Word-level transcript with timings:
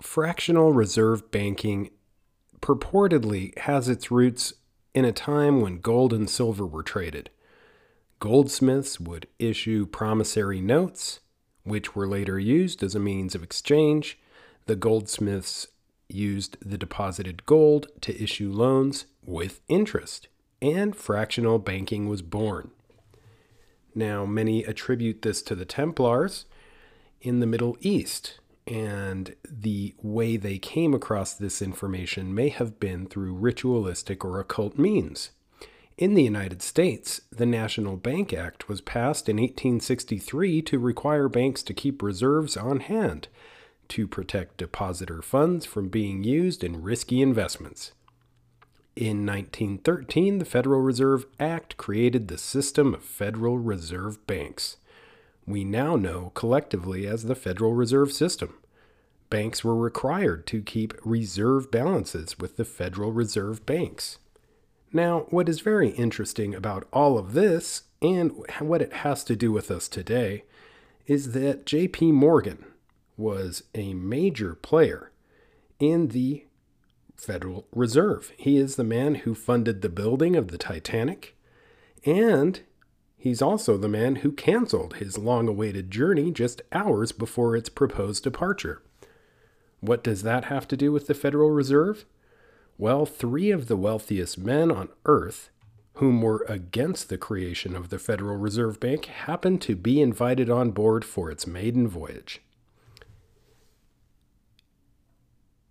fractional 0.00 0.72
reserve 0.72 1.30
banking 1.30 1.90
purportedly 2.60 3.56
has 3.58 3.88
its 3.88 4.10
roots 4.10 4.52
in 4.94 5.04
a 5.04 5.12
time 5.12 5.60
when 5.60 5.78
gold 5.78 6.12
and 6.12 6.28
silver 6.28 6.66
were 6.66 6.82
traded. 6.82 7.30
Goldsmiths 8.18 9.00
would 9.00 9.26
issue 9.38 9.86
promissory 9.86 10.60
notes, 10.60 11.20
which 11.64 11.94
were 11.94 12.06
later 12.06 12.38
used 12.38 12.82
as 12.82 12.94
a 12.94 13.00
means 13.00 13.34
of 13.34 13.42
exchange. 13.42 14.18
The 14.66 14.76
goldsmiths 14.76 15.68
used 16.08 16.56
the 16.60 16.78
deposited 16.78 17.46
gold 17.46 17.86
to 18.02 18.22
issue 18.22 18.50
loans 18.50 19.06
with 19.24 19.60
interest, 19.68 20.28
and 20.60 20.94
fractional 20.94 21.58
banking 21.58 22.08
was 22.08 22.20
born. 22.20 22.70
Now, 23.94 24.26
many 24.26 24.64
attribute 24.64 25.22
this 25.22 25.40
to 25.42 25.54
the 25.54 25.64
Templars 25.64 26.46
in 27.20 27.40
the 27.40 27.46
Middle 27.46 27.76
East, 27.80 28.39
and 28.66 29.34
the 29.44 29.94
way 30.02 30.36
they 30.36 30.58
came 30.58 30.94
across 30.94 31.34
this 31.34 31.60
information 31.60 32.34
may 32.34 32.48
have 32.48 32.78
been 32.78 33.06
through 33.06 33.34
ritualistic 33.34 34.24
or 34.24 34.38
occult 34.40 34.78
means. 34.78 35.30
In 35.98 36.14
the 36.14 36.22
United 36.22 36.62
States, 36.62 37.20
the 37.30 37.44
National 37.44 37.96
Bank 37.96 38.32
Act 38.32 38.68
was 38.68 38.80
passed 38.80 39.28
in 39.28 39.36
1863 39.36 40.62
to 40.62 40.78
require 40.78 41.28
banks 41.28 41.62
to 41.64 41.74
keep 41.74 42.02
reserves 42.02 42.56
on 42.56 42.80
hand 42.80 43.28
to 43.90 44.06
protect 44.06 44.56
depositor 44.56 45.20
funds 45.20 45.66
from 45.66 45.88
being 45.88 46.24
used 46.24 46.64
in 46.64 46.82
risky 46.82 47.20
investments. 47.20 47.92
In 48.96 49.26
1913, 49.26 50.38
the 50.38 50.44
Federal 50.44 50.80
Reserve 50.80 51.26
Act 51.38 51.76
created 51.76 52.28
the 52.28 52.38
system 52.38 52.94
of 52.94 53.02
Federal 53.02 53.58
Reserve 53.58 54.26
banks. 54.26 54.76
We 55.50 55.64
now 55.64 55.96
know 55.96 56.30
collectively 56.36 57.08
as 57.08 57.24
the 57.24 57.34
Federal 57.34 57.74
Reserve 57.74 58.12
System. 58.12 58.54
Banks 59.30 59.64
were 59.64 59.74
required 59.74 60.46
to 60.46 60.62
keep 60.62 60.94
reserve 61.04 61.72
balances 61.72 62.38
with 62.38 62.56
the 62.56 62.64
Federal 62.64 63.10
Reserve 63.10 63.66
banks. 63.66 64.18
Now, 64.92 65.26
what 65.30 65.48
is 65.48 65.58
very 65.58 65.90
interesting 65.90 66.54
about 66.54 66.86
all 66.92 67.18
of 67.18 67.32
this 67.32 67.82
and 68.00 68.30
what 68.60 68.80
it 68.80 68.92
has 68.92 69.24
to 69.24 69.34
do 69.34 69.50
with 69.50 69.72
us 69.72 69.88
today 69.88 70.44
is 71.06 71.32
that 71.32 71.66
JP 71.66 72.12
Morgan 72.12 72.64
was 73.16 73.64
a 73.74 73.92
major 73.94 74.54
player 74.54 75.10
in 75.80 76.08
the 76.08 76.46
Federal 77.16 77.66
Reserve. 77.72 78.30
He 78.36 78.56
is 78.56 78.76
the 78.76 78.84
man 78.84 79.16
who 79.16 79.34
funded 79.34 79.82
the 79.82 79.88
building 79.88 80.36
of 80.36 80.48
the 80.48 80.58
Titanic, 80.58 81.36
and 82.06 82.60
he's 83.20 83.42
also 83.42 83.76
the 83.76 83.88
man 83.88 84.16
who 84.16 84.32
canceled 84.32 84.94
his 84.94 85.18
long 85.18 85.46
awaited 85.46 85.90
journey 85.90 86.32
just 86.32 86.62
hours 86.72 87.12
before 87.12 87.54
its 87.54 87.68
proposed 87.68 88.24
departure. 88.24 88.82
What 89.80 90.02
does 90.02 90.22
that 90.22 90.46
have 90.46 90.66
to 90.68 90.76
do 90.76 90.90
with 90.90 91.06
the 91.06 91.14
Federal 91.14 91.50
Reserve? 91.50 92.06
Well, 92.78 93.04
three 93.04 93.50
of 93.50 93.68
the 93.68 93.76
wealthiest 93.76 94.38
men 94.38 94.70
on 94.72 94.88
earth, 95.04 95.50
whom 95.94 96.22
were 96.22 96.46
against 96.48 97.10
the 97.10 97.18
creation 97.18 97.76
of 97.76 97.90
the 97.90 97.98
Federal 97.98 98.36
Reserve 98.36 98.80
Bank, 98.80 99.04
happened 99.04 99.60
to 99.62 99.76
be 99.76 100.00
invited 100.00 100.48
on 100.48 100.70
board 100.70 101.04
for 101.04 101.30
its 101.30 101.46
maiden 101.46 101.86
voyage. 101.86 102.40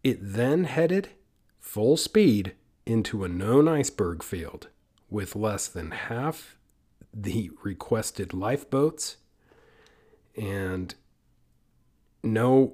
It 0.03 0.19
then 0.21 0.65
headed 0.65 1.09
full 1.59 1.97
speed 1.97 2.53
into 2.85 3.23
a 3.23 3.27
known 3.27 3.67
iceberg 3.67 4.21
field 4.21 4.67
with 5.09 5.35
less 5.35 5.67
than 5.67 5.91
half 5.91 6.58
the 7.13 7.51
requested 7.63 8.33
lifeboats 8.33 9.17
and 10.35 10.95
no 12.23 12.73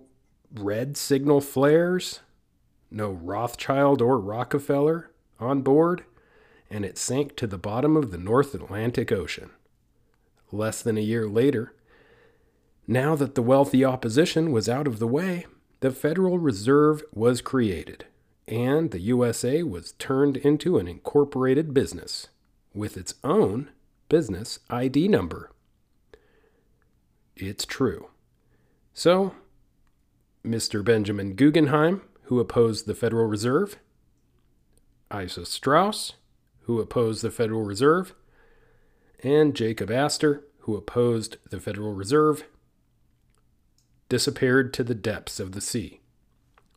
red 0.53 0.97
signal 0.97 1.41
flares, 1.41 2.22
no 2.91 3.11
Rothschild 3.11 4.02
or 4.02 4.19
Rockefeller 4.19 5.11
on 5.39 5.61
board, 5.61 6.03
and 6.69 6.86
it 6.86 6.97
sank 6.97 7.36
to 7.38 7.47
the 7.47 7.58
bottom 7.58 7.95
of 7.95 8.11
the 8.11 8.17
North 8.17 8.53
Atlantic 8.53 9.12
Ocean. 9.12 9.51
Less 10.52 10.81
than 10.81 10.97
a 10.97 11.02
year 11.02 11.28
later, 11.28 11.73
now 12.88 13.16
that 13.16 13.35
the 13.35 13.41
wealthy 13.41 13.84
opposition 13.84 14.52
was 14.52 14.69
out 14.69 14.88
of 14.88 15.00
the 15.00 15.07
way, 15.07 15.46
the 15.79 15.91
Federal 15.91 16.40
Reserve 16.40 17.03
was 17.13 17.41
created, 17.41 18.06
and 18.47 18.91
the 18.91 19.00
USA 19.00 19.63
was 19.63 19.94
turned 19.94 20.38
into 20.38 20.78
an 20.78 20.88
incorporated 20.88 21.73
business 21.73 22.28
with 22.73 22.97
its 22.97 23.16
own 23.23 23.69
business 24.09 24.59
ID 24.69 25.07
number. 25.07 25.51
It's 27.35 27.66
true. 27.66 28.09
So, 28.93 29.33
Mr. 30.45 30.83
Benjamin 30.83 31.33
Guggenheim, 31.33 32.01
who 32.23 32.39
opposed 32.39 32.85
the 32.85 32.95
Federal 32.95 33.25
Reserve, 33.25 33.77
Isa 35.13 35.45
Straus, 35.45 36.13
who 36.61 36.79
opposed 36.79 37.21
the 37.21 37.31
Federal 37.31 37.63
Reserve, 37.63 38.13
and 39.21 39.55
Jacob 39.55 39.91
Astor, 39.91 40.43
who 40.59 40.75
opposed 40.75 41.37
the 41.49 41.59
Federal 41.59 41.93
Reserve, 41.93 42.45
disappeared 44.09 44.73
to 44.73 44.83
the 44.83 44.95
depths 44.95 45.39
of 45.39 45.51
the 45.51 45.61
sea. 45.61 45.99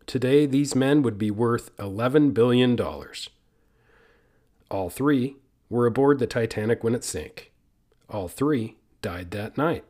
Today, 0.07 0.47
these 0.47 0.75
men 0.75 1.03
would 1.03 1.19
be 1.19 1.31
worth 1.31 1.75
$11 1.77 2.33
billion. 2.33 2.79
All 4.71 4.91
three 4.91 5.37
were 5.71 5.87
aboard 5.87 6.19
the 6.19 6.27
Titanic 6.27 6.83
when 6.83 6.95
it 6.95 7.05
sank. 7.05 7.53
All 8.09 8.29
three 8.29 8.77
died 9.03 9.31
that 9.33 9.59
night. 9.59 9.85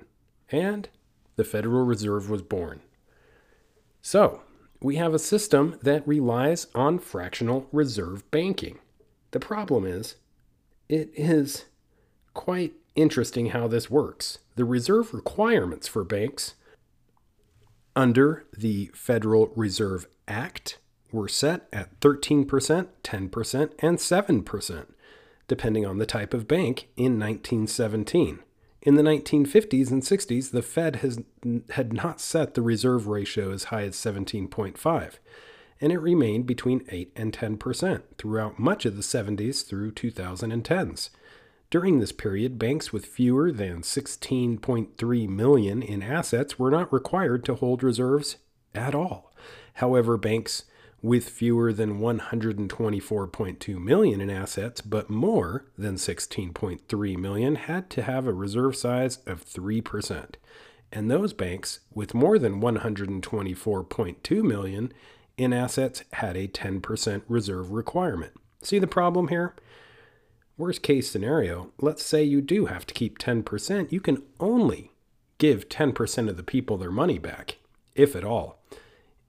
And 0.51 0.89
the 1.37 1.45
Federal 1.45 1.85
Reserve 1.85 2.29
was 2.29 2.43
born. 2.43 2.81
So, 4.01 4.43
we 4.81 4.97
have 4.97 5.15
a 5.15 5.19
system 5.19 5.79
that 5.83 6.07
relies 6.07 6.69
on 6.75 6.99
fractional 6.99 7.67
reserve 7.73 8.29
banking. 8.31 8.79
The 9.33 9.41
problem 9.41 9.85
is, 9.85 10.17
it 10.89 11.11
is 11.15 11.67
quite 12.33 12.75
interesting 12.95 13.47
how 13.47 13.69
this 13.69 13.91
works. 13.91 14.39
The 14.57 14.65
reserve 14.65 15.13
requirements 15.13 15.87
for 15.89 16.05
banks 16.05 16.55
under 17.95 18.47
the 18.57 18.91
Federal 18.95 19.49
Reserve 19.57 20.07
Act 20.27 20.79
were 21.11 21.29
set 21.29 21.69
at 21.73 21.99
13%, 22.01 22.47
10%, 22.47 23.73
and 23.81 23.99
7%, 23.99 24.87
depending 25.49 25.85
on 25.85 25.99
the 25.99 26.07
type 26.07 26.33
of 26.33 26.47
bank 26.47 26.89
in 26.97 27.19
1917. 27.19 28.41
In 28.83 28.95
the 28.95 29.03
1950s 29.03 29.91
and 29.91 30.03
60s, 30.03 30.51
the 30.53 30.63
Fed 30.63 30.97
has, 30.97 31.21
had 31.71 31.93
not 31.93 32.21
set 32.21 32.55
the 32.55 32.63
reserve 32.63 33.09
ratio 33.09 33.51
as 33.51 33.65
high 33.65 33.83
as 33.83 33.97
17.5, 33.97 35.15
and 35.81 35.93
it 35.93 35.99
remained 35.99 36.47
between 36.47 36.85
8 36.89 37.13
and 37.17 37.33
10% 37.33 38.03
throughout 38.17 38.59
much 38.59 38.87
of 38.87 38.97
the 38.97 39.03
70s 39.03 39.67
through 39.67 39.93
2010s. 39.93 41.11
During 41.71 41.99
this 41.99 42.13
period, 42.13 42.59
banks 42.59 42.93
with 42.93 43.05
fewer 43.05 43.53
than 43.53 43.83
16.3 43.83 45.29
million 45.29 45.83
in 45.83 46.03
assets 46.03 46.59
were 46.59 46.71
not 46.71 46.93
required 46.93 47.45
to 47.45 47.57
hold 47.57 47.83
reserves 47.83 48.37
at 48.75 48.95
all. 48.95 49.35
However, 49.75 50.17
banks 50.17 50.65
with 51.01 51.29
fewer 51.29 51.73
than 51.73 52.01
124.2 52.01 53.79
million 53.79 54.21
in 54.21 54.31
assets 54.31 54.81
but 54.81 55.09
more 55.09 55.67
than 55.77 55.95
16.3 55.95 57.17
million 57.17 57.55
had 57.55 57.89
to 57.91 58.03
have 58.03 58.27
a 58.27 58.33
reserve 58.33 58.75
size 58.77 59.19
of 59.27 59.45
3%. 59.45 60.35
And 60.91 61.11
those 61.11 61.33
banks 61.33 61.81
with 61.95 62.15
more 62.15 62.39
than 62.39 62.61
124.2 62.61 64.43
million 64.43 64.93
in 65.37 65.53
assets 65.53 66.03
had 66.15 66.37
a 66.37 66.49
10% 66.49 67.23
reserve 67.29 67.71
requirement. 67.71 68.33
See 68.63 68.79
the 68.79 68.87
problem 68.87 69.29
here? 69.29 69.55
Worst 70.57 70.83
case 70.83 71.09
scenario, 71.09 71.71
let's 71.81 72.03
say 72.03 72.25
you 72.25 72.41
do 72.41 72.67
have 72.67 72.85
to 72.87 72.95
keep 72.95 73.19
10%, 73.19 73.93
you 73.93 74.01
can 74.01 74.23
only 74.41 74.91
give 75.39 75.69
10% 75.69 76.29
of 76.29 76.37
the 76.37 76.43
people 76.43 76.77
their 76.77 76.91
money 76.91 77.19
back, 77.19 77.59
if 77.95 78.17
at 78.17 78.25
all. 78.25 78.58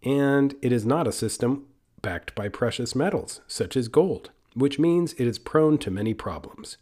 And 0.04 0.56
it 0.62 0.72
is 0.72 0.86
not 0.86 1.08
a 1.08 1.12
system 1.12 1.66
backed 2.02 2.34
by 2.36 2.50
precious 2.50 2.96
metals, 2.96 3.42
such 3.48 3.76
as 3.76 3.88
gold, 3.88 4.32
which 4.54 4.80
means 4.80 5.14
it 5.14 5.28
is 5.28 5.40
prone 5.40 5.78
to 5.80 5.92
many 5.92 6.14
problems. 6.14 6.78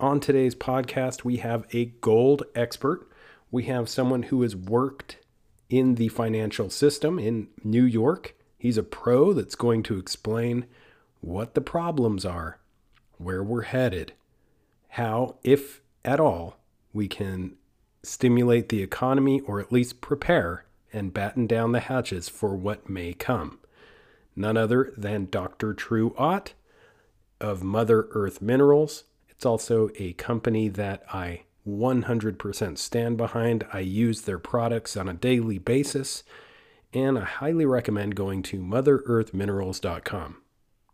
On 0.00 0.18
today's 0.18 0.54
podcast, 0.54 1.24
we 1.24 1.36
have 1.36 1.66
a 1.72 1.86
gold 2.00 2.42
expert. 2.54 3.08
We 3.50 3.64
have 3.64 3.88
someone 3.88 4.24
who 4.24 4.42
has 4.42 4.56
worked 4.56 5.18
in 5.68 5.94
the 5.94 6.08
financial 6.08 6.70
system 6.70 7.18
in 7.18 7.48
New 7.62 7.84
York. 7.84 8.34
He's 8.58 8.78
a 8.78 8.82
pro 8.82 9.32
that's 9.32 9.54
going 9.54 9.82
to 9.84 9.98
explain 9.98 10.66
what 11.20 11.54
the 11.54 11.60
problems 11.60 12.24
are 12.24 12.58
where 13.20 13.42
we're 13.42 13.62
headed, 13.62 14.14
how, 14.88 15.36
if 15.44 15.82
at 16.04 16.18
all, 16.18 16.56
we 16.92 17.06
can 17.06 17.52
stimulate 18.02 18.70
the 18.70 18.82
economy 18.82 19.40
or 19.42 19.60
at 19.60 19.70
least 19.70 20.00
prepare 20.00 20.64
and 20.92 21.14
batten 21.14 21.46
down 21.46 21.72
the 21.72 21.80
hatches 21.80 22.28
for 22.28 22.56
what 22.56 22.88
may 22.88 23.12
come. 23.12 23.58
None 24.36 24.56
other 24.56 24.92
than 24.96 25.28
Dr. 25.30 25.74
True 25.74 26.14
Ott 26.16 26.54
of 27.40 27.62
Mother 27.62 28.08
Earth 28.12 28.40
Minerals. 28.40 29.04
It's 29.28 29.46
also 29.46 29.90
a 29.98 30.12
company 30.14 30.68
that 30.68 31.02
I 31.12 31.42
100% 31.66 32.78
stand 32.78 33.16
behind. 33.16 33.66
I 33.72 33.80
use 33.80 34.22
their 34.22 34.38
products 34.38 34.96
on 34.96 35.08
a 35.08 35.14
daily 35.14 35.58
basis. 35.58 36.24
and 36.92 37.18
I 37.18 37.24
highly 37.24 37.66
recommend 37.66 38.16
going 38.16 38.42
to 38.44 38.58
MotherEarthMinerals.com. 38.58 40.36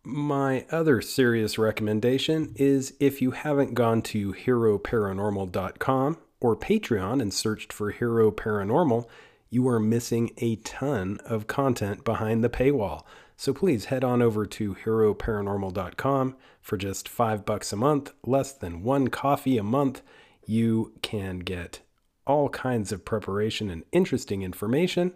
My 0.05 0.67
other 0.71 1.01
serious 1.01 1.59
recommendation 1.59 2.53
is 2.57 2.95
if 3.01 3.21
you 3.21 3.33
haven't 3.33 3.75
gone 3.75 4.03
to 4.03 4.33
HeroParanormal.com 4.35 6.19
or 6.41 6.57
Patreon 6.57 7.21
and 7.21 7.33
searched 7.33 7.73
for 7.73 7.91
Hero 7.91 8.31
Paranormal, 8.31 9.07
you 9.51 9.69
are 9.69 9.81
missing 9.81 10.33
a 10.39 10.57
ton 10.57 11.19
of 11.25 11.47
content 11.47 12.05
behind 12.05 12.43
the 12.43 12.49
paywall. 12.49 13.05
So 13.37 13.53
please 13.53 13.87
head 13.87 14.03
on 14.03 14.23
over 14.23 14.47
to 14.47 14.75
heroparanormal.com 14.75 16.37
for 16.61 16.77
just 16.77 17.09
5 17.09 17.45
bucks 17.45 17.73
a 17.73 17.77
month, 17.77 18.13
less 18.25 18.53
than 18.53 18.83
1 18.83 19.09
coffee 19.09 19.59
a 19.59 19.63
month. 19.63 20.03
You 20.47 20.95
can 21.03 21.41
get 21.41 21.81
all 22.27 22.49
kinds 22.49 22.93
of 22.93 23.05
preparation 23.05 23.71
and 23.71 23.85
interesting 23.93 24.43
information. 24.43 25.13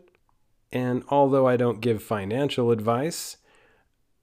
And 0.71 1.03
although 1.09 1.49
I 1.49 1.56
don't 1.56 1.81
give 1.81 2.03
financial 2.03 2.71
advice, 2.71 3.38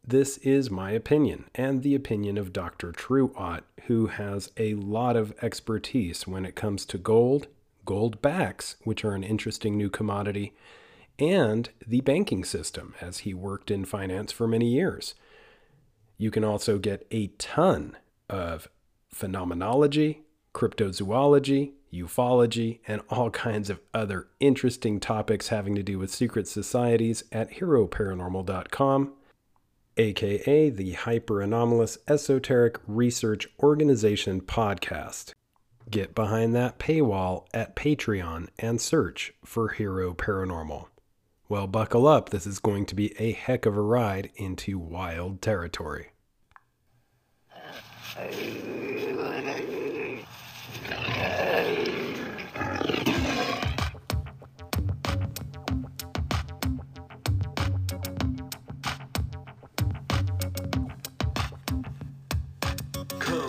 this 0.06 0.38
is 0.38 0.72
my 0.72 0.92
opinion 0.92 1.50
and 1.54 1.84
the 1.84 1.96
opinion 1.96 2.38
of 2.38 2.54
Dr. 2.54 2.94
True 2.94 3.34
Ott, 3.36 3.66
who 3.88 4.08
has 4.08 4.52
a 4.56 4.76
lot 4.76 5.18
of 5.18 5.34
expertise 5.42 6.26
when 6.26 6.46
it 6.46 6.56
comes 6.56 6.86
to 6.86 6.98
gold, 6.98 7.48
gold 7.88 8.22
backs, 8.22 8.76
which 8.84 9.04
are 9.04 9.14
an 9.14 9.24
interesting 9.24 9.76
new 9.76 9.90
commodity, 9.90 10.54
and 11.18 11.70
the 11.88 12.02
banking 12.02 12.44
system, 12.44 12.94
as 13.02 13.20
he 13.20 13.34
worked 13.34 13.72
in 13.72 13.86
finance 13.86 14.32
for 14.32 14.48
many 14.48 14.70
years. 14.70 15.16
You 16.20 16.30
can 16.30 16.44
also 16.44 16.78
get 16.78 17.08
a 17.10 17.28
ton 17.40 17.98
of 18.30 18.68
phenomenology, 19.10 20.22
cryptozoology, 20.54 21.72
ufology, 21.94 22.80
and 22.88 23.02
all 23.10 23.30
kinds 23.32 23.70
of 23.70 23.80
other 23.94 24.28
interesting 24.40 25.00
topics 25.00 25.48
having 25.48 25.74
to 25.76 25.82
do 25.82 25.98
with 25.98 26.12
secret 26.12 26.48
societies 26.48 27.24
at 27.32 27.54
heroparanormal.com, 27.54 29.14
aka 29.96 30.70
the 30.70 30.92
Hyper 30.92 31.42
Anomalous 31.42 31.98
Esoteric 32.08 32.80
Research 32.86 33.48
Organization 33.64 34.42
podcast. 34.42 35.34
Get 35.90 36.14
behind 36.14 36.54
that 36.54 36.80
paywall 36.80 37.46
at 37.54 37.76
Patreon 37.76 38.50
and 38.60 38.82
search 38.82 39.34
for 39.46 39.70
Hero 39.70 40.14
Paranormal. 40.14 40.88
Well, 41.48 41.66
buckle 41.66 42.08
up. 42.08 42.30
This 42.30 42.46
is 42.46 42.60
going 42.60 42.86
to 42.88 42.96
be 42.96 43.14
a 43.18 43.32
heck 43.32 43.66
of 43.66 43.78
a 43.78 43.82
ride 43.82 44.30
into 44.36 44.78
wild 44.78 45.42
territory. 45.42 46.10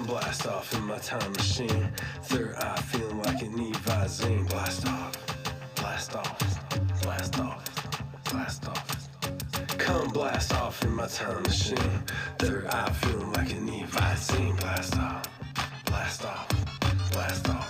Blast 0.08 0.46
off 0.46 0.72
in 0.74 0.84
my 0.84 0.96
time 0.98 1.32
machine. 1.32 1.92
Third 2.22 2.54
eye 2.56 2.80
feeling 2.80 3.22
like 3.24 3.42
an 3.42 3.52
Evazine. 3.52 4.48
Blast 4.48 4.86
off, 4.88 5.12
blast 5.76 6.16
off, 6.16 7.02
blast 7.02 7.38
off, 7.38 7.62
blast 8.30 8.68
off. 8.68 9.08
Come 9.76 10.08
blast 10.08 10.54
off 10.54 10.82
in 10.82 10.92
my 10.94 11.06
time 11.06 11.42
machine. 11.42 12.02
Third 12.38 12.66
eye 12.68 12.90
feeling 12.92 13.32
like 13.34 13.52
an 13.52 13.68
Evazine. 13.68 14.58
Blast 14.58 14.96
off, 14.96 15.24
blast 15.84 16.24
off, 16.24 16.48
blast 17.12 17.48
off, 17.50 17.67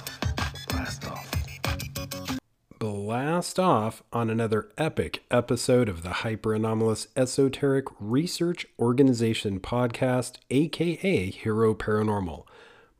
blast 3.08 3.58
off 3.58 4.02
on 4.12 4.28
another 4.28 4.68
epic 4.76 5.22
episode 5.30 5.88
of 5.88 6.02
the 6.02 6.10
Hyper 6.10 6.52
Anomalous 6.52 7.08
Esoteric 7.16 7.86
Research 7.98 8.66
Organization 8.78 9.60
podcast, 9.60 10.36
aka 10.50 11.30
Hero 11.30 11.72
Paranormal, 11.74 12.44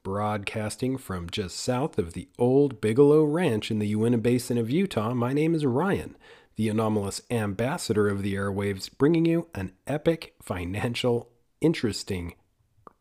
broadcasting 0.02 0.96
from 0.96 1.28
just 1.28 1.60
south 1.60 1.99
of 1.99 2.14
the 2.14 2.26
old 2.38 2.81
Bigelow 2.81 3.22
Ranch 3.22 3.70
in 3.70 3.81
the 3.81 3.88
Uinta 3.88 4.16
Basin 4.16 4.56
of 4.56 4.70
Utah. 4.70 5.12
My 5.12 5.34
name 5.34 5.55
is 5.55 5.66
Ryan, 5.66 6.16
the 6.56 6.70
anomalous 6.70 7.20
ambassador 7.31 8.08
of 8.08 8.22
the 8.22 8.34
airwaves, 8.34 8.88
bringing 8.96 9.26
you 9.26 9.49
an 9.54 9.72
epic, 9.87 10.32
financial, 10.40 11.28
interesting, 11.61 12.32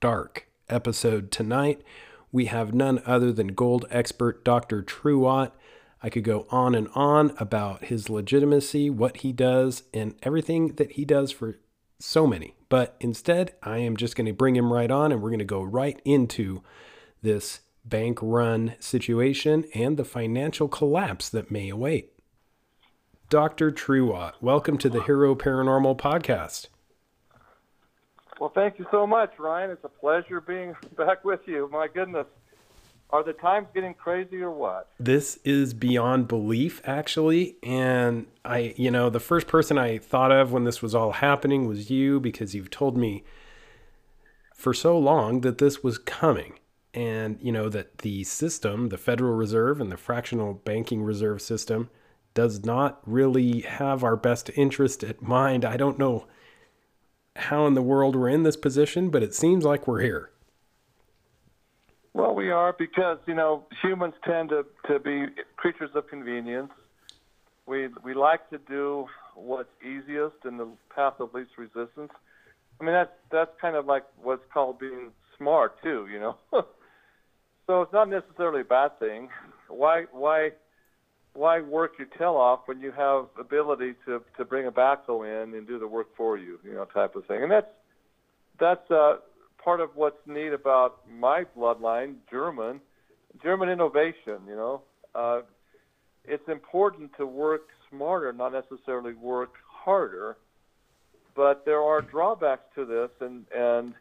dark 0.02 0.50
episode 0.68 1.32
tonight. 1.32 1.82
We 2.34 2.48
have 2.48 2.74
none 2.74 3.02
other 3.06 3.32
than 3.32 3.56
gold 3.56 3.86
expert 3.92 4.44
Dr. 4.44 4.82
True 4.82 5.26
Ott. 5.26 5.56
I 6.02 6.10
could 6.10 6.24
go 6.24 6.46
on 6.50 6.76
and 6.76 6.90
on 6.94 7.34
about 7.38 7.86
his 7.86 8.10
legitimacy, 8.10 8.90
what 8.90 9.18
he 9.18 9.32
does, 9.34 9.84
and 9.94 10.16
everything 10.24 10.76
that 10.76 10.94
he 10.94 11.06
does 11.06 11.32
for 11.32 11.58
so 12.00 12.28
many. 12.28 12.56
But 12.70 12.96
instead, 13.00 13.56
I 13.64 13.80
am 13.80 13.98
just 13.98 14.16
going 14.16 14.28
to 14.28 14.34
bring 14.34 14.56
him 14.56 14.72
right 14.72 14.92
on 14.92 15.12
and 15.12 15.22
we're 15.22 15.30
going 15.30 15.40
to 15.40 15.46
go 15.46 15.64
right 15.64 16.00
into 16.06 16.62
this 17.22 17.62
bank 17.84 18.20
run 18.22 18.76
situation 18.80 19.66
and 19.74 19.98
the 19.98 20.06
financial 20.06 20.68
collapse 20.68 21.30
that 21.30 21.50
may 21.50 21.70
await. 21.70 22.12
Dr. 23.30 23.72
True 23.72 24.14
Ott, 24.14 24.36
welcome 24.42 24.78
to 24.78 24.90
the 24.90 25.02
Hero 25.04 25.36
Paranormal 25.36 25.98
Podcast. 25.98 26.68
Well, 28.40 28.52
thank 28.54 28.78
you 28.78 28.86
so 28.92 29.08
much, 29.08 29.32
Ryan. 29.40 29.72
It's 29.72 29.84
a 29.84 29.90
pleasure 29.90 30.42
being 30.42 30.76
back 30.98 31.26
with 31.26 31.42
you. 31.46 31.70
My 31.72 31.88
goodness. 31.88 32.28
Are 33.10 33.24
the 33.24 33.34
times 33.34 33.68
getting 33.74 33.94
crazy 33.94 34.42
or 34.42 34.52
what? 34.52 34.90
This 35.00 35.40
is 35.46 35.74
beyond 35.74 36.28
belief, 36.28 36.82
actually. 36.84 37.56
And 37.64 38.28
I, 38.44 38.74
you 38.76 38.92
know, 38.92 39.10
the 39.10 39.22
first 39.22 39.48
person 39.48 39.78
I 39.78 39.98
thought 39.98 40.32
of 40.32 40.52
when 40.52 40.66
this 40.66 40.82
was 40.82 40.94
all 40.94 41.14
happening 41.14 41.68
was 41.68 41.90
you 41.90 42.20
because 42.20 42.54
you've 42.54 42.70
told 42.70 42.98
me 42.98 43.24
for 44.54 44.74
so 44.74 44.98
long 44.98 45.42
that 45.42 45.58
this 45.58 45.84
was 45.84 45.98
coming. 45.98 46.60
And, 46.94 47.38
you 47.42 47.52
know, 47.52 47.70
that 47.70 48.00
the 48.00 48.24
system, 48.24 48.90
the 48.90 48.98
Federal 48.98 49.36
Reserve 49.36 49.80
and 49.80 49.92
the 49.92 49.98
fractional 49.98 50.56
banking 50.56 51.04
reserve 51.04 51.42
system, 51.42 51.90
does 52.34 52.66
not 52.66 53.00
really 53.06 53.62
have 53.62 54.04
our 54.04 54.16
best 54.16 54.50
interest 54.56 55.04
at 55.04 55.22
mind. 55.22 55.64
I 55.64 55.78
don't 55.78 56.00
know 56.00 56.28
how 57.36 57.68
in 57.68 57.74
the 57.74 57.82
world 57.82 58.16
we're 58.16 58.30
in 58.30 58.44
this 58.44 58.58
position, 58.58 59.10
but 59.10 59.24
it 59.24 59.34
seems 59.34 59.64
like 59.64 59.88
we're 59.88 60.02
here. 60.02 60.32
Well, 62.18 62.34
we 62.34 62.50
are 62.50 62.74
because, 62.74 63.20
you 63.28 63.36
know, 63.36 63.68
humans 63.84 64.16
tend 64.26 64.50
to, 64.50 64.66
to 64.88 64.98
be 64.98 65.26
creatures 65.56 65.92
of 65.94 66.08
convenience. 66.08 66.72
We, 67.68 67.90
we 68.04 68.16
like 68.16 68.50
to 68.50 68.58
do 68.58 69.06
what's 69.36 69.70
easiest 69.84 70.38
in 70.44 70.58
the 70.58 70.68
path 70.96 71.14
of 71.20 71.36
least 71.36 71.52
resistance. 71.60 72.12
I 72.82 72.84
mean, 72.84 72.94
that's, 72.94 73.12
that's 73.32 73.52
kind 73.62 73.76
of 73.76 73.86
like 73.86 74.02
what's 74.20 74.42
called 74.52 74.80
being 74.80 75.12
smart, 75.38 75.80
too, 75.84 76.08
you 76.12 76.20
know. 76.20 76.38
so 77.68 77.84
it's 77.84 77.94
not 77.94 78.10
necessarily 78.10 78.62
a 78.62 78.66
bad 78.66 78.98
thing. 78.98 79.30
Why, 79.68 80.06
why, 80.12 80.54
why 81.34 81.62
work 81.62 82.00
your 82.00 82.08
tail 82.18 82.34
off 82.34 82.62
when 82.66 82.82
you 82.82 82.92
have 82.94 83.26
ability 83.40 83.94
to, 84.08 84.24
to 84.38 84.44
bring 84.44 84.66
a 84.66 84.72
backhoe 84.72 85.44
in 85.44 85.54
and 85.54 85.68
do 85.68 85.78
the 85.78 85.88
work 85.88 86.08
for 86.18 86.36
you, 86.36 86.58
you 86.64 86.74
know, 86.74 86.86
type 86.86 87.16
of 87.16 87.28
thing. 87.28 87.44
And 87.44 87.52
that's, 87.52 87.68
that's, 88.60 88.90
uh, 88.90 89.18
part 89.68 89.82
of 89.82 89.90
what's 89.96 90.26
neat 90.26 90.54
about 90.54 91.02
my 91.12 91.44
bloodline, 91.58 92.16
German, 92.32 92.80
German 93.44 93.68
innovation. 93.68 94.40
You 94.48 94.56
know, 94.56 94.82
uh, 95.14 95.42
it's 96.24 96.48
important 96.48 97.12
to 97.18 97.26
work 97.26 97.64
smarter, 97.90 98.32
not 98.32 98.54
necessarily 98.54 99.14
work 99.14 99.56
harder. 99.68 100.38
But 101.36 101.66
there 101.66 101.82
are 101.82 102.02
drawbacks 102.02 102.64
to 102.76 102.86
this, 102.86 103.10
and 103.20 103.44
and 103.54 103.94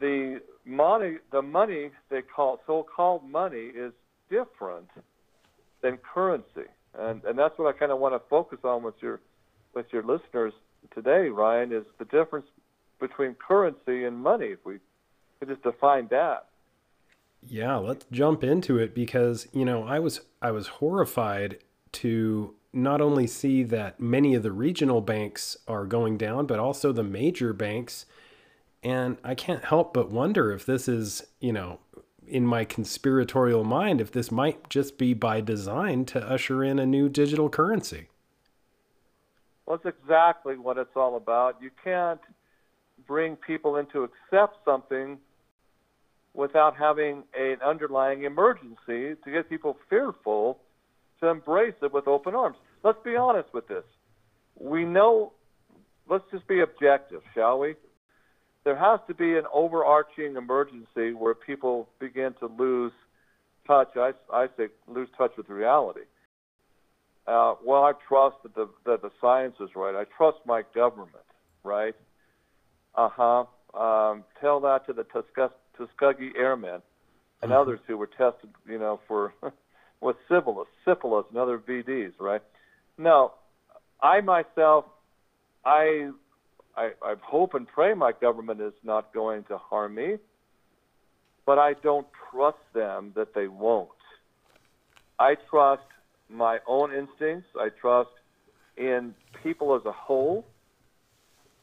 the 0.00 0.40
money, 0.64 1.18
the 1.30 1.40
money 1.40 1.90
they 2.10 2.22
call 2.22 2.58
so-called 2.66 3.22
money, 3.30 3.66
is 3.84 3.92
different 4.28 4.88
than 5.82 5.98
currency, 5.98 6.68
and 6.98 7.22
and 7.22 7.38
that's 7.38 7.56
what 7.60 7.72
I 7.72 7.78
kind 7.78 7.92
of 7.92 8.00
want 8.00 8.14
to 8.16 8.28
focus 8.28 8.58
on 8.64 8.82
with 8.82 8.96
your 9.00 9.20
with 9.72 9.86
your 9.92 10.02
listeners 10.02 10.52
today, 10.92 11.28
Ryan, 11.28 11.72
is 11.72 11.84
the 12.00 12.06
difference 12.06 12.46
between 13.00 13.34
currency 13.34 14.04
and 14.04 14.18
money. 14.18 14.46
If 14.46 14.64
we 14.64 14.78
could 15.38 15.48
just 15.48 15.62
define 15.62 16.08
that. 16.10 16.46
Yeah, 17.46 17.76
let's 17.76 18.04
jump 18.12 18.44
into 18.44 18.78
it 18.78 18.94
because, 18.94 19.48
you 19.52 19.64
know, 19.64 19.84
I 19.84 19.98
was 19.98 20.20
I 20.42 20.50
was 20.50 20.68
horrified 20.68 21.58
to 21.92 22.54
not 22.72 23.00
only 23.00 23.26
see 23.26 23.62
that 23.64 23.98
many 23.98 24.34
of 24.34 24.42
the 24.42 24.52
regional 24.52 25.00
banks 25.00 25.56
are 25.66 25.86
going 25.86 26.16
down, 26.16 26.46
but 26.46 26.58
also 26.58 26.92
the 26.92 27.02
major 27.02 27.52
banks. 27.52 28.06
And 28.82 29.16
I 29.24 29.34
can't 29.34 29.64
help 29.64 29.92
but 29.92 30.10
wonder 30.10 30.52
if 30.52 30.64
this 30.64 30.88
is, 30.88 31.26
you 31.40 31.52
know, 31.52 31.80
in 32.26 32.46
my 32.46 32.64
conspiratorial 32.64 33.64
mind, 33.64 34.00
if 34.00 34.12
this 34.12 34.30
might 34.30 34.70
just 34.70 34.98
be 34.98 35.14
by 35.14 35.40
design 35.40 36.04
to 36.06 36.20
usher 36.20 36.62
in 36.62 36.78
a 36.78 36.86
new 36.86 37.08
digital 37.08 37.48
currency. 37.48 38.08
Well, 39.66 39.78
that's 39.82 39.96
exactly 40.02 40.56
what 40.56 40.78
it's 40.78 40.96
all 40.96 41.16
about. 41.16 41.56
You 41.60 41.70
can't 41.82 42.20
bring 43.10 43.34
people 43.34 43.74
in 43.74 43.86
to 43.86 44.04
accept 44.04 44.58
something 44.64 45.18
without 46.32 46.76
having 46.76 47.24
an 47.36 47.56
underlying 47.60 48.22
emergency 48.22 49.16
to 49.24 49.30
get 49.32 49.48
people 49.48 49.76
fearful 49.88 50.60
to 51.18 51.26
embrace 51.26 51.74
it 51.82 51.92
with 51.92 52.06
open 52.06 52.36
arms. 52.36 52.56
Let's 52.84 53.02
be 53.04 53.16
honest 53.16 53.48
with 53.52 53.66
this. 53.66 53.82
we 54.54 54.84
know. 54.84 55.32
Let's 56.08 56.22
just 56.30 56.46
be 56.46 56.60
objective, 56.60 57.22
shall 57.34 57.58
we? 57.58 57.74
There 58.62 58.76
has 58.76 59.00
to 59.08 59.14
be 59.14 59.36
an 59.36 59.44
overarching 59.52 60.36
emergency 60.36 61.12
where 61.12 61.34
people 61.34 61.88
begin 61.98 62.34
to 62.38 62.46
lose 62.46 62.92
touch. 63.66 63.88
I, 63.96 64.12
I 64.32 64.46
say 64.56 64.68
lose 64.86 65.08
touch 65.18 65.32
with 65.36 65.48
reality. 65.48 66.06
Uh, 67.26 67.54
well, 67.64 67.82
I 67.82 67.92
trust 68.06 68.36
that 68.44 68.54
the 68.54 68.68
that 68.86 69.02
the 69.02 69.10
science 69.20 69.56
is 69.60 69.70
right. 69.74 69.96
I 69.96 70.04
trust 70.16 70.38
my 70.46 70.62
government, 70.74 71.28
right? 71.64 71.96
Uh 73.00 73.08
huh. 73.16 73.44
Um, 73.72 74.24
tell 74.42 74.60
that 74.60 74.84
to 74.86 74.92
the 74.92 75.04
Tuscus- 75.04 75.56
Tuskegee 75.78 76.32
Airmen 76.36 76.82
and 77.40 77.50
others 77.50 77.80
who 77.86 77.96
were 77.96 78.08
tested, 78.08 78.50
you 78.68 78.78
know, 78.78 79.00
for 79.08 79.32
with 80.02 80.16
syphilis, 80.28 80.68
syphilis, 80.84 81.24
and 81.30 81.38
other 81.38 81.58
VDs, 81.58 82.12
right? 82.20 82.42
No, 82.98 83.32
I 84.02 84.20
myself, 84.20 84.84
I, 85.64 86.10
I, 86.76 86.90
I 87.02 87.14
hope 87.22 87.54
and 87.54 87.66
pray 87.66 87.94
my 87.94 88.12
government 88.20 88.60
is 88.60 88.74
not 88.84 89.14
going 89.14 89.44
to 89.44 89.56
harm 89.56 89.94
me, 89.94 90.16
but 91.46 91.58
I 91.58 91.72
don't 91.82 92.06
trust 92.30 92.58
them 92.74 93.12
that 93.16 93.34
they 93.34 93.48
won't. 93.48 93.88
I 95.18 95.36
trust 95.48 95.84
my 96.28 96.58
own 96.68 96.92
instincts. 96.92 97.48
I 97.58 97.70
trust 97.80 98.10
in 98.76 99.14
people 99.42 99.74
as 99.74 99.86
a 99.86 99.92
whole. 99.92 100.44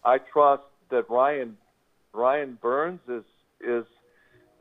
I 0.04 0.18
trust 0.18 0.64
that 0.90 1.10
Ryan 1.10 1.58
Ryan 2.14 2.58
Burns 2.62 3.02
is 3.08 3.24
is 3.62 3.86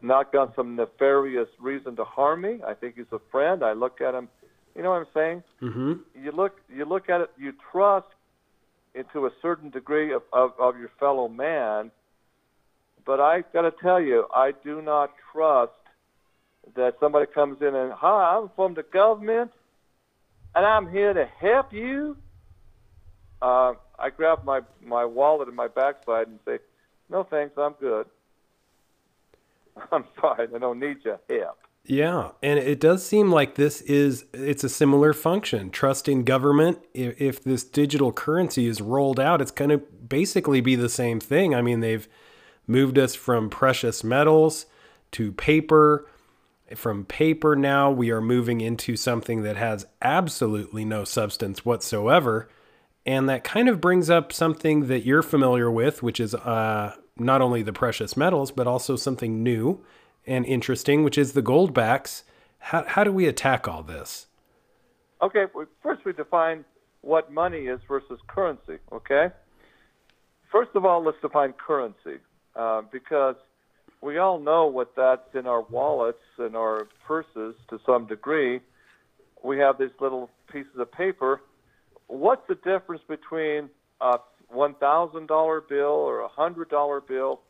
not 0.03 0.33
got 0.33 0.55
some 0.55 0.77
nefarious 0.77 1.49
reason 1.61 1.97
to 1.97 2.05
harm 2.05 2.43
me. 2.43 2.61
I 2.67 2.75
think 2.75 2.97
he's 2.97 3.07
a 3.13 3.21
friend. 3.31 3.65
I 3.65 3.73
look 3.73 4.01
at 4.01 4.15
him. 4.15 4.29
You 4.75 4.83
know 4.83 4.91
what 4.91 4.97
I'm 4.97 5.07
saying? 5.15 5.43
Mm-hmm. 5.63 6.25
You 6.25 6.33
look 6.33 6.61
you 6.69 6.85
look 6.85 7.09
at 7.09 7.21
it. 7.23 7.31
You 7.39 7.53
trust 7.73 8.07
into 8.97 9.27
a 9.27 9.31
certain 9.43 9.71
degree 9.71 10.13
of, 10.13 10.23
of, 10.33 10.53
of 10.59 10.79
your 10.79 10.91
fellow 10.99 11.29
man. 11.29 11.91
But 13.05 13.21
I 13.21 13.45
got 13.53 13.63
to 13.63 13.73
tell 13.83 14.01
you, 14.01 14.27
I 14.35 14.53
do 14.65 14.83
not 14.83 15.11
trust 15.33 15.73
that 16.75 16.95
somebody 16.99 17.27
comes 17.33 17.59
in 17.61 17.75
and, 17.75 17.93
hi, 17.93 18.37
I'm 18.37 18.51
from 18.57 18.75
the 18.75 18.83
government, 18.83 19.53
and 20.55 20.67
I'm 20.67 20.91
here 20.91 21.13
to 21.13 21.27
help 21.41 21.73
you. 21.73 22.17
Uh, 23.41 23.75
I 24.07 24.11
grab 24.11 24.45
my 24.45 24.61
my 24.85 25.05
wallet 25.05 25.49
in 25.49 25.57
my 25.57 25.67
backside 25.67 26.29
and 26.29 26.39
say, 26.45 26.59
no 27.11 27.25
thanks, 27.25 27.59
I'm 27.59 27.73
good. 27.81 28.07
I'm 29.93 30.05
fine. 30.21 30.55
I 30.55 30.59
don't 30.59 30.79
need 30.79 30.99
your 31.05 31.19
help. 31.29 31.59
Yeah, 31.85 32.31
and 32.41 32.59
it 32.59 32.79
does 32.79 33.05
seem 33.05 33.33
like 33.33 33.57
this 33.57 33.81
is 33.81 34.27
it's 34.33 34.63
a 34.63 34.69
similar 34.69 35.13
function. 35.13 35.71
Trusting 35.71 36.23
government. 36.23 36.79
If, 36.95 37.21
if 37.21 37.43
this 37.43 37.65
digital 37.65 38.13
currency 38.13 38.67
is 38.67 38.81
rolled 38.81 39.19
out, 39.19 39.41
it's 39.41 39.51
going 39.51 39.71
to 39.71 39.79
basically 39.79 40.61
be 40.61 40.77
the 40.77 40.89
same 40.89 41.19
thing. 41.19 41.53
I 41.53 41.61
mean, 41.61 41.81
they've 41.81 42.07
moved 42.69 42.99
us 42.99 43.17
from 43.17 43.51
precious 43.51 44.05
metals 44.05 44.67
to 45.13 45.33
paper. 45.33 46.09
From 46.77 47.05
paper 47.05 47.57
now, 47.57 47.91
we 47.91 48.11
are 48.13 48.21
moving 48.21 48.61
into 48.61 48.95
something 48.97 49.43
that 49.43 49.57
has 49.57 49.87
absolutely 50.01 50.85
no 50.85 51.03
substance 51.03 51.65
whatsoever. 51.65 52.49
And 53.07 53.29
that 53.29 53.45
kind 53.45 53.69
of 53.69 53.81
brings 53.81 54.11
up 54.11 54.33
something 54.33 54.89
that 54.89 55.07
you're 55.07 55.23
familiar 55.23 55.71
with, 55.71 56.03
which 56.03 56.19
is 56.19 56.35
uh, 56.35 56.97
not 57.17 57.41
only 57.41 57.63
the 57.63 57.73
precious 57.73 58.17
metals, 58.17 58.51
but 58.51 58.67
also 58.67 58.97
something 58.97 59.45
new 59.45 59.85
and 60.27 60.45
interesting, 60.45 61.05
which 61.05 61.17
is 61.17 61.33
the 61.33 61.43
gold 61.43 61.73
backs. 61.73 62.25
How, 62.59 62.85
how 62.85 63.05
do 63.05 63.13
we 63.13 63.27
attack 63.27 63.69
all 63.69 63.85
this? 63.85 64.27
Okay, 65.23 65.45
first 65.83 66.05
we 66.05 66.13
define 66.13 66.65
what 67.01 67.33
money 67.33 67.67
is 67.67 67.81
versus 67.87 68.19
currency, 68.27 68.79
okay? 68.93 69.29
First 70.51 70.71
of 70.75 70.85
all, 70.85 71.03
let's 71.03 71.17
define 71.23 71.53
currency 71.53 72.19
uh, 72.57 72.83
because 72.91 73.37
we 74.01 74.19
all 74.19 74.41
know 74.41 74.67
what 74.67 74.95
that's 74.97 75.35
in 75.35 75.47
our 75.47 75.63
wallets 75.63 76.19
and 76.39 76.57
our 76.57 76.89
purses 77.07 77.55
to 77.71 77.79
some 77.87 78.07
degree. 78.07 78.61
We 79.43 79.59
have 79.59 79.79
these 79.79 79.91
little 80.01 80.29
pieces 80.51 80.73
of 80.79 80.91
paper. 80.91 81.41
What's 82.09 82.47
the 82.49 82.55
difference 82.55 83.03
between 83.09 83.69
a 84.01 84.19
$1,000 84.55 85.69
bill 85.69 85.85
or 85.87 86.25
a 86.25 86.29
$100 86.29 87.07
bill 87.09 87.41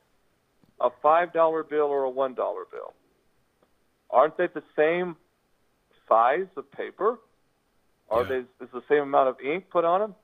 a 0.78 0.90
five 1.02 1.32
dollar 1.32 1.62
bill 1.62 1.86
or 1.86 2.04
a 2.04 2.10
one 2.10 2.34
dollar 2.34 2.64
bill? 2.70 2.92
Aren't 4.10 4.36
they 4.36 4.46
the 4.46 4.62
same 4.76 5.16
size 6.06 6.46
of 6.56 6.70
paper? 6.70 7.18
Are 8.10 8.22
Yeah. 8.24 8.28
they 8.60 8.64
is 8.64 8.70
the 8.72 8.82
same 8.88 9.02
amount 9.04 9.30
of 9.30 9.40
ink 9.40 9.70
put 9.70 9.84
on 9.86 10.00
them? 10.00 10.14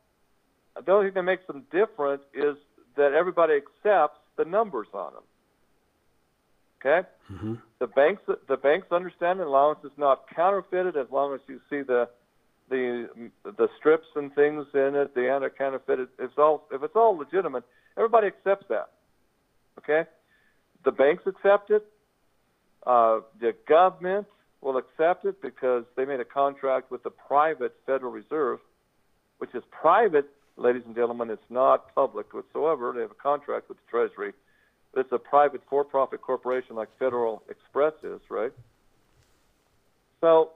The 0.84 0.92
only 0.92 1.06
thing 1.06 1.14
that 1.14 1.22
makes 1.22 1.46
them 1.46 1.66
different 1.70 2.22
is 2.34 2.56
that 2.96 3.14
everybody 3.14 3.54
accepts 3.54 4.20
the 4.36 4.44
numbers 4.44 4.88
on 4.92 5.14
them. 5.14 5.22
Okay, 6.80 7.08
Mm-hmm. 7.32 7.54
the 7.78 7.86
banks 7.86 8.22
the 8.48 8.56
banks 8.56 8.88
understand 8.92 9.40
an 9.40 9.46
allowance 9.46 9.82
is 9.84 9.92
not 9.96 10.28
counterfeited 10.28 10.96
as 10.96 11.06
long 11.10 11.32
as 11.32 11.40
you 11.48 11.60
see 11.70 11.80
the 11.82 12.08
the 12.72 13.30
the 13.44 13.68
strips 13.78 14.06
and 14.16 14.34
things 14.34 14.66
in 14.74 14.94
it, 14.94 15.14
the 15.14 15.30
anti 15.30 15.50
counterfeited. 15.50 16.08
It's 16.18 16.38
all 16.38 16.66
if 16.72 16.82
it's 16.82 16.96
all 16.96 17.16
legitimate, 17.16 17.64
everybody 17.96 18.28
accepts 18.28 18.66
that. 18.68 18.90
Okay, 19.78 20.08
the 20.84 20.90
banks 20.90 21.24
accept 21.26 21.70
it. 21.70 21.84
Uh, 22.86 23.20
the 23.40 23.54
government 23.68 24.26
will 24.60 24.78
accept 24.78 25.24
it 25.24 25.40
because 25.42 25.84
they 25.96 26.04
made 26.04 26.20
a 26.20 26.24
contract 26.24 26.90
with 26.90 27.02
the 27.02 27.10
private 27.10 27.74
Federal 27.86 28.10
Reserve, 28.10 28.58
which 29.38 29.54
is 29.54 29.62
private, 29.70 30.28
ladies 30.56 30.82
and 30.86 30.94
gentlemen. 30.94 31.30
It's 31.30 31.50
not 31.50 31.94
public 31.94 32.32
whatsoever. 32.32 32.92
They 32.94 33.02
have 33.02 33.10
a 33.10 33.22
contract 33.22 33.68
with 33.68 33.78
the 33.78 33.90
Treasury. 33.90 34.32
But 34.92 35.00
it's 35.00 35.12
a 35.12 35.18
private 35.18 35.62
for-profit 35.70 36.20
corporation 36.20 36.76
like 36.76 36.88
Federal 36.98 37.42
Express 37.48 37.94
is, 38.02 38.20
right? 38.28 38.52
So 40.20 40.50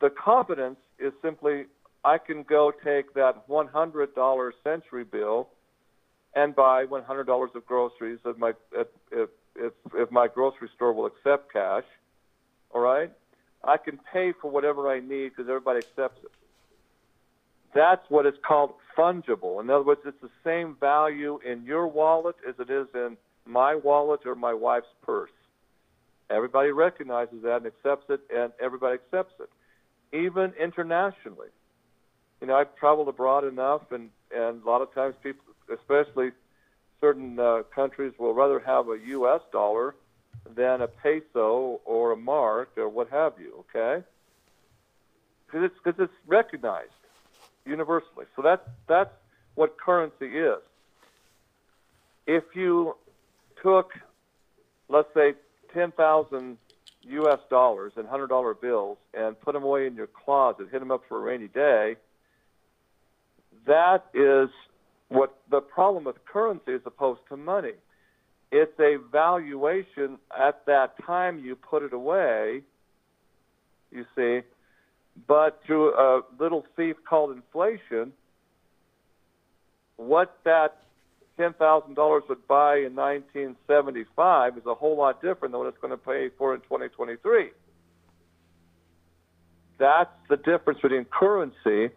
the 0.00 0.10
confidence 0.10 0.78
is 0.98 1.12
simply 1.22 1.66
I 2.04 2.18
can 2.18 2.42
go 2.42 2.72
take 2.72 3.14
that 3.14 3.48
$100 3.48 4.52
century 4.64 5.04
bill 5.04 5.48
and 6.34 6.54
buy 6.54 6.86
$100 6.86 7.54
of 7.54 7.66
groceries 7.66 8.18
if 8.24 8.38
my 8.38 8.52
if, 8.72 8.86
if 9.10 9.28
if 9.54 9.72
if 9.94 10.10
my 10.10 10.28
grocery 10.28 10.68
store 10.74 10.92
will 10.92 11.06
accept 11.06 11.52
cash. 11.52 11.84
All 12.70 12.80
right, 12.80 13.12
I 13.62 13.76
can 13.76 13.98
pay 14.12 14.32
for 14.32 14.50
whatever 14.50 14.90
I 14.90 15.00
need 15.00 15.30
because 15.30 15.48
everybody 15.48 15.78
accepts 15.78 16.24
it. 16.24 16.30
That's 17.74 18.04
what 18.08 18.26
is 18.26 18.34
called 18.46 18.74
fungible. 18.96 19.60
In 19.60 19.70
other 19.70 19.84
words, 19.84 20.00
it's 20.04 20.20
the 20.20 20.30
same 20.44 20.76
value 20.80 21.38
in 21.44 21.64
your 21.64 21.86
wallet 21.86 22.36
as 22.46 22.54
it 22.58 22.70
is 22.70 22.86
in 22.94 23.16
my 23.46 23.74
wallet 23.74 24.20
or 24.26 24.34
my 24.34 24.54
wife's 24.54 24.92
purse. 25.02 25.30
Everybody 26.30 26.70
recognizes 26.70 27.42
that 27.42 27.56
and 27.56 27.66
accepts 27.66 28.08
it, 28.08 28.20
and 28.34 28.52
everybody 28.60 28.94
accepts 28.94 29.34
it, 29.40 29.50
even 30.12 30.52
internationally. 30.60 31.48
You 32.40 32.48
know, 32.48 32.56
I've 32.56 32.74
traveled 32.76 33.08
abroad 33.08 33.44
enough, 33.44 33.92
and 33.92 34.10
and 34.34 34.62
a 34.62 34.66
lot 34.66 34.82
of 34.82 34.92
times 34.94 35.14
people, 35.22 35.44
especially 35.72 36.30
certain 37.00 37.38
uh, 37.38 37.62
countries, 37.74 38.12
will 38.18 38.34
rather 38.34 38.58
have 38.60 38.88
a 38.88 38.98
U.S. 39.06 39.40
dollar 39.52 39.94
than 40.54 40.80
a 40.82 40.88
peso 40.88 41.80
or 41.84 42.12
a 42.12 42.16
mark 42.16 42.70
or 42.76 42.88
what 42.88 43.08
have 43.10 43.34
you. 43.38 43.64
Okay, 43.70 44.04
because 45.46 45.64
it's 45.64 45.74
because 45.82 46.00
it's 46.02 46.18
recognized 46.26 46.90
universally. 47.64 48.26
So 48.34 48.42
that's 48.42 48.66
that's 48.88 49.12
what 49.54 49.78
currency 49.78 50.38
is. 50.38 50.58
If 52.26 52.44
you 52.54 52.96
took, 53.62 53.92
let's 54.88 55.12
say, 55.14 55.34
ten 55.72 55.92
thousand 55.92 56.58
U.S. 57.08 57.38
dollars 57.50 57.92
and 57.96 58.06
hundred 58.06 58.28
dollar 58.28 58.54
bills 58.54 58.98
and 59.14 59.40
put 59.40 59.54
them 59.54 59.62
away 59.62 59.86
in 59.86 59.94
your 59.94 60.06
closet, 60.06 60.68
hit 60.70 60.78
them 60.80 60.90
up 60.90 61.02
for 61.08 61.18
a 61.18 61.20
rainy 61.20 61.48
day. 61.48 61.96
That 63.66 64.06
is 64.14 64.48
what 65.08 65.36
the 65.50 65.60
problem 65.60 66.04
with 66.04 66.16
currency 66.24 66.74
as 66.74 66.80
opposed 66.86 67.20
to 67.28 67.36
money. 67.36 67.72
It's 68.50 68.78
a 68.78 68.96
valuation 69.10 70.18
at 70.38 70.64
that 70.66 70.94
time 71.04 71.38
you 71.38 71.56
put 71.56 71.82
it 71.82 71.92
away. 71.92 72.62
You 73.90 74.04
see, 74.16 74.40
but 75.26 75.60
through 75.66 75.94
a 75.94 76.22
little 76.38 76.64
thief 76.76 76.96
called 77.08 77.32
inflation, 77.32 78.12
what 79.96 80.38
that 80.44 80.82
ten 81.36 81.52
thousand 81.54 81.94
dollars 81.94 82.22
would 82.28 82.46
buy 82.46 82.76
in 82.76 82.94
1975 82.94 84.58
is 84.58 84.66
a 84.66 84.74
whole 84.74 84.96
lot 84.96 85.22
different 85.22 85.52
than 85.52 85.60
what 85.60 85.68
it's 85.68 85.78
going 85.80 85.90
to 85.90 85.96
pay 85.96 86.28
for 86.36 86.54
in 86.54 86.60
2023. 86.60 87.50
That's 89.78 90.10
the 90.28 90.36
difference 90.36 90.80
between 90.80 91.06
currency 91.06 91.92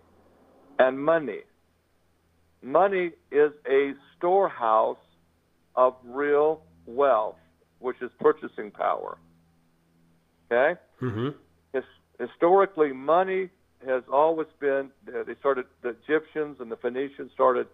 and 0.80 1.00
money. 1.00 1.42
Money 2.62 3.12
is 3.32 3.52
a 3.70 3.94
storehouse 4.18 4.98
of 5.76 5.96
real 6.04 6.62
wealth, 6.88 7.36
which 7.80 7.98
is 8.02 8.10
purchasing 8.20 8.72
power. 8.72 9.18
Okay? 10.52 10.80
Mm-hmm. 11.02 11.30
His, 11.74 11.84
historically, 12.20 12.92
money 12.92 13.50
has 13.86 14.04
always 14.12 14.48
been. 14.60 14.90
They 15.06 15.36
started 15.40 15.66
the 15.84 15.96
Egyptians 16.08 16.58
and 16.60 16.72
the 16.72 16.78
Phoenicians 16.78 17.32
started 17.34 17.68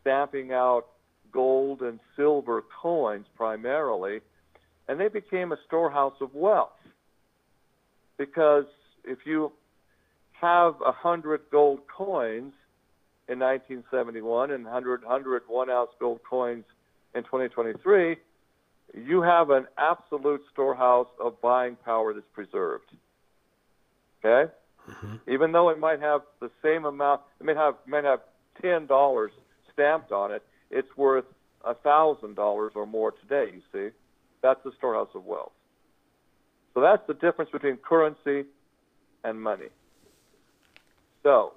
stamping 0.00 0.52
out 0.52 0.86
gold 1.32 1.80
and 1.82 1.98
silver 2.16 2.62
coins 2.82 3.26
primarily, 3.36 4.20
and 4.88 5.00
they 5.00 5.08
became 5.08 5.52
a 5.52 5.56
storehouse 5.66 6.14
of 6.20 6.34
wealth. 6.34 6.70
Because 8.18 8.66
if 9.04 9.18
you 9.24 9.52
have 10.40 10.74
a 10.84 10.92
hundred 10.92 11.40
gold 11.50 11.80
coins 11.86 12.52
in 13.28 13.38
1971 13.38 14.50
and 14.50 14.64
100, 14.64 15.02
100 15.02 15.42
one 15.46 15.70
ounce 15.70 15.90
gold 15.98 16.20
coins 16.28 16.64
in 17.14 17.22
2023, 17.22 18.16
you 18.94 19.22
have 19.22 19.50
an 19.50 19.66
absolute 19.78 20.42
storehouse 20.52 21.08
of 21.20 21.40
buying 21.40 21.76
power 21.76 22.12
that's 22.12 22.26
preserved. 22.34 22.90
Okay? 24.24 24.52
Mm-hmm. 24.90 25.30
Even 25.30 25.52
though 25.52 25.68
it 25.68 25.78
might 25.78 26.00
have 26.00 26.22
the 26.40 26.50
same 26.62 26.84
amount, 26.84 27.20
it 27.40 27.44
may 27.44 27.54
have 27.54 27.74
might 27.86 28.04
have 28.04 28.20
ten 28.60 28.86
dollars 28.86 29.32
stamped 29.72 30.12
on 30.12 30.32
it. 30.32 30.42
It's 30.72 30.88
worth 30.96 31.26
a 31.64 31.74
thousand 31.74 32.34
dollars 32.34 32.72
or 32.74 32.86
more 32.86 33.12
today. 33.12 33.52
You 33.54 33.62
see, 33.72 33.94
that's 34.42 34.60
the 34.64 34.72
storehouse 34.76 35.10
of 35.14 35.24
wealth. 35.24 35.52
So 36.74 36.80
that's 36.80 37.06
the 37.06 37.14
difference 37.14 37.50
between 37.50 37.76
currency 37.76 38.48
and 39.22 39.40
money. 39.40 39.68
So 41.22 41.52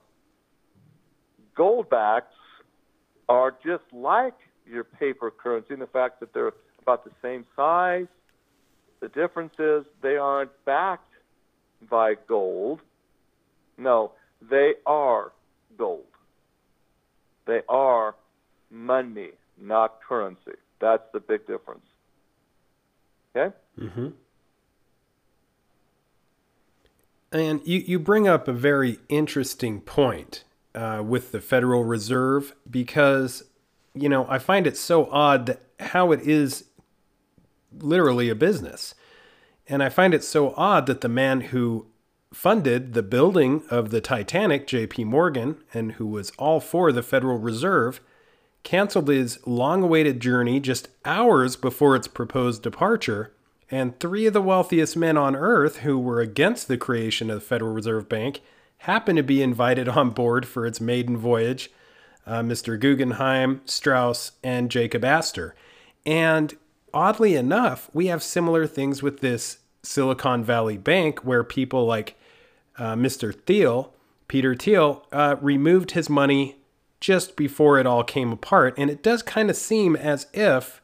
gold 1.55 1.89
backs 1.89 2.34
are 3.29 3.55
just 3.65 3.84
like 3.91 4.36
your 4.69 4.84
paper 4.84 5.31
currency 5.31 5.74
in 5.74 5.79
the 5.79 5.88
fact 5.88 6.19
that 6.19 6.34
they're 6.34 6.51
about 6.81 7.03
the 7.03 7.12
same 7.22 7.45
size. 7.55 8.07
The 9.00 9.07
difference 9.07 9.53
is 9.57 9.86
they 10.01 10.17
aren't 10.17 10.51
backed 10.65 11.13
by 11.89 12.15
gold. 12.27 12.81
No, 13.77 14.12
they 14.41 14.74
are 14.86 15.31
gold. 15.77 16.05
They 17.48 17.62
are 17.67 18.15
money, 18.75 19.29
not 19.60 20.01
currency. 20.08 20.51
That's 20.79 21.03
the 21.13 21.20
big 21.20 21.48
difference. 21.48 21.86
Okay? 23.36 23.55
Mm-hmm. 23.79 24.08
And 27.32 27.62
you, 27.65 27.79
you 27.79 28.00
bring 28.00 28.27
up 28.27 28.48
a 28.48 28.53
very 28.53 29.00
interesting 29.10 29.82
point 29.82 30.44
uh, 30.74 31.01
with 31.05 31.32
the 31.32 31.41
Federal 31.41 31.84
Reserve 31.84 32.53
because, 32.70 33.44
you 33.94 34.10
know, 34.10 34.25
I 34.29 34.38
find 34.38 34.67
it 34.67 34.77
so 34.77 35.10
odd 35.10 35.58
how 35.79 36.12
it 36.12 36.22
is 36.22 36.65
literally 37.77 38.29
a 38.29 38.36
business. 38.36 38.94
And 39.67 39.82
I 39.82 39.89
find 39.89 40.13
it 40.13 40.24
so 40.24 40.53
odd 40.55 40.86
that 40.86 41.01
the 41.01 41.10
man 41.10 41.41
who 41.41 41.88
funded 42.34 42.94
the 42.94 43.03
building 43.03 43.63
of 43.70 43.89
the 43.89 44.01
Titanic, 44.01 44.67
J.P. 44.67 45.05
Morgan, 45.05 45.58
and 45.74 45.94
who 45.94 46.05
was 46.05 46.32
all 46.38 46.60
for 46.60 46.91
the 46.91 47.03
Federal 47.03 47.38
Reserve, 47.38 48.00
canceled 48.65 49.07
his 49.07 49.39
long 49.48 49.84
awaited 49.84 50.19
journey 50.19 50.60
just 50.60 50.89
hours 51.05 51.55
before 51.55 51.95
its 51.95 52.10
proposed 52.10 52.62
departure. 52.63 53.31
And 53.72 53.98
three 54.00 54.25
of 54.25 54.34
the 54.34 54.41
wealthiest 54.41 54.98
men 54.98 55.17
on 55.17 55.36
earth 55.36 55.77
who 55.77 55.98
were 55.98 56.19
against 56.19 56.67
the 56.67 56.77
creation 56.77 57.29
of 57.29 57.36
the 57.36 57.45
Federal 57.45 57.72
Reserve 57.72 58.10
Bank 58.10 58.41
happened 58.79 59.17
to 59.17 59.24
be 59.24 59.41
invited 59.41 59.88
on 59.88 60.10
board 60.10 60.45
for 60.45 60.65
its 60.65 60.81
maiden 60.81 61.15
voyage 61.15 61.72
uh, 62.27 62.41
Mr. 62.41 62.79
Guggenheim, 62.79 63.62
Straus, 63.65 64.31
and 64.43 64.72
Jacob 64.72 65.05
Astor. 65.05 65.55
And 66.05 66.55
oddly 66.93 67.36
enough, 67.36 67.89
we 67.93 68.07
have 68.07 68.24
similar 68.24 68.65
things 68.65 69.03
with 69.03 69.19
this 69.19 69.60
Silicon 69.84 70.43
Valley 70.43 70.77
Bank 70.77 71.24
where 71.24 71.43
people 71.43 71.86
like 71.86 72.17
uh, 72.77 72.95
Mr. 72.95 73.34
Thiel, 73.34 73.93
Peter 74.27 74.55
Thiel, 74.55 75.05
uh, 75.12 75.36
removed 75.39 75.91
his 75.91 76.10
money 76.10 76.57
just 77.05 77.35
before 77.35 77.77
it 77.77 77.85
all 77.85 78.03
came 78.03 78.31
apart. 78.31 78.74
And 78.79 78.89
it 78.89 79.03
does 79.03 79.21
kind 79.21 79.51
of 79.51 79.55
seem 79.55 79.95
as 79.95 80.25
if 80.33 80.81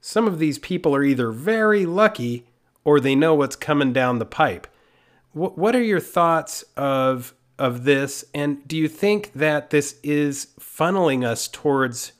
some 0.00 0.26
of 0.26 0.38
these 0.38 0.58
people 0.58 0.96
are 0.96 1.04
either 1.04 1.30
very 1.30 1.84
lucky 1.84 2.46
or 2.84 2.98
they 2.98 3.14
know 3.14 3.34
what's 3.34 3.54
coming 3.54 3.92
down 3.92 4.18
the 4.18 4.24
pipe. 4.24 4.66
W- 5.34 5.52
what 5.56 5.76
are 5.76 5.82
your 5.82 6.00
thoughts 6.00 6.64
of 6.74 7.34
of 7.56 7.84
this 7.84 8.24
and 8.34 8.66
do 8.66 8.76
you 8.76 8.88
think 8.88 9.32
that 9.32 9.70
this 9.70 10.00
is 10.02 10.48
funneling 10.58 11.24
us 11.24 11.46
towards 11.46 12.12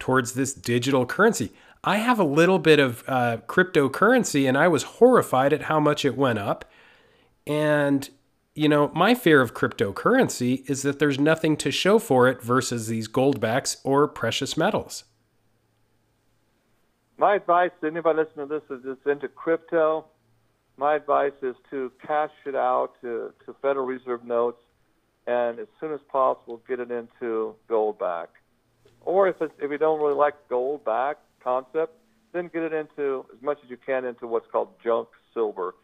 towards 0.00 0.32
this 0.32 0.52
digital 0.52 1.06
currency 1.06 1.52
I 1.84 1.98
have 1.98 2.18
a 2.18 2.24
little 2.24 2.58
bit 2.58 2.80
of 2.80 3.04
uh, 3.06 3.38
cryptocurrency 3.46 4.48
and 4.48 4.56
I 4.56 4.66
was 4.68 4.82
horrified 4.84 5.52
at 5.52 5.62
how 5.62 5.80
much 5.80 6.04
it 6.04 6.16
went 6.16 6.38
up. 6.38 6.64
And, 7.44 8.08
you 8.54 8.68
know, 8.68 8.90
my 8.94 9.14
fear 9.14 9.40
of 9.40 9.54
cryptocurrency 9.54 10.68
is 10.68 10.82
that 10.82 10.98
there's 10.98 11.18
nothing 11.18 11.56
to 11.58 11.70
show 11.70 11.98
for 11.98 12.28
it 12.28 12.42
versus 12.42 12.86
these 12.86 13.08
goldbacks 13.08 13.76
or 13.84 14.06
precious 14.06 14.56
metals. 14.56 15.04
My 17.16 17.36
advice 17.36 17.70
to 17.80 17.86
anybody 17.86 18.18
listening 18.18 18.48
to 18.48 18.60
this 18.60 18.78
is 18.84 18.98
into 19.06 19.28
crypto. 19.28 20.06
My 20.76 20.96
advice 20.96 21.32
is 21.42 21.54
to 21.70 21.92
cash 22.04 22.32
it 22.44 22.54
out 22.54 22.92
to, 23.02 23.32
to 23.46 23.54
Federal 23.62 23.86
Reserve 23.86 24.24
notes 24.24 24.60
and 25.26 25.58
as 25.58 25.68
soon 25.80 25.92
as 25.92 26.00
possible 26.10 26.60
get 26.68 26.80
it 26.80 26.90
into 26.90 27.54
gold 27.68 27.98
back. 27.98 28.28
Or 29.02 29.28
if, 29.28 29.36
if 29.40 29.70
you 29.70 29.78
don't 29.78 30.00
really 30.00 30.14
like 30.14 30.34
gold 30.48 30.84
back, 30.84 31.18
concept, 31.42 31.94
then 32.32 32.50
get 32.52 32.62
it 32.62 32.72
into 32.72 33.24
as 33.32 33.42
much 33.42 33.58
as 33.62 33.70
you 33.70 33.76
can 33.76 34.04
into 34.04 34.26
what's 34.26 34.46
called 34.50 34.68
junk 34.82 35.08
silver, 35.32 35.74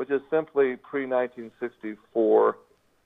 which 0.00 0.10
is 0.10 0.22
simply 0.30 0.76
pre 0.76 1.04
1964, 1.04 2.56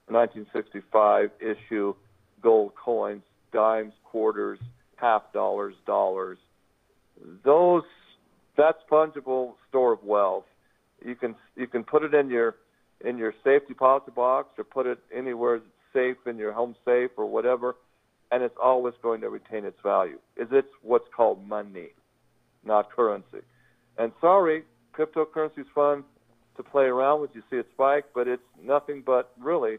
1965 0.07 1.29
issue 1.41 1.93
gold 2.41 2.71
coins, 2.73 3.21
dimes, 3.51 3.91
quarters, 4.05 4.59
half 4.95 5.23
dollars, 5.33 5.75
dollars. 5.85 6.37
Those 7.43 7.83
that's 8.55 8.77
fungible 8.89 9.55
store 9.67 9.91
of 9.91 10.05
wealth. 10.05 10.45
You 11.05 11.15
can 11.15 11.35
you 11.57 11.67
can 11.67 11.83
put 11.83 12.03
it 12.03 12.13
in 12.13 12.29
your 12.29 12.55
in 13.01 13.17
your 13.17 13.33
safe 13.43 13.67
deposit 13.67 14.15
box 14.15 14.57
or 14.57 14.63
put 14.63 14.85
it 14.85 14.99
anywhere 15.13 15.59
safe 15.93 16.15
in 16.25 16.37
your 16.37 16.53
home 16.53 16.77
safe 16.85 17.11
or 17.17 17.25
whatever 17.25 17.75
and 18.31 18.41
it's 18.41 18.55
always 18.63 18.93
going 19.03 19.19
to 19.19 19.29
retain 19.29 19.65
its 19.65 19.81
value. 19.83 20.17
Is 20.37 20.47
it's 20.53 20.71
what's 20.81 21.09
called 21.13 21.45
money, 21.45 21.89
not 22.63 22.89
currency. 22.89 23.41
And 23.97 24.13
sorry, 24.21 24.63
cryptocurrency 24.97 25.59
is 25.59 25.67
fun 25.75 26.05
to 26.57 26.63
play 26.63 26.85
around 26.85 27.21
with. 27.21 27.31
You 27.33 27.43
see 27.49 27.57
a 27.57 27.63
spike, 27.73 28.05
but 28.13 28.27
it's 28.27 28.43
nothing 28.61 29.03
but 29.05 29.31
really 29.39 29.77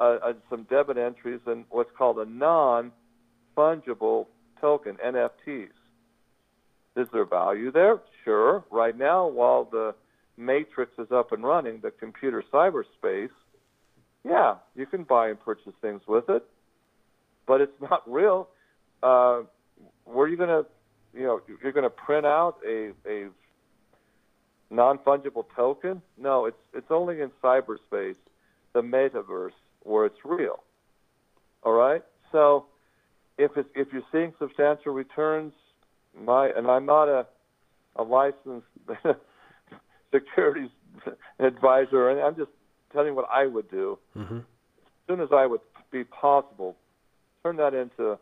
uh, 0.00 0.18
uh, 0.22 0.32
some 0.50 0.64
debit 0.64 0.96
entries 0.96 1.40
and 1.46 1.64
what's 1.70 1.90
called 1.96 2.18
a 2.18 2.24
non-fungible 2.24 4.26
token 4.60 4.96
(NFTs). 5.04 5.68
Is 6.96 7.08
there 7.12 7.24
value 7.24 7.72
there? 7.72 8.00
Sure. 8.24 8.64
Right 8.70 8.96
now, 8.96 9.26
while 9.26 9.64
the 9.64 9.94
matrix 10.36 10.92
is 10.98 11.10
up 11.12 11.32
and 11.32 11.42
running, 11.42 11.80
the 11.82 11.90
computer 11.90 12.44
cyberspace, 12.52 13.30
yeah, 14.24 14.56
you 14.74 14.86
can 14.86 15.04
buy 15.04 15.28
and 15.28 15.40
purchase 15.40 15.74
things 15.82 16.02
with 16.06 16.28
it 16.28 16.44
but 17.46 17.60
it's 17.60 17.80
not 17.90 18.02
real. 18.10 18.48
Uh, 19.02 19.42
where 20.04 20.26
are 20.26 20.28
you 20.28 20.36
going 20.36 20.48
to, 20.48 20.66
you 21.14 21.24
know, 21.24 21.40
you're 21.62 21.72
going 21.72 21.84
to 21.84 21.90
print 21.90 22.26
out 22.26 22.56
a, 22.66 22.92
a 23.06 23.28
non 24.70 24.98
fungible 24.98 25.44
token? 25.54 26.02
No, 26.18 26.46
it's 26.46 26.56
it's 26.72 26.90
only 26.90 27.20
in 27.20 27.30
cyberspace, 27.42 28.16
the 28.72 28.82
metaverse, 28.82 29.52
where 29.82 30.06
it's 30.06 30.18
real. 30.24 30.62
All 31.62 31.72
right. 31.72 32.02
So, 32.32 32.66
if 33.38 33.52
it's, 33.56 33.68
if 33.74 33.88
you're 33.92 34.02
seeing 34.12 34.32
substantial 34.38 34.92
returns, 34.92 35.52
my 36.18 36.48
and 36.48 36.66
I'm 36.66 36.86
not 36.86 37.08
a 37.08 37.26
a 37.96 38.02
licensed 38.02 38.66
securities 40.12 40.70
advisor, 41.38 42.10
and 42.10 42.20
I'm 42.20 42.36
just 42.36 42.50
telling 42.92 43.08
you 43.08 43.14
what 43.14 43.28
I 43.32 43.46
would 43.46 43.70
do. 43.70 43.98
Mm-hmm. 44.16 44.38
As 44.38 44.42
soon 45.06 45.20
as 45.20 45.28
I 45.32 45.46
would 45.46 45.60
be 45.90 46.04
possible, 46.04 46.76
turn 47.42 47.56
that 47.56 47.74
into 47.74 48.18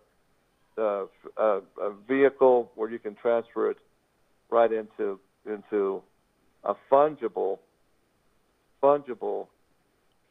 a, 0.76 1.04
a, 1.36 1.60
a 1.80 1.92
vehicle 2.08 2.70
where 2.74 2.90
you 2.90 2.98
can 2.98 3.14
transfer 3.14 3.70
it 3.70 3.76
right 4.50 4.72
into 4.72 5.18
into 5.46 6.02
a 6.64 6.74
fungible 6.90 7.58
fungible 8.82 9.46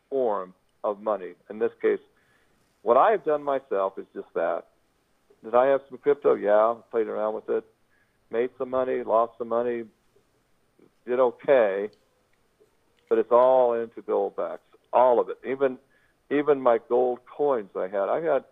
form 0.10 0.54
of 0.84 1.02
money. 1.02 1.34
In 1.50 1.60
this 1.60 1.72
case, 1.82 2.00
what 2.82 2.98
I 2.98 3.12
have 3.12 3.24
done 3.24 3.44
myself 3.44 3.94
is 3.98 4.06
just 4.14 4.28
that. 4.36 4.66
Did 5.44 5.56
I 5.56 5.68
have 5.68 5.82
some 5.90 5.98
crypto? 5.98 6.36
Yeah, 6.36 6.76
played 6.92 7.08
around 7.08 7.36
with 7.36 7.50
it, 7.50 7.64
made 8.32 8.50
some 8.58 8.70
money, 8.70 9.04
lost 9.04 9.34
some 9.38 9.48
money, 9.48 9.84
did 11.08 11.20
okay, 11.20 11.90
but 13.10 13.18
it's 13.18 13.32
all 13.32 13.74
into 13.74 14.02
gold 14.02 14.36
backs, 14.36 14.62
all 14.94 15.20
of 15.20 15.30
it. 15.30 15.38
Even 15.48 15.78
even 16.30 16.62
my 16.62 16.80
gold 16.88 17.20
coins 17.26 17.70
I 17.76 17.88
had. 17.88 18.08
I 18.08 18.22
had 18.22 18.46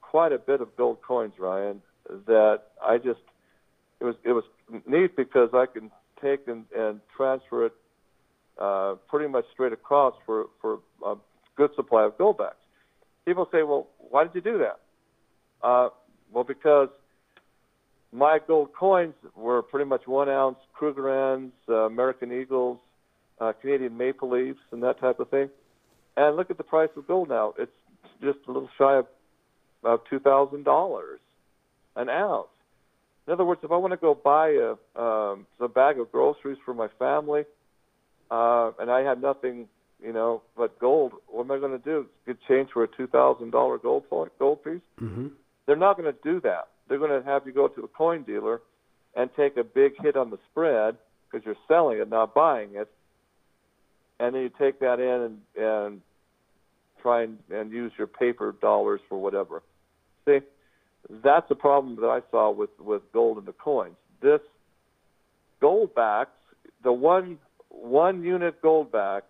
quite 0.00 0.32
a 0.32 0.38
bit 0.38 0.60
of 0.60 0.76
gold 0.76 0.98
coins, 1.02 1.34
Ryan, 1.38 1.80
that 2.26 2.62
I 2.84 2.98
just 2.98 3.20
it 4.00 4.04
was 4.04 4.16
it 4.24 4.32
was 4.32 4.44
neat 4.86 5.16
because 5.16 5.50
I 5.54 5.66
can 5.66 5.90
take 6.22 6.46
and, 6.48 6.64
and 6.76 7.00
transfer 7.16 7.66
it 7.66 7.72
uh, 8.58 8.94
pretty 9.08 9.28
much 9.28 9.44
straight 9.52 9.72
across 9.72 10.14
for 10.26 10.46
for 10.60 10.80
uh, 11.04 11.14
good 11.56 11.70
supply 11.74 12.04
of 12.04 12.16
goldbacks. 12.18 12.62
People 13.24 13.48
say, 13.52 13.62
well, 13.62 13.88
why 13.98 14.24
did 14.24 14.34
you 14.34 14.40
do 14.40 14.58
that? 14.58 14.80
Uh, 15.62 15.88
well, 16.32 16.44
because 16.44 16.88
my 18.12 18.38
gold 18.46 18.70
coins 18.78 19.14
were 19.36 19.62
pretty 19.62 19.88
much 19.88 20.06
one 20.06 20.28
ounce 20.28 20.58
Krugerrands, 20.78 21.52
uh, 21.68 21.86
American 21.86 22.32
Eagles, 22.32 22.78
uh, 23.40 23.52
Canadian 23.60 23.96
Maple 23.96 24.30
Leafs, 24.30 24.60
and 24.70 24.82
that 24.82 25.00
type 25.00 25.18
of 25.20 25.30
thing. 25.30 25.48
And 26.16 26.36
look 26.36 26.50
at 26.50 26.58
the 26.58 26.64
price 26.64 26.90
of 26.96 27.06
gold 27.06 27.28
now. 27.28 27.54
It's 27.58 27.72
just 28.20 28.38
a 28.48 28.52
little 28.52 28.68
shy 28.76 28.96
of, 28.96 29.06
of 29.82 30.00
$2,000 30.12 31.02
an 31.96 32.08
ounce. 32.08 32.48
In 33.26 33.32
other 33.32 33.44
words, 33.44 33.60
if 33.62 33.70
I 33.70 33.76
want 33.76 33.92
to 33.92 33.96
go 33.96 34.14
buy 34.14 34.48
a, 34.50 35.00
um, 35.00 35.46
a 35.60 35.68
bag 35.68 35.98
of 36.00 36.10
groceries 36.10 36.58
for 36.64 36.74
my 36.74 36.88
family, 36.98 37.44
uh, 38.30 38.72
and 38.80 38.90
I 38.90 39.02
had 39.02 39.22
nothing, 39.22 39.68
you 40.02 40.12
know, 40.12 40.42
but 40.56 40.78
gold, 40.78 41.12
what 41.28 41.44
am 41.44 41.50
I 41.52 41.58
going 41.58 41.72
to 41.78 41.84
do? 41.84 42.06
Get 42.26 42.38
change 42.48 42.70
for 42.72 42.82
a 42.82 42.88
two 42.88 43.06
thousand 43.06 43.50
dollar 43.50 43.78
gold 43.78 44.04
gold 44.10 44.64
piece? 44.64 44.80
Mm-hmm. 45.00 45.28
They're 45.66 45.76
not 45.76 45.96
going 45.96 46.12
to 46.12 46.18
do 46.24 46.40
that. 46.40 46.68
They're 46.88 46.98
going 46.98 47.22
to 47.22 47.24
have 47.24 47.46
you 47.46 47.52
go 47.52 47.68
to 47.68 47.82
a 47.82 47.88
coin 47.88 48.24
dealer 48.24 48.60
and 49.14 49.30
take 49.36 49.56
a 49.56 49.64
big 49.64 49.92
hit 50.00 50.16
on 50.16 50.30
the 50.30 50.38
spread 50.50 50.96
because 51.30 51.46
you're 51.46 51.54
selling 51.68 51.98
it, 51.98 52.08
not 52.08 52.34
buying 52.34 52.70
it, 52.74 52.90
and 54.18 54.34
then 54.34 54.42
you 54.42 54.50
take 54.58 54.80
that 54.80 54.98
in 54.98 55.38
and, 55.56 55.64
and 55.64 56.00
try 57.00 57.22
and, 57.22 57.38
and 57.50 57.70
use 57.70 57.92
your 57.96 58.06
paper 58.06 58.54
dollars 58.60 59.00
for 59.08 59.18
whatever. 59.18 59.62
See, 60.26 60.38
that's 61.08 61.48
the 61.48 61.54
problem 61.54 61.96
that 61.96 62.06
I 62.06 62.20
saw 62.30 62.50
with 62.50 62.70
with 62.78 63.02
gold 63.12 63.38
and 63.38 63.46
the 63.46 63.52
coins. 63.52 63.96
This 64.20 64.40
gold 65.60 65.94
backs, 65.94 66.30
the 66.82 66.92
one 66.92 67.38
one 67.68 68.22
unit 68.22 68.60
gold 68.62 68.92
back 68.92 69.24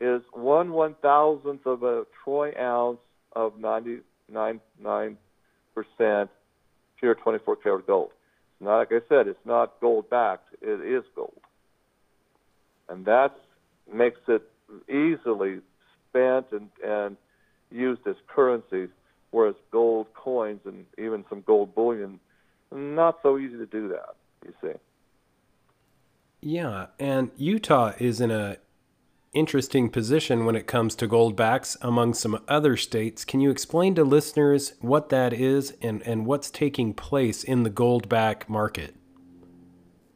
is 0.00 0.22
one 0.32 0.72
one 0.72 0.94
thousandth 1.02 1.66
of 1.66 1.82
a 1.82 2.04
troy 2.22 2.52
ounce 2.58 2.98
of 3.32 3.58
ninety 3.58 3.98
nine 4.32 4.60
nine 4.82 5.16
percent 5.74 6.30
pure 6.98 7.14
twenty 7.14 7.38
four 7.44 7.56
karat 7.56 7.86
gold. 7.86 8.10
Now, 8.60 8.78
like 8.78 8.92
I 8.92 9.00
said, 9.08 9.26
it's 9.26 9.44
not 9.44 9.74
gold 9.80 10.08
backed; 10.08 10.54
it 10.62 10.80
is 10.80 11.04
gold, 11.14 11.40
and 12.88 13.04
that 13.06 13.36
makes 13.92 14.20
it 14.28 14.42
easily 14.88 15.60
spent 16.08 16.46
and 16.52 16.68
and 16.84 17.16
used 17.70 18.06
as 18.06 18.14
currency 18.28 18.88
whereas 19.34 19.56
gold 19.72 20.06
coins 20.14 20.60
and 20.64 20.86
even 20.96 21.24
some 21.28 21.42
gold 21.42 21.74
bullion, 21.74 22.20
not 22.70 23.18
so 23.20 23.36
easy 23.36 23.56
to 23.56 23.66
do 23.66 23.88
that. 23.88 24.14
You 24.46 24.52
see. 24.62 24.78
Yeah, 26.40 26.86
and 27.00 27.30
Utah 27.36 27.94
is 27.98 28.20
in 28.20 28.30
a 28.30 28.58
interesting 29.32 29.90
position 29.90 30.44
when 30.44 30.54
it 30.54 30.68
comes 30.68 30.94
to 30.94 31.08
gold 31.08 31.34
backs 31.34 31.76
among 31.82 32.14
some 32.14 32.40
other 32.46 32.76
states. 32.76 33.24
Can 33.24 33.40
you 33.40 33.50
explain 33.50 33.96
to 33.96 34.04
listeners 34.04 34.74
what 34.80 35.08
that 35.08 35.32
is 35.32 35.74
and, 35.82 36.00
and 36.02 36.24
what's 36.24 36.52
taking 36.52 36.94
place 36.94 37.42
in 37.42 37.64
the 37.64 37.70
gold 37.70 38.08
back 38.08 38.48
market? 38.48 38.94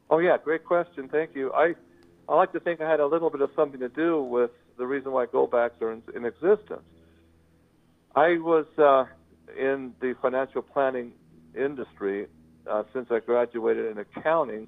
Oh 0.09 0.19
yeah, 0.19 0.37
great 0.41 0.63
question. 0.63 1.09
Thank 1.09 1.35
you. 1.35 1.51
I 1.53 1.75
I 2.29 2.35
like 2.35 2.53
to 2.53 2.59
think 2.61 2.79
I 2.79 2.89
had 2.89 3.01
a 3.01 3.05
little 3.05 3.29
bit 3.29 3.41
of 3.41 3.49
something 3.55 3.81
to 3.81 3.89
do 3.89 4.23
with 4.23 4.51
the 4.77 4.87
reason 4.87 5.11
why 5.11 5.25
gold 5.25 5.51
backs 5.51 5.81
are 5.81 5.91
in, 5.91 6.03
in 6.15 6.25
existence. 6.25 6.83
I 8.15 8.37
was 8.37 8.65
uh, 8.77 9.05
in 9.57 9.93
the 9.99 10.15
financial 10.21 10.61
planning 10.61 11.13
industry 11.55 12.27
uh, 12.69 12.83
since 12.93 13.07
I 13.11 13.19
graduated 13.19 13.85
in 13.85 13.97
accounting 13.97 14.67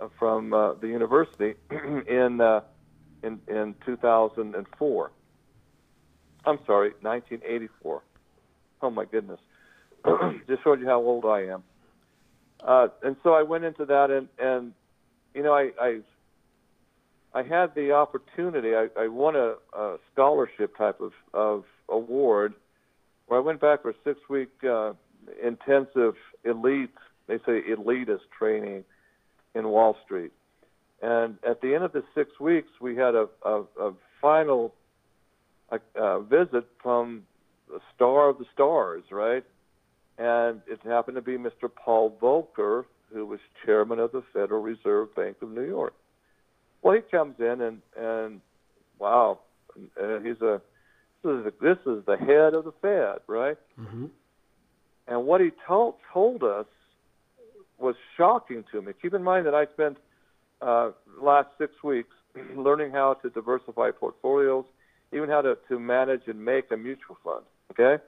uh, 0.00 0.08
from 0.18 0.52
uh, 0.52 0.74
the 0.74 0.88
university 0.88 1.54
in, 1.70 2.40
uh, 2.40 2.60
in 3.22 3.40
in 3.48 3.74
2004. 3.84 5.10
I'm 6.44 6.58
sorry, 6.64 6.90
1984. 7.00 8.02
Oh 8.82 8.90
my 8.90 9.04
goodness! 9.04 9.40
Just 10.46 10.62
showed 10.62 10.80
you 10.80 10.86
how 10.86 11.00
old 11.00 11.24
I 11.24 11.46
am. 11.46 11.64
Uh, 12.62 12.88
and 13.02 13.16
so 13.22 13.34
I 13.34 13.42
went 13.42 13.64
into 13.64 13.86
that, 13.86 14.10
and 14.10 14.28
and 14.38 14.72
you 15.34 15.42
know 15.42 15.54
I 15.54 15.70
I, 15.80 16.00
I 17.34 17.42
had 17.42 17.74
the 17.74 17.92
opportunity. 17.92 18.74
I, 18.74 18.88
I 18.96 19.08
won 19.08 19.34
a, 19.34 19.54
a 19.72 19.96
scholarship 20.12 20.76
type 20.76 21.00
of 21.00 21.12
of 21.34 21.64
award 21.88 22.54
where 23.26 23.40
I 23.40 23.42
went 23.42 23.60
back 23.60 23.82
for 23.82 23.94
six 24.04 24.20
week 24.28 24.50
uh, 24.64 24.92
intensive 25.42 26.14
elite, 26.44 26.90
they 27.26 27.38
say 27.38 27.62
elitist 27.70 28.28
training 28.36 28.84
in 29.54 29.68
Wall 29.68 29.96
Street. 30.04 30.32
And 31.02 31.36
at 31.48 31.60
the 31.60 31.74
end 31.74 31.84
of 31.84 31.92
the 31.92 32.02
six 32.14 32.38
weeks, 32.40 32.68
we 32.80 32.96
had 32.96 33.14
a, 33.14 33.28
a, 33.44 33.62
a 33.80 33.92
final 34.20 34.74
a, 35.70 35.78
a 36.00 36.22
visit 36.22 36.66
from 36.82 37.24
the 37.68 37.80
star 37.94 38.28
of 38.28 38.38
the 38.38 38.44
stars, 38.54 39.02
right? 39.10 39.44
And 40.18 40.62
it 40.66 40.80
happened 40.84 41.16
to 41.16 41.22
be 41.22 41.36
Mr. 41.36 41.68
Paul 41.74 42.16
Volcker, 42.22 42.84
who 43.12 43.26
was 43.26 43.40
chairman 43.64 43.98
of 43.98 44.12
the 44.12 44.22
Federal 44.32 44.62
Reserve 44.62 45.14
Bank 45.14 45.36
of 45.42 45.50
New 45.50 45.66
York. 45.66 45.94
Well, 46.82 46.94
he 46.94 47.00
comes 47.10 47.34
in 47.38 47.60
and 47.60 47.82
and 47.96 48.40
wow, 48.98 49.40
and 49.74 49.88
uh, 50.00 50.20
he's 50.20 50.40
a 50.40 50.60
is 51.24 51.52
this 51.60 51.78
is 51.86 52.04
the 52.06 52.16
head 52.18 52.54
of 52.54 52.64
the 52.64 52.72
Fed, 52.82 53.20
right? 53.26 53.56
Mm-hmm. 53.78 54.06
And 55.08 55.24
what 55.24 55.40
he 55.40 55.50
told 55.66 55.94
told 56.12 56.42
us 56.42 56.66
was 57.78 57.94
shocking 58.16 58.64
to 58.72 58.82
me. 58.82 58.92
Keep 59.00 59.14
in 59.14 59.22
mind 59.22 59.46
that 59.46 59.54
I 59.54 59.66
spent 59.72 59.98
uh, 60.60 60.90
last 61.20 61.48
six 61.58 61.72
weeks 61.82 62.14
learning 62.56 62.92
how 62.92 63.14
to 63.22 63.30
diversify 63.30 63.90
portfolios, 63.90 64.64
even 65.12 65.28
how 65.28 65.42
to, 65.42 65.56
to 65.68 65.78
manage 65.78 66.22
and 66.26 66.42
make 66.42 66.70
a 66.70 66.76
mutual 66.76 67.16
fund. 67.22 67.44
Okay, 67.72 68.02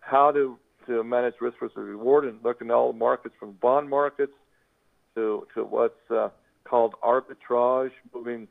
how 0.00 0.30
to 0.32 0.58
to 0.86 1.04
manage 1.04 1.34
risk 1.40 1.56
versus 1.60 1.76
reward 1.76 2.24
and 2.24 2.38
looking 2.42 2.68
at 2.68 2.72
all 2.72 2.92
the 2.92 2.98
markets 2.98 3.34
from 3.38 3.52
bond 3.52 3.88
markets 3.88 4.32
to 5.14 5.46
to 5.54 5.64
what's 5.64 6.10
uh, 6.10 6.28
called 6.64 6.94
arbitrage, 7.02 7.92
moving 8.14 8.48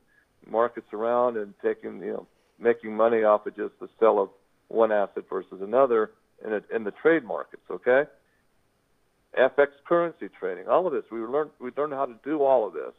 markets 0.49 0.88
around 0.93 1.38
and 1.38 1.54
taking 1.63 1.99
you 2.02 2.13
know 2.13 2.28
making 2.60 2.95
money 2.95 3.24
off 3.24 3.45
of 3.45 3.56
just 3.56 3.74
the 3.80 3.89
sell 4.00 4.19
of 4.19 4.30
one 4.67 4.91
asset 4.91 5.24
versus 5.30 5.60
another 5.62 6.12
in, 6.45 6.54
a, 6.54 6.62
in 6.76 6.84
the 6.84 6.91
trade 6.91 7.24
markets. 7.24 7.63
Okay, 7.69 8.04
FX 9.38 9.67
currency 9.88 10.30
trading, 10.39 10.67
all 10.67 10.86
of 10.88 10.93
this. 10.93 11.04
We 11.12 11.19
learned 11.19 11.52
we 11.60 11.72
learned 11.78 11.93
how 11.93 12.06
to 12.06 12.15
do 12.24 12.43
all 12.43 12.67
of 12.67 12.74
this, 12.74 12.93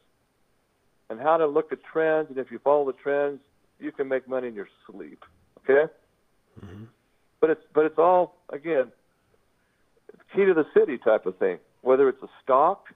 and 1.09 1.20
how 1.20 1.37
to 1.37 1.46
look 1.46 1.73
at 1.73 1.79
trends. 1.92 2.29
And 2.31 2.38
if 2.38 2.51
you 2.51 2.59
follow 2.59 2.87
the 2.87 2.96
trends, 3.03 3.40
you 3.79 3.92
can 3.92 4.09
make 4.09 4.29
money 4.29 4.49
in 4.49 4.55
your 4.55 4.68
sleep. 4.90 5.25
Okay, 5.64 5.92
mm-hmm. 6.64 6.85
but 7.40 7.51
it's 7.51 7.62
but 7.75 7.85
it's 7.87 7.99
all 7.99 8.37
again 8.53 8.92
key 10.35 10.44
to 10.44 10.55
the 10.55 10.66
city 10.75 10.99
type 10.99 11.27
of 11.27 11.37
thing. 11.38 11.59
Whether 11.83 12.09
it's 12.09 12.23
a 12.23 12.29
stock 12.42 12.87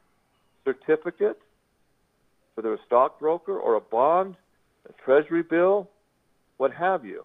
certificate, 0.64 1.38
whether 2.54 2.72
a 2.72 2.78
stockbroker 2.86 3.58
or 3.58 3.74
a 3.74 3.80
bond, 3.80 4.36
a 4.88 4.92
treasury 5.04 5.42
bill, 5.42 5.88
what 6.56 6.72
have 6.72 7.04
you. 7.04 7.24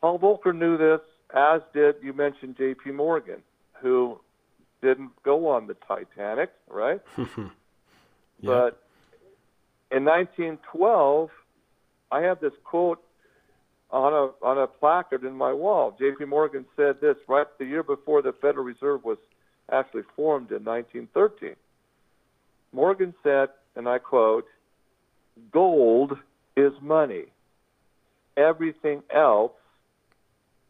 Paul 0.00 0.18
Volcker 0.18 0.56
knew 0.56 0.78
this, 0.78 1.00
as 1.34 1.60
did 1.74 1.96
you 2.02 2.12
mentioned 2.12 2.56
J.P. 2.56 2.92
Morgan, 2.92 3.42
who 3.80 4.18
didn't 4.82 5.10
go 5.22 5.48
on 5.48 5.66
the 5.66 5.74
Titanic, 5.86 6.50
right? 6.68 7.00
yeah. 7.18 7.24
But 8.42 8.82
in 9.90 10.04
1912, 10.04 11.30
I 12.10 12.20
have 12.20 12.40
this 12.40 12.52
quote 12.64 13.02
on 13.90 14.12
a 14.12 14.46
on 14.46 14.58
a 14.58 14.66
placard 14.66 15.24
in 15.24 15.34
my 15.34 15.52
wall. 15.52 15.96
J.P. 15.98 16.24
Morgan 16.24 16.64
said 16.76 17.00
this 17.00 17.16
right 17.28 17.46
the 17.58 17.64
year 17.64 17.82
before 17.82 18.22
the 18.22 18.32
Federal 18.32 18.64
Reserve 18.64 19.04
was 19.04 19.18
actually 19.70 20.02
formed 20.16 20.50
in 20.50 20.64
1913. 20.64 21.56
Morgan 22.72 23.14
said, 23.22 23.48
and 23.76 23.88
I 23.88 23.98
quote, 23.98 24.46
"Gold 25.52 26.16
is 26.56 26.72
money. 26.80 27.24
Everything 28.36 29.02
else 29.14 29.52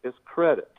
is 0.02 0.14
credit. 0.24 0.70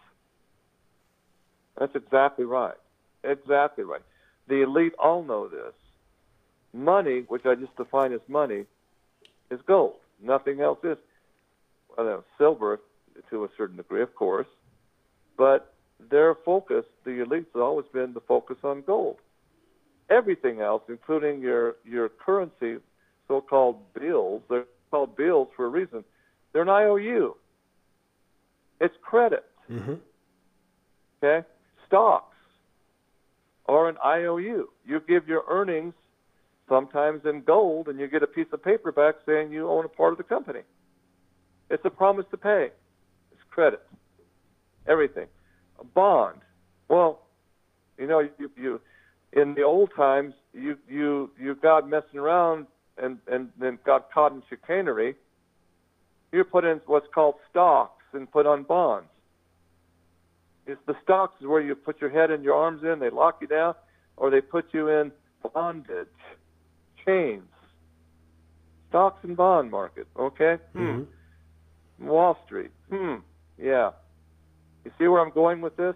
That's 1.78 1.96
exactly 1.96 2.46
right. 2.46 2.76
Exactly 3.24 3.84
right. 3.84 4.02
The 4.48 4.64
elite 4.64 4.94
all 5.00 5.24
know 5.24 5.48
this. 5.48 5.74
Money, 6.74 7.26
which 7.28 7.46
I 7.46 7.56
just 7.56 7.76
define 7.76 8.14
as 8.14 8.22
money, 8.28 8.66
is 9.50 9.60
gold. 9.68 9.96
Nothing 10.22 10.62
else 10.62 10.80
is. 10.84 10.98
Well, 11.98 12.24
silver 12.38 12.80
to 13.30 13.44
a 13.44 13.50
certain 13.58 13.78
degree, 13.78 14.02
of 14.02 14.16
course, 14.16 14.48
but 15.38 15.74
their 16.10 16.36
focus, 16.36 16.86
the 17.04 17.12
elites, 17.12 17.48
has 17.54 17.62
always 17.62 17.86
been 17.94 18.14
the 18.14 18.22
focus 18.22 18.58
on 18.64 18.82
gold. 18.82 19.18
Everything 20.10 20.62
else, 20.62 20.84
including 20.88 21.42
your 21.42 21.76
your 21.86 22.10
currency, 22.10 22.78
so-called 23.28 23.94
bills, 23.94 24.42
they're 24.50 24.66
called 24.92 25.16
bills 25.16 25.48
for 25.56 25.66
a 25.66 25.70
reason. 25.70 26.04
They're 26.54 26.62
an 26.62 26.70
IOU. 26.70 27.36
It's 28.80 28.94
credit. 29.02 29.46
Mm-hmm. 29.72 29.94
Okay? 31.24 31.48
Stocks 31.88 32.36
are 33.68 33.88
an 33.88 33.96
IOU. 34.06 34.70
You 34.86 35.02
give 35.08 35.28
your 35.28 35.44
earnings 35.50 35.94
sometimes 36.68 37.22
in 37.26 37.42
gold 37.42 37.88
and 37.88 38.00
you 38.00 38.08
get 38.08 38.24
a 38.24 38.28
piece 38.28 38.48
of 38.52 38.64
paper 38.64 38.92
back 38.92 39.16
saying 39.26 39.52
you 39.52 39.70
own 39.70 39.86
a 39.86 39.90
part 39.90 40.12
of 40.12 40.18
the 40.18 40.24
company. 40.24 40.62
It's 41.70 41.84
a 41.86 41.90
promise 41.90 42.26
to 42.32 42.38
pay. 42.38 42.70
It's 43.32 43.42
credit. 43.50 43.82
Everything. 44.88 45.28
A 45.80 45.86
bond. 45.86 46.40
Well, 46.90 47.22
you 47.98 48.08
know, 48.08 48.20
you, 48.20 48.52
you 48.58 48.82
in 49.34 49.54
the 49.54 49.64
old 49.64 49.92
times, 49.96 50.34
you 50.54 50.78
you 50.90 51.32
you 51.40 51.56
got 51.56 51.90
messing 51.90 52.20
around 52.20 52.68
and 53.02 53.18
and 53.28 53.50
then 53.60 53.80
got 53.86 54.12
caught 54.12 54.32
in 54.32 54.44
chicanery. 54.50 55.16
You 56.32 56.44
put 56.44 56.64
in 56.64 56.80
what's 56.86 57.08
called 57.14 57.36
stocks 57.50 58.04
and 58.14 58.32
put 58.32 58.46
on 58.46 58.64
bonds. 58.64 59.08
It's 60.68 60.80
the 60.86 60.96
stocks 61.04 61.34
is 61.42 61.48
where 61.48 61.62
you 61.62 61.76
put 61.76 62.00
your 62.00 62.10
head 62.10 62.32
and 62.32 62.44
your 62.44 62.56
arms 62.56 62.84
in, 62.84 63.00
they 63.00 63.10
lock 63.10 63.40
you 63.42 63.48
down, 63.48 63.74
or 64.16 64.30
they 64.30 64.42
put 64.42 64.66
you 64.74 64.88
in 64.88 65.12
bondage, 65.54 66.08
chains. 67.06 67.44
Stocks 68.90 69.24
and 69.24 69.36
bond 69.36 69.72
market, 69.72 70.08
okay? 70.18 70.58
Hmm. 70.74 71.04
Wall 72.00 72.38
Street. 72.46 72.72
Hmm. 72.90 73.16
Yeah. 73.58 73.92
You 74.86 74.92
see 74.98 75.08
where 75.08 75.22
I'm 75.22 75.32
going 75.32 75.62
with 75.62 75.76
this? 75.78 75.96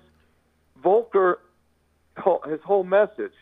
Volcker, 0.84 1.36
his 2.48 2.60
whole 2.66 2.84
message 2.84 3.34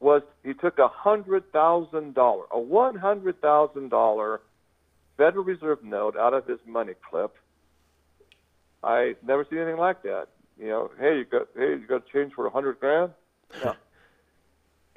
was 0.00 0.22
he 0.42 0.54
took 0.54 0.78
a 0.78 0.88
hundred 0.88 1.52
thousand 1.52 2.14
dollar, 2.14 2.44
a 2.50 2.58
one 2.58 2.96
hundred 2.96 3.40
thousand 3.40 3.90
dollar 3.90 4.40
Federal 5.16 5.44
Reserve 5.44 5.84
note 5.84 6.16
out 6.16 6.32
of 6.32 6.46
his 6.46 6.58
money 6.66 6.94
clip. 7.08 7.36
I 8.82 9.14
never 9.26 9.46
seen 9.48 9.58
anything 9.58 9.78
like 9.78 10.02
that. 10.02 10.28
You 10.58 10.68
know, 10.68 10.90
hey, 10.98 11.18
you 11.18 11.24
got 11.24 11.48
hey, 11.54 11.72
you 11.72 11.86
got 11.86 12.06
change 12.08 12.32
for 12.32 12.46
a 12.46 12.50
hundred 12.50 12.80
grand? 12.80 13.12
No. 13.62 13.74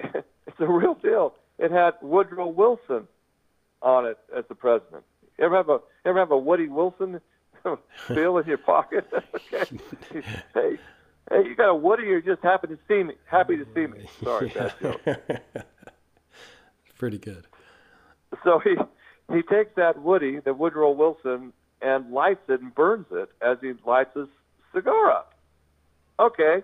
it's 0.00 0.60
a 0.60 0.66
real 0.66 0.94
deal. 0.94 1.34
It 1.58 1.70
had 1.70 1.94
Woodrow 2.00 2.48
Wilson 2.48 3.06
on 3.82 4.06
it 4.06 4.18
as 4.36 4.44
the 4.48 4.54
president. 4.54 5.04
You 5.38 5.44
ever 5.44 5.56
have 5.56 5.68
a 5.68 5.80
ever 6.04 6.18
have 6.18 6.30
a 6.30 6.38
Woody 6.38 6.68
Wilson 6.68 7.20
bill 8.08 8.38
in 8.38 8.46
your 8.46 8.58
pocket? 8.58 9.06
okay. 9.52 9.80
hey, 10.54 10.78
hey, 11.30 11.44
you 11.48 11.54
got 11.54 11.70
a 11.70 11.74
Woody? 11.74 12.04
You're 12.04 12.20
just 12.20 12.42
happy 12.42 12.68
to 12.68 12.78
see 12.88 13.02
me. 13.02 13.14
Happy 13.26 13.56
to 13.56 13.66
see 13.74 13.86
me. 13.86 14.06
Sorry, 14.22 14.48
bad 14.48 14.74
joke. 14.80 15.00
Pretty 16.98 17.18
good. 17.18 17.46
So 18.42 18.58
he 18.58 18.76
he 19.32 19.42
takes 19.42 19.74
that 19.76 20.00
Woody, 20.02 20.40
the 20.40 20.54
Woodrow 20.54 20.92
Wilson, 20.92 21.52
and 21.82 22.10
lights 22.12 22.48
it 22.48 22.60
and 22.60 22.74
burns 22.74 23.06
it 23.10 23.30
as 23.40 23.58
he 23.60 23.72
lights 23.86 24.16
his 24.16 24.28
cigar 24.74 25.10
up. 25.10 25.34
Okay. 26.18 26.62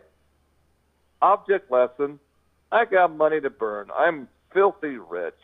Object 1.23 1.71
lesson. 1.71 2.19
I 2.73 2.85
got 2.85 3.15
money 3.15 3.41
to 3.41 3.51
burn. 3.51 3.91
I'm 3.97 4.29
filthy 4.53 4.97
rich. 4.97 5.35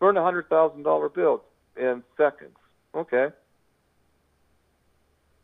Burn 0.00 0.16
a 0.16 0.22
hundred 0.22 0.48
thousand 0.48 0.82
dollar 0.82 1.08
bill 1.08 1.42
in 1.76 2.02
seconds. 2.16 2.56
Okay. 2.94 3.28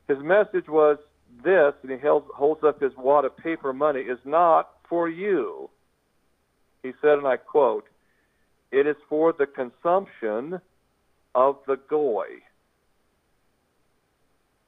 His 0.08 0.18
message 0.18 0.68
was 0.68 0.98
this, 1.42 1.74
and 1.82 1.90
he 1.90 1.98
held, 1.98 2.24
holds 2.34 2.62
up 2.64 2.80
his 2.80 2.92
wad 2.96 3.24
of 3.24 3.36
paper 3.36 3.72
money, 3.72 4.00
is 4.00 4.18
not 4.24 4.70
for 4.88 5.08
you. 5.08 5.70
He 6.82 6.92
said, 7.00 7.18
and 7.18 7.26
I 7.26 7.36
quote, 7.36 7.86
it 8.70 8.86
is 8.86 8.96
for 9.08 9.32
the 9.32 9.46
consumption 9.46 10.60
of 11.34 11.56
the 11.66 11.76
goy. 11.88 12.26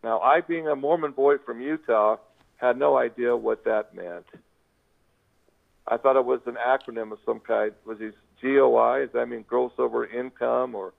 Now, 0.03 0.21
I, 0.21 0.41
being 0.41 0.69
a 0.69 0.77
Mormon 0.77 1.13
boy 1.13 1.39
from 1.45 1.61
Utah, 1.61 2.17
had 2.57 2.79
no 2.79 2.97
idea 2.97 3.37
what 3.37 3.65
that 3.65 3.95
meant. 3.95 4.27
I 5.89 5.97
thought 5.97 6.17
it 6.17 6.25
was 6.25 6.41
an 6.47 6.57
acronym 6.57 7.13
of 7.13 7.19
some 7.25 7.41
kind. 7.41 7.73
Was 7.85 7.99
he 7.99 8.11
GOI? 8.43 9.07
Does 9.07 9.13
that 9.15 9.27
mean 9.27 9.45
gross 9.47 9.73
over 9.79 10.07
income 10.07 10.75
or 10.75 10.93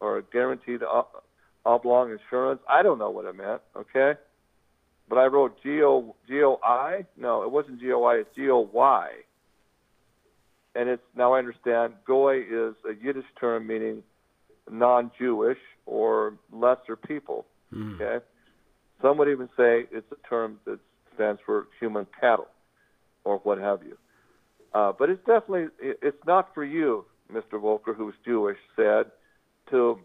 or 0.00 0.22
guaranteed 0.32 0.82
uh, 0.82 1.02
oblong 1.64 2.10
insurance? 2.10 2.60
I 2.68 2.82
don't 2.82 2.98
know 2.98 3.10
what 3.10 3.24
it 3.24 3.36
meant. 3.36 3.62
Okay, 3.76 4.12
but 5.08 5.18
I 5.18 5.26
wrote 5.26 5.62
G 5.62 5.82
O 5.82 6.14
G 6.26 6.42
O 6.42 6.58
I. 6.64 7.04
No, 7.16 7.42
it 7.42 7.50
wasn't 7.50 7.80
G 7.80 7.92
O 7.92 8.04
I. 8.04 8.16
It's 8.16 8.34
G 8.34 8.48
O 8.50 8.68
Y. 8.72 9.08
And 10.74 10.88
it's 10.88 11.02
now 11.16 11.34
I 11.34 11.38
understand. 11.38 11.94
Goy 12.06 12.40
is 12.40 12.74
a 12.88 12.92
Yiddish 13.02 13.24
term 13.40 13.66
meaning 13.66 14.02
non-Jewish 14.70 15.58
or 15.86 16.34
lesser 16.52 16.96
people. 16.96 17.46
Mm. 17.72 17.94
Okay, 17.94 18.24
some 19.00 19.18
would 19.18 19.28
even 19.28 19.48
say 19.56 19.86
it's 19.90 20.10
a 20.12 20.28
term 20.28 20.58
that 20.64 20.78
stands 21.14 21.40
for 21.46 21.66
human 21.80 22.06
cattle 22.20 22.48
or 23.24 23.38
what 23.38 23.58
have 23.58 23.80
you. 23.82 23.96
Uh, 24.74 24.92
but 24.96 25.08
it's 25.08 25.24
definitely 25.24 25.66
it's 25.80 26.24
not 26.26 26.52
for 26.54 26.64
you, 26.64 27.04
Mr. 27.32 27.54
Volcker, 27.54 27.96
who's 27.96 28.14
Jewish, 28.24 28.58
said 28.74 29.06
to 29.70 29.98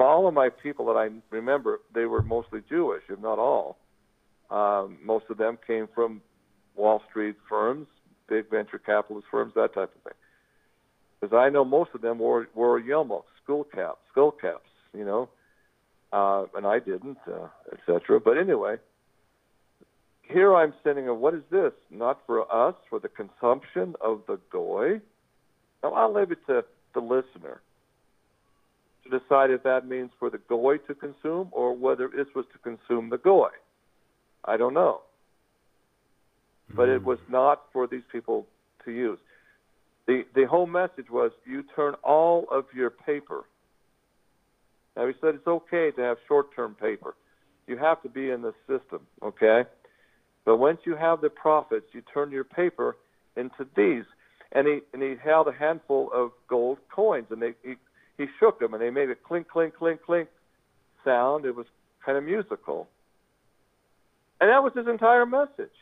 all 0.00 0.26
of 0.26 0.34
my 0.34 0.48
people 0.48 0.86
that 0.86 0.96
I 0.96 1.08
remember. 1.30 1.80
They 1.94 2.06
were 2.06 2.22
mostly 2.22 2.60
Jewish, 2.68 3.02
if 3.08 3.20
not 3.20 3.38
all. 3.38 3.76
Um, 4.50 4.98
most 5.04 5.26
of 5.30 5.38
them 5.38 5.58
came 5.66 5.88
from 5.94 6.20
Wall 6.74 7.02
Street 7.08 7.36
firms, 7.48 7.86
big 8.28 8.50
venture 8.50 8.78
capitalist 8.78 9.26
firms, 9.30 9.52
that 9.54 9.74
type 9.74 9.94
of 9.94 10.02
thing. 10.02 10.18
Because 11.20 11.36
I 11.36 11.50
know 11.50 11.64
most 11.64 11.90
of 11.94 12.00
them 12.00 12.18
wore 12.18 12.48
wore 12.54 12.80
yarmulkes, 12.80 13.24
skull 13.42 13.64
caps, 13.64 13.98
skull 14.10 14.32
caps, 14.32 14.70
you 14.94 15.04
know, 15.04 15.28
uh, 16.12 16.46
and 16.56 16.66
I 16.66 16.78
didn't, 16.78 17.18
uh, 17.26 17.48
etc. 17.72 18.18
But 18.20 18.38
anyway, 18.38 18.76
here 20.22 20.54
I'm 20.54 20.72
sending 20.82 21.08
a 21.08 21.14
what 21.14 21.34
is 21.34 21.42
this? 21.50 21.72
Not 21.90 22.20
for 22.26 22.50
us, 22.52 22.74
for 22.88 22.98
the 22.98 23.08
consumption 23.08 23.94
of 24.00 24.22
the 24.26 24.38
goy. 24.50 25.00
Now 25.82 25.92
I'll 25.92 26.12
leave 26.12 26.32
it 26.32 26.44
to 26.46 26.64
the 26.94 27.00
listener 27.00 27.60
to 29.04 29.18
decide 29.18 29.50
if 29.50 29.62
that 29.62 29.86
means 29.86 30.10
for 30.18 30.30
the 30.30 30.38
goy 30.48 30.78
to 30.78 30.94
consume 30.94 31.48
or 31.52 31.74
whether 31.74 32.08
this 32.08 32.26
was 32.34 32.44
to 32.52 32.58
consume 32.58 33.10
the 33.10 33.18
goy. 33.18 33.50
I 34.44 34.56
don't 34.56 34.74
know. 34.74 35.02
But 36.74 36.88
it 36.88 37.04
was 37.04 37.18
hmm. 37.26 37.32
not 37.32 37.62
for 37.72 37.86
these 37.86 38.02
people 38.10 38.46
to 38.84 38.90
use. 38.90 39.18
The 40.06 40.24
the 40.34 40.46
whole 40.46 40.66
message 40.66 41.10
was 41.10 41.32
you 41.44 41.64
turn 41.76 41.94
all 42.02 42.46
of 42.50 42.64
your 42.74 42.90
paper. 42.90 43.44
Now 44.96 45.06
he 45.06 45.12
said 45.20 45.34
it's 45.34 45.46
okay 45.46 45.90
to 45.92 46.02
have 46.02 46.16
short 46.26 46.54
term 46.54 46.74
paper. 46.74 47.14
You 47.66 47.76
have 47.76 48.02
to 48.02 48.08
be 48.08 48.30
in 48.30 48.42
the 48.42 48.52
system, 48.66 49.06
okay? 49.22 49.62
But 50.44 50.56
once 50.56 50.80
you 50.84 50.96
have 50.96 51.20
the 51.20 51.30
profits, 51.30 51.86
you 51.92 52.02
turn 52.12 52.32
your 52.32 52.44
paper 52.44 52.96
into 53.36 53.66
these. 53.76 54.04
And 54.52 54.66
he 54.66 54.80
and 54.92 55.02
he 55.02 55.14
held 55.22 55.46
a 55.46 55.52
handful 55.52 56.10
of 56.12 56.30
gold 56.48 56.78
coins, 56.92 57.26
and 57.30 57.40
they 57.40 57.54
he, 57.62 57.74
he 58.18 58.26
shook 58.40 58.58
them, 58.58 58.74
and 58.74 58.82
they 58.82 58.90
made 58.90 59.10
a 59.10 59.14
clink, 59.14 59.48
clink, 59.48 59.76
clink, 59.76 60.02
clink 60.02 60.28
sound. 61.04 61.44
It 61.44 61.54
was 61.54 61.66
kind 62.04 62.18
of 62.18 62.24
musical, 62.24 62.88
and 64.40 64.50
that 64.50 64.62
was 64.62 64.72
his 64.74 64.86
entire 64.86 65.26
message. 65.26 65.74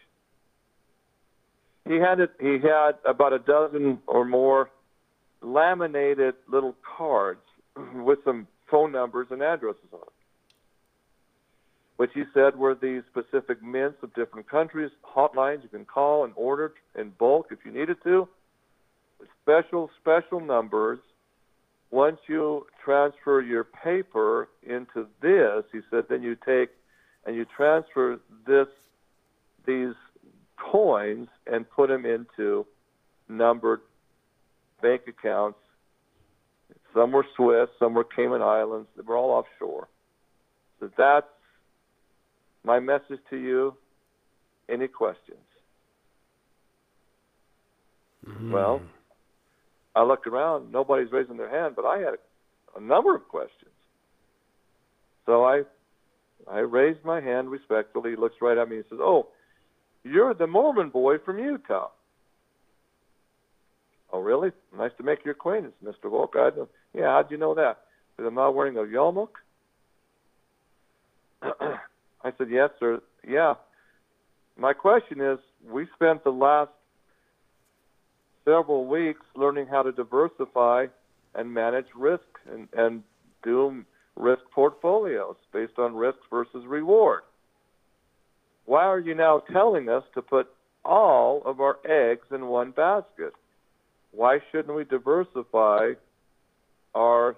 He 1.87 1.95
had 1.95 2.21
it. 2.21 2.33
He 2.41 2.59
had 2.59 2.93
about 3.05 3.33
a 3.33 3.39
dozen 3.39 3.99
or 4.07 4.25
more 4.25 4.71
laminated 5.41 6.35
little 6.51 6.75
cards 6.97 7.41
with 7.95 8.19
some 8.25 8.47
phone 8.71 8.93
numbers 8.93 9.29
and 9.31 9.43
addresses 9.43 9.89
on 9.93 10.01
it 10.01 10.13
which 11.99 12.13
he 12.15 12.23
said 12.33 12.57
were 12.57 12.77
the 12.77 13.03
specific 13.11 13.61
mints 13.61 13.99
of 14.03 14.15
different 14.15 14.49
countries, 14.49 14.91
hotlines 15.05 15.65
you 15.65 15.69
can 15.69 15.85
call 15.85 16.25
and 16.25 16.33
order 16.37 16.73
in 16.97 17.11
bulk 17.19 17.49
if 17.51 17.59
you 17.65 17.73
needed 17.73 17.97
to. 18.05 18.29
Special, 19.43 19.91
special 20.01 20.39
numbers. 20.39 21.01
Once 21.91 22.19
you 22.29 22.65
transfer 22.85 23.41
your 23.41 23.65
paper 23.65 24.49
into 24.63 25.09
this, 25.21 25.65
he 25.73 25.81
said, 25.91 26.05
then 26.09 26.23
you 26.23 26.37
take 26.47 26.71
and 27.29 27.37
you 27.37 27.45
transfer 27.55 28.19
this, 28.47 28.69
these 29.67 29.93
coins 30.57 31.29
and 31.47 31.69
put 31.69 31.91
them 31.91 32.07
into 32.07 32.65
numbered 33.29 33.83
bank 34.81 35.03
accounts. 35.07 35.59
Some 36.95 37.13
were 37.13 37.27
Swiss, 37.37 37.69
some 37.79 37.93
were 37.93 38.05
Cayman 38.05 38.41
Islands. 38.41 38.89
They 38.97 39.03
were 39.03 39.19
all 39.19 39.31
offshore. 39.33 39.89
So 40.81 40.91
that's 40.97 41.27
my 42.65 42.81
message 42.81 43.21
to 43.29 43.37
you 43.37 43.75
any 44.71 44.89
questions? 44.89 45.37
Mm. 48.27 48.53
Well, 48.53 48.81
I 49.95 50.03
looked 50.03 50.27
around, 50.27 50.73
nobody's 50.73 51.13
raising 51.13 51.37
their 51.37 51.51
hand, 51.51 51.77
but 51.77 51.85
I 51.85 51.99
had 51.99 52.15
a, 52.15 52.79
a 52.79 52.81
number 52.81 53.15
of 53.15 53.29
questions. 53.29 53.71
So 55.27 55.45
I 55.45 55.65
I 56.51 56.59
raised 56.61 57.05
my 57.05 57.21
hand 57.21 57.51
respectfully. 57.51 58.11
He 58.11 58.17
looks 58.17 58.37
right 58.41 58.57
at 58.57 58.69
me 58.69 58.77
and 58.77 58.85
says, 58.89 58.99
"Oh, 59.01 59.29
you're 60.05 60.35
the 60.35 60.47
Mormon 60.47 60.91
boy 60.91 61.19
from 61.19 61.39
Utah." 61.39 61.91
Oh, 64.13 64.21
really? 64.21 64.53
Nice 64.77 64.93
to 64.97 65.03
make 65.03 65.25
your 65.25 65.33
acquaintance, 65.33 65.75
Mr. 65.85 66.11
Volk. 66.11 66.35
I 66.37 66.51
don't, 66.51 66.71
yeah, 66.95 67.09
how'd 67.09 67.31
you 67.31 67.37
know 67.37 67.55
that? 67.55 67.81
Because 68.17 68.29
I'm 68.29 68.35
not 68.35 68.55
wearing 68.55 68.77
a 68.77 68.81
yarmulke. 68.81 69.29
I 71.43 72.33
said, 72.39 72.49
Yes, 72.51 72.71
sir. 72.81 73.01
Yeah. 73.27 73.55
My 74.57 74.73
question 74.73 75.21
is 75.21 75.39
we 75.71 75.87
spent 75.95 76.25
the 76.25 76.31
last 76.31 76.71
several 78.45 78.87
weeks 78.87 79.21
learning 79.37 79.67
how 79.67 79.83
to 79.83 79.93
diversify 79.93 80.87
and 81.35 81.53
manage 81.53 81.87
risk 81.95 82.25
and, 82.51 82.67
and 82.73 83.03
do 83.45 83.85
risk 84.19 84.43
portfolios 84.53 85.37
based 85.53 85.79
on 85.79 85.95
risk 85.95 86.19
versus 86.29 86.67
reward. 86.67 87.23
Why 88.67 88.85
are 88.85 88.99
you 88.99 89.15
now 89.15 89.43
telling 89.53 89.89
us 89.89 90.03
to 90.15 90.23
put 90.23 90.49
all 90.85 91.43
of 91.47 91.61
our 91.61 91.79
eggs 91.89 92.27
in 92.31 92.47
one 92.47 92.73
basket? 92.73 93.33
Why 94.13 94.41
shouldn't 94.51 94.77
we 94.77 94.85
diversify 94.85 95.93
our 96.95 97.37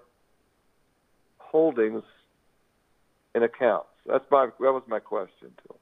holdings 1.38 2.02
in 3.34 3.42
accounts? 3.42 3.88
That's 4.06 4.24
my 4.30 4.46
that 4.46 4.72
was 4.72 4.82
my 4.88 4.98
question 4.98 5.50
to 5.56 5.74
him. 5.74 5.80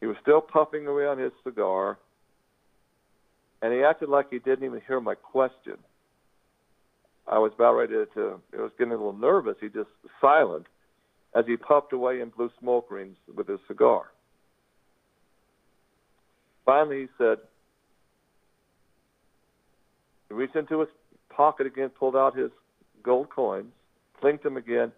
He 0.00 0.06
was 0.06 0.16
still 0.20 0.40
puffing 0.40 0.86
away 0.86 1.06
on 1.06 1.18
his 1.18 1.32
cigar, 1.44 1.98
and 3.62 3.72
he 3.72 3.82
acted 3.82 4.08
like 4.08 4.30
he 4.30 4.38
didn't 4.38 4.64
even 4.64 4.80
hear 4.86 5.00
my 5.00 5.14
question. 5.14 5.76
I 7.30 7.38
was 7.38 7.52
about 7.54 7.74
ready 7.74 7.92
to, 7.92 8.06
to 8.14 8.40
I 8.58 8.62
was 8.62 8.72
getting 8.78 8.92
a 8.92 8.96
little 8.96 9.12
nervous. 9.12 9.56
He 9.60 9.68
just 9.68 9.90
silent 10.20 10.66
as 11.34 11.44
he 11.46 11.56
puffed 11.56 11.92
away 11.92 12.20
and 12.20 12.34
blew 12.34 12.50
smoke 12.58 12.90
rings 12.90 13.16
with 13.34 13.48
his 13.48 13.60
cigar. 13.68 14.10
Finally, 16.64 17.02
he 17.02 17.06
said, 17.18 17.38
he 20.28 20.34
reached 20.34 20.56
into 20.56 20.80
his 20.80 20.88
pocket 21.30 21.66
again, 21.66 21.90
pulled 21.90 22.16
out 22.16 22.36
his 22.36 22.50
gold 23.02 23.28
coins, 23.30 23.72
clinked 24.20 24.44
them 24.44 24.56
again, 24.56 24.92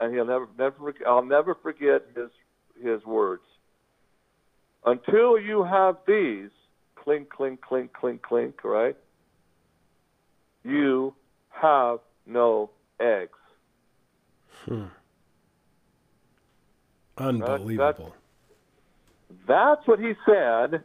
and 0.00 0.12
he'll 0.12 0.24
never, 0.24 0.48
never, 0.58 0.94
I'll 1.06 1.24
never 1.24 1.54
forget 1.54 2.02
his 2.16 2.30
his 2.82 3.04
words. 3.04 3.42
Until 4.84 5.38
you 5.38 5.62
have 5.62 5.96
these, 6.06 6.50
clink, 6.96 7.30
clink, 7.30 7.60
clink, 7.60 7.92
clink, 7.92 8.22
clink, 8.22 8.64
right? 8.64 8.96
You 10.64 11.14
have 11.60 11.98
no 12.26 12.70
eggs. 13.00 13.38
Hmm. 14.64 14.84
Unbelievable. 17.16 18.14
That's 19.46 19.86
what 19.86 19.98
he 19.98 20.14
said, 20.26 20.82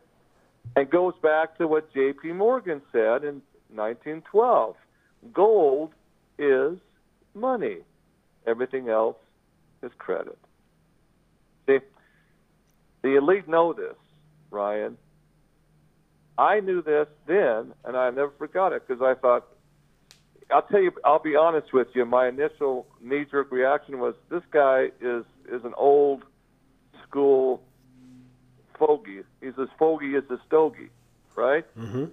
and 0.75 0.89
goes 0.89 1.13
back 1.21 1.57
to 1.57 1.67
what 1.67 1.93
J.P. 1.93 2.33
Morgan 2.33 2.81
said 2.91 3.23
in 3.23 3.41
1912. 3.73 4.75
Gold 5.33 5.91
is 6.37 6.77
money. 7.33 7.77
Everything 8.45 8.89
else 8.89 9.17
is 9.83 9.91
credit. 9.97 10.37
See, 11.67 11.79
the 13.01 13.15
elite 13.15 13.47
know 13.47 13.73
this, 13.73 13.95
Ryan. 14.51 14.97
I 16.37 16.61
knew 16.61 16.81
this 16.81 17.07
then, 17.27 17.73
and 17.83 17.97
I 17.97 18.09
never 18.09 18.31
forgot 18.37 18.73
it 18.73 18.87
because 18.87 19.01
I 19.01 19.13
thought, 19.19 19.47
I'll 20.51 20.63
tell 20.63 20.81
you, 20.81 20.91
I'll 21.05 21.19
be 21.21 21.35
honest 21.35 21.73
with 21.73 21.89
you. 21.93 22.05
My 22.05 22.27
initial 22.27 22.87
knee-jerk 23.01 23.51
reaction 23.51 23.99
was, 23.99 24.15
this 24.29 24.43
guy 24.51 24.89
is 24.99 25.23
is 25.51 25.63
an 25.63 25.73
old 25.77 26.23
school 27.07 27.61
fogey. 28.77 29.21
He's 29.41 29.53
as 29.59 29.67
fogey 29.77 30.15
as 30.15 30.23
a 30.29 30.39
stogie, 30.47 30.89
right? 31.35 31.65
Mm-hmm. 31.77 32.05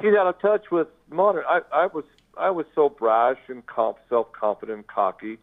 He's 0.00 0.14
out 0.14 0.26
of 0.28 0.40
touch 0.40 0.70
with 0.70 0.88
modern. 1.10 1.44
I, 1.48 1.60
I 1.72 1.86
was 1.86 2.04
I 2.36 2.50
was 2.50 2.66
so 2.74 2.88
brash 2.88 3.38
and 3.48 3.66
comp, 3.66 3.98
self-confident, 4.08 4.76
and 4.76 4.86
cocky. 4.86 5.38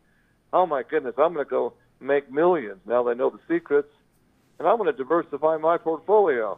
Oh 0.53 0.65
my 0.65 0.83
goodness, 0.83 1.15
I'm 1.17 1.33
going 1.33 1.45
to 1.45 1.49
go 1.49 1.73
make 1.99 2.31
millions 2.31 2.79
now 2.85 3.03
that 3.03 3.11
I 3.11 3.13
know 3.13 3.29
the 3.29 3.39
secrets, 3.53 3.89
and 4.57 4.67
I'm 4.67 4.77
going 4.77 4.91
to 4.91 4.97
diversify 4.97 5.57
my 5.57 5.77
portfolio. 5.77 6.57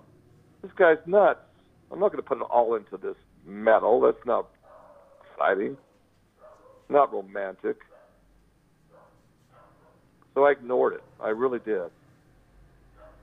This 0.61 0.71
guy's 0.75 0.97
nuts. 1.07 1.39
I'm 1.91 1.99
not 1.99 2.11
going 2.11 2.21
to 2.21 2.27
put 2.27 2.37
it 2.37 2.43
all 2.43 2.75
into 2.75 2.97
this 2.97 3.15
metal. 3.45 4.01
That's 4.01 4.23
not 4.25 4.47
exciting. 5.37 5.77
Not 6.89 7.13
romantic. 7.13 7.77
So 10.33 10.45
I 10.45 10.51
ignored 10.51 10.93
it. 10.93 11.03
I 11.21 11.29
really 11.29 11.59
did. 11.59 11.89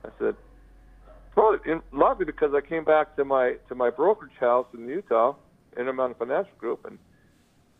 I 0.03 0.09
said, 0.19 0.35
probably 1.33 1.71
in, 1.71 1.81
largely 1.91 2.25
because 2.25 2.51
I 2.53 2.61
came 2.61 2.83
back 2.83 3.15
to 3.15 3.25
my 3.25 3.55
to 3.69 3.75
my 3.75 3.89
brokerage 3.89 4.35
house 4.39 4.67
in 4.73 4.87
Utah, 4.87 5.35
Intermountain 5.77 6.17
Financial 6.19 6.51
Group, 6.57 6.85
and 6.85 6.99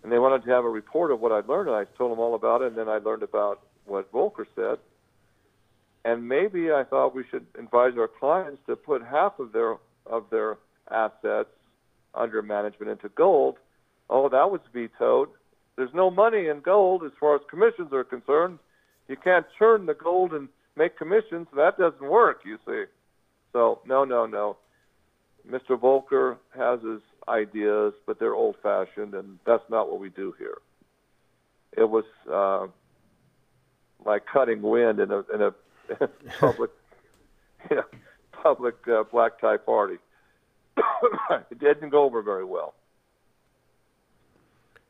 and 0.03 0.11
they 0.11 0.19
wanted 0.19 0.43
to 0.45 0.51
have 0.51 0.65
a 0.65 0.69
report 0.69 1.11
of 1.11 1.19
what 1.19 1.31
I'd 1.31 1.47
learned, 1.47 1.69
and 1.69 1.77
I 1.77 1.83
told 1.97 2.11
them 2.11 2.19
all 2.19 2.35
about 2.35 2.61
it. 2.61 2.67
And 2.67 2.77
then 2.77 2.87
I 2.87 2.97
learned 2.97 3.23
about 3.23 3.61
what 3.85 4.11
Volcker 4.11 4.45
said, 4.55 4.77
and 6.03 6.27
maybe 6.27 6.71
I 6.71 6.83
thought 6.83 7.13
we 7.13 7.25
should 7.29 7.45
advise 7.59 7.93
our 7.97 8.07
clients 8.07 8.61
to 8.67 8.75
put 8.75 9.03
half 9.03 9.37
of 9.39 9.51
their 9.51 9.75
of 10.05 10.29
their 10.31 10.57
assets 10.89 11.49
under 12.15 12.41
management 12.41 12.89
into 12.91 13.09
gold. 13.09 13.57
Oh, 14.09 14.29
that 14.29 14.51
was 14.51 14.61
vetoed. 14.73 15.29
There's 15.75 15.93
no 15.93 16.09
money 16.09 16.47
in 16.47 16.61
gold 16.61 17.03
as 17.03 17.11
far 17.19 17.35
as 17.35 17.41
commissions 17.49 17.91
are 17.91 18.03
concerned. 18.03 18.59
You 19.07 19.17
can't 19.17 19.45
churn 19.57 19.85
the 19.85 19.93
gold 19.93 20.33
and 20.33 20.47
make 20.75 20.97
commissions. 20.97 21.47
That 21.55 21.77
doesn't 21.77 22.01
work, 22.01 22.41
you 22.45 22.57
see. 22.65 22.83
So, 23.53 23.81
no, 23.85 24.03
no, 24.03 24.25
no. 24.25 24.57
Mr. 25.49 25.79
Volcker 25.79 26.37
has 26.57 26.81
his 26.81 27.01
ideas, 27.27 27.93
but 28.05 28.19
they're 28.19 28.33
old 28.33 28.55
fashioned, 28.63 29.13
and 29.13 29.39
that's 29.45 29.63
not 29.69 29.89
what 29.89 29.99
we 29.99 30.09
do 30.09 30.33
here. 30.37 30.57
It 31.77 31.89
was 31.89 32.05
uh, 32.31 32.67
like 34.05 34.25
cutting 34.25 34.61
wind 34.61 34.99
in 34.99 35.11
a, 35.11 35.19
in 35.33 35.41
a 35.41 35.53
public, 36.39 36.71
public 38.31 38.75
uh, 38.87 39.03
black 39.11 39.39
tie 39.39 39.57
party. 39.57 39.97
it 41.51 41.59
didn't 41.59 41.89
go 41.89 42.03
over 42.03 42.21
very 42.21 42.45
well. 42.45 42.73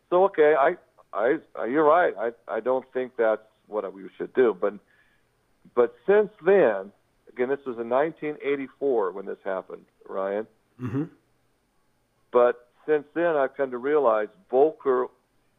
So 0.10 0.26
okay, 0.26 0.54
I, 0.58 0.76
I, 1.13 1.38
you're 1.65 1.86
right. 1.86 2.13
I, 2.18 2.32
I 2.48 2.60
don't 2.60 2.86
think 2.94 3.13
that's 3.18 3.41
what 3.68 3.91
we 3.94 4.04
should 4.18 4.34
do. 4.34 4.56
But, 4.60 4.76
but 5.76 5.96
since 6.06 6.30
then, 6.46 6.91
again, 7.32 7.50
this 7.50 7.60
was 7.65 7.78
in 7.80 7.89
1984 7.89 9.12
when 9.12 9.26
this 9.26 9.38
happened, 9.44 9.86
Ryan. 10.08 10.48
Mm-hmm. 10.82 11.04
But 12.32 12.68
since 12.86 13.06
then, 13.13 13.36
I've 13.36 13.56
come 13.56 13.72
to 13.72 13.78
realize 13.78 14.28
Volcker 14.52 15.08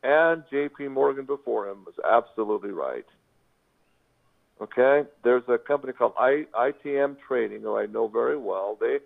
and 0.02 0.44
J.P. 0.50 0.88
Morgan 0.88 1.24
before 1.24 1.68
him 1.68 1.84
was 1.84 1.94
absolutely 2.04 2.70
right. 2.70 3.06
Okay, 4.60 5.02
there's 5.22 5.42
a 5.48 5.58
company 5.58 5.92
called 5.92 6.14
I, 6.18 6.46
ITM 6.54 7.16
Trading, 7.26 7.60
who 7.60 7.76
I 7.76 7.86
know 7.86 8.08
very 8.08 8.38
well. 8.38 8.78
They 8.80 8.98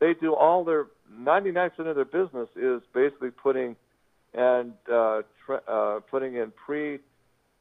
they 0.00 0.14
do 0.14 0.34
all 0.34 0.64
their 0.64 0.86
99% 1.18 1.78
of 1.80 1.96
their 1.96 2.04
business 2.04 2.48
is 2.56 2.82
basically 2.92 3.30
putting 3.30 3.74
and 4.34 4.72
uh, 4.92 5.22
uh, 5.68 6.00
putting 6.10 6.34
in 6.34 6.52
pre 6.66 6.98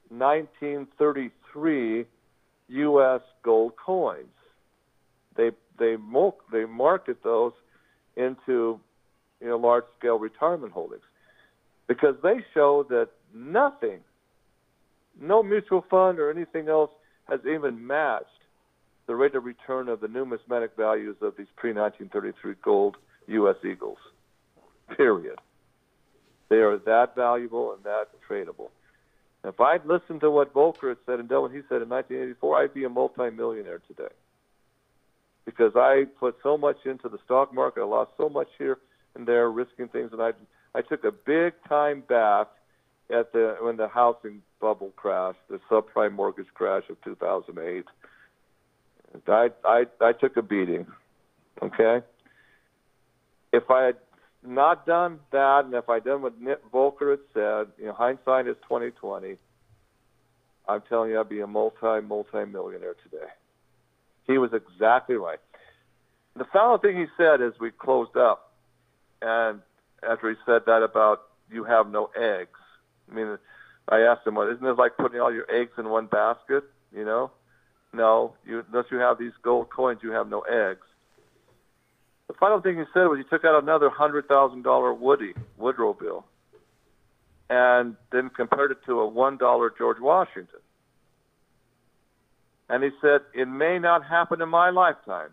1933 0.09 2.05
U.S. 2.69 3.21
gold 3.43 3.73
coins. 3.83 4.27
They 5.35 5.51
they 5.79 5.95
they 6.51 6.65
market 6.65 7.23
those 7.23 7.53
into 8.15 8.79
you 9.41 9.47
know 9.47 9.57
large 9.57 9.85
scale 9.97 10.19
retirement 10.19 10.73
holdings 10.73 11.03
because 11.87 12.15
they 12.23 12.43
show 12.53 12.85
that 12.89 13.09
nothing, 13.33 13.99
no 15.19 15.43
mutual 15.43 15.83
fund 15.89 16.19
or 16.19 16.29
anything 16.31 16.69
else 16.69 16.91
has 17.29 17.39
even 17.45 17.85
matched 17.85 18.27
the 19.07 19.15
rate 19.15 19.35
of 19.35 19.43
return 19.43 19.89
of 19.89 19.99
the 19.99 20.07
numismatic 20.07 20.75
values 20.77 21.15
of 21.21 21.33
these 21.37 21.47
pre 21.55 21.73
1933 21.73 22.55
gold 22.63 22.97
U.S. 23.27 23.55
Eagles. 23.65 23.97
Period. 24.95 25.39
They 26.53 26.59
are 26.59 26.77
that 26.77 27.15
valuable 27.15 27.73
and 27.73 27.83
that 27.83 28.09
tradable. 28.29 28.69
If 29.43 29.59
I'd 29.59 29.87
listened 29.87 30.21
to 30.21 30.29
what 30.29 30.53
Volcker 30.53 30.89
had 30.89 30.99
said 31.03 31.19
and 31.19 31.27
done 31.27 31.41
what 31.41 31.51
he 31.51 31.61
said 31.67 31.81
in 31.81 31.89
1984, 31.89 32.61
I'd 32.61 32.73
be 32.75 32.83
a 32.83 32.89
multimillionaire 32.89 33.81
today. 33.87 34.13
Because 35.45 35.71
I 35.75 36.03
put 36.19 36.35
so 36.43 36.55
much 36.55 36.77
into 36.85 37.09
the 37.09 37.17
stock 37.25 37.55
market, 37.55 37.81
I 37.81 37.85
lost 37.85 38.11
so 38.17 38.29
much 38.29 38.49
here 38.59 38.77
and 39.15 39.27
there, 39.27 39.49
risking 39.49 39.87
things, 39.87 40.11
and 40.13 40.21
I 40.21 40.33
I 40.75 40.83
took 40.83 41.03
a 41.03 41.11
big 41.11 41.53
time 41.67 42.03
bath 42.07 42.49
at 43.09 43.33
the 43.33 43.57
when 43.59 43.77
the 43.77 43.87
housing 43.87 44.43
bubble 44.61 44.93
crashed, 44.95 45.39
the 45.49 45.59
subprime 45.71 46.13
mortgage 46.13 46.53
crash 46.53 46.83
of 46.87 47.01
2008. 47.03 47.85
I 49.27 49.49
I 49.65 49.85
I 49.99 50.11
took 50.11 50.37
a 50.37 50.43
beating. 50.43 50.85
Okay. 51.63 52.05
If 53.51 53.71
I 53.71 53.85
had 53.85 53.95
not 54.45 54.85
done 54.85 55.19
that, 55.31 55.65
and 55.65 55.73
if 55.73 55.89
I'd 55.89 56.03
done 56.03 56.21
what 56.21 56.39
Nick 56.39 56.59
Volcker 56.71 57.11
had 57.11 57.19
said, 57.33 57.67
you 57.77 57.85
know, 57.85 57.93
hindsight 57.93 58.47
is 58.47 58.55
2020. 58.63 59.37
I'm 60.67 60.81
telling 60.87 61.11
you, 61.11 61.19
I'd 61.19 61.29
be 61.29 61.41
a 61.41 61.47
multi 61.47 62.01
multi 62.01 62.45
millionaire 62.45 62.95
today. 63.03 63.27
He 64.27 64.37
was 64.37 64.51
exactly 64.53 65.15
right. 65.15 65.39
The 66.35 66.45
final 66.51 66.77
thing 66.77 66.97
he 66.97 67.05
said 67.17 67.41
as 67.41 67.53
we 67.59 67.71
closed 67.71 68.15
up, 68.17 68.53
and 69.21 69.61
after 70.07 70.29
he 70.29 70.35
said 70.45 70.61
that 70.65 70.83
about 70.83 71.23
you 71.51 71.63
have 71.63 71.89
no 71.89 72.09
eggs. 72.15 72.59
I 73.11 73.13
mean, 73.13 73.37
I 73.89 73.99
asked 74.01 74.25
him, 74.25 74.35
"What 74.35 74.49
isn't 74.49 74.65
it 74.65 74.77
like 74.77 74.97
putting 74.97 75.19
all 75.19 75.33
your 75.33 75.49
eggs 75.51 75.73
in 75.77 75.89
one 75.89 76.07
basket?" 76.07 76.63
You 76.93 77.05
know, 77.05 77.31
no. 77.91 78.35
You 78.45 78.63
unless 78.71 78.89
you 78.89 78.97
have 78.97 79.17
these 79.17 79.33
gold 79.41 79.69
coins, 79.69 80.01
you 80.01 80.11
have 80.11 80.29
no 80.29 80.41
eggs. 80.41 80.87
The 82.27 82.33
final 82.33 82.61
thing 82.61 82.77
he 82.77 82.83
said 82.93 83.05
was 83.05 83.17
he 83.17 83.23
took 83.25 83.43
out 83.45 83.61
another 83.61 83.89
hundred 83.89 84.27
thousand 84.27 84.63
dollar 84.63 84.93
Woody 84.93 85.33
Woodrow 85.57 85.93
bill, 85.93 86.25
and 87.49 87.95
then 88.11 88.29
compared 88.29 88.71
it 88.71 88.77
to 88.85 88.99
a 89.01 89.07
one 89.07 89.37
dollar 89.37 89.73
George 89.77 89.99
Washington. 89.99 90.59
And 92.69 92.83
he 92.83 92.91
said, 93.01 93.21
It 93.33 93.47
may 93.47 93.77
not 93.77 94.05
happen 94.05 94.41
in 94.41 94.49
my 94.49 94.69
lifetime, 94.69 95.29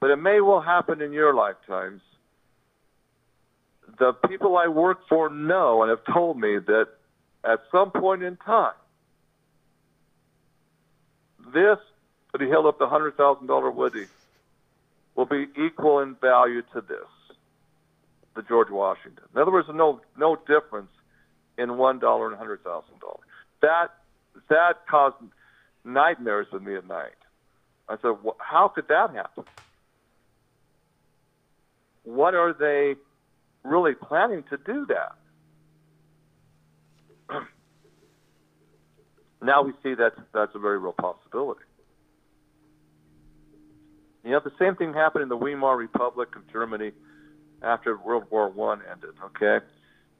but 0.00 0.10
it 0.10 0.16
may 0.16 0.40
well 0.40 0.60
happen 0.60 1.00
in 1.00 1.12
your 1.12 1.32
lifetimes. 1.32 2.02
The 3.98 4.12
people 4.12 4.56
I 4.56 4.66
work 4.66 5.08
for 5.08 5.30
know 5.30 5.82
and 5.82 5.90
have 5.90 6.04
told 6.12 6.38
me 6.38 6.58
that 6.58 6.88
at 7.44 7.60
some 7.70 7.92
point 7.92 8.22
in 8.22 8.36
time, 8.36 8.72
this, 11.52 11.78
but 12.32 12.40
he 12.40 12.48
held 12.48 12.66
up 12.66 12.78
the 12.78 12.86
$100,000 12.86 13.74
Woody, 13.74 14.06
will 15.14 15.26
be 15.26 15.46
equal 15.56 16.00
in 16.00 16.16
value 16.20 16.62
to 16.72 16.80
this, 16.80 17.36
the 18.34 18.42
George 18.42 18.70
Washington. 18.70 19.24
In 19.34 19.40
other 19.40 19.52
words, 19.52 19.68
no, 19.72 20.00
no 20.16 20.36
difference 20.36 20.90
in 21.56 21.68
$1 21.70 21.90
and 21.90 22.02
$100,000. 22.02 22.82
That, 23.62 23.88
that 24.48 24.86
caused 24.88 25.16
nightmares 25.84 26.46
with 26.52 26.62
me 26.62 26.76
at 26.76 26.86
night. 26.86 27.12
I 27.88 27.96
said, 27.96 28.16
well, 28.22 28.36
how 28.38 28.68
could 28.68 28.88
that 28.88 29.14
happen? 29.14 29.44
What 32.04 32.34
are 32.34 32.52
they 32.52 32.96
really 33.62 33.94
planning 33.94 34.44
to 34.50 34.56
do 34.56 34.86
that? 34.86 35.16
now 39.42 39.62
we 39.62 39.72
see 39.82 39.94
that 39.94 40.12
that's 40.32 40.54
a 40.54 40.58
very 40.58 40.78
real 40.78 40.92
possibility. 40.92 41.63
You 44.24 44.30
know, 44.30 44.40
the 44.42 44.52
same 44.58 44.74
thing 44.74 44.94
happened 44.94 45.22
in 45.22 45.28
the 45.28 45.36
Weimar 45.36 45.76
Republic 45.76 46.30
of 46.34 46.50
Germany 46.50 46.92
after 47.62 47.96
World 47.98 48.24
War 48.30 48.48
One 48.48 48.80
ended. 48.90 49.10
Okay, 49.22 49.64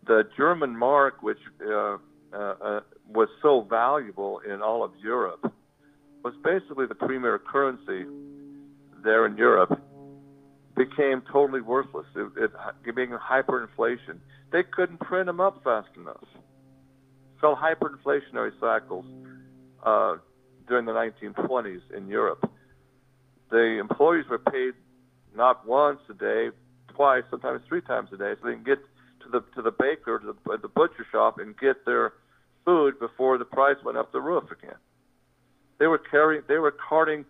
the 0.07 0.24
German 0.36 0.76
mark, 0.76 1.22
which 1.22 1.38
uh, 1.66 1.96
uh, 2.32 2.36
uh, 2.36 2.80
was 3.09 3.28
so 3.40 3.66
valuable 3.68 4.40
in 4.40 4.61
all 4.61 4.84
of 4.84 4.92
Europe, 5.02 5.50
was 6.22 6.34
basically 6.42 6.86
the 6.86 6.94
premier 6.94 7.38
currency 7.38 8.07
there 9.02 9.26
in 9.26 9.36
Europe. 9.36 9.80
Became 10.76 11.22
totally 11.32 11.61
worthless. 11.61 12.07
It, 12.16 12.50
it 12.84 12.96
being 12.96 13.11
hyperinflation. 13.11 14.18
They 14.52 14.64
couldn't 14.64 14.98
print 15.00 15.26
them 15.26 15.40
up 15.40 15.62
fast 15.62 15.88
enough. 15.96 16.24
Fell 17.40 17.57
hyperinflationary 17.57 18.50
cycles 18.61 19.05
uh, 19.84 20.16
during 20.66 20.84
the 20.84 20.92
1920s 20.92 21.80
in 21.96 22.09
Europe. 22.09 22.50
The 23.55 23.78
employees 23.78 24.24
were 24.28 24.40
paid 24.40 24.74
not 25.36 25.64
once 25.64 26.00
a 26.11 26.14
day, 26.14 26.48
twice, 26.88 27.22
sometimes 27.30 27.62
three 27.68 27.82
times 27.82 28.09
a 28.12 28.16
day, 28.16 28.32
so 28.34 28.48
they 28.48 28.55
can 28.55 28.64
get 28.64 28.80
to 29.22 29.28
the 29.30 29.44
to 29.55 29.62
the 29.62 29.70
baker, 29.70 30.18
to 30.18 30.34
the, 30.44 30.59
the 30.59 30.66
butcher 30.66 31.07
shop, 31.12 31.38
and 31.38 31.57
get 31.57 31.86
their 31.86 32.14
food 32.64 32.98
before 32.98 33.38
the 33.38 33.44
price 33.44 33.76
went 33.84 33.96
up 33.96 34.11
the 34.11 34.20
roof 34.20 34.50
again. 34.50 34.74
They 35.78 35.86
were 35.86 35.98
carrying, 35.98 36.42
they 36.48 36.57
were 36.57 36.72
carting 36.72 37.26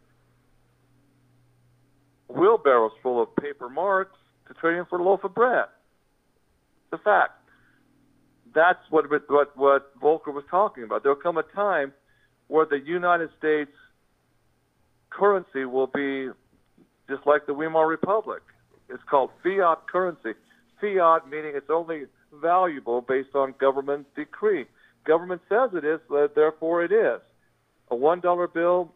wheelbarrows 2.28 2.92
full 3.02 3.22
of 3.22 3.36
paper 3.36 3.68
marks 3.68 4.16
to 4.48 4.54
trade 4.54 4.78
in 4.78 4.86
for 4.86 4.98
a 4.98 5.02
loaf 5.02 5.24
of 5.24 5.34
bread. 5.34 5.66
A 6.92 6.96
fact. 6.96 7.32
That's 8.54 8.80
what 8.88 9.10
what 9.28 9.54
what 9.58 10.00
Volcker 10.00 10.32
was 10.32 10.44
talking 10.50 10.84
about. 10.84 11.02
There'll 11.02 11.20
come 11.20 11.36
a 11.36 11.42
time 11.42 11.92
where 12.48 12.64
the 12.64 12.80
United 12.80 13.28
States 13.36 13.72
currency 15.14 15.64
will 15.64 15.86
be 15.86 16.28
just 17.08 17.26
like 17.26 17.46
the 17.46 17.54
Weimar 17.54 17.86
Republic. 17.86 18.42
It's 18.88 19.02
called 19.08 19.30
fiat 19.42 19.86
currency. 19.90 20.32
Fiat 20.80 21.28
meaning 21.30 21.52
it's 21.54 21.70
only 21.70 22.04
valuable 22.42 23.00
based 23.00 23.34
on 23.34 23.54
government 23.58 24.06
decree. 24.14 24.66
Government 25.06 25.40
says 25.48 25.70
it 25.74 25.84
is, 25.84 26.00
therefore 26.34 26.84
it 26.84 26.92
is. 26.92 27.20
A 27.90 27.96
one 27.96 28.20
dollar 28.20 28.48
bill 28.48 28.92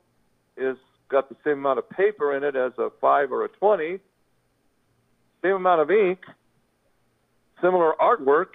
is 0.57 0.77
got 1.09 1.29
the 1.29 1.37
same 1.45 1.59
amount 1.59 1.79
of 1.79 1.89
paper 1.91 2.37
in 2.37 2.43
it 2.43 2.57
as 2.57 2.73
a 2.79 2.91
five 3.01 3.31
or 3.31 3.45
a 3.45 3.49
twenty, 3.49 3.99
same 5.43 5.53
amount 5.53 5.81
of 5.81 5.91
ink, 5.91 6.21
similar 7.63 7.93
artwork, 8.01 8.49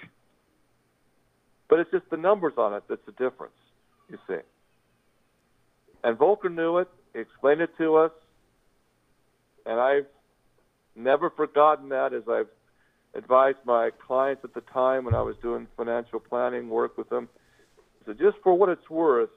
but 1.68 1.78
it's 1.78 1.90
just 1.90 2.08
the 2.10 2.16
numbers 2.16 2.54
on 2.56 2.74
it 2.74 2.82
that's 2.88 3.04
the 3.06 3.12
difference, 3.12 3.54
you 4.10 4.18
see. 4.28 4.42
And 6.02 6.18
Volcker 6.18 6.54
knew 6.54 6.78
it, 6.78 6.88
explained 7.20 7.60
it 7.60 7.70
to 7.78 7.96
us, 7.96 8.12
and 9.66 9.80
I've 9.80 10.06
never 10.96 11.30
forgotten 11.30 11.88
that 11.90 12.12
as 12.12 12.22
I've 12.28 12.48
advised 13.14 13.58
my 13.64 13.90
clients 14.06 14.42
at 14.44 14.54
the 14.54 14.60
time 14.60 15.04
when 15.04 15.14
I 15.14 15.22
was 15.22 15.36
doing 15.42 15.66
financial 15.76 16.20
planning 16.20 16.68
work 16.68 16.98
with 16.98 17.08
them. 17.08 17.28
So 18.06 18.12
just 18.12 18.36
for 18.42 18.54
what 18.54 18.68
it's 18.68 18.90
worth, 18.90 19.30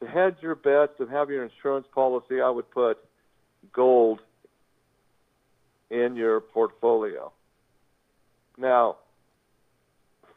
to 0.00 0.06
hedge 0.06 0.36
your 0.42 0.54
bets 0.54 0.92
and 0.98 1.08
have 1.10 1.30
your 1.30 1.44
insurance 1.44 1.86
policy, 1.94 2.40
I 2.40 2.50
would 2.50 2.70
put 2.70 2.98
gold 3.72 4.20
in 5.90 6.16
your 6.16 6.40
portfolio. 6.40 7.32
Now, 8.58 8.96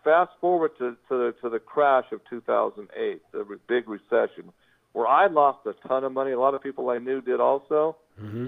fast 0.04 0.32
forward 0.40 0.72
to, 0.80 0.96
to, 1.10 1.34
to 1.42 1.50
the 1.50 1.60
crash 1.60 2.06
of 2.12 2.22
2008, 2.30 3.22
the 3.32 3.60
big 3.68 3.90
recession, 3.90 4.52
where 4.94 5.08
I 5.08 5.28
lost 5.28 5.60
a 5.66 5.74
ton 5.88 6.04
of 6.04 6.12
money. 6.12 6.32
A 6.32 6.40
lot 6.40 6.54
of 6.54 6.64
people 6.64 6.90
I 6.90 6.98
knew 6.98 7.22
did 7.22 7.40
also. 7.40 7.98
Mm-hmm. 8.22 8.48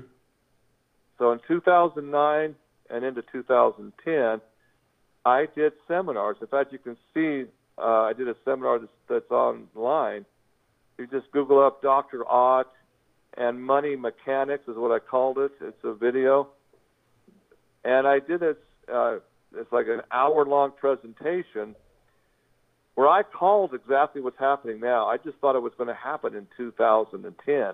So 1.17 1.31
in 1.31 1.39
2009 1.47 2.55
and 2.89 3.05
into 3.05 3.23
2010, 3.31 4.41
I 5.23 5.45
did 5.55 5.73
seminars. 5.87 6.37
In 6.41 6.47
fact, 6.47 6.73
you 6.73 6.79
can 6.79 6.97
see 7.13 7.43
uh, 7.77 8.01
I 8.03 8.13
did 8.13 8.27
a 8.27 8.35
seminar 8.43 8.79
that's, 8.79 8.91
that's 9.07 9.31
online 9.31 10.25
you 11.01 11.07
just 11.07 11.31
Google 11.31 11.65
up 11.65 11.81
Dr. 11.81 12.23
Ott 12.29 12.71
and 13.35 13.63
money 13.63 13.95
mechanics 13.95 14.63
is 14.67 14.75
what 14.77 14.91
I 14.91 14.99
called 14.99 15.39
it. 15.39 15.51
It's 15.59 15.83
a 15.83 15.93
video, 15.93 16.49
and 17.83 18.07
I 18.07 18.19
did 18.19 18.41
this. 18.41 18.57
Uh, 18.91 19.17
it's 19.55 19.71
like 19.71 19.87
an 19.87 20.01
hour-long 20.11 20.73
presentation 20.79 21.75
where 22.95 23.07
I 23.07 23.23
called 23.23 23.73
exactly 23.73 24.21
what's 24.21 24.39
happening 24.39 24.79
now. 24.79 25.07
I 25.07 25.17
just 25.17 25.37
thought 25.37 25.55
it 25.55 25.61
was 25.61 25.73
going 25.77 25.87
to 25.87 25.95
happen 25.95 26.35
in 26.35 26.47
2010. 26.57 27.73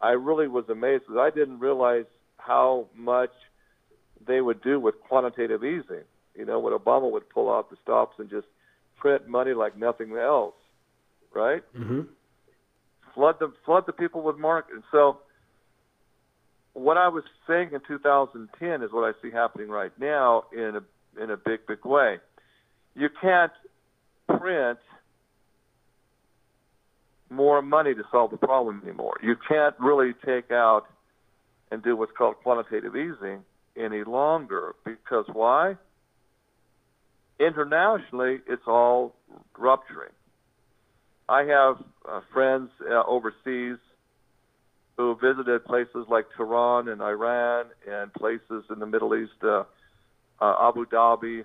I 0.00 0.10
really 0.10 0.48
was 0.48 0.64
amazed 0.68 1.04
because 1.06 1.20
I 1.20 1.30
didn't 1.30 1.60
realize 1.60 2.06
how 2.36 2.88
much 2.96 3.30
they 4.26 4.40
would 4.40 4.62
do 4.62 4.80
with 4.80 5.00
quantitative 5.08 5.62
easing. 5.64 6.04
You 6.34 6.44
know, 6.44 6.58
when 6.58 6.72
Obama 6.72 7.10
would 7.10 7.28
pull 7.28 7.52
out 7.52 7.70
the 7.70 7.76
stops 7.82 8.16
and 8.18 8.28
just 8.28 8.46
print 8.96 9.28
money 9.28 9.52
like 9.52 9.78
nothing 9.78 10.16
else 10.16 10.54
right? 11.34 11.62
Mm-hmm. 11.76 12.02
Flood 13.14 13.36
the 13.40 13.52
flood 13.64 13.84
the 13.86 13.92
people 13.92 14.22
with 14.22 14.38
market. 14.38 14.74
And 14.74 14.82
so, 14.90 15.18
what 16.72 16.96
I 16.96 17.08
was 17.08 17.24
saying 17.46 17.70
in 17.72 17.80
2010 17.86 18.82
is 18.82 18.92
what 18.92 19.04
I 19.04 19.12
see 19.22 19.30
happening 19.30 19.68
right 19.68 19.92
now 19.98 20.44
in 20.52 20.76
a 20.76 21.22
in 21.22 21.30
a 21.30 21.36
big 21.36 21.66
big 21.66 21.84
way. 21.84 22.18
You 22.94 23.08
can't 23.20 23.52
print 24.38 24.78
more 27.30 27.62
money 27.62 27.94
to 27.94 28.02
solve 28.10 28.30
the 28.30 28.36
problem 28.36 28.82
anymore. 28.84 29.14
You 29.22 29.36
can't 29.48 29.74
really 29.78 30.12
take 30.24 30.50
out 30.50 30.84
and 31.70 31.82
do 31.82 31.96
what's 31.96 32.12
called 32.16 32.36
quantitative 32.42 32.94
easing 32.94 33.44
any 33.76 34.04
longer 34.04 34.74
because 34.84 35.24
why? 35.32 35.76
Internationally, 37.40 38.40
it's 38.46 38.62
all 38.66 39.14
rupturing. 39.58 40.12
I 41.28 41.44
have 41.44 41.82
uh, 42.08 42.20
friends 42.32 42.70
uh, 42.88 43.02
overseas 43.06 43.78
who 44.96 45.16
visited 45.16 45.64
places 45.64 46.06
like 46.08 46.26
Tehran 46.36 46.88
and 46.88 47.00
Iran 47.00 47.66
and 47.90 48.12
places 48.12 48.64
in 48.70 48.78
the 48.78 48.86
Middle 48.86 49.14
East, 49.14 49.32
uh, 49.42 49.64
uh, 50.40 50.68
Abu 50.68 50.84
Dhabi. 50.84 51.44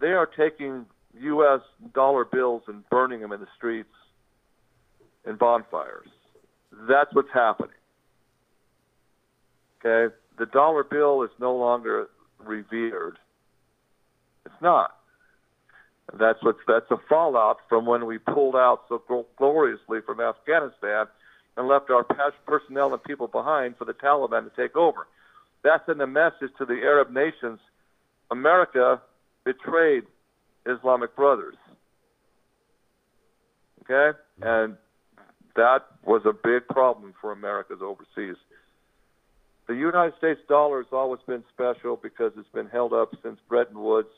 They 0.00 0.08
are 0.08 0.26
taking 0.26 0.84
U.S. 1.20 1.60
dollar 1.94 2.24
bills 2.24 2.62
and 2.66 2.88
burning 2.90 3.20
them 3.20 3.32
in 3.32 3.40
the 3.40 3.46
streets 3.56 3.88
in 5.26 5.36
bonfires. 5.36 6.08
That's 6.88 7.12
what's 7.14 7.32
happening. 7.32 7.70
Okay? 9.84 10.14
The 10.38 10.46
dollar 10.46 10.84
bill 10.84 11.22
is 11.22 11.30
no 11.40 11.54
longer 11.54 12.08
revered. 12.44 13.18
It's 14.46 14.62
not. 14.62 14.94
That's 16.18 16.38
what's 16.42 16.58
that's 16.66 16.90
a 16.90 16.96
fallout 17.08 17.58
from 17.68 17.84
when 17.84 18.06
we 18.06 18.18
pulled 18.18 18.56
out 18.56 18.82
so 18.88 19.26
gloriously 19.36 19.98
from 20.06 20.20
Afghanistan 20.20 21.06
and 21.56 21.68
left 21.68 21.90
our 21.90 22.06
personnel 22.46 22.94
and 22.94 23.02
people 23.02 23.26
behind 23.26 23.76
for 23.76 23.84
the 23.84 23.92
Taliban 23.92 24.44
to 24.44 24.56
take 24.56 24.74
over. 24.74 25.06
That's 25.62 25.86
in 25.88 25.98
the 25.98 26.06
message 26.06 26.50
to 26.58 26.64
the 26.64 26.80
Arab 26.82 27.10
nations. 27.10 27.58
America 28.30 29.02
betrayed 29.44 30.04
Islamic 30.68 31.16
brothers. 31.16 31.56
Okay? 33.84 34.18
And 34.42 34.76
that 35.56 35.86
was 36.04 36.22
a 36.24 36.32
big 36.32 36.68
problem 36.68 37.14
for 37.20 37.32
America's 37.32 37.80
overseas. 37.82 38.36
The 39.66 39.74
United 39.74 40.14
States 40.16 40.40
dollar 40.48 40.78
has 40.78 40.92
always 40.92 41.20
been 41.26 41.44
special 41.52 41.98
because 42.02 42.32
it's 42.38 42.48
been 42.54 42.68
held 42.68 42.92
up 42.92 43.14
since 43.22 43.38
Bretton 43.48 43.78
Woods 43.78 44.08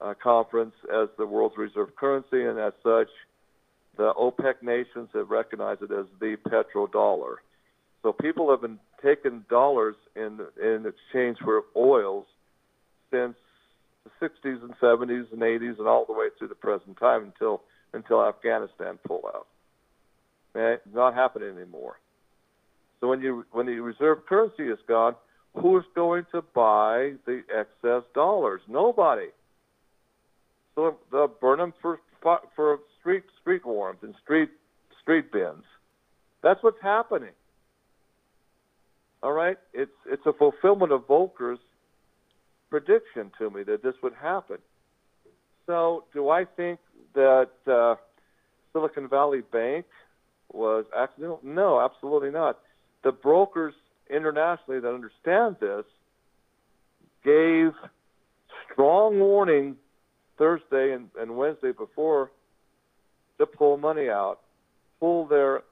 uh, 0.00 0.14
conference 0.20 0.74
as 0.92 1.08
the 1.16 1.26
world's 1.26 1.56
reserve 1.56 1.94
currency, 1.96 2.44
and 2.44 2.58
as 2.58 2.72
such, 2.82 3.08
the 3.96 4.12
OPEC 4.14 4.62
nations 4.62 5.08
have 5.14 5.30
recognized 5.30 5.82
it 5.82 5.90
as 5.90 6.06
the 6.20 6.36
petrodollar. 6.48 7.36
So 8.02 8.12
people 8.12 8.50
have 8.50 8.60
been 8.60 8.78
taking 9.02 9.44
dollars 9.48 9.96
in 10.14 10.40
in 10.62 10.86
exchange 10.86 11.38
for 11.42 11.62
oils 11.76 12.26
since 13.10 13.36
the 14.06 14.28
60s 14.28 14.62
and 14.62 14.74
70s 14.80 15.32
and 15.32 15.40
80s 15.40 15.78
and 15.78 15.86
all 15.88 16.04
the 16.06 16.12
way 16.12 16.28
through 16.38 16.48
the 16.48 16.54
present 16.54 16.98
time 16.98 17.24
until 17.24 17.62
until 17.92 18.22
Afghanistan 18.22 18.98
pulled 19.06 19.24
out. 19.26 19.46
Okay? 20.54 20.82
Not 20.92 21.14
happening 21.14 21.56
anymore. 21.56 21.98
So 23.00 23.08
when 23.08 23.20
you 23.20 23.44
when 23.52 23.66
the 23.66 23.80
reserve 23.80 24.26
currency 24.26 24.64
is 24.64 24.78
gone, 24.88 25.14
who's 25.54 25.84
going 25.94 26.26
to 26.32 26.42
buy 26.42 27.12
the 27.26 27.42
excess 27.54 28.02
dollars? 28.14 28.60
Nobody. 28.68 29.28
So 30.74 30.96
they'll 31.10 31.28
burn 31.28 31.58
them 31.58 31.74
for 31.80 32.00
for 32.22 32.78
street 33.00 33.24
street 33.40 33.64
warmth 33.64 34.02
and 34.02 34.14
street 34.22 34.50
street 35.00 35.32
bins. 35.32 35.64
That's 36.42 36.62
what's 36.62 36.80
happening. 36.82 37.30
All 39.22 39.32
right, 39.32 39.56
it's 39.72 39.90
it's 40.06 40.26
a 40.26 40.32
fulfillment 40.32 40.92
of 40.92 41.06
Volcker's 41.06 41.58
prediction 42.70 43.30
to 43.38 43.50
me 43.50 43.62
that 43.64 43.82
this 43.82 43.94
would 44.02 44.14
happen. 44.14 44.58
So, 45.66 46.04
do 46.12 46.30
I 46.30 46.44
think 46.44 46.78
that 47.14 47.50
uh, 47.66 47.96
Silicon 48.72 49.08
Valley 49.08 49.42
Bank 49.52 49.86
was 50.52 50.84
accidental? 50.96 51.40
No, 51.42 51.80
absolutely 51.80 52.30
not. 52.30 52.58
The 53.02 53.12
brokers 53.12 53.74
internationally 54.08 54.80
that 54.80 54.88
understand 54.88 55.56
this 55.60 55.84
gave 57.24 57.72
strong 58.72 59.18
warning 59.18 59.76
Thursday 60.38 60.92
and, 60.92 61.08
and 61.18 61.36
Wednesday 61.36 61.72
before 61.72 62.30
to 63.38 63.46
pull 63.46 63.76
money 63.76 64.08
out, 64.08 64.38
pull 65.00 65.26
their 65.26 65.62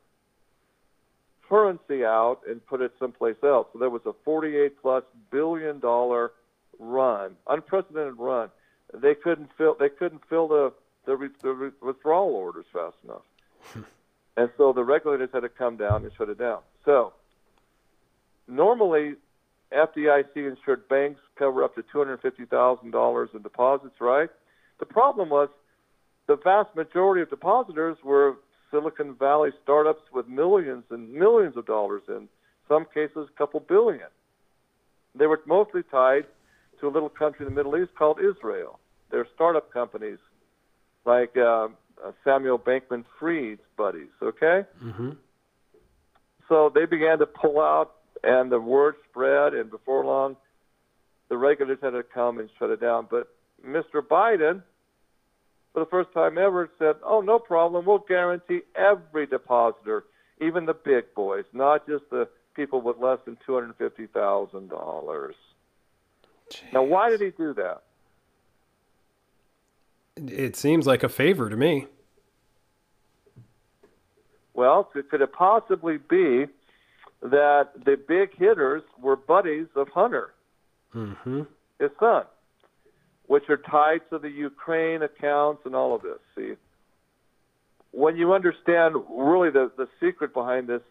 currency 1.49 2.05
out 2.05 2.41
and 2.49 2.65
put 2.67 2.81
it 2.81 2.93
someplace 2.99 3.37
else. 3.43 3.67
So 3.73 3.79
there 3.79 3.91
was 3.91 4.03
a 4.07 4.13
48 4.25 4.81
plus 4.81 5.05
billion 5.31 5.79
dollar 5.79 6.33
run, 6.79 7.37
unprecedented 7.49 8.19
run. 8.19 8.51
They 8.93 9.15
couldn't 9.15 9.51
fill 9.57 9.77
they 9.79 9.89
couldn't 9.89 10.23
fill 10.29 10.49
the 10.49 10.73
the, 11.07 11.31
the 11.43 11.73
withdrawal 11.83 12.35
orders 12.35 12.67
fast 12.73 12.97
enough, 13.05 13.85
and 14.37 14.51
so 14.57 14.73
the 14.73 14.85
regulators 14.85 15.31
had 15.33 15.41
to 15.41 15.49
come 15.49 15.77
down 15.77 16.03
and 16.05 16.13
shut 16.17 16.29
it 16.29 16.39
down. 16.39 16.61
So 16.85 17.13
normally, 18.47 19.15
FDIC 19.73 20.37
insured 20.37 20.89
banks 20.89 21.21
cover 21.37 21.65
up 21.65 21.75
to 21.75 21.83
two 21.83 21.99
hundred 21.99 22.21
fifty 22.21 22.45
thousand 22.45 22.93
dollars 22.93 23.31
in 23.35 23.43
deposits, 23.43 24.01
right? 24.01 24.31
The 24.79 24.87
problem 24.87 25.29
was 25.29 25.49
the 26.27 26.37
vast 26.37 26.75
majority 26.75 27.23
of 27.23 27.31
depositors 27.31 27.97
were 28.05 28.37
Silicon 28.71 29.15
Valley 29.15 29.51
startups 29.63 30.03
with 30.13 30.27
millions 30.29 30.85
and 30.91 31.13
millions 31.13 31.57
of 31.57 31.67
dollars 31.67 32.03
in 32.09 32.29
some 32.69 32.87
cases 32.93 33.29
a 33.29 33.39
couple 33.39 33.61
billion. 33.61 34.09
They 35.15 35.27
were 35.27 35.41
mostly 35.47 35.83
tied 35.83 36.27
to 36.81 36.89
a 36.89 36.91
little 36.91 37.09
country 37.09 37.47
in 37.47 37.53
the 37.53 37.57
Middle 37.57 37.77
East 37.77 37.91
called 37.97 38.19
Israel. 38.19 38.79
There 39.11 39.21
are 39.21 39.29
startup 39.35 39.73
companies 39.73 40.19
like 41.05 41.37
um, 41.37 41.77
uh, 42.05 42.13
Samuel 42.25 42.59
Bankman 42.59 43.05
Fried's 43.19 43.61
buddies, 43.77 44.11
okay? 44.23 44.63
Mm-hmm. 44.83 45.11
So 46.49 46.71
they 46.75 46.87
began 46.87 47.19
to 47.19 47.27
pull 47.27 47.61
out, 47.61 47.93
and 48.23 48.51
the 48.51 48.61
word 48.61 48.95
spread, 49.11 49.55
and 49.55 49.71
before 49.71 50.05
long, 50.05 50.37
the 51.29 51.37
regulators 51.37 51.79
had 51.83 51.91
to 51.91 52.03
come 52.03 52.39
and 52.39 52.49
shut 52.59 52.71
it 52.71 52.81
down. 52.81 53.07
But 53.11 53.29
Mr. 53.67 54.01
Biden, 54.01 54.63
for 55.73 55.81
the 55.81 55.91
first 55.91 56.13
time 56.13 56.39
ever, 56.39 56.71
said, 56.79 56.97
Oh, 57.05 57.21
no 57.21 57.39
problem. 57.39 57.87
We'll 57.87 58.05
guarantee 58.07 58.61
every 58.77 59.27
depositor, 59.27 60.05
even 60.41 60.67
the 60.67 60.75
big 60.75 61.15
boys, 61.15 61.45
not 61.53 61.87
just 61.87 62.05
the 62.11 62.29
people 62.55 62.81
with 62.81 62.97
less 62.99 63.19
than 63.25 63.37
$250,000. 63.49 65.31
Jeez. 66.51 66.73
Now, 66.73 66.83
why 66.83 67.11
did 67.11 67.21
he 67.21 67.31
do 67.31 67.55
that? 67.55 67.83
It 70.17 70.57
seems 70.57 70.87
like 70.87 71.03
a 71.03 71.09
favor 71.09 71.49
to 71.49 71.57
me. 71.57 71.87
Well, 74.53 74.85
could 74.85 75.21
it 75.21 75.33
possibly 75.33 75.99
be 75.99 76.47
that 77.21 77.71
the 77.85 77.97
big 77.97 78.37
hitters 78.37 78.83
were 79.01 79.17
buddies 79.17 79.67
of 79.75 79.89
Hunter, 79.89 80.33
mm-hmm. 80.95 81.43
his 81.81 81.91
son, 81.99 82.25
which 83.27 83.49
are 83.49 83.57
tied 83.57 84.03
to 84.11 84.19
the 84.19 84.31
Ukraine 84.31 85.03
accounts 85.03 85.63
and 85.65 85.75
all 85.75 85.95
of 85.97 86.03
this? 86.03 86.19
See, 86.37 86.53
when 87.91 88.17
you 88.17 88.33
understand 88.33 88.95
really 89.11 89.51
the, 89.51 89.73
the 89.77 89.89
secret 89.99 90.33
behind 90.33 90.69
this, 90.69 90.83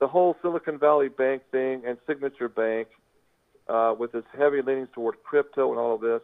the 0.00 0.08
whole 0.08 0.36
Silicon 0.42 0.78
Valley 0.78 1.08
Bank 1.08 1.42
thing 1.52 1.82
and 1.86 1.98
Signature 2.06 2.48
Bank– 2.48 2.88
uh, 3.68 3.94
with 3.98 4.14
its 4.14 4.26
heavy 4.36 4.62
leanings 4.62 4.88
toward 4.94 5.22
crypto 5.22 5.70
and 5.70 5.78
all 5.78 5.94
of 5.94 6.00
this, 6.00 6.22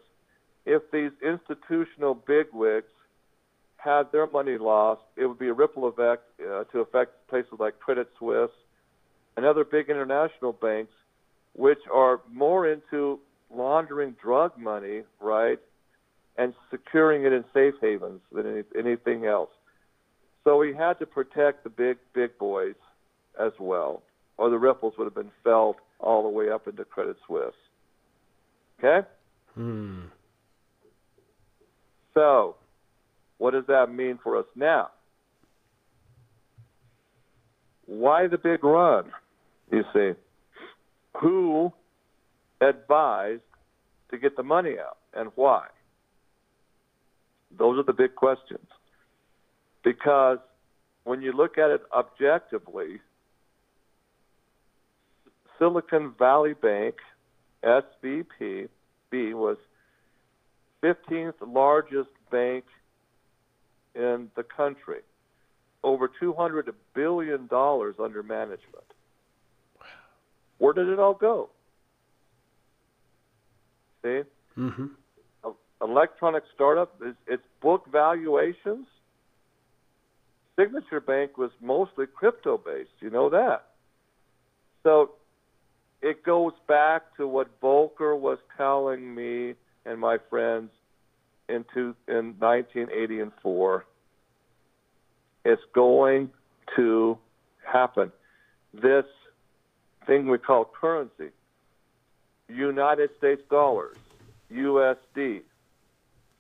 if 0.66 0.82
these 0.90 1.12
institutional 1.22 2.14
bigwigs 2.14 2.92
had 3.76 4.10
their 4.12 4.26
money 4.26 4.58
lost, 4.58 5.02
it 5.16 5.26
would 5.26 5.38
be 5.38 5.48
a 5.48 5.52
ripple 5.52 5.86
effect 5.86 6.22
uh, 6.40 6.64
to 6.64 6.80
affect 6.80 7.26
places 7.28 7.52
like 7.58 7.78
Credit 7.78 8.08
Suisse 8.18 8.50
and 9.36 9.46
other 9.46 9.64
big 9.64 9.88
international 9.88 10.52
banks, 10.52 10.92
which 11.54 11.78
are 11.92 12.20
more 12.30 12.68
into 12.68 13.20
laundering 13.54 14.14
drug 14.20 14.58
money, 14.58 15.02
right, 15.20 15.58
and 16.36 16.54
securing 16.70 17.24
it 17.24 17.32
in 17.32 17.44
safe 17.54 17.74
havens 17.80 18.20
than 18.32 18.46
any, 18.46 18.62
anything 18.76 19.26
else. 19.26 19.50
So 20.44 20.56
we 20.56 20.74
had 20.74 20.98
to 20.98 21.06
protect 21.06 21.64
the 21.64 21.70
big, 21.70 21.98
big 22.14 22.36
boys 22.38 22.74
as 23.40 23.52
well, 23.58 24.02
or 24.36 24.50
the 24.50 24.58
ripples 24.58 24.94
would 24.98 25.04
have 25.04 25.14
been 25.14 25.32
felt 25.44 25.76
all 26.00 26.22
the 26.22 26.28
way 26.28 26.50
up 26.50 26.68
into 26.68 26.84
Credit 26.84 27.16
Suisse. 27.26 27.52
Okay? 28.78 29.06
Hmm. 29.54 30.02
So, 32.14 32.56
what 33.38 33.52
does 33.52 33.64
that 33.68 33.92
mean 33.92 34.18
for 34.22 34.36
us 34.36 34.46
now? 34.54 34.88
Why 37.86 38.26
the 38.26 38.38
big 38.38 38.62
run? 38.64 39.12
You 39.70 39.82
see, 39.92 40.12
who 41.20 41.72
advised 42.60 43.42
to 44.10 44.18
get 44.18 44.36
the 44.36 44.42
money 44.42 44.76
out 44.78 44.98
and 45.14 45.30
why? 45.34 45.66
Those 47.56 47.78
are 47.78 47.84
the 47.84 47.92
big 47.92 48.14
questions. 48.14 48.66
Because 49.84 50.38
when 51.04 51.22
you 51.22 51.32
look 51.32 51.56
at 51.56 51.70
it 51.70 51.82
objectively, 51.96 53.00
Silicon 55.58 56.14
Valley 56.18 56.54
Bank, 56.54 56.96
SVP, 57.64 58.68
B, 59.10 59.34
was 59.34 59.56
15th 60.82 61.34
largest 61.46 62.10
bank 62.30 62.64
in 63.94 64.30
the 64.36 64.42
country. 64.42 65.00
Over 65.82 66.10
$200 66.20 66.72
billion 66.94 67.48
under 67.50 68.22
management. 68.22 68.84
Where 70.58 70.72
did 70.72 70.88
it 70.88 70.98
all 70.98 71.14
go? 71.14 71.50
See? 74.02 74.22
Mm-hmm. 74.56 74.86
Electronic 75.80 76.42
startup, 76.54 76.94
is 77.06 77.14
its 77.28 77.44
book 77.62 77.84
valuations. 77.90 78.86
Signature 80.58 81.00
Bank 81.00 81.38
was 81.38 81.52
mostly 81.62 82.06
crypto 82.06 82.58
based. 82.58 82.90
You 82.98 83.10
know 83.10 83.30
that. 83.30 83.66
So 84.82 85.10
it 86.02 86.24
goes 86.24 86.52
back 86.66 87.16
to 87.16 87.26
what 87.26 87.60
Volcker 87.60 88.18
was 88.18 88.38
telling 88.56 89.14
me 89.14 89.54
and 89.84 90.00
my 90.00 90.18
friends 90.30 90.70
in, 91.48 91.64
two, 91.74 91.94
in 92.06 92.34
1980 92.38 93.20
and 93.20 93.32
4. 93.42 93.84
It's 95.44 95.62
going 95.74 96.30
to 96.76 97.18
happen. 97.64 98.12
This 98.74 99.04
thing 100.06 100.28
we 100.28 100.38
call 100.38 100.70
currency, 100.80 101.30
United 102.48 103.10
States 103.18 103.42
dollars, 103.50 103.96
USD, 104.52 105.42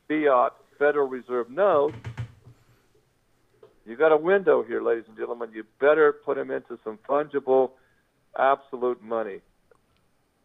fiat 0.08 0.52
Federal 0.78 1.08
Reserve 1.08 1.50
notes, 1.50 1.96
you 3.88 3.96
got 3.96 4.12
a 4.12 4.16
window 4.18 4.62
here, 4.62 4.82
ladies 4.82 5.04
and 5.08 5.16
gentlemen. 5.16 5.48
You 5.54 5.64
better 5.80 6.12
put 6.12 6.36
them 6.36 6.50
into 6.50 6.78
some 6.84 6.98
fungible, 7.08 7.70
absolute 8.38 9.02
money. 9.02 9.40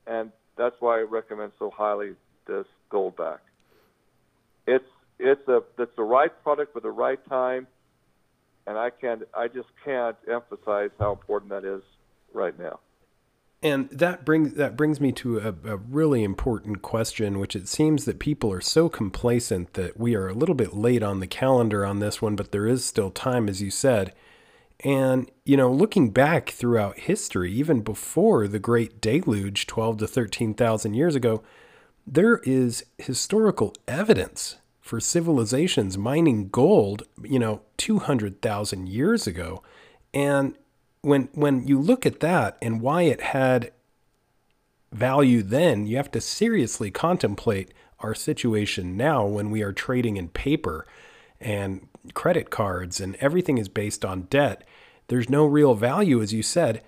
And 0.07 0.31
that's 0.57 0.75
why 0.79 0.99
I 0.99 1.01
recommend 1.01 1.51
so 1.59 1.71
highly 1.71 2.15
this 2.47 2.65
gold 2.89 3.15
back. 3.15 3.39
It's 4.67 4.85
it's 5.19 5.47
a 5.47 5.63
it's 5.77 5.95
the 5.95 6.03
right 6.03 6.31
product 6.43 6.73
for 6.73 6.79
the 6.79 6.91
right 6.91 7.19
time, 7.29 7.67
and 8.67 8.77
I 8.77 8.89
can't 8.89 9.23
I 9.33 9.47
just 9.47 9.69
can't 9.83 10.17
emphasize 10.31 10.91
how 10.99 11.11
important 11.11 11.51
that 11.51 11.65
is 11.65 11.81
right 12.33 12.57
now. 12.57 12.79
And 13.63 13.89
that 13.91 14.25
brings 14.25 14.55
that 14.55 14.75
brings 14.75 14.99
me 14.99 15.13
to 15.13 15.39
a, 15.39 15.71
a, 15.71 15.77
really 15.77 16.21
important 16.21 16.81
question, 16.81 17.39
which 17.39 17.55
it 17.55 17.69
seems 17.69 18.03
that 18.03 18.19
people 18.19 18.51
are 18.51 18.59
so 18.59 18.89
complacent 18.89 19.73
that 19.75 19.97
we 19.97 20.15
are 20.15 20.27
a 20.27 20.33
little 20.33 20.53
bit 20.53 20.73
late 20.75 21.01
on 21.01 21.21
the 21.21 21.27
calendar 21.27 21.85
on 21.85 21.99
this 21.99 22.21
one, 22.21 22.35
but 22.35 22.51
there 22.51 22.67
is 22.67 22.83
still 22.83 23.09
time, 23.09 23.47
as 23.47 23.61
you 23.61 23.71
said. 23.71 24.13
And 24.83 25.31
you 25.45 25.55
know, 25.55 25.71
looking 25.71 26.09
back 26.09 26.49
throughout 26.49 26.99
history, 26.99 27.51
even 27.53 27.81
before 27.81 28.47
the 28.47 28.59
Great 28.59 28.99
Deluge, 28.99 29.65
twelve 29.65 29.97
to 29.97 30.07
thirteen 30.07 30.53
thousand 30.53 30.93
years 30.93 31.15
ago, 31.15 31.41
there 32.05 32.37
is 32.39 32.85
historical 32.97 33.73
evidence 33.87 34.57
for 34.81 34.99
civilizations 34.99 35.97
mining 35.97 36.49
gold, 36.49 37.03
you 37.23 37.39
know, 37.39 37.61
200,000 37.77 38.89
years 38.89 39.25
ago. 39.25 39.63
And 40.13 40.57
when 41.01 41.29
when 41.33 41.65
you 41.65 41.79
look 41.79 42.05
at 42.05 42.19
that 42.19 42.57
and 42.61 42.81
why 42.81 43.03
it 43.03 43.21
had 43.21 43.71
value 44.91 45.41
then, 45.41 45.87
you 45.87 45.95
have 45.95 46.11
to 46.11 46.21
seriously 46.21 46.91
contemplate 46.91 47.73
our 47.99 48.13
situation 48.13 48.97
now 48.97 49.25
when 49.25 49.49
we 49.49 49.61
are 49.61 49.71
trading 49.71 50.17
in 50.17 50.27
paper 50.27 50.85
and 51.39 51.87
credit 52.13 52.49
cards 52.49 52.99
and 52.99 53.15
everything 53.15 53.57
is 53.57 53.69
based 53.69 54.03
on 54.03 54.23
debt. 54.23 54.65
There's 55.07 55.29
no 55.29 55.45
real 55.45 55.75
value 55.75 56.21
as 56.21 56.33
you 56.33 56.43
said. 56.43 56.81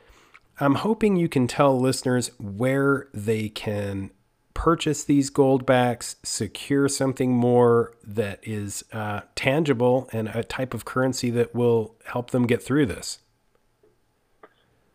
I'm 0.59 0.75
hoping 0.75 1.17
you 1.17 1.27
can 1.27 1.47
tell 1.47 1.77
listeners 1.77 2.31
where 2.39 3.07
they 3.13 3.49
can 3.49 4.11
purchase 4.55 5.03
these 5.03 5.29
goldbacks, 5.29 6.15
secure 6.23 6.89
something 6.89 7.31
more 7.33 7.93
that 8.03 8.39
is 8.41 8.83
uh, 8.91 9.21
tangible 9.35 10.09
and 10.11 10.29
a 10.29 10.43
type 10.43 10.73
of 10.73 10.85
currency 10.85 11.29
that 11.29 11.53
will 11.53 11.93
help 12.05 12.31
them 12.31 12.47
get 12.47 12.63
through 12.63 12.87
this? 12.87 13.19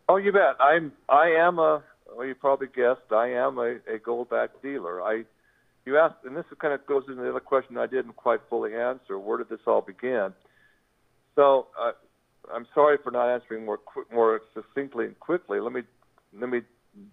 Oh, 0.09 0.17
you 0.17 0.33
bet. 0.33 0.57
I'm. 0.59 0.91
I 1.07 1.29
am 1.29 1.57
a. 1.57 1.81
Well, 2.13 2.27
you 2.27 2.35
probably 2.35 2.67
guessed. 2.67 3.11
I 3.11 3.29
am 3.29 3.57
a, 3.57 3.77
a 3.87 3.97
goldback 3.97 4.49
dealer. 4.61 5.01
I. 5.01 5.23
You 5.85 5.97
asked, 5.97 6.17
and 6.25 6.35
this 6.35 6.45
kind 6.59 6.73
of 6.73 6.85
goes 6.85 7.05
into 7.07 7.23
the 7.23 7.29
other 7.29 7.39
question 7.39 7.77
I 7.77 7.87
didn't 7.87 8.15
quite 8.15 8.41
fully 8.49 8.75
answer. 8.75 9.17
Where 9.17 9.37
did 9.37 9.49
this 9.49 9.61
all 9.65 9.81
begin? 9.81 10.33
So, 11.35 11.67
uh, 11.79 11.93
I'm 12.53 12.67
sorry 12.73 12.97
for 13.03 13.11
not 13.11 13.29
answering 13.29 13.65
more 13.65 13.79
more 14.13 14.41
succinctly 14.53 15.05
and 15.05 15.19
quickly. 15.19 15.59
Let 15.59 15.73
me 15.73 15.81
let 16.39 16.49
me 16.49 16.61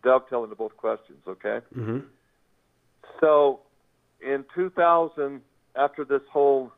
dovetail 0.02 0.44
into 0.44 0.56
both 0.56 0.76
questions. 0.76 1.18
Okay. 1.26 1.60
Mm-hmm. 1.76 1.98
So, 3.20 3.60
in 4.20 4.44
2000, 4.54 5.40
after 5.76 6.04
this 6.04 6.22
whole 6.32 6.72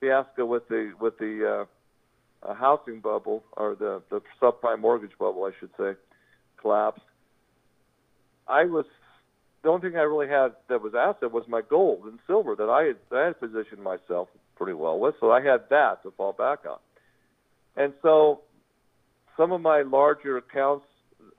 fiasco 0.00 0.46
with 0.46 0.68
the 0.68 0.92
with 1.00 1.18
the 1.18 1.66
uh, 2.46 2.54
housing 2.54 3.00
bubble 3.00 3.44
or 3.56 3.74
the 3.74 4.02
the 4.10 4.20
subprime 4.40 4.80
mortgage 4.80 5.16
bubble, 5.18 5.44
I 5.44 5.50
should 5.58 5.70
say, 5.78 5.98
collapsed, 6.60 7.02
I 8.48 8.64
was 8.64 8.86
the 9.62 9.68
only 9.68 9.90
thing 9.90 9.98
I 9.98 10.02
really 10.02 10.28
had 10.28 10.52
that 10.68 10.82
was 10.82 10.94
asset 10.94 11.32
was 11.32 11.44
my 11.48 11.60
gold 11.60 12.04
and 12.04 12.18
silver 12.26 12.56
that 12.56 12.68
I 12.68 12.84
had, 12.84 12.96
I 13.12 13.26
had 13.26 13.40
positioned 13.40 13.82
myself 13.82 14.28
pretty 14.56 14.72
well 14.72 14.98
with, 14.98 15.14
so 15.20 15.30
I 15.30 15.42
had 15.42 15.68
that 15.70 16.02
to 16.02 16.10
fall 16.12 16.32
back 16.32 16.60
on. 16.68 16.78
And 17.76 17.92
so, 18.02 18.42
some 19.36 19.52
of 19.52 19.60
my 19.60 19.82
larger 19.82 20.36
accounts 20.36 20.86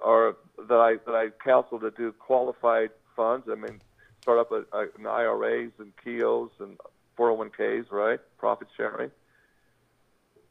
are 0.04 0.36
that 0.58 0.76
I 0.76 0.96
that 1.06 1.16
I 1.16 1.30
counsel 1.44 1.80
to 1.80 1.92
do 1.92 2.12
qualified 2.14 2.90
funds. 3.16 3.48
I 3.52 3.56
mean, 3.56 3.82
start 4.22 4.40
up 4.40 4.52
a, 4.52 4.64
a, 4.76 4.82
an 4.98 5.06
IRAs 5.06 5.72
and 5.80 5.94
Keoghs 6.04 6.52
and 6.60 6.78
401ks, 7.18 7.92
right? 7.92 8.20
Profit 8.38 8.68
sharing. 8.76 9.12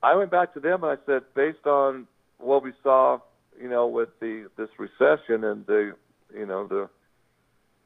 I 0.02 0.14
went 0.14 0.30
back 0.30 0.54
to 0.54 0.60
them 0.60 0.82
and 0.84 0.98
I 0.98 1.06
said, 1.06 1.22
based 1.34 1.66
on 1.66 2.06
what 2.38 2.62
we 2.62 2.72
saw, 2.82 3.18
you 3.60 3.68
know, 3.68 3.86
with 3.86 4.08
the 4.20 4.48
this 4.56 4.70
recession 4.78 5.44
and 5.44 5.66
the, 5.66 5.94
you 6.34 6.46
know, 6.46 6.66
the 6.66 6.88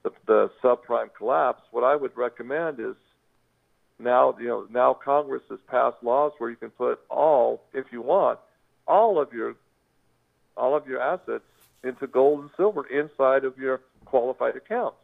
the, 0.03 0.11
the 0.27 0.51
subprime 0.63 1.09
collapse, 1.17 1.63
what 1.71 1.83
I 1.83 1.97
would 1.97 2.17
recommend 2.17 2.79
is 2.79 2.95
now, 3.99 4.37
you 4.41 4.49
know, 4.49 4.67
now 4.71 4.95
Congress 4.95 5.43
has 5.51 5.61
passed 5.69 5.97
laws 6.03 6.33
where 6.39 6.51
you 6.51 6.57
can 6.57 6.71
put 6.71 7.01
all, 7.09 7.63
if 7.73 7.87
you 7.93 8.03
want, 8.03 8.39
all 8.87 9.21
of 9.21 9.33
your 9.33 9.55
all 10.57 10.77
of 10.77 10.87
your 10.87 11.01
assets 11.01 11.45
into 11.83 12.07
gold 12.07 12.41
and 12.41 12.51
silver 12.57 12.87
inside 12.87 13.45
of 13.45 13.59
your 13.59 13.81
qualified 14.05 14.55
accounts. 14.57 14.97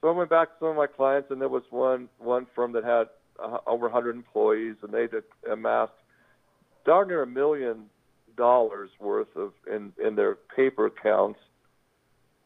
So 0.00 0.08
I 0.08 0.12
went 0.12 0.30
back 0.30 0.48
to 0.48 0.54
some 0.60 0.68
of 0.68 0.76
my 0.76 0.86
clients, 0.86 1.30
and 1.30 1.40
there 1.40 1.48
was 1.48 1.64
one 1.70 2.08
one 2.18 2.46
firm 2.54 2.72
that 2.72 2.84
had 2.84 3.08
uh, 3.42 3.58
over 3.66 3.86
100 3.86 4.14
employees, 4.14 4.76
and 4.82 4.92
they 4.92 5.08
amassed 5.50 5.92
darn 6.84 7.08
near 7.08 7.22
a 7.22 7.26
million 7.26 7.86
dollars 8.36 8.90
worth 9.00 9.34
of 9.36 9.52
in 9.70 9.92
in 10.02 10.14
their 10.14 10.36
paper 10.56 10.86
accounts 10.86 11.40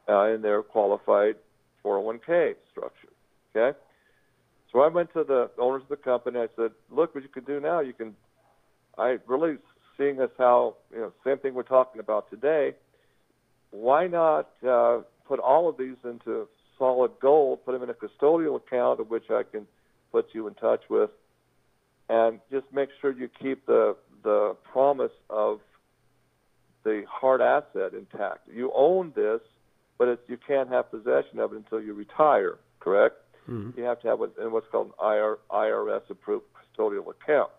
uh, 0.09 0.29
in 0.29 0.43
their 0.43 0.63
qualified 0.63 1.37
401k 1.85 2.55
structure. 2.71 3.09
Okay, 3.55 3.79
so 4.73 4.81
I 4.81 4.89
went 4.89 5.13
to 5.13 5.25
the 5.25 5.51
owners 5.59 5.83
of 5.83 5.89
the 5.89 5.97
company. 5.97 6.39
I 6.39 6.49
said, 6.57 6.73
"Look, 6.91 7.15
what 7.15 7.23
you 7.23 7.29
can 7.29 7.45
do 7.45 7.61
now. 7.61 7.81
You 7.81 7.93
can. 7.93 8.17
I 8.99 9.19
really 9.27 9.59
seeing 9.97 10.21
as 10.21 10.31
how 10.39 10.77
you 10.93 10.99
know 10.99 11.13
same 11.25 11.39
thing 11.39 11.55
we're 11.55 11.63
talking 11.63 12.01
about 12.01 12.31
today. 12.31 12.75
Why 13.71 14.07
not 14.07 14.51
uh, 14.67 15.01
put 15.27 15.41
all 15.41 15.69
of 15.69 15.77
these 15.77 15.97
into 16.05 16.49
solid 16.79 17.13
gold, 17.21 17.65
put 17.65 17.73
them 17.73 17.83
in 17.83 17.91
a 17.91 17.95
custodial 17.95 18.57
account 18.57 19.01
of 19.01 19.11
which 19.11 19.31
I 19.31 19.43
can 19.43 19.67
put 20.11 20.27
you 20.33 20.47
in 20.47 20.55
touch 20.55 20.83
with, 20.89 21.11
and 22.09 22.41
just 22.51 22.67
make 22.73 22.89
sure 23.01 23.13
you 23.13 23.29
keep 23.41 23.67
the 23.67 23.97
the 24.23 24.57
promise 24.73 25.13
of 25.29 25.61
the 26.85 27.05
hard 27.11 27.41
asset 27.41 27.95
intact. 27.95 28.49
You 28.53 28.73
own 28.75 29.13
this, 29.15 29.41
but 29.99 30.09
it's, 30.09 30.23
you 30.29 30.39
can't 30.47 30.69
have 30.69 30.91
possession 30.91 31.39
of 31.39 31.53
it 31.53 31.57
until 31.57 31.81
you 31.81 31.95
retire. 31.95 32.59
Correct? 32.81 33.15
Mm-hmm. 33.51 33.79
You 33.79 33.85
have 33.85 34.01
to 34.01 34.09
have 34.09 34.19
what, 34.19 34.35
what's 34.51 34.67
called 34.71 34.93
an 35.01 35.15
IR, 35.15 35.39
IRS 35.51 36.03
approved 36.11 36.45
custodial 36.55 37.07
account. 37.11 37.51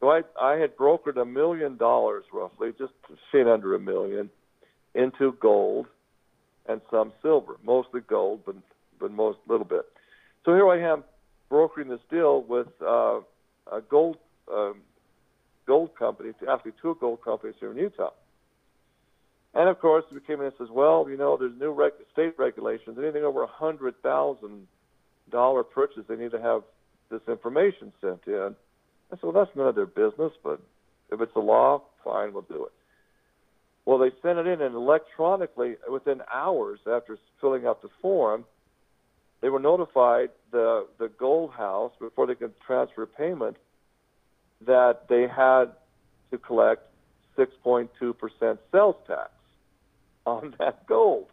So 0.00 0.10
I 0.10 0.22
I 0.40 0.56
had 0.56 0.76
brokered 0.76 1.20
a 1.20 1.24
million 1.24 1.76
dollars 1.76 2.24
roughly, 2.32 2.72
just 2.78 2.92
shade 3.30 3.46
under 3.46 3.74
a 3.74 3.78
million, 3.78 4.30
into 4.94 5.32
gold 5.40 5.86
and 6.66 6.80
some 6.90 7.12
silver, 7.22 7.56
mostly 7.64 8.00
gold, 8.00 8.40
but 8.44 8.56
but 8.98 9.10
most 9.12 9.38
little 9.46 9.66
bit. 9.66 9.84
So 10.44 10.54
here 10.54 10.68
I 10.68 10.80
am 10.92 11.04
brokering 11.48 11.88
this 11.88 12.00
deal 12.10 12.42
with 12.42 12.68
uh, 12.80 13.20
a 13.70 13.80
gold 13.88 14.16
um, 14.52 14.80
gold 15.66 15.94
company, 15.96 16.30
actually 16.50 16.72
two 16.80 16.96
gold 17.00 17.22
companies 17.22 17.54
here 17.60 17.70
in 17.70 17.76
Utah. 17.76 18.10
And 19.54 19.68
of 19.68 19.78
course, 19.80 20.04
we 20.12 20.20
came 20.20 20.40
in 20.40 20.46
and 20.46 20.54
says, 20.58 20.68
well, 20.70 21.06
you 21.08 21.16
know, 21.16 21.36
there's 21.36 21.58
new 21.58 21.76
state 22.12 22.38
regulations. 22.38 22.96
Anything 22.98 23.24
over 23.24 23.42
a 23.42 23.46
hundred 23.46 24.00
thousand 24.02 24.66
dollar 25.30 25.62
purchase, 25.62 26.04
they 26.08 26.16
need 26.16 26.30
to 26.30 26.40
have 26.40 26.62
this 27.10 27.20
information 27.28 27.92
sent 28.00 28.20
in. 28.26 28.54
I 29.12 29.16
said, 29.16 29.22
well, 29.22 29.32
that's 29.32 29.54
none 29.54 29.68
of 29.68 29.74
their 29.74 29.86
business, 29.86 30.32
but 30.42 30.60
if 31.10 31.20
it's 31.20 31.36
a 31.36 31.40
law, 31.40 31.82
fine, 32.02 32.32
we'll 32.32 32.42
do 32.42 32.64
it. 32.64 32.72
Well, 33.84 33.98
they 33.98 34.10
sent 34.22 34.38
it 34.38 34.46
in, 34.46 34.62
and 34.62 34.74
electronically, 34.74 35.74
within 35.90 36.22
hours 36.32 36.78
after 36.90 37.18
filling 37.40 37.66
out 37.66 37.82
the 37.82 37.88
form, 38.00 38.44
they 39.42 39.50
were 39.50 39.58
notified 39.58 40.30
the 40.50 40.86
the 40.98 41.08
gold 41.18 41.50
house 41.52 41.92
before 42.00 42.26
they 42.26 42.36
could 42.36 42.54
transfer 42.64 43.04
payment 43.04 43.56
that 44.64 45.08
they 45.08 45.26
had 45.26 45.72
to 46.30 46.38
collect 46.38 46.82
6.2% 47.36 47.88
sales 48.70 48.96
tax 49.06 49.30
on 50.26 50.54
that 50.58 50.86
gold. 50.86 51.26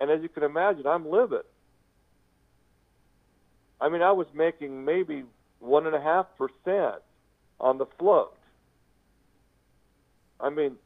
And 0.00 0.10
as 0.10 0.20
you 0.22 0.28
can 0.28 0.42
imagine, 0.42 0.86
I'm 0.86 1.08
livid. 1.08 1.42
I 3.80 3.88
mean, 3.88 4.02
I 4.02 4.12
was 4.12 4.26
making 4.34 4.84
maybe 4.84 5.24
one 5.60 5.86
and 5.86 5.94
a 5.94 6.00
half 6.00 6.26
percent 6.36 7.02
on 7.60 7.78
the 7.78 7.86
float. 7.98 8.36
I 10.40 10.50
mean, 10.50 10.76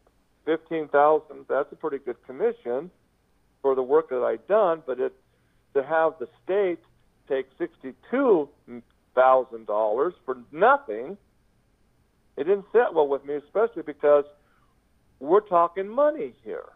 fifteen 0.45 0.89
thousand. 0.89 1.47
That's 1.49 1.73
a 1.73 1.77
pretty 1.77 1.99
good 1.99 2.23
commission 2.27 2.91
for 3.63 3.75
the 3.75 3.83
work 3.83 4.11
that 4.11 4.23
I'd 4.23 4.47
done. 4.47 4.83
But 4.87 5.01
it 5.01 5.13
to 5.75 5.83
have 5.83 6.15
the 6.19 6.29
state 6.45 6.79
take 7.29 7.47
sixty-two 7.59 8.49
thousand 9.15 9.67
dollars 9.67 10.15
for 10.25 10.39
nothing, 10.53 11.17
it 12.37 12.45
didn't 12.45 12.67
sit 12.73 12.95
well 12.95 13.09
with 13.09 13.25
me, 13.25 13.35
especially 13.35 13.83
because 13.83 14.25
we're 15.21 15.41
talking 15.41 15.89
money 15.89 16.35
here, 16.45 16.67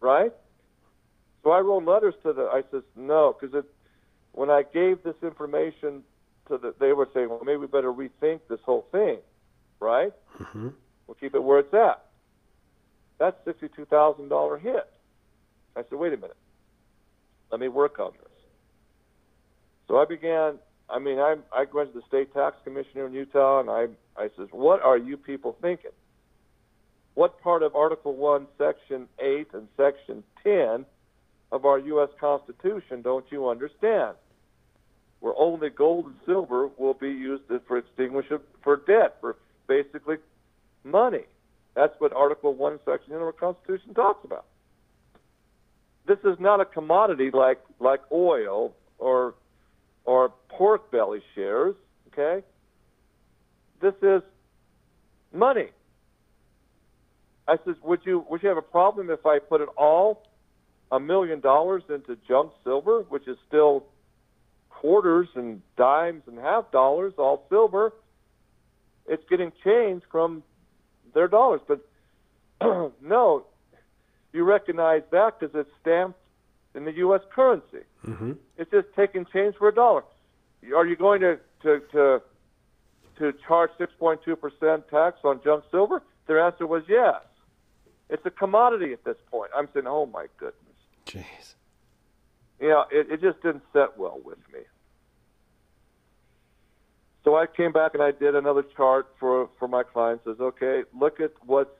right? 0.00 0.32
So 1.42 1.50
I 1.50 1.60
wrote 1.60 1.84
letters 1.84 2.14
to 2.22 2.32
the. 2.32 2.42
I 2.44 2.62
says 2.70 2.82
no, 2.96 3.36
because 3.38 3.54
it 3.54 3.64
when 4.32 4.50
I 4.50 4.62
gave 4.62 5.02
this 5.02 5.14
information 5.22 6.02
to 6.48 6.58
the, 6.58 6.74
they 6.80 6.92
were 6.92 7.08
saying, 7.14 7.28
well, 7.28 7.42
maybe 7.44 7.58
we 7.58 7.66
better 7.66 7.92
rethink 7.92 8.40
this 8.48 8.60
whole 8.64 8.86
thing, 8.90 9.18
right? 9.80 10.12
Mm-hmm. 10.40 10.68
We'll 11.06 11.14
keep 11.14 11.34
it 11.34 11.42
where 11.42 11.60
it's 11.60 11.74
at. 11.74 12.04
That's 13.18 13.36
sixty-two 13.44 13.84
thousand 13.86 14.28
dollar 14.28 14.58
hit. 14.58 14.90
I 15.76 15.82
said, 15.88 15.98
wait 15.98 16.12
a 16.12 16.16
minute. 16.16 16.36
Let 17.50 17.60
me 17.60 17.68
work 17.68 17.98
on 17.98 18.12
this. 18.12 18.32
So 19.88 19.98
I 19.98 20.04
began. 20.04 20.54
I 20.90 20.98
mean, 20.98 21.18
I 21.18 21.36
I 21.52 21.64
went 21.72 21.92
to 21.92 22.00
the 22.00 22.06
state 22.06 22.32
tax 22.34 22.56
commissioner 22.64 23.06
in 23.06 23.12
Utah, 23.12 23.60
and 23.60 23.70
I 23.70 23.86
I 24.16 24.30
says, 24.36 24.48
what 24.50 24.82
are 24.82 24.98
you 24.98 25.16
people 25.16 25.56
thinking? 25.60 25.90
What 27.14 27.40
part 27.40 27.62
of 27.62 27.74
Article 27.76 28.14
1, 28.14 28.46
Section 28.58 29.08
8 29.20 29.48
and 29.54 29.68
Section 29.76 30.22
10 30.42 30.84
of 31.52 31.64
our 31.64 31.78
U.S. 31.78 32.08
Constitution 32.20 33.02
don't 33.02 33.24
you 33.30 33.48
understand? 33.48 34.16
Where 35.20 35.34
only 35.38 35.70
gold 35.70 36.06
and 36.06 36.16
silver 36.26 36.68
will 36.76 36.94
be 36.94 37.08
used 37.08 37.44
for 37.66 37.78
extinguishment 37.78 38.42
for 38.62 38.76
debt, 38.76 39.16
for 39.20 39.36
basically 39.68 40.16
money. 40.82 41.22
That's 41.74 41.94
what 41.98 42.12
Article 42.12 42.54
1, 42.54 42.80
Section 42.84 43.10
10 43.10 43.16
of 43.16 43.22
our 43.22 43.32
Constitution 43.32 43.94
talks 43.94 44.24
about. 44.24 44.44
This 46.06 46.18
is 46.24 46.38
not 46.38 46.60
a 46.60 46.64
commodity 46.64 47.30
like, 47.32 47.60
like 47.80 48.00
oil 48.12 48.74
or, 48.98 49.34
or 50.04 50.32
pork 50.48 50.90
belly 50.90 51.22
shares, 51.34 51.74
okay? 52.12 52.44
This 53.80 53.94
is 54.02 54.22
money. 55.32 55.68
I 57.46 57.56
says, 57.64 57.76
would 57.82 58.00
you 58.04 58.24
would 58.28 58.42
you 58.42 58.48
have 58.48 58.58
a 58.58 58.62
problem 58.62 59.10
if 59.10 59.26
I 59.26 59.38
put 59.38 59.60
it 59.60 59.68
all 59.76 60.22
a 60.90 60.98
million 60.98 61.40
dollars 61.40 61.82
into 61.88 62.16
junk 62.26 62.52
silver, 62.62 63.04
which 63.08 63.28
is 63.28 63.36
still 63.46 63.84
quarters 64.70 65.28
and 65.34 65.60
dimes 65.76 66.22
and 66.26 66.38
half 66.38 66.70
dollars, 66.70 67.14
all 67.18 67.46
silver? 67.50 67.92
It's 69.06 69.22
getting 69.28 69.52
changed 69.62 70.06
from 70.10 70.42
their 71.12 71.28
dollars, 71.28 71.60
but 71.68 71.86
no, 73.02 73.44
you 74.32 74.44
recognize 74.44 75.02
that 75.10 75.38
because 75.38 75.54
it's 75.54 75.70
stamped 75.82 76.18
in 76.74 76.84
the 76.84 76.92
U.S. 76.92 77.20
currency. 77.34 77.84
Mm-hmm. 78.06 78.32
It's 78.56 78.70
just 78.70 78.88
taking 78.96 79.26
change 79.32 79.54
for 79.56 79.68
a 79.68 79.74
dollar. 79.74 80.04
Are 80.74 80.86
you 80.86 80.96
going 80.96 81.20
to 81.20 81.38
to 81.62 81.80
to, 81.92 82.22
to 83.18 83.34
charge 83.46 83.70
6.2 83.78 84.40
percent 84.40 84.88
tax 84.88 85.18
on 85.24 85.40
junk 85.44 85.64
silver? 85.70 86.02
Their 86.26 86.40
answer 86.44 86.66
was 86.66 86.84
yes. 86.88 87.20
It's 88.10 88.24
a 88.26 88.30
commodity 88.30 88.92
at 88.92 89.04
this 89.04 89.16
point. 89.30 89.50
I'm 89.56 89.68
saying, 89.72 89.86
oh 89.88 90.06
my 90.06 90.26
goodness. 90.38 90.54
Jeez. 91.06 91.54
You 92.60 92.68
know, 92.68 92.84
it, 92.90 93.10
it 93.10 93.20
just 93.20 93.42
didn't 93.42 93.62
set 93.72 93.98
well 93.98 94.20
with 94.24 94.38
me. 94.52 94.60
So 97.24 97.36
I 97.36 97.46
came 97.46 97.72
back 97.72 97.94
and 97.94 98.02
I 98.02 98.10
did 98.10 98.34
another 98.34 98.62
chart 98.76 99.08
for 99.18 99.48
for 99.58 99.66
my 99.66 99.82
clients. 99.82 100.24
Says, 100.24 100.36
okay, 100.40 100.82
look 100.98 101.20
at 101.20 101.32
what's 101.46 101.70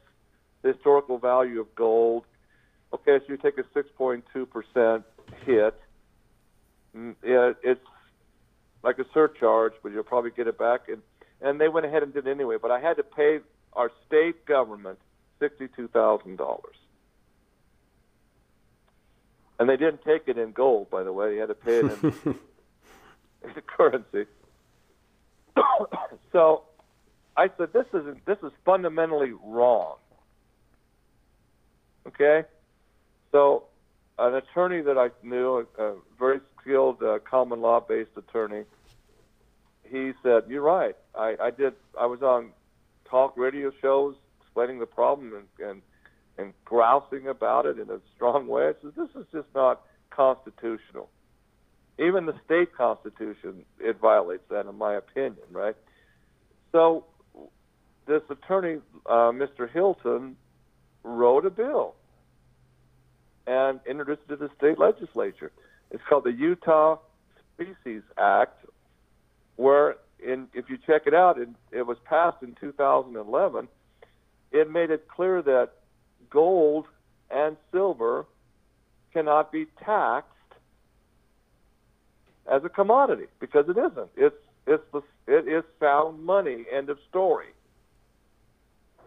the 0.63 0.73
historical 0.73 1.19
value 1.19 1.61
of 1.61 1.75
gold. 1.75 2.25
Okay, 2.95 3.19
so 3.19 3.25
you 3.29 3.37
take 3.37 3.59
a 3.59 3.63
6.2 3.79 4.23
percent 4.51 5.05
hit. 5.45 5.75
Mm, 6.97 7.15
Yeah, 7.23 7.53
it's 7.63 7.85
like 8.83 8.99
a 8.99 9.05
surcharge, 9.13 9.73
but 9.83 9.93
you'll 9.93 10.03
probably 10.05 10.31
get 10.31 10.47
it 10.47 10.59
back. 10.59 10.89
And 10.89 11.03
and 11.43 11.61
they 11.61 11.69
went 11.69 11.85
ahead 11.85 12.03
and 12.03 12.15
did 12.15 12.27
it 12.27 12.31
anyway. 12.31 12.57
But 12.61 12.71
I 12.71 12.81
had 12.81 12.97
to 12.97 13.03
pay 13.03 13.41
our 13.75 13.91
state 14.07 14.47
government 14.47 14.99
sixty-two 15.45 15.89
thousand 15.89 16.37
dollars. 16.37 16.77
And 19.59 19.69
they 19.69 19.77
didn't 19.77 20.03
take 20.05 20.23
it 20.27 20.37
in 20.39 20.53
gold, 20.53 20.91
by 20.91 21.05
the 21.05 21.13
way. 21.13 21.35
You 21.35 21.41
had 21.41 21.49
to 21.49 21.55
pay 21.55 21.77
it 21.79 21.85
in, 21.85 22.15
in 23.45 23.63
currency. 23.67 24.27
so 26.33 26.63
I 27.37 27.51
said, 27.57 27.73
"This 27.73 27.87
is 27.93 28.17
this 28.25 28.39
is 28.43 28.53
fundamentally 28.65 29.33
wrong." 29.45 29.97
Okay, 32.07 32.45
so 33.33 33.65
an 34.19 34.35
attorney 34.35 34.83
that 34.83 34.99
I 34.99 35.11
knew, 35.23 35.67
a, 35.79 35.83
a 35.83 35.97
very 36.19 36.41
skilled 36.61 37.03
uh, 37.03 37.19
common 37.19 37.61
law-based 37.61 38.11
attorney, 38.17 38.65
he 39.85 40.13
said, 40.23 40.45
"You're 40.49 40.63
right. 40.63 40.97
I, 41.15 41.37
I 41.41 41.51
did. 41.51 41.75
I 42.01 42.07
was 42.07 42.23
on 42.23 42.51
talk 43.09 43.37
radio 43.37 43.71
shows 43.81 44.17
explaining 44.55 44.79
the 44.79 44.87
problem 44.87 45.33
and, 45.35 45.69
and 45.69 45.83
and 46.37 46.53
grousing 46.65 47.29
about 47.29 47.65
it 47.65 47.79
in 47.79 47.89
a 47.91 48.01
strong 48.17 48.49
way. 48.49 48.69
I 48.69 48.73
said, 48.83 48.93
this 48.97 49.09
is 49.15 49.27
just 49.33 49.47
not 49.55 49.83
constitutional. 50.11 51.09
Even 51.97 52.27
the 52.27 52.35
state 52.45 52.75
constitution, 52.77 53.65
it 53.79 54.01
violates 54.01 54.43
that, 54.51 54.67
in 54.67 54.77
my 54.77 54.95
opinion, 54.95 55.47
right? 55.53 55.77
So 56.73 57.05
this 58.09 58.23
attorney, 58.29 58.81
uh, 59.07 59.31
Mr. 59.31 59.71
Hilton, 59.71 60.37
wrote 61.05 61.47
a 61.47 61.51
bill 61.51 61.95
and 63.47 63.79
introduced 63.89 64.23
it 64.29 64.33
to 64.33 64.37
the 64.37 64.51
state 64.59 64.77
legislature. 64.77 65.53
It's 65.93 66.03
called 66.09 66.25
the 66.25 66.33
Utah 66.33 66.99
Species 67.55 68.03
Act, 68.19 68.59
where 69.55 69.99
in, 70.19 70.49
if 70.53 70.69
you 70.69 70.79
check 70.85 71.03
it 71.07 71.15
out, 71.15 71.39
it, 71.39 71.49
it 71.71 71.87
was 71.87 71.99
passed 72.07 72.43
in 72.43 72.57
2011. 72.61 73.69
It 74.55 74.71
made 74.71 74.91
it 74.91 75.09
clear 75.09 75.43
that 75.43 75.71
gold 76.31 76.87
and 77.29 77.57
silver 77.73 78.25
cannot 79.13 79.51
be 79.51 79.67
taxed 79.85 80.31
as 82.51 82.65
a 82.65 82.69
commodity 82.69 83.27
because 83.41 83.69
it 83.69 83.77
isn't. 83.77 84.11
It's 84.17 84.37
it's 84.69 84.85
the 84.93 85.03
it 85.27 85.49
is 85.49 85.65
found 85.81 86.25
money. 86.25 86.67
End 86.73 86.89
of 86.89 86.99
story. 87.09 87.49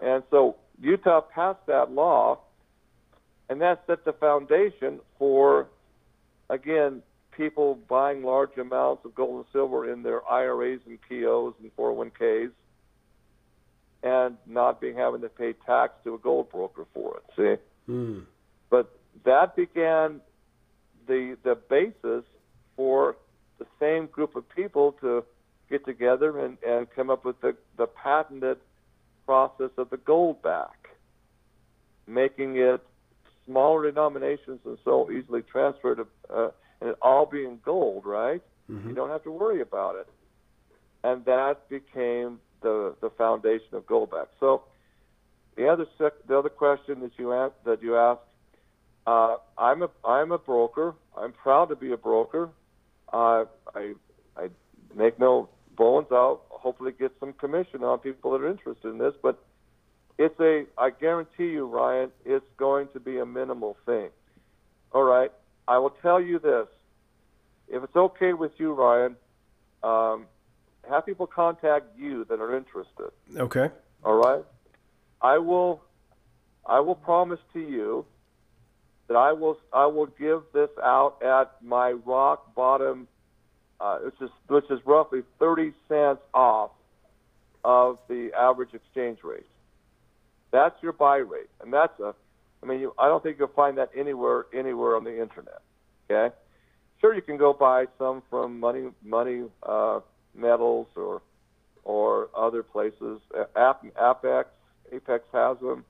And 0.01 0.21
so 0.29 0.57
Utah 0.81 1.21
passed 1.21 1.65
that 1.67 1.91
law, 1.91 2.39
and 3.49 3.61
that 3.61 3.83
set 3.87 4.03
the 4.03 4.13
foundation 4.13 4.99
for, 5.17 5.67
again, 6.49 7.01
people 7.31 7.79
buying 7.87 8.21
large 8.21 8.57
amounts 8.57 9.05
of 9.05 9.15
gold 9.15 9.37
and 9.37 9.45
silver 9.53 9.89
in 9.91 10.03
their 10.03 10.27
IRAs 10.29 10.81
and 10.85 10.99
POs 11.07 11.53
and 11.61 11.73
401ks 11.77 12.51
and 14.03 14.37
not 14.45 14.79
being 14.79 14.95
having 14.95 15.21
to 15.21 15.29
pay 15.29 15.53
tax 15.65 15.93
to 16.03 16.13
a 16.15 16.17
gold 16.17 16.51
broker 16.51 16.85
for 16.93 17.17
it. 17.17 17.23
See, 17.35 17.91
Mm. 17.91 18.25
but 18.69 18.97
that 19.23 19.55
began 19.55 20.21
the 21.07 21.37
the 21.43 21.55
basis 21.55 22.25
for 22.75 23.15
the 23.59 23.65
same 23.79 24.07
group 24.07 24.35
of 24.35 24.47
people 24.49 24.91
to 25.01 25.23
get 25.69 25.85
together 25.85 26.39
and, 26.39 26.57
and 26.65 26.89
come 26.91 27.09
up 27.09 27.25
with 27.25 27.39
the, 27.41 27.55
the 27.77 27.87
patented 27.87 28.57
process 29.25 29.71
of 29.77 29.89
the 29.89 29.97
gold 29.97 30.41
back, 30.41 30.89
making 32.05 32.57
it 32.57 32.81
smaller 33.45 33.89
denominations 33.89 34.59
and 34.65 34.77
so 34.85 35.09
easily 35.11 35.41
transferred, 35.41 36.05
uh, 36.29 36.49
and 36.81 36.91
it 36.91 36.97
all 37.01 37.25
being 37.25 37.59
gold, 37.65 38.05
right? 38.05 38.41
Mhm. 38.69 38.89
You 38.89 38.93
don't 38.95 39.09
have 39.09 39.23
to 39.23 39.31
worry 39.31 39.61
about 39.61 39.95
it. 39.95 40.07
And 41.03 41.25
that 41.25 41.67
became 41.69 42.39
the 42.67 42.95
the 43.01 43.09
foundation 43.11 43.73
of 43.73 43.85
Goldback. 43.85 44.27
So 44.39 44.63
the 45.55 45.67
other 45.67 45.85
sec- 45.97 46.27
the 46.27 46.37
other 46.37 46.49
question 46.49 46.99
that 47.01 47.11
you 47.17 47.33
asked 47.33 47.63
that 47.65 47.81
you 47.81 47.95
asked, 47.95 48.29
uh, 49.05 49.37
I'm 49.57 49.81
a 49.83 49.89
I'm 50.05 50.31
a 50.31 50.37
broker. 50.37 50.93
I'm 51.15 51.31
proud 51.31 51.65
to 51.69 51.75
be 51.75 51.91
a 51.93 51.97
broker. 51.97 52.49
Uh, 53.11 53.45
I 53.73 53.93
I 54.35 54.49
make 54.95 55.19
no 55.19 55.49
bones. 55.75 56.07
I'll 56.11 56.41
hopefully 56.49 56.93
get 56.97 57.11
some 57.19 57.33
commission 57.33 57.83
on 57.83 57.99
people 57.99 58.31
that 58.31 58.41
are 58.41 58.49
interested 58.49 58.89
in 58.89 58.97
this, 58.97 59.13
but 59.21 59.43
it's 60.17 60.39
a 60.39 60.65
I 60.77 60.89
guarantee 60.89 61.49
you, 61.57 61.65
Ryan, 61.65 62.11
it's 62.25 62.51
going 62.57 62.87
to 62.93 62.99
be 62.99 63.19
a 63.19 63.25
minimal 63.25 63.77
thing. 63.85 64.09
All 64.91 65.03
right. 65.03 65.31
I 65.67 65.77
will 65.79 65.95
tell 66.01 66.21
you 66.21 66.39
this. 66.39 66.67
If 67.69 67.83
it's 67.83 67.95
okay 67.95 68.31
with 68.33 68.53
you, 68.57 68.71
Ryan, 68.71 69.17
um, 69.83 70.25
have 70.89 71.05
people 71.05 71.27
contact 71.27 71.85
you 71.97 72.25
that 72.25 72.39
are 72.39 72.55
interested. 72.55 73.11
Okay. 73.35 73.69
All 74.03 74.15
right. 74.15 74.43
I 75.21 75.37
will. 75.37 75.81
I 76.65 76.79
will 76.81 76.95
promise 76.95 77.39
to 77.53 77.59
you 77.59 78.05
that 79.07 79.15
I 79.15 79.33
will. 79.33 79.57
I 79.73 79.85
will 79.85 80.07
give 80.07 80.43
this 80.53 80.69
out 80.83 81.21
at 81.23 81.51
my 81.63 81.91
rock 81.91 82.53
bottom, 82.55 83.07
uh, 83.79 83.99
which 83.99 84.21
is 84.21 84.29
which 84.47 84.69
is 84.69 84.79
roughly 84.85 85.23
thirty 85.39 85.73
cents 85.87 86.21
off 86.33 86.71
of 87.63 87.99
the 88.07 88.31
average 88.37 88.73
exchange 88.73 89.19
rate. 89.23 89.45
That's 90.51 90.81
your 90.81 90.93
buy 90.93 91.17
rate, 91.17 91.49
and 91.61 91.73
that's 91.73 91.99
a. 91.99 92.13
I 92.63 92.65
mean, 92.65 92.79
you, 92.79 92.93
I 92.97 93.07
don't 93.07 93.21
think 93.21 93.37
you'll 93.37 93.49
find 93.49 93.77
that 93.77 93.91
anywhere 93.95 94.45
anywhere 94.53 94.95
on 94.95 95.03
the 95.03 95.21
internet. 95.21 95.61
Okay. 96.09 96.33
Sure, 96.99 97.13
you 97.13 97.21
can 97.21 97.37
go 97.37 97.53
buy 97.53 97.85
some 97.99 98.23
from 98.29 98.59
money 98.59 98.89
money 99.03 99.43
uh, 99.63 99.99
metals 100.37 100.87
or 100.95 101.21
or 101.83 102.29
other 102.35 102.63
places. 102.63 103.19
Ap- 103.55 103.83
APMEX, 103.95 104.45
APMEX 104.93 105.21
has 105.33 105.57
them. 105.59 105.85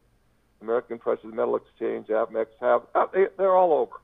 American 0.62 0.98
Precious 1.00 1.26
Metal 1.32 1.56
Exchange, 1.56 2.08
APMEX 2.08 2.48
have. 2.62 2.82
uh, 2.96 3.06
They, 3.14 3.28
they're 3.38 3.56
all 3.56 3.74
over. 3.74 3.96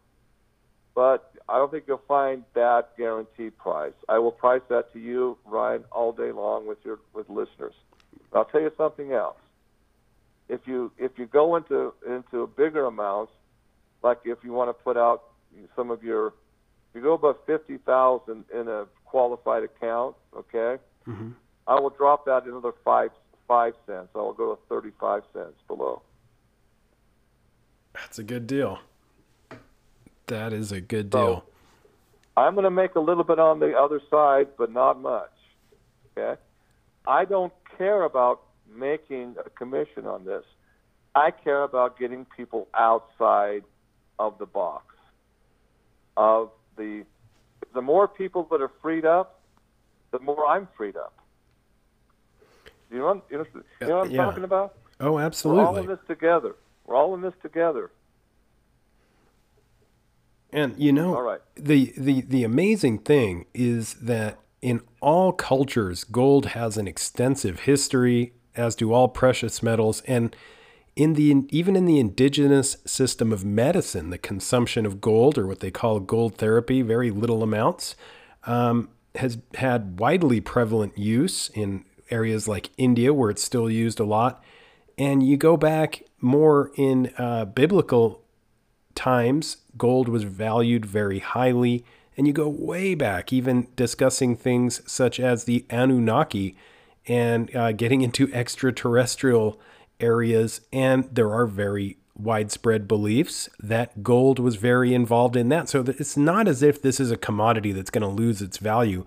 But 0.96 1.32
I 1.50 1.58
don't 1.58 1.72
think 1.72 1.86
you'll 1.88 2.02
find 2.08 2.44
that 2.54 2.96
guaranteed 2.98 3.58
price. 3.58 3.94
I 4.08 4.20
will 4.20 4.32
price 4.32 4.62
that 4.70 4.94
to 4.94 5.00
you, 5.00 5.38
Ryan, 5.46 5.84
all 5.92 6.12
day 6.12 6.32
long 6.32 6.68
with 6.68 6.78
your 6.86 7.00
with 7.14 7.30
listeners. 7.30 7.74
I'll 8.32 8.46
tell 8.46 8.62
you 8.62 8.72
something 8.78 9.12
else. 9.12 9.38
If 10.50 10.68
you 10.68 10.92
if 11.00 11.18
you 11.18 11.26
go 11.26 11.56
into 11.56 11.94
into 12.08 12.48
bigger 12.56 12.86
amounts, 12.86 13.32
like 14.04 14.20
if 14.26 14.44
you 14.44 14.54
want 14.54 14.70
to 14.70 14.74
put 14.84 14.96
out 14.98 15.24
some 15.76 15.90
of 15.90 16.04
your, 16.04 16.28
if 16.28 16.34
you 16.96 17.02
go 17.02 17.14
above 17.14 17.38
fifty 17.48 17.78
thousand 17.78 18.46
in 18.54 18.68
a 18.68 18.86
qualified 19.18 19.64
account, 19.64 20.16
okay, 20.36 20.82
hmm 21.06 21.30
I 21.68 21.80
will 21.80 21.92
drop 21.92 22.26
that 22.26 22.44
another 22.46 22.74
five 22.84 23.12
five 23.48 23.74
cents. 23.86 24.10
I 24.16 24.18
will 24.18 24.34
go 24.34 24.56
to 24.56 24.60
thirty 24.68 24.92
five 25.00 25.22
cents 25.34 25.54
below. 25.68 26.02
That's 27.94 28.18
a 28.20 28.24
good 28.24 28.48
deal. 28.48 28.80
That 30.28 30.52
is 30.52 30.72
a 30.72 30.82
good 30.82 31.12
So- 31.14 31.26
deal. 31.26 31.44
I'm 32.36 32.56
going 32.56 32.64
to 32.64 32.72
make 32.72 32.96
a 32.96 33.00
little 33.00 33.24
bit 33.24 33.38
on 33.38 33.60
the 33.60 33.78
other 33.78 34.02
side, 34.10 34.48
but 34.58 34.72
not 34.72 35.00
much. 35.00 35.30
Okay? 36.18 36.42
I 37.06 37.26
don't 37.26 37.54
care 37.78 38.02
about 38.02 38.42
making 38.76 39.36
a 39.46 39.52
commission 39.52 40.08
on 40.08 40.26
this. 40.26 40.44
I 41.14 41.30
care 41.30 41.62
about 41.62 42.00
getting 42.00 42.26
people 42.36 42.68
outside 42.74 43.64
of 44.18 44.40
the 44.40 44.48
box. 44.48 44.86
Of 46.18 46.50
the 46.76 47.06
the 47.74 47.82
more 47.82 48.08
people 48.08 48.48
that 48.52 48.62
are 48.62 48.72
freed 48.82 49.06
up, 49.06 49.40
the 50.12 50.20
more 50.20 50.46
I'm 50.48 50.68
freed 50.78 50.96
up. 50.96 51.14
You 52.92 53.00
know, 53.00 53.06
what- 53.06 53.26
you 53.30 53.38
know, 53.40 53.46
you 53.82 53.88
know 53.88 53.98
what 53.98 54.06
I'm 54.08 54.12
Yeah. 54.12 54.26
talking 54.26 54.44
about? 54.44 54.76
Oh, 55.00 55.18
absolutely. 55.20 55.64
We're 55.64 55.68
all 55.70 55.78
in 55.78 55.88
this 55.88 56.00
together. 56.08 56.56
We're 56.86 56.96
all 56.96 57.14
in 57.16 57.22
this 57.22 57.34
together. 57.42 57.92
And 60.52 60.78
you 60.78 60.92
know, 60.92 61.16
All 61.16 61.24
right. 61.24 61.42
the, 61.56 61.94
the 61.98 62.22
the 62.22 62.44
amazing 62.44 63.00
thing 63.00 63.48
is 63.56 63.96
that 63.96 64.38
in 64.62 64.82
all 65.02 65.32
cultures, 65.34 66.04
gold 66.04 66.48
has 66.48 66.78
an 66.78 66.88
extensive 66.88 67.62
history, 67.62 68.34
as 68.56 68.76
do 68.76 68.94
all 68.94 69.08
precious 69.08 69.64
metals, 69.64 70.02
and 70.02 70.36
in 70.96 71.14
the 71.14 71.46
even 71.50 71.76
in 71.76 71.86
the 71.86 72.00
indigenous 72.00 72.78
system 72.86 73.32
of 73.32 73.44
medicine, 73.44 74.10
the 74.10 74.18
consumption 74.18 74.86
of 74.86 75.02
gold, 75.02 75.38
or 75.38 75.48
what 75.48 75.60
they 75.60 75.72
call 75.72 76.00
gold 76.00 76.38
therapy, 76.38 76.82
very 76.82 77.10
little 77.10 77.42
amounts, 77.42 77.96
um, 78.46 78.90
has 79.16 79.38
had 79.56 80.00
widely 80.00 80.40
prevalent 80.40 80.98
use 80.98 81.50
in 81.54 81.86
areas 82.12 82.48
like 82.48 82.70
India, 82.78 83.14
where 83.14 83.30
it's 83.30 83.44
still 83.44 83.70
used 83.70 84.00
a 84.00 84.06
lot. 84.06 84.44
And 84.98 85.24
you 85.26 85.38
go 85.38 85.58
back 85.58 86.04
more 86.22 86.72
in 86.76 87.12
uh, 87.18 87.46
biblical 87.46 88.22
times, 88.94 89.58
gold 89.78 90.08
was 90.08 90.24
valued 90.24 90.86
very 90.86 91.20
highly. 91.20 91.84
And 92.16 92.28
you 92.28 92.34
go 92.34 92.48
way 92.48 92.94
back, 92.94 93.34
even 93.34 93.68
discussing 93.76 94.36
things 94.36 94.82
such 94.86 95.20
as 95.20 95.46
the 95.46 95.66
Anunnaki 95.72 96.56
and 97.08 97.54
uh, 97.56 97.72
getting 97.72 98.02
into 98.02 98.32
extraterrestrial 98.32 99.60
areas. 100.00 100.62
And 100.72 101.08
there 101.12 101.32
are 101.34 101.46
very 101.46 101.98
widespread 102.16 102.88
beliefs 102.88 103.50
that 103.60 104.04
gold 104.04 104.40
was 104.40 104.56
very 104.56 104.94
involved 104.94 105.36
in 105.36 105.50
that. 105.50 105.70
So 105.70 105.82
it's 105.88 106.18
not 106.18 106.48
as 106.48 106.62
if 106.62 106.82
this 106.82 107.00
is 107.00 107.12
a 107.12 107.18
commodity 107.18 107.72
that's 107.72 107.90
going 107.90 108.04
to 108.04 108.08
lose 108.08 108.42
its 108.42 108.58
value 108.58 109.06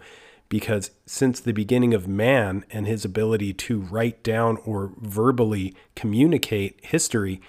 because 0.49 0.91
since 1.07 1.41
the 1.41 1.53
beginning 1.53 1.95
of 1.95 2.07
man 2.07 2.65
and 2.71 2.87
his 2.87 3.05
ability 3.05 3.53
to 3.53 3.81
write 3.81 4.23
down 4.23 4.59
or 4.65 4.93
verbally 4.99 5.75
communicate 5.95 6.85
history, 6.85 7.41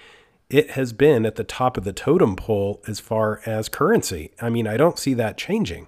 it 0.49 0.71
has 0.71 0.93
been 0.93 1.25
at 1.25 1.35
the 1.35 1.43
top 1.43 1.77
of 1.77 1.83
the 1.83 1.93
totem 1.93 2.35
pole 2.35 2.81
as 2.87 2.99
far 2.99 3.41
as 3.45 3.69
currency. 3.69 4.31
I 4.41 4.49
mean, 4.49 4.67
I 4.67 4.77
don't 4.77 4.97
see 4.97 5.13
that 5.15 5.37
changing. 5.37 5.87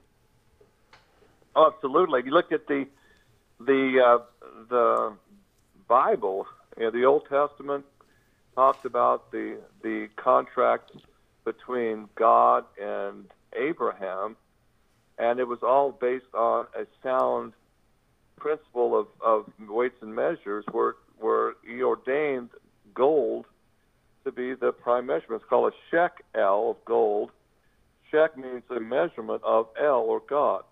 Oh, 1.55 1.71
absolutely. 1.73 2.21
You 2.25 2.31
look 2.31 2.51
at 2.51 2.67
the 2.67 2.85
the 3.59 4.01
uh, 4.05 4.23
the 4.69 5.13
Bible, 5.87 6.47
know, 6.85 6.91
the 6.91 7.05
Old 7.05 7.23
Testament 7.29 7.85
talks 8.55 8.85
about 8.85 9.31
the 9.31 9.57
the 9.81 10.07
contract 10.15 10.91
between 11.45 12.09
God 12.15 12.65
and 12.81 13.25
Abraham, 13.53 14.35
and 15.17 15.39
it 15.39 15.47
was 15.47 15.59
all 15.63 15.91
based 15.91 16.33
on 16.33 16.67
a 16.77 16.85
sound 17.01 17.53
principle 18.37 18.97
of, 18.97 19.07
of 19.21 19.51
weights 19.67 19.97
and 20.01 20.15
measures, 20.15 20.65
where 20.71 20.95
where 21.19 21.53
he 21.67 21.81
ordained 21.83 22.49
gold 22.93 23.45
to 24.23 24.31
be 24.31 24.53
the 24.53 24.71
prime 24.71 25.05
measurement. 25.05 25.41
It's 25.41 25.49
called 25.49 25.73
a 25.73 25.75
shekel 25.89 26.71
of 26.71 26.85
gold. 26.85 27.31
Shek 28.11 28.37
means 28.37 28.63
a 28.69 28.79
measurement 28.79 29.41
of 29.43 29.67
El 29.79 30.01
or 30.01 30.21
God. 30.27 30.63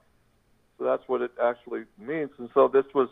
So 0.77 0.85
that's 0.85 1.03
what 1.07 1.21
it 1.21 1.31
actually 1.41 1.83
means. 1.97 2.29
And 2.37 2.49
so 2.53 2.67
this 2.67 2.85
was 2.93 3.09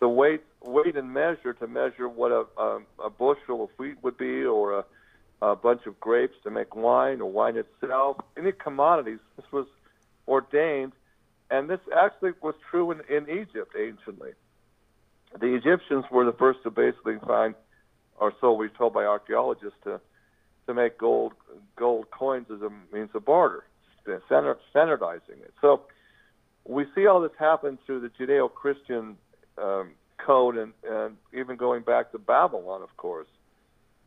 the 0.00 0.08
weight, 0.08 0.42
weight 0.62 0.96
and 0.96 1.12
measure 1.12 1.52
to 1.54 1.66
measure 1.66 2.08
what 2.08 2.32
a, 2.32 2.44
a, 2.60 2.80
a 3.04 3.10
bushel 3.10 3.64
of 3.64 3.70
wheat 3.78 3.96
would 4.02 4.18
be, 4.18 4.44
or 4.44 4.80
a, 4.80 4.84
a 5.42 5.56
bunch 5.56 5.86
of 5.86 5.98
grapes 6.00 6.34
to 6.44 6.50
make 6.50 6.74
wine, 6.74 7.20
or 7.20 7.30
wine 7.30 7.56
itself. 7.56 8.16
Any 8.36 8.52
commodities. 8.52 9.20
This 9.36 9.46
was 9.52 9.66
ordained, 10.26 10.92
and 11.50 11.70
this 11.70 11.80
actually 11.96 12.32
was 12.42 12.54
true 12.70 12.90
in, 12.90 13.00
in 13.08 13.28
Egypt 13.30 13.74
anciently. 13.78 14.32
The 15.38 15.54
Egyptians 15.54 16.04
were 16.10 16.24
the 16.24 16.32
first 16.32 16.62
to 16.64 16.70
basically 16.70 17.18
find, 17.26 17.54
or 18.18 18.32
so 18.40 18.52
we're 18.52 18.68
told 18.68 18.94
by 18.94 19.04
archaeologists, 19.04 19.78
to 19.84 20.00
to 20.66 20.74
make 20.74 20.98
gold 20.98 21.32
gold 21.76 22.10
coins 22.10 22.46
as 22.52 22.60
a 22.60 22.70
means 22.94 23.08
of 23.14 23.24
barter, 23.24 23.64
standardizing 24.70 25.38
it. 25.40 25.54
So 25.62 25.82
we 26.66 26.84
see 26.94 27.06
all 27.06 27.22
this 27.22 27.32
happen 27.38 27.78
through 27.86 28.00
the 28.00 28.10
Judeo-Christian 28.10 29.16
um, 29.56 29.92
code, 30.18 30.56
and, 30.56 30.72
and 30.88 31.16
even 31.32 31.56
going 31.56 31.82
back 31.82 32.12
to 32.12 32.18
Babylon, 32.18 32.82
of 32.82 32.96
course, 32.96 33.28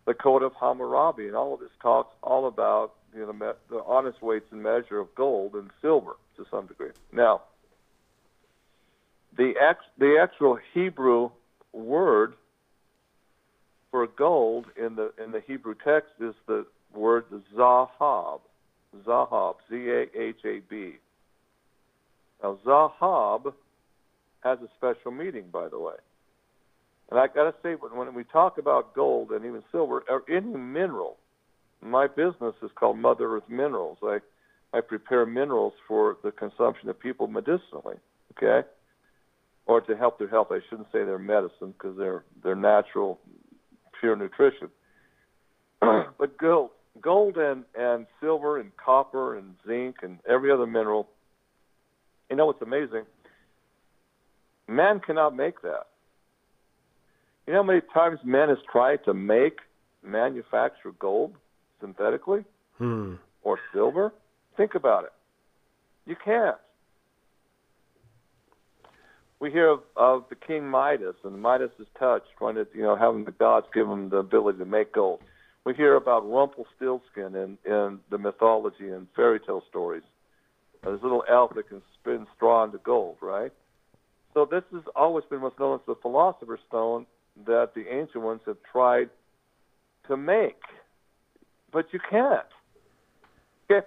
the 0.05 0.14
Code 0.14 0.43
of 0.43 0.53
Hammurabi, 0.59 1.28
and 1.28 1.36
all 1.36 1.53
of 1.53 1.59
this 1.59 1.70
talks 1.82 2.14
all 2.24 2.47
about 2.47 2.93
you 3.16 3.22
know 3.22 3.55
the, 3.70 3.84
honest 3.86 4.22
weights 4.22 4.45
and 4.51 4.64
measure 4.64 4.99
of 4.99 5.14
gold 5.16 5.53
and 5.53 5.70
silver 5.82 6.16
to 6.38 6.45
some 6.49 6.66
degree. 6.66 6.91
Now, 7.12 7.41
the 9.38 9.53
ex, 9.62 9.80
the 9.97 10.18
actual 10.22 10.57
Hebrew 10.74 11.30
word 11.74 12.34
for 13.91 14.07
gold 14.07 14.66
in 14.78 14.95
the 14.95 15.12
in 15.24 15.32
the 15.32 15.41
Hebrew 15.45 15.76
text 15.76 16.12
is 16.20 16.34
the 16.47 16.66
word 16.93 17.26
zahab, 17.55 18.41
zahab, 19.05 19.55
z 19.70 19.89
a 19.89 20.20
h 20.20 20.45
a 20.45 20.59
b. 20.70 20.95
Now, 22.41 22.57
Zahab 22.66 23.53
has 24.44 24.60
a 24.60 24.68
special 24.78 25.12
meeting, 25.12 25.46
by 25.52 25.68
the 25.70 25.80
way. 25.80 25.96
And 27.10 27.20
I 27.20 27.28
got 27.28 27.44
to 27.44 27.54
say, 27.62 27.74
when, 27.74 28.14
we 28.14 28.24
talk 28.24 28.58
about 28.58 28.96
gold 28.96 29.32
and 29.32 29.46
even 29.46 29.64
silver 29.72 30.04
or 30.10 30.24
any 30.30 30.56
mineral, 30.56 31.18
my 31.82 32.08
business 32.08 32.56
is 32.64 32.72
called 32.76 32.98
Mother 32.98 33.36
Earth 33.36 33.50
Minerals. 33.50 33.98
I, 34.04 34.20
I 34.74 34.82
prepare 34.82 35.26
minerals 35.26 35.74
for 35.88 36.18
the 36.24 36.32
consumption 36.32 36.89
of 36.89 37.00
people 37.00 37.28
medicinally, 37.28 37.98
okay? 38.38 38.68
Or 39.66 39.82
to 39.82 39.98
help 39.98 40.20
their 40.20 40.30
health. 40.30 40.48
I 40.52 40.60
shouldn't 40.70 40.88
say 40.92 41.04
they're 41.04 41.20
medicine 41.20 41.74
because 41.78 41.98
they're, 41.98 42.24
they're 42.44 42.56
natural, 42.56 43.20
pure 44.00 44.16
nutrition. 44.16 44.70
but 45.82 46.38
gold, 46.38 46.70
gold 47.02 47.38
and, 47.38 47.66
and 47.78 48.06
silver 48.22 48.60
and 48.60 48.72
copper 48.78 49.38
and 49.38 49.56
zinc 49.68 49.98
and 50.02 50.20
every 50.30 50.52
other 50.52 50.68
mineral– 50.68 51.10
you 52.32 52.38
know 52.38 52.46
what's 52.46 52.62
amazing? 52.62 53.04
Man 54.68 54.99
cannot 54.99 55.36
make 55.36 55.62
that. 55.62 55.88
You 57.47 57.53
know 57.53 57.64
how 57.64 57.68
many 57.68 57.82
times 57.93 58.20
man 58.24 58.49
has 58.49 58.59
tried 58.72 59.03
to 59.05 59.14
make, 59.14 59.59
manufacture 60.03 60.91
gold 60.99 61.36
synthetically 61.80 62.43
Hmm. 62.78 63.16
or 63.43 63.59
silver? 63.74 64.14
Think 64.57 64.76
about 64.76 65.03
it. 65.05 65.14
You 66.05 66.16
can't. 66.24 66.57
We 69.39 69.51
hear 69.51 69.70
of, 69.70 69.82
of 69.95 70.26
the 70.30 70.36
King 70.36 70.70
Midas 70.70 71.16
and 71.24 71.41
Midas' 71.41 71.72
touch, 71.97 72.24
trying 72.38 72.55
to, 72.55 72.68
you 72.76 72.84
know, 72.84 72.95
having 72.95 73.26
the 73.26 73.32
gods 73.32 73.66
give 73.74 73.88
him 73.88 74.09
the 74.09 74.18
ability 74.18 74.59
to 74.59 74.66
make 74.66 74.93
gold. 74.93 75.20
We 75.66 75.74
hear 75.74 75.95
about 75.95 76.30
Rumpelstiltskin 76.30 77.36
in, 77.36 77.57
in 77.66 77.99
the 78.09 78.18
mythology 78.20 78.89
and 78.89 79.07
fairy 79.16 79.39
tale 79.39 79.64
stories. 79.70 80.03
This 80.84 81.01
little 81.03 81.24
elf 81.30 81.53
that 81.55 81.70
can 81.70 81.82
spin 81.99 82.28
straw 82.36 82.64
into 82.64 82.80
gold, 82.80 83.18
right? 83.22 83.51
So 84.34 84.47
this 84.49 84.63
has 84.73 84.84
always 84.95 85.25
been 85.29 85.41
what's 85.41 85.59
known 85.59 85.75
as 85.75 85.82
the 85.86 85.95
philosopher's 86.01 86.59
stone 86.67 87.05
that 87.45 87.71
the 87.75 87.86
ancient 87.91 88.23
ones 88.23 88.41
have 88.45 88.57
tried 88.71 89.09
to 90.07 90.17
make, 90.17 90.61
but 91.71 91.86
you 91.91 91.99
can't. 92.09 92.45
Okay, 93.69 93.86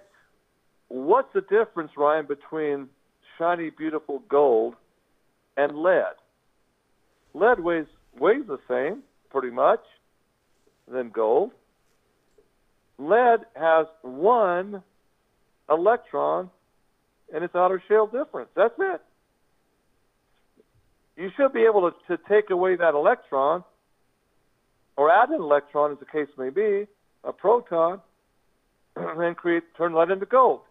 what's 0.87 1.27
the 1.33 1.41
difference, 1.41 1.91
Ryan, 1.97 2.25
between 2.25 2.87
shiny, 3.37 3.69
beautiful 3.69 4.23
gold 4.29 4.75
and 5.57 5.77
lead? 5.77 6.15
Lead 7.33 7.59
weighs 7.59 7.85
weighs 8.19 8.43
the 8.47 8.59
same, 8.69 9.03
pretty 9.29 9.49
much, 9.49 9.81
than 10.91 11.09
gold. 11.09 11.51
Lead 12.97 13.41
has 13.55 13.87
one 14.03 14.81
electron 15.69 16.49
and 17.33 17.43
its 17.43 17.55
outer 17.55 17.81
shell 17.87 18.05
difference. 18.05 18.49
That's 18.55 18.73
it. 18.79 19.01
You 21.17 21.29
should 21.37 21.53
be 21.53 21.61
able 21.61 21.89
to, 21.89 22.15
to 22.15 22.21
take 22.27 22.49
away 22.49 22.75
that 22.75 22.93
electron 22.93 23.63
or 24.97 25.11
add 25.11 25.29
an 25.29 25.41
electron, 25.41 25.91
as 25.91 25.99
the 25.99 26.05
case 26.05 26.27
may 26.37 26.49
be, 26.49 26.87
a 27.23 27.33
proton, 27.33 27.99
and 28.95 29.35
create 29.35 29.63
turn 29.77 29.93
lead 29.93 30.11
into 30.11 30.25
gold. 30.25 30.61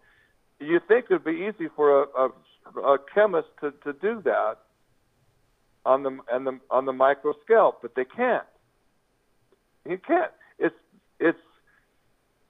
You 0.61 0.81
think 0.87 1.07
it 1.11 1.15
would 1.15 1.25
be 1.25 1.49
easy 1.49 1.69
for 1.75 2.05
a, 2.05 2.07
a, 2.17 2.81
a 2.81 2.99
chemist 3.15 3.49
to, 3.61 3.73
to 3.85 3.93
do 3.93 4.23
that 4.25 4.57
on 5.85 6.03
the, 6.03 6.19
on 6.33 6.45
the 6.45 6.59
on 6.71 6.87
the 6.87 6.93
micro 6.93 7.35
scale, 7.45 7.77
but 7.83 7.95
they 7.95 8.05
can't. 8.05 8.47
You 9.87 9.99
can't. 9.99 10.31
It's 10.59 10.75
it's 11.21 11.39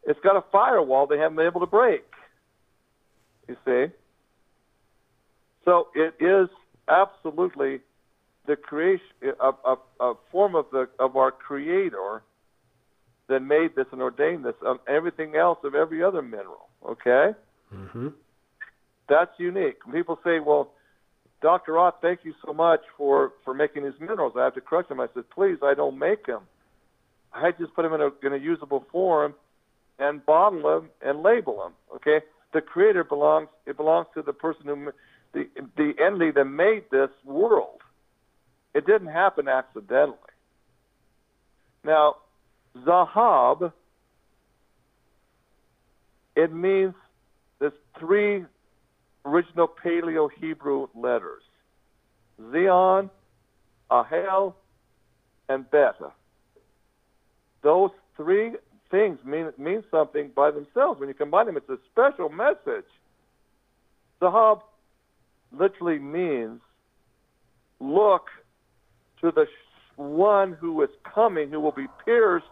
it's 0.04 0.20
got 0.20 0.36
a 0.36 0.44
firewall 0.52 1.06
they 1.06 1.18
haven't 1.18 1.36
been 1.36 1.46
able 1.46 1.60
to 1.60 1.66
break. 1.66 2.04
You 3.48 3.56
see? 3.64 3.92
So 5.64 5.88
it 5.94 6.14
is 6.20 6.48
absolutely 6.88 7.80
the 8.46 8.56
creation, 8.56 9.06
a, 9.40 9.52
a, 9.64 9.76
a 10.00 10.14
form 10.30 10.54
of 10.54 10.66
the 10.70 10.88
of 10.98 11.16
our 11.16 11.30
Creator 11.30 12.22
that 13.28 13.40
made 13.40 13.74
this 13.74 13.86
and 13.90 14.02
ordained 14.02 14.44
this 14.44 14.54
of 14.64 14.78
everything 14.86 15.34
else 15.36 15.58
of 15.64 15.74
every 15.74 16.02
other 16.02 16.22
mineral. 16.22 16.68
Okay, 16.86 17.30
Mm-hmm. 17.74 18.08
that's 19.08 19.32
unique. 19.38 19.76
People 19.90 20.18
say, 20.22 20.38
"Well, 20.38 20.70
Dr. 21.40 21.78
Ott, 21.78 21.98
thank 22.02 22.20
you 22.24 22.34
so 22.44 22.52
much 22.52 22.80
for 22.96 23.32
for 23.44 23.54
making 23.54 23.84
these 23.84 23.98
minerals. 24.00 24.34
I 24.36 24.44
have 24.44 24.54
to 24.54 24.60
crush 24.60 24.88
them." 24.88 25.00
I 25.00 25.06
said, 25.14 25.24
"Please, 25.30 25.58
I 25.62 25.74
don't 25.74 25.98
make 25.98 26.26
them. 26.26 26.42
I 27.32 27.50
just 27.58 27.74
put 27.74 27.82
them 27.82 27.94
in 27.94 28.00
a 28.02 28.10
in 28.26 28.32
a 28.34 28.36
usable 28.36 28.84
form 28.92 29.34
and 29.98 30.24
bottle 30.24 30.62
them 30.62 30.90
and 31.00 31.22
label 31.22 31.58
them." 31.62 31.72
Okay, 31.96 32.24
the 32.52 32.60
Creator 32.60 33.04
belongs. 33.04 33.48
It 33.66 33.76
belongs 33.78 34.08
to 34.14 34.22
the 34.22 34.34
person 34.34 34.66
who, 34.66 34.92
the 35.34 35.48
the 35.76 35.92
entity 36.02 36.30
that 36.30 36.44
made 36.44 36.84
this 36.90 37.10
world. 37.24 37.80
It 38.74 38.86
didn't 38.86 39.08
happen 39.08 39.46
accidentally. 39.48 40.18
Now, 41.84 42.16
Zahab, 42.84 43.72
it 46.34 46.52
means 46.52 46.94
there's 47.60 47.72
three 47.98 48.44
original 49.24 49.68
Paleo 49.68 50.28
Hebrew 50.40 50.88
letters 50.94 51.42
Zion, 52.50 53.10
Ahel, 53.90 54.54
and 55.48 55.70
Beta. 55.70 56.12
Those 57.62 57.90
three 58.16 58.52
things 58.90 59.18
mean, 59.24 59.52
mean 59.58 59.84
something 59.90 60.30
by 60.34 60.50
themselves. 60.50 61.00
When 61.00 61.08
you 61.08 61.14
combine 61.14 61.46
them, 61.46 61.56
it's 61.56 61.68
a 61.68 61.78
special 61.92 62.28
message. 62.28 62.86
Zahab 64.20 64.62
literally 65.58 65.98
means 65.98 66.60
look 67.80 68.26
to 69.20 69.30
the 69.30 69.46
one 69.96 70.52
who 70.52 70.82
is 70.82 70.90
coming, 71.14 71.50
who 71.50 71.60
will 71.60 71.72
be 71.72 71.86
pierced 72.04 72.46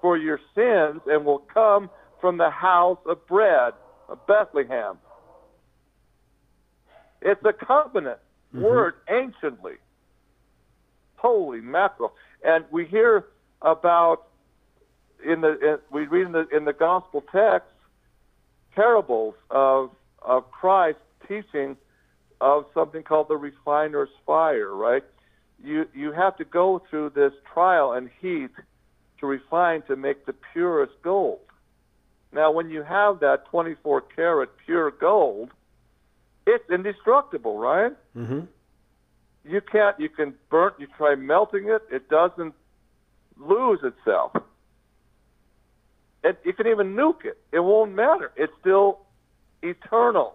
for 0.00 0.16
your 0.16 0.38
sins 0.54 1.00
and 1.06 1.24
will 1.24 1.44
come 1.52 1.90
from 2.20 2.38
the 2.38 2.50
house 2.50 2.98
of 3.06 3.26
bread 3.26 3.74
of 4.08 4.26
Bethlehem. 4.26 4.98
It's 7.22 7.40
a 7.44 7.52
covenant 7.52 8.18
mm-hmm. 8.54 8.64
word 8.64 8.94
anciently. 9.08 9.74
Holy 11.16 11.60
mackerel! 11.60 12.12
And 12.44 12.64
we 12.70 12.84
hear 12.86 13.24
about 13.62 14.28
in 15.24 15.40
the 15.40 15.52
in, 15.52 15.78
we 15.90 16.06
read 16.06 16.26
in 16.26 16.32
the 16.32 16.46
in 16.54 16.64
the 16.64 16.72
gospel 16.72 17.24
text 17.32 17.68
parables 18.74 19.34
of 19.50 19.90
of 20.22 20.50
Christ 20.50 20.98
teaching 21.26 21.76
of 22.40 22.66
something 22.74 23.02
called 23.02 23.28
the 23.28 23.36
refiner's 23.36 24.10
fire, 24.24 24.74
right? 24.74 25.04
You 25.62 25.86
you 25.94 26.12
have 26.12 26.36
to 26.36 26.44
go 26.44 26.82
through 26.90 27.10
this 27.10 27.32
trial 27.52 27.92
and 27.92 28.10
heat 28.20 28.50
to 29.20 29.26
refine 29.26 29.82
to 29.82 29.96
make 29.96 30.26
the 30.26 30.34
purest 30.52 30.92
gold. 31.02 31.40
Now, 32.32 32.50
when 32.50 32.68
you 32.68 32.82
have 32.82 33.20
that 33.20 33.46
24 33.46 34.02
karat 34.02 34.50
pure 34.66 34.90
gold, 34.90 35.50
it's 36.46 36.68
indestructible, 36.70 37.58
right? 37.58 37.92
Mm-hmm. 38.16 38.40
You 39.48 39.60
can't. 39.60 39.98
You 39.98 40.08
can 40.08 40.34
burn. 40.50 40.72
You 40.78 40.86
try 40.96 41.14
melting 41.14 41.68
it. 41.68 41.82
It 41.90 42.08
doesn't 42.08 42.54
lose 43.38 43.80
itself. 43.82 44.32
It, 46.24 46.38
you 46.44 46.52
can 46.52 46.66
even 46.66 46.94
nuke 46.94 47.24
it. 47.24 47.38
It 47.52 47.60
won't 47.60 47.94
matter. 47.94 48.32
It's 48.36 48.52
still 48.60 49.00
eternal, 49.62 50.34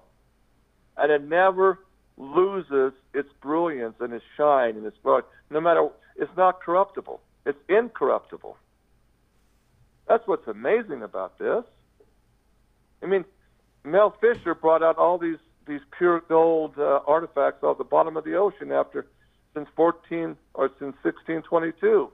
and 0.98 1.12
it 1.12 1.24
never 1.24 1.80
loses 2.18 2.94
its 3.14 3.30
brilliance 3.42 3.96
and 4.00 4.14
its 4.14 4.26
shine 4.38 4.76
and 4.76 4.86
its 4.86 4.98
glory. 5.04 5.24
No 5.50 5.62
matter. 5.62 5.90
It's 6.18 6.32
not 6.38 6.62
corruptible. 6.62 7.22
It's 7.46 7.58
incorruptible. 7.70 8.58
That's 10.08 10.28
what's 10.28 10.48
amazing 10.48 11.04
about 11.04 11.40
this. 11.40 11.64
I 13.02 13.06
mean, 13.08 13.26
Mel 13.84 14.16
Fisher 14.22 14.54
brought 14.54 14.84
out 14.84 14.98
all 14.98 15.18
these 15.18 15.38
these 15.68 15.82
pure 15.98 16.22
gold 16.28 16.74
uh, 16.78 17.00
artifacts 17.08 17.64
off 17.64 17.78
the 17.78 17.84
bottom 17.84 18.18
of 18.18 18.24
the 18.24 18.36
ocean 18.36 18.72
after 18.72 19.06
since 19.54 19.70
14 19.76 20.36
or 20.54 20.70
since 20.80 20.96
1622, 21.04 22.10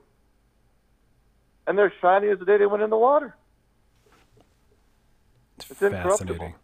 and 1.66 1.78
they're 1.78 1.92
shiny 2.00 2.28
as 2.28 2.38
the 2.38 2.44
day 2.44 2.58
they 2.58 2.66
went 2.66 2.82
in 2.82 2.90
the 2.90 2.96
water. 2.96 3.34
It's 5.58 5.82
incorruptible. 5.82 6.54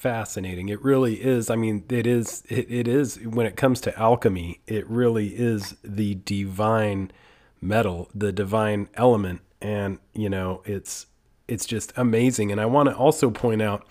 Fascinating. 0.00 0.70
It 0.70 0.82
really 0.82 1.16
is. 1.16 1.50
I 1.50 1.56
mean, 1.56 1.84
it 1.90 2.06
is. 2.06 2.42
It, 2.48 2.70
it 2.70 2.88
is. 2.88 3.18
When 3.18 3.44
it 3.44 3.54
comes 3.54 3.82
to 3.82 3.98
alchemy, 3.98 4.62
it 4.66 4.88
really 4.88 5.38
is 5.38 5.76
the 5.84 6.14
divine 6.14 7.10
metal, 7.60 8.08
the 8.14 8.32
divine 8.32 8.88
element, 8.94 9.42
and 9.60 9.98
you 10.14 10.30
know, 10.30 10.62
it's 10.64 11.04
it's 11.48 11.66
just 11.66 11.92
amazing. 11.98 12.50
And 12.50 12.58
I 12.58 12.64
want 12.64 12.88
to 12.88 12.96
also 12.96 13.30
point 13.30 13.60
out, 13.60 13.86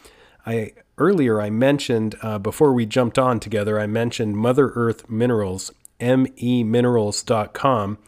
I 0.48 0.72
earlier 0.98 1.40
I 1.40 1.52
mentioned 1.52 2.16
uh, 2.24 2.40
before 2.40 2.74
we 2.74 2.88
jumped 2.88 3.20
on 3.20 3.40
together, 3.40 3.80
I 3.80 3.86
mentioned 3.86 4.36
Mother 4.36 4.72
Earth 4.74 5.08
Minerals, 5.12 5.72
meminerals.com 6.00 8.00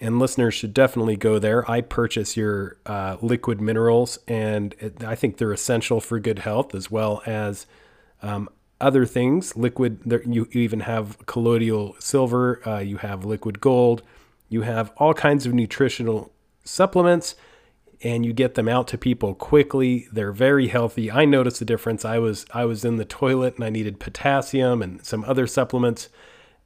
and 0.00 0.18
listeners 0.18 0.54
should 0.54 0.72
definitely 0.72 1.16
go 1.16 1.38
there. 1.38 1.68
I 1.70 1.80
purchase 1.80 2.36
your 2.36 2.76
uh, 2.86 3.16
liquid 3.20 3.60
minerals, 3.60 4.18
and 4.28 4.74
it, 4.78 5.02
I 5.02 5.14
think 5.14 5.36
they're 5.38 5.52
essential 5.52 6.00
for 6.00 6.20
good 6.20 6.40
health 6.40 6.74
as 6.74 6.90
well 6.90 7.22
as 7.26 7.66
um, 8.22 8.48
other 8.80 9.06
things. 9.06 9.56
Liquid, 9.56 10.00
there, 10.04 10.22
you, 10.22 10.48
you 10.52 10.60
even 10.60 10.80
have 10.80 11.18
colloidal 11.26 11.96
silver, 11.98 12.66
uh, 12.66 12.78
you 12.78 12.98
have 12.98 13.24
liquid 13.24 13.60
gold, 13.60 14.02
you 14.48 14.62
have 14.62 14.92
all 14.96 15.14
kinds 15.14 15.46
of 15.46 15.52
nutritional 15.52 16.32
supplements, 16.64 17.34
and 18.00 18.24
you 18.24 18.32
get 18.32 18.54
them 18.54 18.68
out 18.68 18.86
to 18.88 18.96
people 18.96 19.34
quickly. 19.34 20.06
They're 20.12 20.32
very 20.32 20.68
healthy. 20.68 21.10
I 21.10 21.24
noticed 21.24 21.58
the 21.58 21.64
difference. 21.64 22.04
I 22.04 22.20
was 22.20 22.46
I 22.54 22.64
was 22.64 22.84
in 22.84 22.96
the 22.96 23.04
toilet 23.04 23.56
and 23.56 23.64
I 23.64 23.70
needed 23.70 23.98
potassium 23.98 24.80
and 24.80 25.04
some 25.04 25.24
other 25.24 25.48
supplements, 25.48 26.08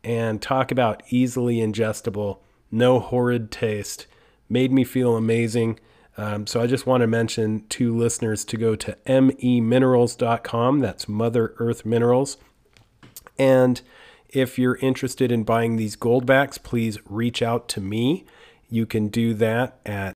and 0.04 0.42
talk 0.42 0.70
about 0.70 1.02
easily 1.08 1.56
ingestible 1.56 2.40
no 2.72 2.98
horrid 2.98 3.50
taste, 3.50 4.06
made 4.48 4.72
me 4.72 4.82
feel 4.82 5.16
amazing. 5.16 5.78
Um, 6.16 6.46
so 6.46 6.60
I 6.60 6.66
just 6.66 6.86
want 6.86 7.02
to 7.02 7.06
mention 7.06 7.66
to 7.70 7.96
listeners 7.96 8.44
to 8.46 8.56
go 8.56 8.74
to 8.76 8.96
meminerals.com. 9.06 10.80
That's 10.80 11.08
Mother 11.08 11.54
Earth 11.58 11.86
Minerals. 11.86 12.36
And 13.38 13.80
if 14.28 14.58
you're 14.58 14.76
interested 14.76 15.30
in 15.30 15.44
buying 15.44 15.76
these 15.76 15.96
gold 15.96 16.26
backs, 16.26 16.58
please 16.58 16.98
reach 17.06 17.42
out 17.42 17.68
to 17.70 17.80
me. 17.80 18.24
You 18.68 18.86
can 18.86 19.08
do 19.08 19.34
that 19.34 19.78
at 19.84 20.14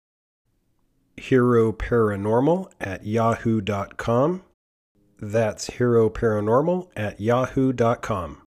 Hero 1.16 1.72
Paranormal 1.72 2.70
at 2.80 3.07
yahoo.com. 3.07 4.42
That's 5.18 5.66
Hero 5.66 6.11
Paranormal 6.11 6.88
at 6.94 7.20
yahoo.com 7.20 8.45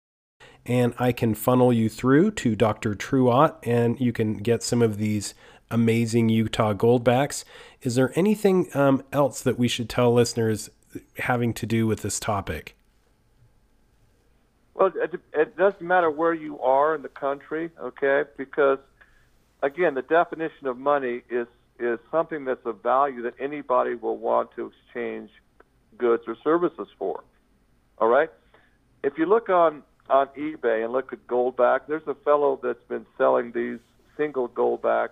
and 0.66 0.94
I 1.00 1.12
can 1.12 1.36
funnel 1.36 1.74
you 1.74 1.90
through 1.90 2.32
to 2.32 2.56
Dr. 2.56 2.96
True 2.96 3.30
Ott 3.30 3.60
and 3.64 4.00
you 4.00 4.14
can 4.14 4.38
get 4.38 4.64
some 4.64 4.82
of 4.82 4.98
these 4.98 5.34
amazing 5.70 6.30
Utah 6.30 6.74
goldbacks. 6.74 7.44
Is 7.82 7.96
there 7.96 8.12
anything 8.16 8.70
um, 8.76 9.04
else 9.12 9.42
that 9.42 9.58
we 9.58 9.68
should 9.68 9.90
tell 9.90 10.14
listeners 10.14 10.70
having 11.18 11.54
to 11.54 11.66
do 11.66 11.88
with 11.88 12.02
this 12.02 12.20
topic? 12.20 12.76
Well, 14.74 14.92
it, 14.96 15.20
it 15.34 15.58
doesn't 15.58 15.82
matter 15.82 16.10
where 16.10 16.34
you 16.34 16.60
are 16.60 16.96
in 16.96 17.02
the 17.02 17.10
country, 17.10 17.70
okay? 17.80 18.24
Because 18.38 18.80
again, 19.62 19.94
the 19.94 20.02
definition 20.02 20.68
of 20.68 20.78
money 20.78 21.22
is 21.30 21.48
is 21.80 21.98
something 22.12 22.46
that's 22.46 22.64
of 22.66 22.82
value 22.84 23.24
that 23.24 23.34
anybody 23.40 23.96
will 23.96 24.18
want 24.18 24.52
to 24.56 24.72
exchange 24.72 25.32
goods 25.98 26.24
or 26.28 26.38
services 26.44 26.88
for. 26.98 27.24
All 27.98 28.08
right? 28.08 28.30
If 29.04 29.18
you 29.18 29.26
look 29.26 29.50
on 29.50 29.82
on 30.10 30.28
eBay 30.38 30.84
and 30.84 30.92
look 30.92 31.14
at 31.14 31.26
Goldback, 31.28 31.82
there's 31.88 32.08
a 32.08 32.16
fellow 32.16 32.60
that's 32.62 32.84
been 32.88 33.06
selling 33.18 33.52
these 33.54 33.80
single 34.18 34.50
Goldback 34.50 35.10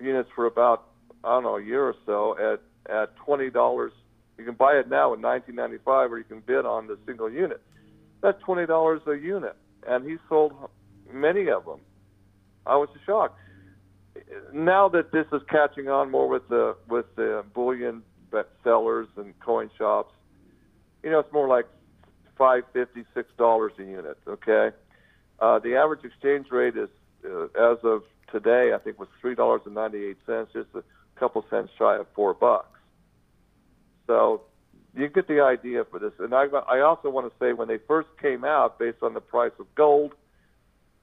units 0.00 0.28
for 0.34 0.46
about 0.46 0.84
I 1.24 1.28
don't 1.28 1.42
know 1.42 1.56
a 1.56 1.62
year 1.62 1.84
or 1.84 1.94
so 2.04 2.36
at 2.38 2.60
at 2.92 3.16
twenty 3.16 3.50
dollars. 3.50 3.92
You 4.38 4.44
can 4.44 4.54
buy 4.54 4.74
it 4.74 4.88
now 4.88 5.14
in 5.14 5.22
1995, 5.22 6.12
or 6.12 6.18
you 6.18 6.24
can 6.24 6.40
bid 6.40 6.66
on 6.66 6.86
the 6.86 6.98
single 7.06 7.30
unit. 7.30 7.60
That's 8.22 8.40
twenty 8.42 8.66
dollars 8.66 9.00
a 9.06 9.14
unit, 9.14 9.56
and 9.86 10.08
he 10.08 10.16
sold 10.28 10.52
many 11.12 11.48
of 11.48 11.64
them. 11.64 11.80
I 12.66 12.76
was 12.76 12.88
shocked. 13.04 13.38
Now 14.52 14.88
that 14.90 15.12
this 15.12 15.26
is 15.32 15.42
catching 15.48 15.88
on 15.88 16.10
more 16.10 16.28
with 16.28 16.48
the 16.48 16.76
with 16.88 17.06
the 17.16 17.44
bullion 17.54 18.02
sellers 18.62 19.08
and 19.16 19.38
coin 19.40 19.70
shops, 19.78 20.12
you 21.02 21.10
know, 21.10 21.20
it's 21.20 21.32
more 21.32 21.48
like 21.48 21.66
five 22.36 22.64
fifty 22.72 23.04
six 23.14 23.28
dollars 23.38 23.72
a 23.78 23.82
unit. 23.82 24.18
Okay, 24.26 24.70
uh, 25.40 25.58
the 25.58 25.76
average 25.76 26.04
exchange 26.04 26.46
rate 26.50 26.76
is 26.76 26.88
uh, 27.24 27.44
as 27.44 27.78
of 27.82 28.02
today, 28.30 28.72
I 28.74 28.78
think 28.78 28.98
was 28.98 29.08
three 29.20 29.34
dollars 29.34 29.62
and 29.66 29.74
ninety 29.74 30.04
eight 30.04 30.18
cents, 30.26 30.50
just 30.52 30.68
a 30.74 30.82
couple 31.18 31.44
cents 31.50 31.70
shy 31.78 31.96
of 31.96 32.06
four 32.14 32.34
bucks. 32.34 32.78
So 34.06 34.42
you 34.96 35.08
get 35.08 35.28
the 35.28 35.40
idea 35.40 35.84
for 35.84 35.98
this. 35.98 36.12
And 36.18 36.34
I, 36.34 36.46
I 36.46 36.80
also 36.80 37.10
want 37.10 37.30
to 37.30 37.38
say 37.38 37.52
when 37.52 37.68
they 37.68 37.78
first 37.86 38.08
came 38.20 38.44
out, 38.44 38.78
based 38.78 39.02
on 39.02 39.14
the 39.14 39.20
price 39.20 39.52
of 39.58 39.66
gold 39.74 40.14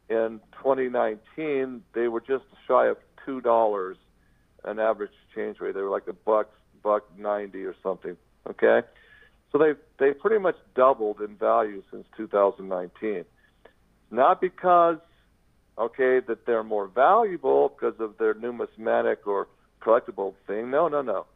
in 0.09 0.39
2019, 0.57 1.84
they 1.93 2.07
were 2.07 2.21
just 2.21 2.45
shy 2.67 2.88
of 2.88 2.97
two 3.25 3.41
dollars 3.41 3.97
an 4.65 4.79
average 4.79 5.11
exchange 5.25 5.59
rate. 5.59 5.75
They 5.75 5.81
were 5.81 5.89
like 5.89 6.07
a 6.07 6.13
buck, 6.13 6.49
buck 6.81 7.03
ninety 7.17 7.63
or 7.63 7.75
something. 7.84 8.15
Okay, 8.49 8.81
so 9.53 9.59
they 9.59 9.73
they 9.99 10.13
pretty 10.13 10.39
much 10.39 10.55
doubled 10.75 11.21
in 11.21 11.35
value 11.37 11.83
since 11.91 12.05
2019. 12.17 13.23
Not 14.11 14.41
because 14.41 14.97
okay 15.77 16.19
that 16.27 16.45
they're 16.45 16.63
more 16.63 16.87
valuable 16.87 17.69
because 17.69 17.99
of 17.99 18.17
their 18.17 18.33
numismatic 18.33 19.25
or 19.27 19.47
collectible 19.81 20.33
thing. 20.47 20.71
No, 20.71 20.87
no, 20.87 21.01
no. 21.01 21.27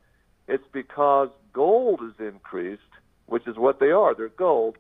It's 0.47 0.63
because 0.74 1.30
gold 1.53 2.01
is 2.03 2.13
increased, 2.20 2.82
which 3.28 3.47
is 3.47 3.55
what 3.57 3.80
they 3.80 3.91
are. 3.91 4.15
They're 4.15 4.30
gold, 4.30 4.78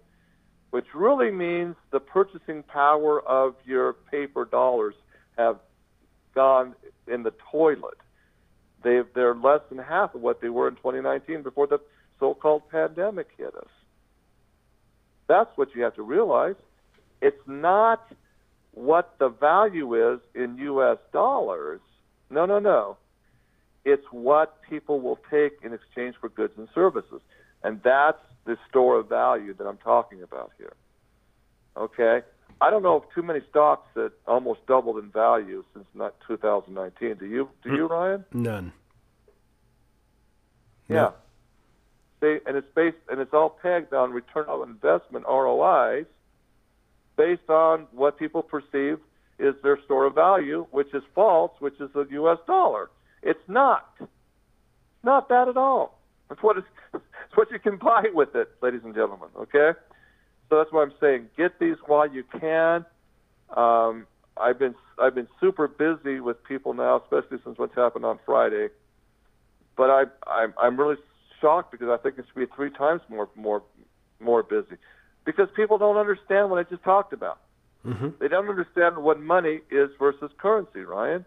which 0.71 0.87
really 0.95 1.31
means 1.31 1.75
the 1.91 1.99
purchasing 1.99 2.63
power 2.63 3.21
of 3.21 3.55
your 3.65 3.93
paper 3.93 4.45
dollars 4.45 4.95
have 5.37 5.57
gone 6.33 6.75
in 7.07 7.21
the 7.21 7.33
toilet. 7.51 7.97
They 8.83 9.01
they're 9.13 9.35
less 9.35 9.61
than 9.69 9.77
half 9.77 10.15
of 10.15 10.21
what 10.21 10.41
they 10.41 10.49
were 10.49 10.67
in 10.67 10.75
2019 10.75 11.43
before 11.43 11.67
the 11.67 11.79
so-called 12.19 12.69
pandemic 12.69 13.27
hit 13.37 13.55
us. 13.55 13.69
That's 15.27 15.49
what 15.55 15.75
you 15.75 15.83
have 15.83 15.95
to 15.95 16.03
realize. 16.03 16.55
It's 17.21 17.41
not 17.47 18.05
what 18.71 19.15
the 19.19 19.29
value 19.29 20.13
is 20.13 20.19
in 20.35 20.57
U.S. 20.57 20.97
dollars. 21.11 21.81
No, 22.29 22.45
no, 22.45 22.59
no. 22.59 22.97
It's 23.85 24.05
what 24.11 24.61
people 24.69 24.99
will 25.01 25.19
take 25.29 25.59
in 25.63 25.73
exchange 25.73 26.15
for 26.19 26.29
goods 26.29 26.53
and 26.57 26.67
services. 26.75 27.21
And 27.63 27.81
that's 27.83 28.19
the 28.45 28.57
store 28.69 28.99
of 28.99 29.09
value 29.09 29.53
that 29.55 29.65
I'm 29.65 29.77
talking 29.77 30.21
about 30.21 30.51
here. 30.57 30.73
Okay? 31.75 32.21
I 32.59 32.69
don't 32.69 32.83
know 32.83 32.95
of 32.97 33.03
too 33.13 33.21
many 33.21 33.41
stocks 33.49 33.87
that 33.95 34.11
almost 34.25 34.65
doubled 34.67 34.97
in 34.97 35.11
value 35.11 35.63
since 35.73 35.85
2019. 36.27 37.15
Do 37.15 37.25
you? 37.25 37.49
Do 37.63 37.75
you, 37.75 37.87
hmm. 37.87 37.93
Ryan? 37.93 38.25
None. 38.33 38.73
Yeah. 40.87 41.11
See, 42.21 42.37
and 42.45 42.57
it's 42.57 42.67
based 42.75 42.97
and 43.09 43.19
it's 43.19 43.33
all 43.33 43.57
pegged 43.61 43.93
on 43.93 44.11
return 44.11 44.45
on 44.47 44.69
investment 44.69 45.25
ROIs, 45.27 46.05
based 47.15 47.49
on 47.49 47.87
what 47.91 48.17
people 48.17 48.41
perceive 48.41 48.97
is 49.39 49.53
their 49.61 49.77
store 49.85 50.05
of 50.05 50.15
value, 50.15 50.65
which 50.71 50.93
is 50.93 51.03
false, 51.13 51.51
which 51.59 51.79
is 51.79 51.89
the 51.93 52.07
U.S. 52.11 52.39
dollar. 52.47 52.89
It's 53.21 53.47
not. 53.47 53.93
Not 55.03 55.29
that 55.29 55.47
at 55.47 55.57
all. 55.57 55.99
That's 56.27 56.41
what 56.41 56.57
it's, 56.57 56.67
it's 56.93 57.35
what 57.35 57.51
you 57.51 57.59
can 57.59 57.77
buy 57.77 58.05
with 58.13 58.35
it, 58.35 58.49
ladies 58.61 58.81
and 58.83 58.95
gentlemen. 58.95 59.29
Okay. 59.37 59.77
So 60.49 60.57
that's 60.57 60.71
why 60.71 60.83
I'm 60.83 60.93
saying 60.99 61.27
get 61.37 61.59
these 61.59 61.75
while 61.85 62.09
you 62.09 62.23
can. 62.39 62.85
Um, 63.55 64.07
I've 64.37 64.59
been 64.59 64.75
I've 64.99 65.15
been 65.15 65.27
super 65.39 65.67
busy 65.67 66.19
with 66.19 66.43
people 66.43 66.73
now, 66.73 67.01
especially 67.01 67.37
since 67.43 67.57
what's 67.57 67.75
happened 67.75 68.05
on 68.05 68.19
Friday. 68.25 68.69
But 69.75 69.89
I 69.89 70.03
I'm 70.25 70.53
I'm 70.61 70.79
really 70.79 70.95
shocked 71.41 71.71
because 71.71 71.89
I 71.89 71.97
think 71.97 72.17
it 72.17 72.25
should 72.27 72.49
be 72.49 72.55
three 72.55 72.71
times 72.71 73.01
more 73.09 73.29
more 73.35 73.63
more 74.19 74.43
busy 74.43 74.77
because 75.25 75.47
people 75.55 75.77
don't 75.77 75.97
understand 75.97 76.49
what 76.49 76.59
I 76.59 76.63
just 76.69 76.83
talked 76.83 77.13
about. 77.13 77.39
Mm-hmm. 77.85 78.09
They 78.19 78.27
don't 78.27 78.49
understand 78.49 78.97
what 78.97 79.19
money 79.19 79.59
is 79.69 79.89
versus 79.99 80.31
currency, 80.37 80.81
Ryan. 80.81 81.25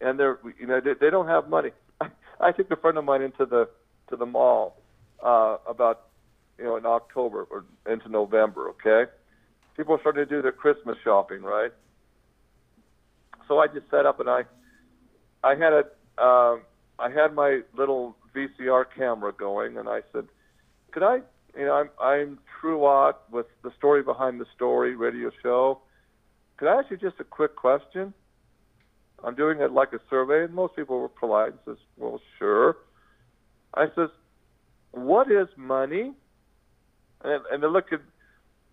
And 0.00 0.18
they're 0.18 0.38
you 0.58 0.66
know 0.66 0.80
they, 0.80 0.92
they 1.00 1.10
don't 1.10 1.28
have 1.28 1.48
money. 1.48 1.70
I, 2.00 2.08
I 2.40 2.52
took 2.52 2.70
a 2.70 2.76
friend 2.76 2.98
of 2.98 3.04
mine 3.04 3.22
into 3.22 3.46
the 3.46 3.68
to 4.10 4.16
the 4.16 4.26
mall 4.26 4.76
uh, 5.24 5.56
about 5.68 6.02
you 6.58 6.64
know 6.64 6.76
in 6.76 6.86
October 6.86 7.46
or 7.50 7.64
into 7.90 8.08
November. 8.08 8.70
Okay, 8.70 9.10
people 9.76 9.94
are 9.94 10.00
starting 10.00 10.26
to 10.26 10.30
do 10.30 10.42
their 10.42 10.52
Christmas 10.52 10.96
shopping, 11.02 11.42
right? 11.42 11.72
So 13.48 13.58
I 13.58 13.66
just 13.66 13.90
set 13.90 14.06
up 14.06 14.20
and 14.20 14.28
I 14.28 14.42
I 15.42 15.54
had 15.54 15.72
a 15.72 16.22
um, 16.22 16.62
I 16.98 17.10
had 17.10 17.34
my 17.34 17.60
little 17.76 18.16
VCR 18.34 18.84
camera 18.96 19.32
going, 19.32 19.76
and 19.78 19.88
I 19.88 20.02
said, 20.12 20.26
"Could 20.92 21.02
I? 21.02 21.20
You 21.56 21.66
know, 21.66 21.74
I'm 21.74 21.90
I'm 22.00 22.38
True 22.60 22.84
Ott 22.84 23.22
with 23.30 23.46
the 23.62 23.72
story 23.76 24.02
behind 24.02 24.40
the 24.40 24.46
story 24.54 24.94
radio 24.94 25.30
show. 25.42 25.80
Could 26.56 26.68
I 26.68 26.78
ask 26.80 26.90
you 26.90 26.96
just 26.96 27.20
a 27.20 27.24
quick 27.24 27.56
question? 27.56 28.14
I'm 29.22 29.34
doing 29.34 29.60
it 29.60 29.72
like 29.72 29.92
a 29.92 30.00
survey, 30.10 30.44
and 30.44 30.54
most 30.54 30.76
people 30.76 31.00
were 31.00 31.08
polite 31.08 31.52
and 31.52 31.58
says, 31.64 31.78
"Well, 31.96 32.20
sure." 32.38 32.76
I 33.74 33.86
says, 33.94 34.10
"What 34.92 35.30
is 35.30 35.48
money?" 35.56 36.14
And 37.22 37.42
and 37.50 37.62
they 37.62 37.66
look 37.66 37.92
at, 37.92 38.00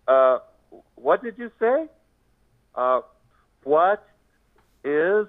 uh, 0.06 0.38
"What 0.94 1.22
did 1.22 1.38
you 1.38 1.50
say? 1.58 1.88
Uh, 2.74 3.00
what 3.64 4.06
is 4.84 5.26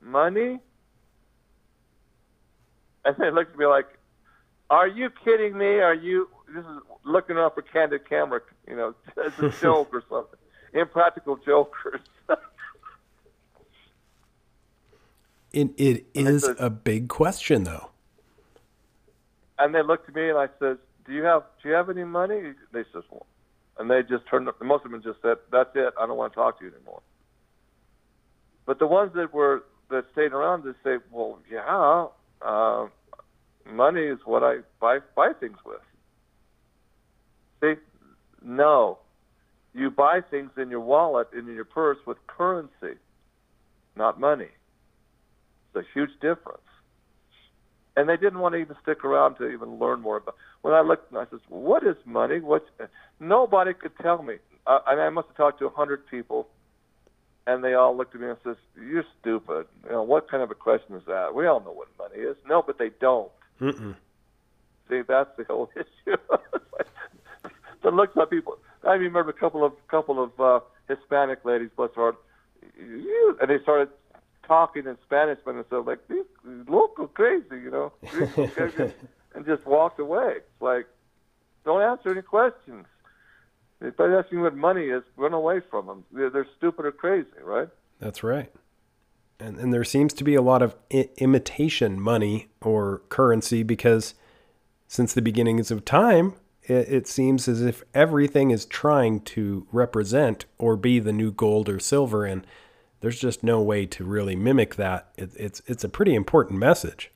money?" 0.00 0.60
And 3.06 3.16
they 3.18 3.30
looked 3.30 3.52
at 3.52 3.58
me 3.58 3.66
like, 3.66 3.86
"Are 4.70 4.88
you 4.88 5.10
kidding 5.24 5.56
me? 5.56 5.80
Are 5.80 5.94
you 5.94 6.28
this 6.54 6.64
is 6.64 6.82
looking 7.04 7.38
up 7.38 7.54
for 7.54 7.62
candid 7.62 8.08
camera, 8.08 8.40
you 8.68 8.76
know, 8.76 8.94
as 9.26 9.38
a 9.38 9.50
joke 9.62 9.90
or 9.94 10.02
something? 10.10 10.38
Impractical 10.74 11.36
jokers." 11.36 12.00
It 15.52 15.70
it 15.78 16.06
is 16.14 16.50
a 16.58 16.68
big 16.68 17.08
question 17.08 17.64
though. 17.64 17.90
and 19.58 19.74
they 19.74 19.82
looked 19.82 20.08
at 20.08 20.14
me 20.14 20.28
and 20.28 20.38
I 20.38 20.48
said, 20.58 20.78
"Do 21.06 21.12
you 21.12 21.22
have 21.24 21.44
do 21.62 21.68
you 21.70 21.74
have 21.74 21.88
any 21.88 22.04
money?" 22.04 22.52
They 22.72 22.84
says, 22.92 23.04
well, 23.10 23.26
and 23.78 23.90
they 23.90 24.02
just 24.02 24.26
turned. 24.28 24.48
up 24.48 24.60
Most 24.62 24.84
of 24.84 24.90
them 24.90 25.02
just 25.02 25.22
said, 25.22 25.38
"That's 25.50 25.70
it. 25.74 25.94
I 25.98 26.06
don't 26.06 26.16
want 26.16 26.32
to 26.32 26.36
talk 26.36 26.58
to 26.58 26.64
you 26.66 26.72
anymore." 26.74 27.02
But 28.66 28.78
the 28.78 28.86
ones 28.86 29.12
that 29.14 29.32
were 29.32 29.64
that 29.90 30.04
stayed 30.12 30.32
around, 30.32 30.64
they 30.64 30.72
say, 30.84 30.98
"Well, 31.10 31.38
yeah, 31.50 32.08
uh, 32.42 32.88
money 33.70 34.02
is 34.02 34.18
what 34.24 34.42
I 34.42 34.58
buy 34.80 34.98
buy 35.14 35.32
things 35.32 35.58
with." 35.64 35.80
See, 37.60 37.74
no, 38.42 38.98
you 39.74 39.90
buy 39.90 40.20
things 40.20 40.50
in 40.56 40.70
your 40.70 40.80
wallet 40.80 41.28
and 41.32 41.48
in 41.48 41.54
your 41.54 41.64
purse 41.64 41.98
with 42.06 42.18
currency, 42.26 42.98
not 43.96 44.18
money. 44.18 44.48
It's 45.74 45.86
a 45.86 45.92
huge 45.92 46.12
difference. 46.20 46.60
And 47.96 48.08
they 48.08 48.16
didn't 48.16 48.40
want 48.40 48.54
to 48.54 48.58
even 48.58 48.76
stick 48.82 49.04
around 49.04 49.36
to 49.36 49.48
even 49.48 49.78
learn 49.78 50.00
more 50.02 50.18
about. 50.18 50.36
When 50.60 50.74
I 50.74 50.82
looked, 50.82 51.14
I 51.14 51.24
said, 51.30 51.40
"What 51.48 51.82
is 51.82 51.96
money? 52.04 52.40
What?" 52.40 52.66
Nobody 53.20 53.72
could 53.72 53.96
tell 53.98 54.22
me. 54.22 54.38
Uh, 54.66 54.80
I 54.86 54.94
mean, 54.94 55.04
I 55.04 55.08
must 55.10 55.28
have 55.28 55.36
talked 55.36 55.58
to 55.60 55.66
a 55.66 55.70
hundred 55.70 56.06
people, 56.06 56.48
and 57.46 57.64
they 57.64 57.72
all 57.74 57.96
looked 57.96 58.14
at 58.14 58.20
me 58.20 58.28
and 58.28 58.38
says, 58.44 58.56
"You're 58.74 59.04
stupid. 59.20 59.66
You 59.84 59.92
know 59.92 60.02
what 60.02 60.28
kind 60.28 60.42
of 60.42 60.50
a 60.50 60.54
question 60.54 60.94
is 60.96 61.04
that? 61.06 61.34
We 61.34 61.46
all 61.46 61.60
know 61.60 61.72
what 61.72 61.88
money 61.98 62.16
is." 62.16 62.36
No, 62.46 62.60
but 62.60 62.76
they 62.78 62.90
don't. 62.90 63.30
Mm-mm. 63.60 63.94
See, 64.88 65.02
that's 65.06 65.30
the 65.36 65.44
whole 65.44 65.70
issue. 65.76 66.16
the 67.82 67.90
looks 67.90 68.16
on 68.16 68.26
people. 68.26 68.58
I 68.86 68.94
remember 68.94 69.30
a 69.30 69.34
couple 69.34 69.64
of 69.64 69.72
couple 69.88 70.22
of 70.22 70.40
uh, 70.40 70.60
Hispanic 70.88 71.44
ladies, 71.44 71.70
bless 71.76 71.90
her 71.96 72.02
heart, 72.02 72.16
and 72.78 73.50
they 73.50 73.60
started 73.62 73.88
talking 74.46 74.86
in 74.86 74.96
Spanish 75.04 75.38
when 75.44 75.56
they 75.56 75.62
said 75.70 75.86
like, 75.86 76.06
"These 76.08 76.24
local 76.68 77.08
crazy," 77.08 77.44
you 77.52 77.70
know, 77.70 77.92
and 79.34 79.44
just 79.46 79.66
walked 79.66 79.98
away. 79.98 80.34
It's 80.36 80.62
like, 80.62 80.86
don't 81.64 81.82
answer 81.82 82.12
any 82.12 82.22
questions. 82.22 82.86
If 83.80 83.96
they're 83.96 84.18
asking 84.18 84.40
what 84.40 84.56
money 84.56 84.84
is, 84.84 85.02
run 85.16 85.34
away 85.34 85.60
from 85.70 85.86
them. 85.86 86.04
They're, 86.10 86.30
they're 86.30 86.46
stupid 86.56 86.86
or 86.86 86.92
crazy, 86.92 87.28
right? 87.42 87.68
That's 88.00 88.22
right. 88.22 88.50
And 89.38 89.58
and 89.58 89.72
there 89.72 89.84
seems 89.84 90.12
to 90.14 90.24
be 90.24 90.34
a 90.34 90.42
lot 90.42 90.62
of 90.62 90.74
I- 90.92 91.10
imitation 91.18 92.00
money 92.00 92.48
or 92.62 93.02
currency 93.08 93.62
because 93.62 94.14
since 94.88 95.12
the 95.12 95.22
beginnings 95.22 95.70
of 95.70 95.84
time, 95.84 96.34
it, 96.62 96.88
it 96.88 97.06
seems 97.08 97.48
as 97.48 97.62
if 97.62 97.82
everything 97.94 98.50
is 98.50 98.64
trying 98.64 99.20
to 99.20 99.66
represent 99.72 100.46
or 100.58 100.76
be 100.76 100.98
the 100.98 101.12
new 101.12 101.32
gold 101.32 101.68
or 101.68 101.78
silver, 101.78 102.24
and 102.24 102.46
there's 103.00 103.20
just 103.20 103.42
no 103.42 103.60
way 103.60 103.86
to 103.86 104.04
really 104.04 104.36
mimic 104.36 104.76
that. 104.76 105.08
It, 105.16 105.30
it's 105.36 105.62
it's 105.66 105.84
a 105.84 105.88
pretty 105.88 106.14
important 106.14 106.58
message. 106.58 107.10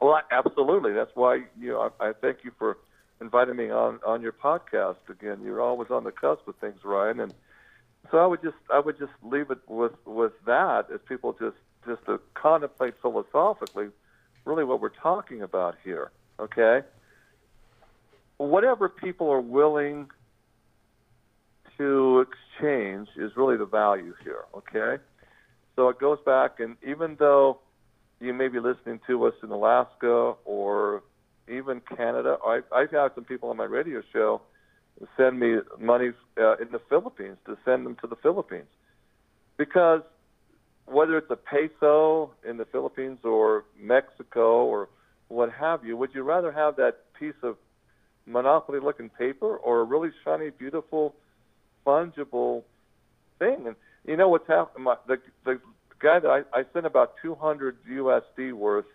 Well, 0.00 0.20
absolutely. 0.30 0.92
That's 0.92 1.10
why 1.14 1.44
you 1.58 1.72
know 1.72 1.90
I, 2.00 2.08
I 2.08 2.12
thank 2.12 2.44
you 2.44 2.52
for 2.58 2.78
inviting 3.20 3.56
me 3.56 3.70
on 3.70 4.00
on 4.06 4.22
your 4.22 4.32
podcast 4.32 5.08
again. 5.08 5.40
You're 5.42 5.60
always 5.60 5.90
on 5.90 6.04
the 6.04 6.12
cusp 6.12 6.46
of 6.46 6.56
things, 6.56 6.84
Ryan, 6.84 7.20
and 7.20 7.34
so 8.10 8.18
I 8.18 8.26
would 8.26 8.42
just 8.42 8.56
I 8.72 8.80
would 8.80 8.98
just 8.98 9.12
leave 9.22 9.50
it 9.50 9.58
with 9.68 9.92
with 10.04 10.32
that 10.46 10.86
as 10.92 11.00
people 11.08 11.32
just 11.32 11.56
just 11.86 12.04
to 12.06 12.20
contemplate 12.34 12.94
philosophically, 13.00 13.88
really 14.44 14.64
what 14.64 14.80
we're 14.80 14.88
talking 14.90 15.42
about 15.42 15.76
here. 15.84 16.10
Okay, 16.40 16.82
whatever 18.36 18.88
people 18.88 19.30
are 19.30 19.40
willing 19.40 20.08
to 21.76 22.26
exchange 22.26 23.08
is 23.16 23.36
really 23.36 23.56
the 23.56 23.66
value 23.66 24.14
here. 24.22 24.44
Okay, 24.54 25.02
so 25.76 25.88
it 25.88 25.98
goes 25.98 26.18
back, 26.24 26.60
and 26.60 26.76
even 26.82 27.16
though 27.18 27.58
you 28.20 28.34
may 28.34 28.48
be 28.48 28.58
listening 28.58 29.00
to 29.06 29.26
us 29.26 29.34
in 29.42 29.50
Alaska 29.50 30.34
or 30.44 31.02
even 31.48 31.80
Canada. 31.80 32.36
I, 32.44 32.60
I've 32.72 32.90
had 32.90 33.14
some 33.14 33.24
people 33.24 33.50
on 33.50 33.56
my 33.56 33.64
radio 33.64 34.02
show 34.12 34.42
send 35.16 35.38
me 35.38 35.56
money 35.78 36.10
uh, 36.38 36.56
in 36.56 36.70
the 36.72 36.80
Philippines 36.88 37.36
to 37.46 37.56
send 37.64 37.86
them 37.86 37.96
to 38.00 38.06
the 38.06 38.16
Philippines 38.16 38.66
because 39.56 40.02
whether 40.86 41.18
it's 41.18 41.30
a 41.30 41.36
peso 41.36 42.32
in 42.48 42.56
the 42.56 42.64
Philippines 42.64 43.18
or 43.24 43.64
Mexico 43.78 44.64
or 44.64 44.88
what 45.28 45.52
have 45.52 45.84
you, 45.84 45.96
would 45.96 46.14
you 46.14 46.22
rather 46.22 46.50
have 46.50 46.76
that 46.76 47.12
piece 47.18 47.34
of 47.42 47.56
monopoly 48.26 48.80
looking 48.80 49.10
paper 49.10 49.56
or 49.56 49.80
a 49.80 49.84
really 49.84 50.10
shiny, 50.24 50.50
beautiful, 50.50 51.14
fungible 51.86 52.62
thing? 53.38 53.66
And 53.66 53.76
you 54.06 54.16
know 54.16 54.28
what's 54.28 54.48
happening? 54.48 54.86
The, 55.06 55.18
the 55.44 55.60
guy 56.00 56.20
that 56.20 56.28
I, 56.28 56.58
I 56.58 56.64
sent 56.72 56.86
about 56.86 57.14
200 57.22 57.76
USD 57.90 58.52
worth 58.54 58.86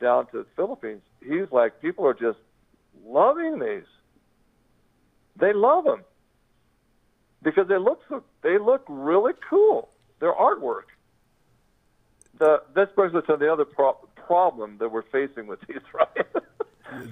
down 0.00 0.26
to 0.26 0.38
the 0.38 0.46
Philippines, 0.54 1.02
he's 1.20 1.50
like, 1.50 1.80
people 1.80 2.06
are 2.06 2.14
just 2.14 2.38
loving 3.04 3.58
these. 3.58 3.88
They 5.38 5.52
love 5.52 5.84
them 5.84 6.02
because 7.42 7.68
they 7.68 7.78
look 7.78 8.00
so, 8.08 8.22
they 8.42 8.58
look 8.58 8.84
really 8.88 9.34
cool. 9.48 9.88
They're 10.20 10.34
artwork. 10.34 10.88
The, 12.38 12.62
this 12.74 12.88
brings 12.94 13.14
us 13.14 13.24
to 13.28 13.36
the 13.36 13.52
other 13.52 13.64
pro- 13.64 13.98
problem 14.14 14.76
that 14.78 14.90
we're 14.90 15.02
facing 15.02 15.46
with 15.46 15.60
these, 15.68 15.78
right? 15.94 16.26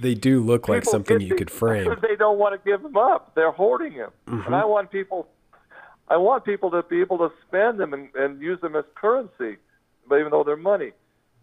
they 0.01 0.15
do 0.15 0.41
look 0.41 0.69
like 0.69 0.85
something 0.85 1.21
you 1.21 1.35
could 1.35 1.51
frame. 1.51 1.95
They 2.03 2.17
don't 2.17 2.39
want 2.39 2.61
to 2.61 2.69
give 2.69 2.83
them 2.83 2.97
up. 2.97 3.35
They're 3.35 3.53
hoarding 3.53 3.97
them, 3.97 4.11
mm-hmm. 4.27 4.47
and 4.47 4.55
I 4.55 4.65
want 4.65 4.91
people, 4.91 5.29
I 6.09 6.17
want 6.17 6.45
people 6.45 6.71
to 6.71 6.83
be 6.83 7.01
able 7.01 7.19
to 7.19 7.31
spend 7.47 7.79
them 7.79 7.93
and, 7.93 8.09
and 8.15 8.41
use 8.41 8.61
them 8.61 8.75
as 8.77 8.85
currency, 8.95 9.59
but 10.09 10.17
even 10.17 10.31
though 10.31 10.45
they're 10.45 10.57
money, 10.57 10.93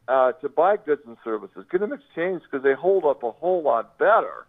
uh, 0.07 0.33
to 0.33 0.49
buy 0.49 0.77
goods 0.77 1.01
and 1.05 1.17
services, 1.23 1.65
get 1.71 1.79
them 1.79 1.93
exchanged 1.93 2.45
because 2.49 2.63
they 2.63 2.73
hold 2.73 3.05
up 3.05 3.23
a 3.23 3.31
whole 3.31 3.61
lot 3.63 3.97
better 3.97 4.47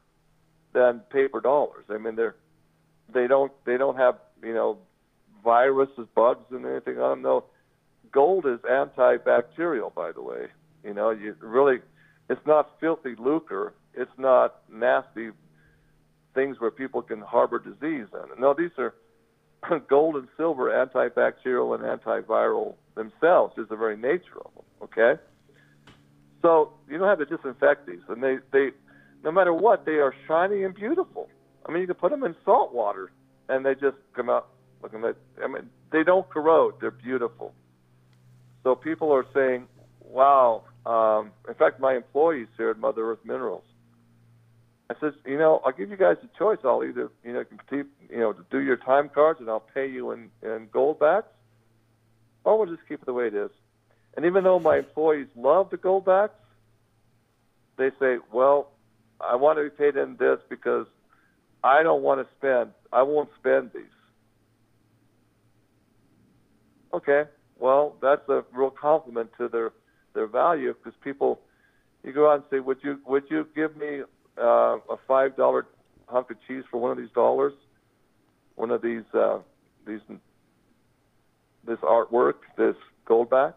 than 0.74 1.00
paper 1.10 1.40
dollars. 1.40 1.86
I 1.88 1.96
mean, 1.96 2.16
they're 2.16 2.36
they 3.12 3.26
don't 3.26 3.52
they 3.64 3.78
don't 3.78 3.96
have 3.96 4.16
you 4.42 4.52
know 4.52 4.78
viruses, 5.42 6.06
bugs, 6.14 6.44
and 6.50 6.66
anything 6.66 6.98
on 6.98 7.10
them. 7.10 7.22
No, 7.22 7.44
gold 8.12 8.44
is 8.46 8.58
antibacterial, 8.60 9.94
by 9.94 10.12
the 10.12 10.22
way. 10.22 10.48
You 10.82 10.92
know, 10.92 11.10
you 11.10 11.34
really, 11.40 11.78
it's 12.28 12.44
not 12.46 12.70
filthy 12.80 13.14
lucre. 13.18 13.74
It's 13.94 14.10
not 14.18 14.56
nasty 14.70 15.30
things 16.34 16.58
where 16.58 16.70
people 16.70 17.00
can 17.00 17.20
harbor 17.20 17.58
disease 17.58 18.06
in. 18.12 18.40
No, 18.40 18.54
these 18.54 18.72
are 18.78 18.94
gold 19.88 20.16
and 20.16 20.28
silver 20.36 20.70
antibacterial 20.70 21.74
and 21.74 21.84
antiviral 22.00 22.74
themselves, 22.96 23.56
is 23.56 23.68
the 23.68 23.76
very 23.76 23.96
nature 23.96 24.38
of 24.44 24.50
them. 24.54 24.64
Okay, 24.82 25.20
so 26.42 26.72
you 26.88 26.98
don't 26.98 27.08
have 27.08 27.18
to 27.18 27.36
disinfect 27.36 27.86
these, 27.86 28.00
and 28.08 28.22
they 28.22 28.36
they 28.52 28.70
no 29.24 29.32
matter 29.32 29.52
what, 29.52 29.86
they 29.86 29.92
are 29.92 30.14
shiny 30.28 30.62
and 30.62 30.74
beautiful. 30.74 31.28
I 31.66 31.72
mean, 31.72 31.80
you 31.80 31.86
can 31.86 31.96
put 31.96 32.10
them 32.10 32.22
in 32.24 32.36
salt 32.44 32.74
water, 32.74 33.10
and 33.48 33.64
they 33.64 33.74
just 33.74 33.96
come 34.14 34.28
out 34.28 34.48
looking 34.82 35.00
like. 35.00 35.16
I 35.42 35.48
mean, 35.48 35.70
they 35.90 36.04
don't 36.04 36.28
corrode. 36.28 36.74
They're 36.80 36.90
beautiful. 36.90 37.54
So 38.62 38.74
people 38.74 39.12
are 39.12 39.26
saying, 39.32 39.66
"Wow." 40.00 40.64
Um, 40.84 41.32
in 41.48 41.54
fact, 41.54 41.80
my 41.80 41.96
employees 41.96 42.48
here 42.58 42.68
at 42.68 42.78
Mother 42.78 43.10
Earth 43.10 43.24
Minerals, 43.24 43.64
I 44.90 44.94
said, 45.00 45.14
you 45.24 45.38
know, 45.38 45.62
I'll 45.64 45.72
give 45.72 45.88
you 45.88 45.96
guys 45.96 46.18
a 46.22 46.38
choice. 46.38 46.58
I'll 46.62 46.84
either, 46.84 47.10
you 47.24 47.32
know, 47.32 47.44
keep, 47.70 47.90
you 48.10 48.18
know, 48.18 48.34
do 48.50 48.58
your 48.60 48.76
time 48.76 49.08
cards, 49.08 49.40
and 49.40 49.48
I'll 49.48 49.60
pay 49.74 49.88
you 49.88 50.10
in 50.10 50.30
in 50.42 50.68
gold 50.70 50.98
backs, 50.98 51.32
or 52.44 52.58
we'll 52.58 52.74
just 52.74 52.86
keep 52.86 53.00
it 53.00 53.06
the 53.06 53.14
way 53.14 53.28
it 53.28 53.34
is. 53.34 53.50
And 54.16 54.26
even 54.26 54.44
though 54.44 54.58
my 54.58 54.76
employees 54.76 55.28
love 55.34 55.70
the 55.70 55.78
gold 55.78 56.04
backs, 56.04 56.34
they 57.76 57.90
say, 57.98 58.18
well, 58.30 58.70
I 59.20 59.36
want 59.36 59.58
to 59.58 59.64
be 59.64 59.70
paid 59.70 59.96
in 59.96 60.16
this 60.18 60.38
because 60.48 60.86
I 61.62 61.82
don't 61.82 62.02
want 62.02 62.20
to 62.20 62.34
spend. 62.36 62.70
I 62.92 63.02
won't 63.02 63.30
spend 63.38 63.70
these. 63.74 63.84
Okay, 66.92 67.24
well, 67.58 67.96
that's 68.00 68.28
a 68.28 68.44
real 68.52 68.70
compliment 68.70 69.30
to 69.38 69.48
their 69.48 69.72
their 70.14 70.26
value 70.26 70.74
because 70.74 70.96
people, 71.02 71.40
you 72.04 72.12
go 72.12 72.30
out 72.30 72.34
and 72.34 72.44
say, 72.50 72.60
would 72.60 72.78
you 72.82 72.98
would 73.06 73.24
you 73.30 73.46
give 73.54 73.76
me 73.76 74.02
uh, 74.38 74.76
a 74.76 74.96
five 75.08 75.36
dollar 75.36 75.66
hunk 76.06 76.30
of 76.30 76.36
cheese 76.46 76.64
for 76.70 76.78
one 76.78 76.90
of 76.92 76.98
these 76.98 77.12
dollars, 77.14 77.52
one 78.54 78.70
of 78.70 78.82
these 78.82 79.02
uh, 79.12 79.38
these 79.86 80.00
this 81.66 81.78
artwork, 81.78 82.34
this 82.56 82.76
gold 83.06 83.30
back? 83.30 83.54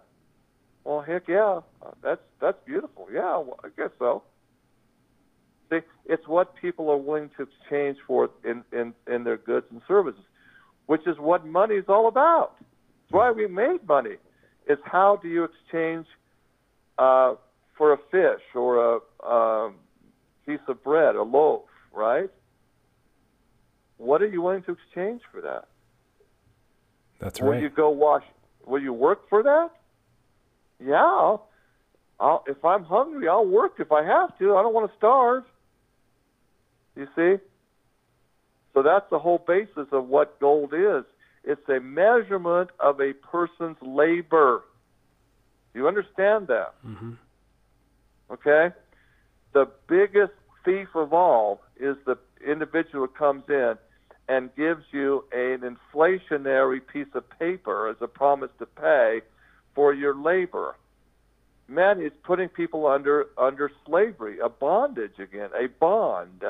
Well, 0.83 1.01
heck 1.01 1.27
yeah, 1.27 1.59
that's 2.01 2.21
that's 2.39 2.57
beautiful. 2.65 3.07
Yeah, 3.13 3.37
well, 3.37 3.59
I 3.63 3.67
guess 3.75 3.91
so. 3.99 4.23
See, 5.69 5.79
it's 6.05 6.27
what 6.27 6.55
people 6.55 6.89
are 6.89 6.97
willing 6.97 7.29
to 7.37 7.43
exchange 7.43 7.97
for 8.07 8.29
in, 8.43 8.63
in, 8.71 8.93
in 9.11 9.23
their 9.23 9.37
goods 9.37 9.65
and 9.71 9.81
services, 9.87 10.23
which 10.85 11.05
is 11.05 11.17
what 11.19 11.45
money 11.45 11.75
is 11.75 11.85
all 11.89 12.07
about. 12.07 12.53
It's 12.59 13.11
why 13.11 13.31
we 13.31 13.47
made 13.47 13.85
money. 13.87 14.15
It's 14.65 14.81
how 14.85 15.19
do 15.21 15.27
you 15.27 15.45
exchange 15.45 16.05
uh, 16.97 17.35
for 17.77 17.93
a 17.93 17.97
fish 18.11 18.41
or 18.55 18.99
a 19.23 19.27
um, 19.29 19.75
piece 20.45 20.59
of 20.67 20.83
bread, 20.83 21.15
a 21.15 21.23
loaf, 21.23 21.63
right? 21.93 22.29
What 23.97 24.21
are 24.21 24.27
you 24.27 24.41
willing 24.41 24.63
to 24.63 24.71
exchange 24.73 25.21
for 25.31 25.41
that? 25.41 25.67
That's 27.19 27.41
right. 27.41 27.55
Will 27.55 27.61
you 27.61 27.69
go 27.69 27.89
wash? 27.89 28.23
Will 28.65 28.81
you 28.81 28.93
work 28.93 29.27
for 29.29 29.43
that? 29.43 29.69
Yeah. 30.83 31.03
I'll, 31.03 31.47
I'll, 32.19 32.43
if 32.47 32.63
I'm 32.63 32.83
hungry, 32.83 33.27
I'll 33.27 33.45
work 33.45 33.73
if 33.79 33.91
I 33.91 34.03
have 34.03 34.37
to. 34.39 34.55
I 34.55 34.61
don't 34.61 34.73
want 34.73 34.89
to 34.89 34.97
starve. 34.97 35.43
You 36.97 37.07
see? 37.15 37.43
So 38.73 38.81
that's 38.81 39.09
the 39.09 39.19
whole 39.19 39.43
basis 39.47 39.87
of 39.91 40.07
what 40.07 40.39
gold 40.39 40.73
is. 40.73 41.03
It's 41.43 41.67
a 41.69 41.79
measurement 41.79 42.71
of 42.79 42.99
a 42.99 43.13
person's 43.13 43.77
labor. 43.81 44.63
Do 45.73 45.79
you 45.79 45.87
understand 45.87 46.47
that? 46.47 46.73
Mm-hmm. 46.85 47.13
Okay? 48.31 48.69
The 49.53 49.69
biggest 49.87 50.33
thief 50.65 50.89
of 50.95 51.13
all 51.13 51.61
is 51.79 51.95
the 52.05 52.17
individual 52.45 53.07
who 53.07 53.13
comes 53.13 53.43
in 53.47 53.75
and 54.27 54.53
gives 54.55 54.83
you 54.91 55.23
an 55.31 55.61
inflationary 55.61 56.81
piece 56.85 57.07
of 57.13 57.23
paper 57.39 57.87
as 57.87 57.95
a 58.01 58.07
promise 58.07 58.51
to 58.59 58.65
pay 58.65 59.21
for 59.73 59.93
your 59.93 60.15
labor. 60.15 60.75
Man 61.69 62.01
is 62.01 62.11
putting 62.23 62.49
people 62.49 62.87
under 62.87 63.27
under 63.37 63.71
slavery, 63.85 64.39
a 64.39 64.49
bondage 64.49 65.19
again, 65.19 65.49
a 65.57 65.67
bond 65.67 66.43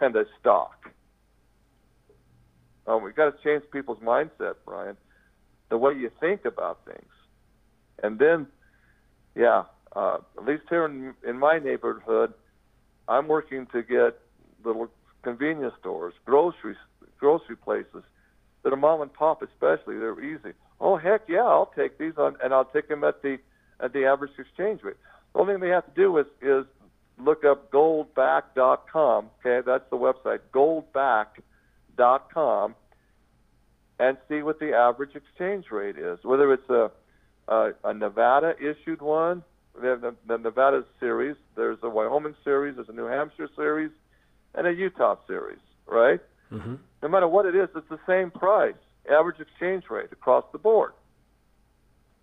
and 0.00 0.14
a 0.16 0.24
stock. 0.40 0.90
Um, 2.86 3.02
we've 3.02 3.16
got 3.16 3.36
to 3.36 3.42
change 3.42 3.64
people's 3.72 3.98
mindset, 3.98 4.54
Brian, 4.64 4.96
the 5.70 5.78
way 5.78 5.92
you 5.92 6.10
think 6.20 6.44
about 6.44 6.84
things. 6.84 7.10
And 8.02 8.18
then, 8.18 8.46
yeah, 9.34 9.64
uh, 9.94 10.18
at 10.38 10.44
least 10.44 10.64
here 10.68 10.84
in, 10.84 11.14
in 11.28 11.38
my 11.38 11.58
neighborhood, 11.58 12.32
I'm 13.08 13.28
working 13.28 13.66
to 13.72 13.82
get 13.82 14.18
little 14.64 14.88
convenience 15.22 15.74
stores, 15.80 16.14
grocery 16.24 16.76
grocery 17.18 17.56
places 17.56 18.02
that 18.62 18.72
are 18.72 18.76
mom 18.76 19.00
and 19.00 19.12
pop, 19.12 19.42
especially. 19.42 19.98
They're 19.98 20.20
easy. 20.22 20.52
Oh 20.80 20.96
heck 20.96 21.22
yeah, 21.28 21.44
I'll 21.44 21.72
take 21.76 21.98
these 21.98 22.12
on, 22.18 22.36
and 22.42 22.52
I'll 22.52 22.66
take 22.66 22.88
them 22.88 23.04
at 23.04 23.22
the 23.22 23.38
at 23.80 23.92
the 23.92 24.04
average 24.04 24.32
exchange 24.38 24.82
rate. 24.82 24.96
The 25.32 25.40
only 25.40 25.54
thing 25.54 25.62
they 25.62 25.68
have 25.68 25.86
to 25.86 25.92
do 25.94 26.18
is 26.18 26.26
is 26.42 26.64
look 27.18 27.44
up 27.44 27.70
goldback.com. 27.70 29.30
Okay, 29.40 29.64
that's 29.66 29.88
the 29.90 29.96
website, 29.96 30.40
goldback.com, 30.52 32.74
and 33.98 34.18
see 34.28 34.42
what 34.42 34.60
the 34.60 34.72
average 34.72 35.14
exchange 35.14 35.66
rate 35.70 35.96
is. 35.98 36.18
Whether 36.22 36.52
it's 36.52 36.68
a 36.68 36.90
a, 37.48 37.70
a 37.84 37.94
Nevada 37.94 38.54
issued 38.58 39.00
one, 39.00 39.44
they 39.80 39.88
have 39.88 40.00
the, 40.00 40.14
the 40.26 40.38
Nevada 40.38 40.84
series. 40.98 41.36
There's 41.54 41.78
a 41.82 41.88
Wyoming 41.88 42.34
series. 42.42 42.76
There's 42.76 42.88
a 42.88 42.92
New 42.92 43.06
Hampshire 43.06 43.48
series, 43.54 43.90
and 44.54 44.66
a 44.66 44.72
Utah 44.72 45.16
series. 45.26 45.58
Right. 45.86 46.20
Mm-hmm. 46.52 46.74
No 47.02 47.08
matter 47.08 47.28
what 47.28 47.46
it 47.46 47.54
is, 47.54 47.68
it's 47.76 47.88
the 47.88 48.00
same 48.06 48.30
price, 48.30 48.74
average 49.10 49.40
exchange 49.40 49.84
rate 49.90 50.10
across 50.12 50.44
the 50.52 50.58
board. 50.58 50.92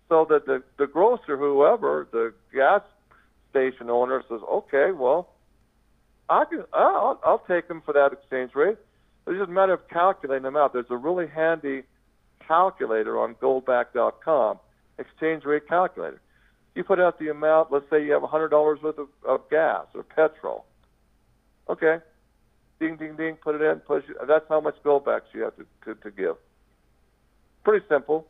So 0.08 0.26
that 0.28 0.46
the 0.46 0.62
the 0.78 0.86
grocer, 0.86 1.36
whoever, 1.36 2.06
the 2.12 2.34
gas 2.52 2.82
station 3.54 3.88
owner 3.88 4.22
says, 4.28 4.40
okay, 4.50 4.90
well, 4.90 5.30
I 6.28 6.44
can, 6.44 6.60
uh, 6.72 6.76
I'll, 6.76 7.20
I'll 7.24 7.44
take 7.46 7.68
them 7.68 7.82
for 7.84 7.92
that 7.92 8.12
exchange 8.12 8.50
rate. 8.54 8.78
It's 9.26 9.38
just 9.38 9.48
a 9.48 9.52
matter 9.52 9.72
of 9.72 9.88
calculating 9.88 10.42
them 10.42 10.56
out. 10.56 10.72
There's 10.72 10.90
a 10.90 10.96
really 10.96 11.28
handy 11.28 11.82
calculator 12.46 13.18
on 13.18 13.36
goldback.com, 13.36 14.58
exchange 14.98 15.44
rate 15.44 15.68
calculator. 15.68 16.20
You 16.74 16.82
put 16.82 16.98
out 16.98 17.18
the 17.20 17.28
amount, 17.28 17.70
let's 17.70 17.88
say 17.88 18.04
you 18.04 18.12
have 18.12 18.22
$100 18.22 18.82
worth 18.82 18.98
of, 18.98 19.08
of 19.26 19.48
gas 19.48 19.86
or 19.94 20.02
petrol. 20.02 20.64
Okay. 21.68 21.98
Ding, 22.80 22.96
ding, 22.96 23.14
ding, 23.16 23.36
put 23.36 23.54
it 23.54 23.62
in, 23.62 23.78
push 23.80 24.02
it. 24.08 24.16
That's 24.26 24.44
how 24.48 24.60
much 24.60 24.74
goldbacks 24.84 25.32
you 25.32 25.42
have 25.42 25.54
to, 25.56 25.66
to, 25.84 25.94
to 26.00 26.10
give. 26.10 26.34
Pretty 27.62 27.86
simple. 27.88 28.26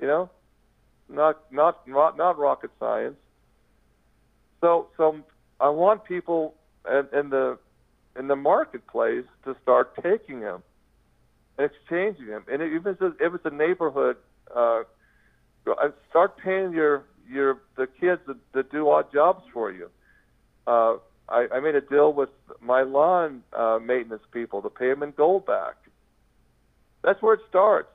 You 0.00 0.06
know? 0.06 0.30
not 1.08 1.40
not 1.50 1.86
not 1.86 2.16
not 2.16 2.38
rocket 2.38 2.70
science. 2.78 3.16
So 4.60 4.88
so 4.96 5.16
I 5.60 5.68
want 5.68 6.04
people 6.04 6.54
in, 6.88 7.06
in 7.18 7.30
the 7.30 7.58
in 8.18 8.28
the 8.28 8.36
marketplace 8.36 9.24
to 9.44 9.56
start 9.62 9.94
taking 10.02 10.40
them 10.40 10.62
and 11.58 11.70
exchanging 11.70 12.26
them. 12.26 12.44
And 12.50 12.62
even 12.62 12.78
if 12.78 12.86
it's 12.86 13.02
a, 13.02 13.24
if 13.24 13.34
it's 13.34 13.44
a 13.44 13.50
neighborhood, 13.50 14.16
uh, 14.54 14.82
start 16.10 16.38
paying 16.38 16.72
your 16.72 17.04
your 17.28 17.58
the 17.76 17.86
kids 17.86 18.20
that, 18.26 18.36
that 18.52 18.70
do 18.70 18.88
odd 18.88 19.12
jobs 19.12 19.42
for 19.52 19.70
you. 19.70 19.90
Uh, 20.66 20.96
I, 21.28 21.46
I 21.54 21.60
made 21.60 21.74
a 21.74 21.80
deal 21.80 22.12
with 22.12 22.28
my 22.60 22.82
lawn 22.82 23.42
uh, 23.52 23.78
maintenance 23.82 24.22
people 24.32 24.62
to 24.62 24.70
pay 24.70 24.88
them 24.88 25.02
in 25.02 25.10
gold 25.12 25.46
back. 25.46 25.74
That's 27.02 27.20
where 27.20 27.34
it 27.34 27.40
starts. 27.48 27.88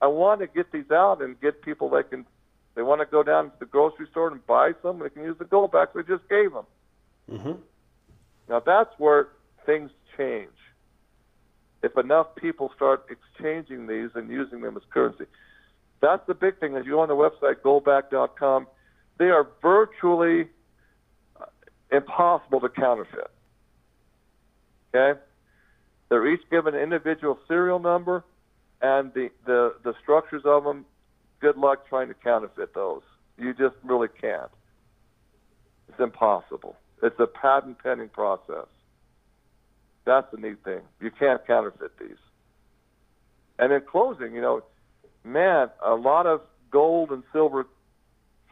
I 0.00 0.08
want 0.08 0.40
to 0.40 0.48
get 0.48 0.72
these 0.72 0.90
out 0.90 1.22
and 1.22 1.40
get 1.40 1.62
people 1.62 1.88
that 1.90 2.10
can. 2.10 2.26
They 2.74 2.82
want 2.82 3.00
to 3.00 3.06
go 3.06 3.22
down 3.22 3.46
to 3.46 3.52
the 3.58 3.66
grocery 3.66 4.06
store 4.10 4.28
and 4.30 4.44
buy 4.46 4.72
some. 4.82 4.98
They 4.98 5.10
can 5.10 5.22
use 5.24 5.36
the 5.38 5.44
gold 5.44 5.72
backs 5.72 5.94
we 5.94 6.02
just 6.04 6.28
gave 6.28 6.52
them. 6.52 6.66
Mm-hmm. 7.30 7.52
Now 8.48 8.60
that's 8.64 8.90
where 8.98 9.28
things 9.66 9.90
change. 10.16 10.48
If 11.82 11.98
enough 11.98 12.34
people 12.36 12.70
start 12.76 13.06
exchanging 13.10 13.86
these 13.86 14.10
and 14.14 14.30
using 14.30 14.60
them 14.60 14.76
as 14.76 14.82
currency, 14.92 15.24
that's 16.00 16.24
the 16.26 16.34
big 16.34 16.58
thing. 16.60 16.76
As 16.76 16.84
you 16.84 16.92
go 16.92 17.00
on 17.00 17.08
the 17.08 17.14
website 17.14 17.56
goldback.com, 17.64 18.66
they 19.18 19.26
are 19.26 19.46
virtually 19.60 20.48
uh, 21.40 21.46
impossible 21.90 22.60
to 22.60 22.68
counterfeit. 22.68 23.30
Okay, 24.94 25.18
they're 26.08 26.26
each 26.26 26.42
given 26.50 26.74
an 26.74 26.82
individual 26.82 27.38
serial 27.48 27.78
number, 27.78 28.24
and 28.80 29.12
the 29.14 29.30
the 29.46 29.74
the 29.82 29.94
structures 30.02 30.42
of 30.44 30.64
them. 30.64 30.84
Good 31.42 31.56
luck 31.56 31.88
trying 31.88 32.06
to 32.06 32.14
counterfeit 32.14 32.72
those. 32.72 33.02
You 33.36 33.52
just 33.52 33.74
really 33.82 34.06
can't. 34.20 34.50
It's 35.88 35.98
impossible. 35.98 36.76
It's 37.02 37.18
a 37.18 37.26
patent 37.26 37.78
pending 37.82 38.10
process. 38.10 38.66
That's 40.06 40.30
the 40.30 40.38
neat 40.38 40.62
thing. 40.64 40.82
You 41.00 41.10
can't 41.10 41.44
counterfeit 41.44 41.98
these. 41.98 42.16
And 43.58 43.72
in 43.72 43.80
closing, 43.80 44.34
you 44.34 44.40
know, 44.40 44.62
man, 45.24 45.68
a 45.84 45.94
lot 45.94 46.26
of 46.26 46.42
gold 46.70 47.10
and 47.10 47.24
silver 47.32 47.66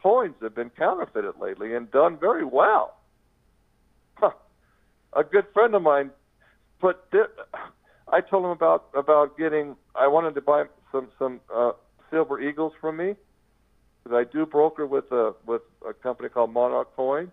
coins 0.03 0.35
have 0.41 0.53
been 0.53 0.69
counterfeited 0.69 1.35
lately 1.39 1.73
and 1.73 1.89
done 1.91 2.17
very 2.19 2.43
well. 2.43 2.97
Huh. 4.15 4.31
A 5.13 5.23
good 5.23 5.45
friend 5.53 5.73
of 5.75 5.81
mine 5.81 6.11
put. 6.81 6.97
I 8.11 8.19
told 8.19 8.43
him 8.43 8.51
about 8.51 8.89
about 8.93 9.37
getting. 9.37 9.77
I 9.95 10.07
wanted 10.07 10.35
to 10.35 10.41
buy 10.41 10.65
some 10.91 11.07
some 11.17 11.39
uh, 11.53 11.71
silver 12.11 12.39
eagles 12.39 12.73
from 12.79 12.97
me 12.97 13.15
because 14.03 14.15
I 14.15 14.31
do 14.31 14.45
broker 14.45 14.85
with 14.85 15.11
a 15.11 15.33
with 15.45 15.61
a 15.87 15.93
company 15.93 16.29
called 16.29 16.53
Monarch 16.53 16.95
Coin. 16.95 17.31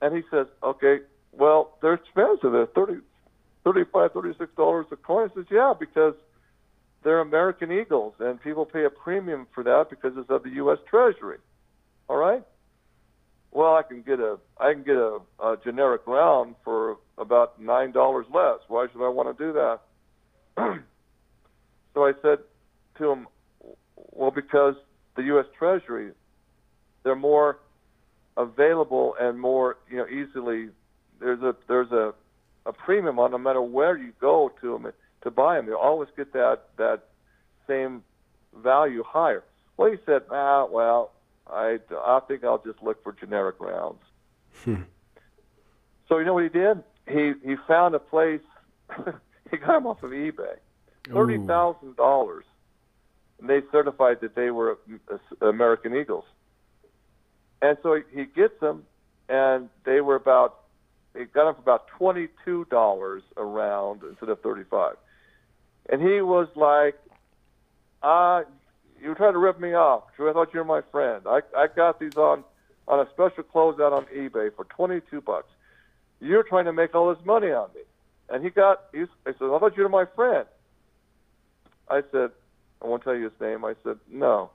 And 0.00 0.16
he 0.16 0.22
says, 0.30 0.46
okay, 0.62 0.98
well, 1.32 1.78
they're 1.80 1.94
expensive. 1.94 2.52
They're 2.52 2.66
thirty, 2.66 2.98
thirty-five, 3.64 4.12
thirty-six 4.12 4.50
dollars 4.56 4.86
a 4.90 4.96
coin. 4.96 5.30
I 5.30 5.34
says, 5.34 5.46
yeah, 5.50 5.72
because 5.78 6.14
they're 7.04 7.20
American 7.20 7.72
Eagles, 7.72 8.14
and 8.18 8.40
people 8.40 8.64
pay 8.64 8.84
a 8.84 8.90
premium 8.90 9.46
for 9.54 9.64
that 9.64 9.86
because 9.90 10.12
it's 10.16 10.30
of 10.30 10.42
the 10.42 10.50
U.S. 10.50 10.78
Treasury. 10.88 11.38
All 12.08 12.16
right. 12.16 12.42
Well, 13.52 13.74
I 13.74 13.82
can 13.82 14.02
get 14.02 14.18
a 14.18 14.38
I 14.60 14.72
can 14.72 14.82
get 14.82 14.96
a, 14.96 15.18
a 15.42 15.56
generic 15.62 16.02
round 16.06 16.56
for 16.64 16.96
about 17.18 17.60
nine 17.60 17.92
dollars 17.92 18.26
less. 18.32 18.58
Why 18.68 18.86
should 18.90 19.04
I 19.04 19.08
want 19.08 19.36
to 19.36 19.44
do 19.44 19.52
that? 19.52 19.80
so 21.94 22.04
I 22.04 22.12
said 22.22 22.38
to 22.98 23.06
them, 23.06 23.28
well, 23.96 24.30
because 24.30 24.74
the 25.16 25.22
U.S. 25.24 25.46
Treasury, 25.58 26.12
they're 27.02 27.14
more 27.14 27.58
available 28.36 29.14
and 29.20 29.38
more 29.38 29.76
you 29.90 29.98
know 29.98 30.06
easily 30.08 30.68
there's 31.20 31.42
a 31.42 31.54
there's 31.68 31.90
a 31.92 32.14
a 32.64 32.72
premium 32.72 33.18
on 33.18 33.30
no 33.30 33.38
matter 33.38 33.60
where 33.60 33.96
you 33.96 34.12
go 34.20 34.50
to 34.60 34.72
them 34.72 34.92
to 35.22 35.30
buy 35.30 35.56
them. 35.56 35.66
You 35.66 35.76
always 35.76 36.08
get 36.16 36.32
that 36.32 36.68
that 36.76 37.04
same 37.66 38.02
value 38.56 39.02
higher. 39.06 39.44
Well, 39.76 39.90
he 39.90 39.98
said, 40.06 40.22
ah, 40.30 40.66
well, 40.66 41.12
I 41.50 41.78
I 41.92 42.20
think 42.26 42.44
I'll 42.44 42.62
just 42.62 42.82
look 42.82 43.02
for 43.02 43.12
generic 43.12 43.56
rounds. 43.60 44.02
Hmm. 44.64 44.82
So 46.08 46.18
you 46.18 46.24
know 46.24 46.34
what 46.34 46.44
he 46.44 46.48
did? 46.48 46.82
He 47.08 47.32
he 47.44 47.56
found 47.66 47.94
a 47.94 47.98
place. 47.98 48.40
he 49.50 49.56
got 49.56 49.74
them 49.74 49.86
off 49.86 50.02
of 50.02 50.10
eBay, 50.10 50.56
thirty 51.12 51.38
thousand 51.38 51.96
dollars. 51.96 52.44
They 53.42 53.60
certified 53.72 54.20
that 54.20 54.34
they 54.36 54.50
were 54.50 54.78
American 55.40 55.96
Eagles. 55.96 56.24
And 57.60 57.76
so 57.82 57.94
he, 57.94 58.20
he 58.20 58.24
gets 58.24 58.58
them, 58.60 58.84
and 59.28 59.68
they 59.84 60.00
were 60.00 60.14
about 60.14 60.60
he 61.16 61.24
got 61.24 61.44
them 61.44 61.54
for 61.54 61.60
about 61.60 61.88
twenty 61.88 62.28
two 62.44 62.66
dollars 62.70 63.22
a 63.36 63.44
round 63.44 64.02
instead 64.04 64.28
of 64.28 64.40
thirty 64.40 64.64
five. 64.64 64.94
And 65.88 66.00
he 66.00 66.20
was 66.20 66.48
like, 66.54 66.98
"Ah, 68.02 68.44
you 69.00 69.08
were 69.08 69.14
trying 69.14 69.32
to 69.32 69.38
rip 69.38 69.60
me 69.60 69.74
off. 69.74 70.04
I 70.18 70.32
thought 70.32 70.54
you 70.54 70.60
were 70.60 70.64
my 70.64 70.82
friend. 70.92 71.22
I 71.26 71.40
I 71.56 71.66
got 71.66 71.98
these 71.98 72.16
on 72.16 72.44
on 72.86 73.00
a 73.04 73.10
special 73.10 73.42
closeout 73.42 73.92
on 73.92 74.04
eBay 74.06 74.54
for 74.54 74.64
twenty 74.64 75.00
two 75.10 75.20
bucks. 75.20 75.50
You're 76.20 76.44
trying 76.44 76.66
to 76.66 76.72
make 76.72 76.94
all 76.94 77.12
this 77.14 77.24
money 77.24 77.50
on 77.50 77.68
me." 77.74 77.82
And 78.28 78.44
he 78.44 78.50
got 78.50 78.84
he's 78.94 79.08
I 79.26 79.32
said, 79.32 79.50
"I 79.52 79.58
thought 79.58 79.76
you 79.76 79.82
were 79.82 79.88
my 79.88 80.04
friend." 80.04 80.46
I 81.88 82.02
said, 82.10 82.30
"I 82.82 82.86
won't 82.86 83.02
tell 83.02 83.14
you 83.14 83.24
his 83.24 83.40
name." 83.40 83.64
I 83.64 83.74
said, 83.84 83.98
"No." 84.10 84.50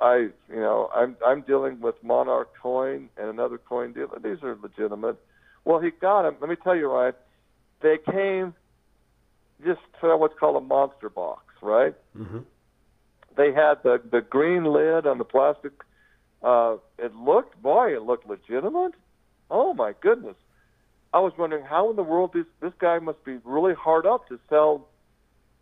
I, 0.00 0.28
you 0.48 0.56
know, 0.56 0.90
I'm 0.94 1.16
I'm 1.26 1.42
dealing 1.42 1.80
with 1.80 1.96
Monarch 2.02 2.50
Coin 2.62 3.08
and 3.16 3.28
another 3.28 3.58
coin 3.58 3.92
dealer. 3.92 4.18
These 4.22 4.42
are 4.42 4.56
legitimate. 4.62 5.16
Well, 5.64 5.80
he 5.80 5.90
got 5.90 6.22
them. 6.22 6.36
Let 6.40 6.48
me 6.48 6.56
tell 6.56 6.76
you, 6.76 6.88
Ryan. 6.88 7.14
They 7.80 7.98
came 8.10 8.54
just 9.64 9.80
to 10.00 10.16
what's 10.16 10.38
called 10.38 10.56
a 10.56 10.64
monster 10.64 11.08
box, 11.08 11.42
right? 11.62 11.94
Mm-hmm. 12.16 12.38
They 13.36 13.52
had 13.52 13.82
the 13.82 14.00
the 14.10 14.20
green 14.20 14.64
lid 14.64 15.06
on 15.06 15.18
the 15.18 15.24
plastic. 15.24 15.72
Uh, 16.42 16.76
it 16.98 17.14
looked, 17.16 17.60
boy, 17.60 17.94
it 17.94 18.02
looked 18.02 18.28
legitimate. 18.28 18.94
Oh 19.50 19.74
my 19.74 19.94
goodness! 20.00 20.36
I 21.12 21.20
was 21.20 21.32
wondering 21.38 21.64
how 21.64 21.90
in 21.90 21.96
the 21.96 22.02
world 22.02 22.32
this 22.32 22.46
this 22.60 22.72
guy 22.78 22.98
must 22.98 23.24
be 23.24 23.38
really 23.44 23.74
hard 23.74 24.06
up 24.06 24.28
to 24.28 24.38
sell 24.48 24.87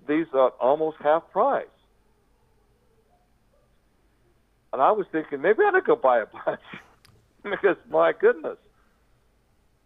these 0.06 0.26
are 0.32 0.50
almost 0.60 0.96
half 1.02 1.30
price. 1.30 1.66
And 4.72 4.82
I 4.82 4.92
was 4.92 5.06
thinking 5.10 5.40
maybe 5.40 5.60
I 5.62 5.68
ought 5.68 5.70
to 5.72 5.80
go 5.80 5.96
buy 5.96 6.20
a 6.20 6.26
bunch 6.26 6.60
because 7.42 7.76
my 7.90 8.12
goodness. 8.12 8.58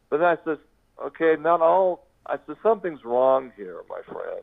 But 0.08 0.22
I 0.22 0.36
says, 0.44 0.58
okay, 1.02 1.36
not 1.38 1.60
all. 1.60 2.06
I 2.26 2.36
said 2.46 2.56
something's 2.62 3.04
wrong 3.04 3.52
here, 3.56 3.82
my 3.88 4.00
friend. 4.12 4.42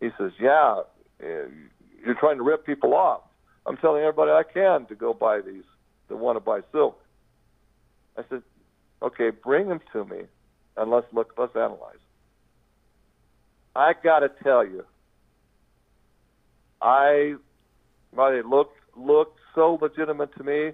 He 0.00 0.08
says, 0.18 0.32
yeah, 0.40 0.80
eh, 1.22 1.44
you're 2.04 2.14
trying 2.18 2.38
to 2.38 2.42
rip 2.42 2.64
people 2.64 2.94
off. 2.94 3.22
I'm 3.66 3.76
telling 3.76 4.00
everybody 4.02 4.30
I 4.30 4.42
can 4.42 4.86
to 4.86 4.94
go 4.94 5.12
buy 5.12 5.40
these 5.40 5.64
that 6.08 6.16
want 6.16 6.36
to 6.36 6.40
buy 6.40 6.60
silk. 6.72 6.98
I 8.16 8.22
said, 8.28 8.42
okay, 9.02 9.30
bring 9.30 9.68
them 9.68 9.80
to 9.92 10.04
me, 10.04 10.22
and 10.76 10.90
let's 10.90 11.06
look. 11.12 11.34
Let's 11.36 11.54
analyze. 11.54 11.96
I 13.74 13.92
got 14.02 14.20
to 14.20 14.30
tell 14.42 14.64
you, 14.64 14.84
I, 16.80 17.34
well, 18.12 18.32
they 18.32 18.42
looked 18.42 18.76
looked 18.96 19.38
so 19.54 19.78
legitimate 19.80 20.34
to 20.36 20.44
me. 20.44 20.72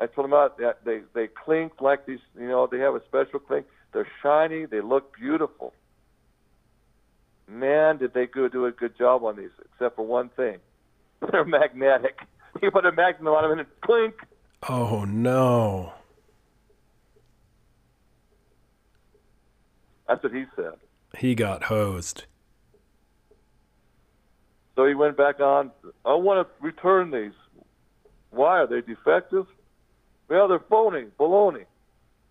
I 0.00 0.06
told 0.06 0.24
them 0.24 0.32
about 0.32 0.58
that 0.58 0.84
they 0.84 1.02
they 1.14 1.28
clink 1.28 1.80
like 1.80 2.06
these, 2.06 2.18
you 2.38 2.48
know, 2.48 2.66
they 2.70 2.78
have 2.78 2.94
a 2.94 3.02
special 3.04 3.38
clink. 3.38 3.66
They're 3.92 4.08
shiny. 4.22 4.66
They 4.66 4.80
look 4.80 5.16
beautiful. 5.16 5.74
Man, 7.48 7.98
did 7.98 8.14
they 8.14 8.26
go 8.26 8.48
do 8.48 8.66
a 8.66 8.72
good 8.72 8.96
job 8.96 9.24
on 9.24 9.36
these, 9.36 9.50
except 9.72 9.96
for 9.96 10.06
one 10.06 10.30
thing. 10.30 10.58
They're 11.30 11.44
magnetic. 11.44 12.20
You 12.60 12.70
put 12.70 12.84
a 12.84 12.92
magnet 12.92 13.26
on 13.26 13.42
them 13.42 13.52
and 13.52 13.60
it 13.62 13.80
clink. 13.80 14.14
Oh 14.68 15.06
no. 15.06 15.94
That's 20.06 20.22
what 20.22 20.34
he 20.34 20.44
said. 20.54 20.74
He 21.16 21.34
got 21.34 21.64
hosed. 21.64 22.24
So 24.76 24.86
he 24.86 24.94
went 24.94 25.16
back 25.16 25.40
on. 25.40 25.70
I 26.04 26.14
want 26.14 26.46
to 26.46 26.64
return 26.64 27.10
these. 27.10 27.32
Why 28.30 28.60
are 28.60 28.66
they 28.66 28.80
defective? 28.80 29.46
Well, 30.28 30.48
they're 30.48 30.60
phony, 30.60 31.06
baloney. 31.20 31.66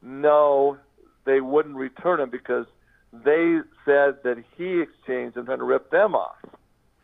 No, 0.02 0.78
they 1.26 1.42
wouldn't 1.42 1.76
return 1.76 2.20
them 2.20 2.32
because 2.32 2.66
they 3.14 3.60
said 3.86 4.16
that 4.24 4.44
he 4.58 4.82
exchanged 4.82 5.36
them 5.36 5.46
trying 5.46 5.60
to 5.60 5.64
rip 5.64 5.92
them 5.92 6.16
off. 6.16 6.38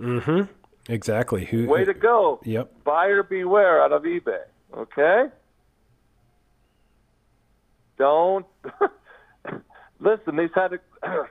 Mm-hmm. 0.01 0.51
Exactly. 0.91 1.45
Who? 1.45 1.67
Way 1.67 1.85
to 1.85 1.93
go. 1.93 2.39
Yep. 2.43 2.83
Buyer 2.83 3.23
beware 3.23 3.83
out 3.83 3.91
of 3.91 4.03
eBay. 4.03 4.43
Okay. 4.75 5.25
Don't 7.97 8.45
listen. 9.99 10.37
These 10.37 10.49
had 10.55 10.69
to, 10.69 10.79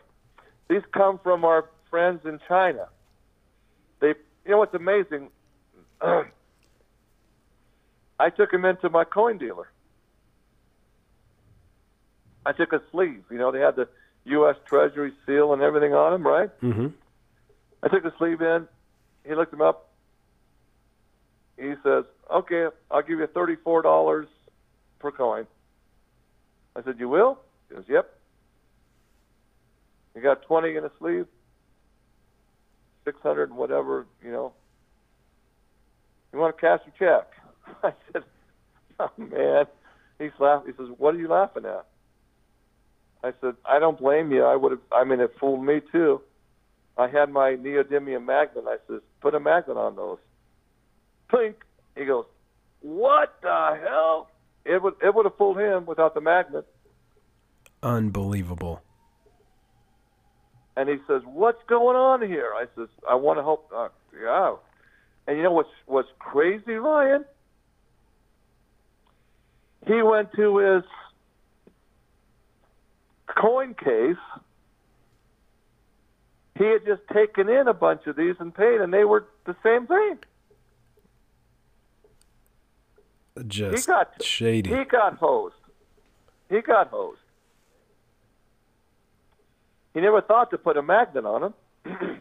these 0.69 0.83
come 0.93 1.19
from 1.23 1.45
our 1.45 1.67
friends 1.91 2.21
in 2.25 2.39
China. 2.47 2.89
You 4.47 4.53
know 4.53 4.59
what's 4.59 4.75
amazing? 4.75 5.31
I 6.01 6.23
took 8.31 8.53
him 8.53 8.65
into 8.65 8.89
my 8.89 9.03
coin 9.03 9.39
dealer. 9.39 9.69
I 12.47 12.53
took 12.53 12.73
a 12.73 12.81
sleeve. 12.93 13.25
You 13.29 13.39
know, 13.39 13.51
they 13.51 13.59
had 13.59 13.75
the 13.75 13.89
U.S. 14.27 14.55
Treasury 14.67 15.13
seal 15.27 15.53
and 15.53 15.63
everything 15.63 15.95
on 15.95 16.13
them, 16.13 16.25
right? 16.25 16.49
Mm-hmm. 16.61 16.87
I 17.83 17.89
took 17.89 18.05
the 18.05 18.13
sleeve 18.19 18.41
in. 18.41 18.69
He 19.27 19.35
looked 19.35 19.53
him 19.53 19.63
up. 19.63 19.89
He 21.59 21.75
says, 21.83 22.05
"Okay, 22.33 22.67
I'll 22.91 23.03
give 23.03 23.19
you 23.19 23.27
thirty-four 23.27 23.83
dollars 23.83 24.29
per 25.01 25.11
coin." 25.11 25.47
I 26.77 26.83
said, 26.83 27.01
"You 27.01 27.09
will?" 27.09 27.41
He 27.69 27.75
goes, 27.75 27.85
"Yep." 27.89 28.09
You 30.15 30.23
got 30.23 30.43
twenty 30.43 30.77
in 30.77 30.85
a 30.85 30.91
sleeve, 30.99 31.27
six 33.07 33.19
hundred 33.23 33.49
and 33.49 33.57
whatever, 33.57 34.05
you 34.23 34.31
know. 34.31 34.53
You 36.33 36.41
want 36.41 36.55
to 36.55 36.61
cash 36.61 36.81
a 36.87 36.99
check? 36.99 37.29
I 37.83 37.93
said, 38.13 38.25
"Oh 39.01 39.11
man." 39.17 39.65
He's 40.19 40.33
laughing. 40.39 40.73
He 40.73 40.77
says, 40.77 40.93
"What 40.99 41.15
are 41.15 41.19
you 41.19 41.29
laughing 41.29 41.65
at?" 41.65 41.87
I 43.25 43.33
said, 43.41 43.55
"I 43.65 43.79
don't 43.79 43.99
blame 43.99 44.31
you. 44.33 44.45
I 44.45 44.57
would 44.57 44.73
have. 44.73 44.81
I 44.93 45.05
mean, 45.05 45.21
it 45.21 45.33
fooled 45.41 45.65
me 45.65 45.81
too." 45.93 46.21
I 46.99 47.09
had 47.09 47.31
my 47.31 47.51
neodymium 47.53 48.27
magnet. 48.27 48.65
I 48.67 48.77
says, 48.89 49.01
"Put 49.21 49.35
a 49.35 49.41
magnet 49.41 49.77
on 49.77 49.97
those." 49.97 50.19
Clink. 51.29 51.65
He 51.97 52.05
goes, 52.05 52.27
"What 52.81 53.37
the 53.41 53.79
hell?" 53.83 54.29
It 54.65 54.83
would 54.83 54.95
it 55.03 55.15
would 55.15 55.27
have 55.27 55.37
fooled 55.37 55.59
him 55.59 55.87
without 55.87 56.15
the 56.15 56.21
magnet. 56.21 56.67
Unbelievable. 57.83 58.83
And 60.77 60.89
he 60.89 60.97
says, 61.07 61.23
"What's 61.25 61.63
going 61.67 61.97
on 61.97 62.21
here?" 62.27 62.53
I 62.55 62.67
says, 62.77 62.89
"I 63.09 63.15
want 63.15 63.39
to 63.39 63.43
help." 63.43 63.71
Uh, 63.75 63.89
yeah. 64.21 64.57
And 65.27 65.37
you 65.37 65.43
know 65.43 65.53
what's 65.53 65.71
what's 65.87 66.09
crazy, 66.19 66.75
Ryan? 66.75 67.25
He 69.87 70.03
went 70.03 70.33
to 70.35 70.59
his 70.59 70.85
coin 73.27 73.75
case. 73.75 74.17
He 76.59 76.65
had 76.65 76.85
just 76.85 77.03
taken 77.13 77.49
in 77.49 77.69
a 77.69 77.75
bunch 77.75 78.07
of 78.07 78.17
these 78.17 78.35
and 78.39 78.55
paid, 78.55 78.81
and 78.81 78.93
they 78.93 79.05
were 79.05 79.27
the 79.45 79.55
same 79.63 79.87
thing. 79.87 80.19
Just 83.47 83.87
got- 83.87 84.23
shady. 84.23 84.71
He 84.71 84.85
got 84.85 85.19
hosed. 85.19 85.55
He 86.49 86.63
got 86.63 86.89
hosed. 86.89 87.21
He 89.97 90.03
never 90.03 90.21
thought 90.21 90.51
to 90.51 90.59
put 90.59 90.77
a 90.77 90.83
magnet 90.83 91.25
on 91.25 91.55
him. 91.87 92.21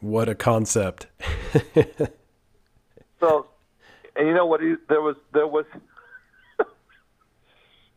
what 0.00 0.28
a 0.28 0.36
concept. 0.36 1.08
So, 3.20 3.48
and 4.16 4.26
you 4.26 4.32
know 4.32 4.46
what? 4.46 4.62
He, 4.62 4.76
there 4.88 5.02
was 5.02 5.14
there 5.34 5.46
was 5.46 5.66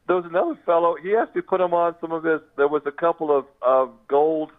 there 0.08 0.18
was 0.18 0.26
another 0.26 0.60
fellow. 0.66 0.98
He 1.02 1.16
actually 1.16 1.44
put 1.44 1.62
him 1.62 1.74
on 1.74 1.96
some 2.02 2.12
of 2.12 2.26
his. 2.26 2.42
There 2.58 2.68
was 2.68 2.82
a 2.86 2.92
couple 2.92 3.32
of 3.36 3.46
of 3.62 3.90
gold 4.10 4.52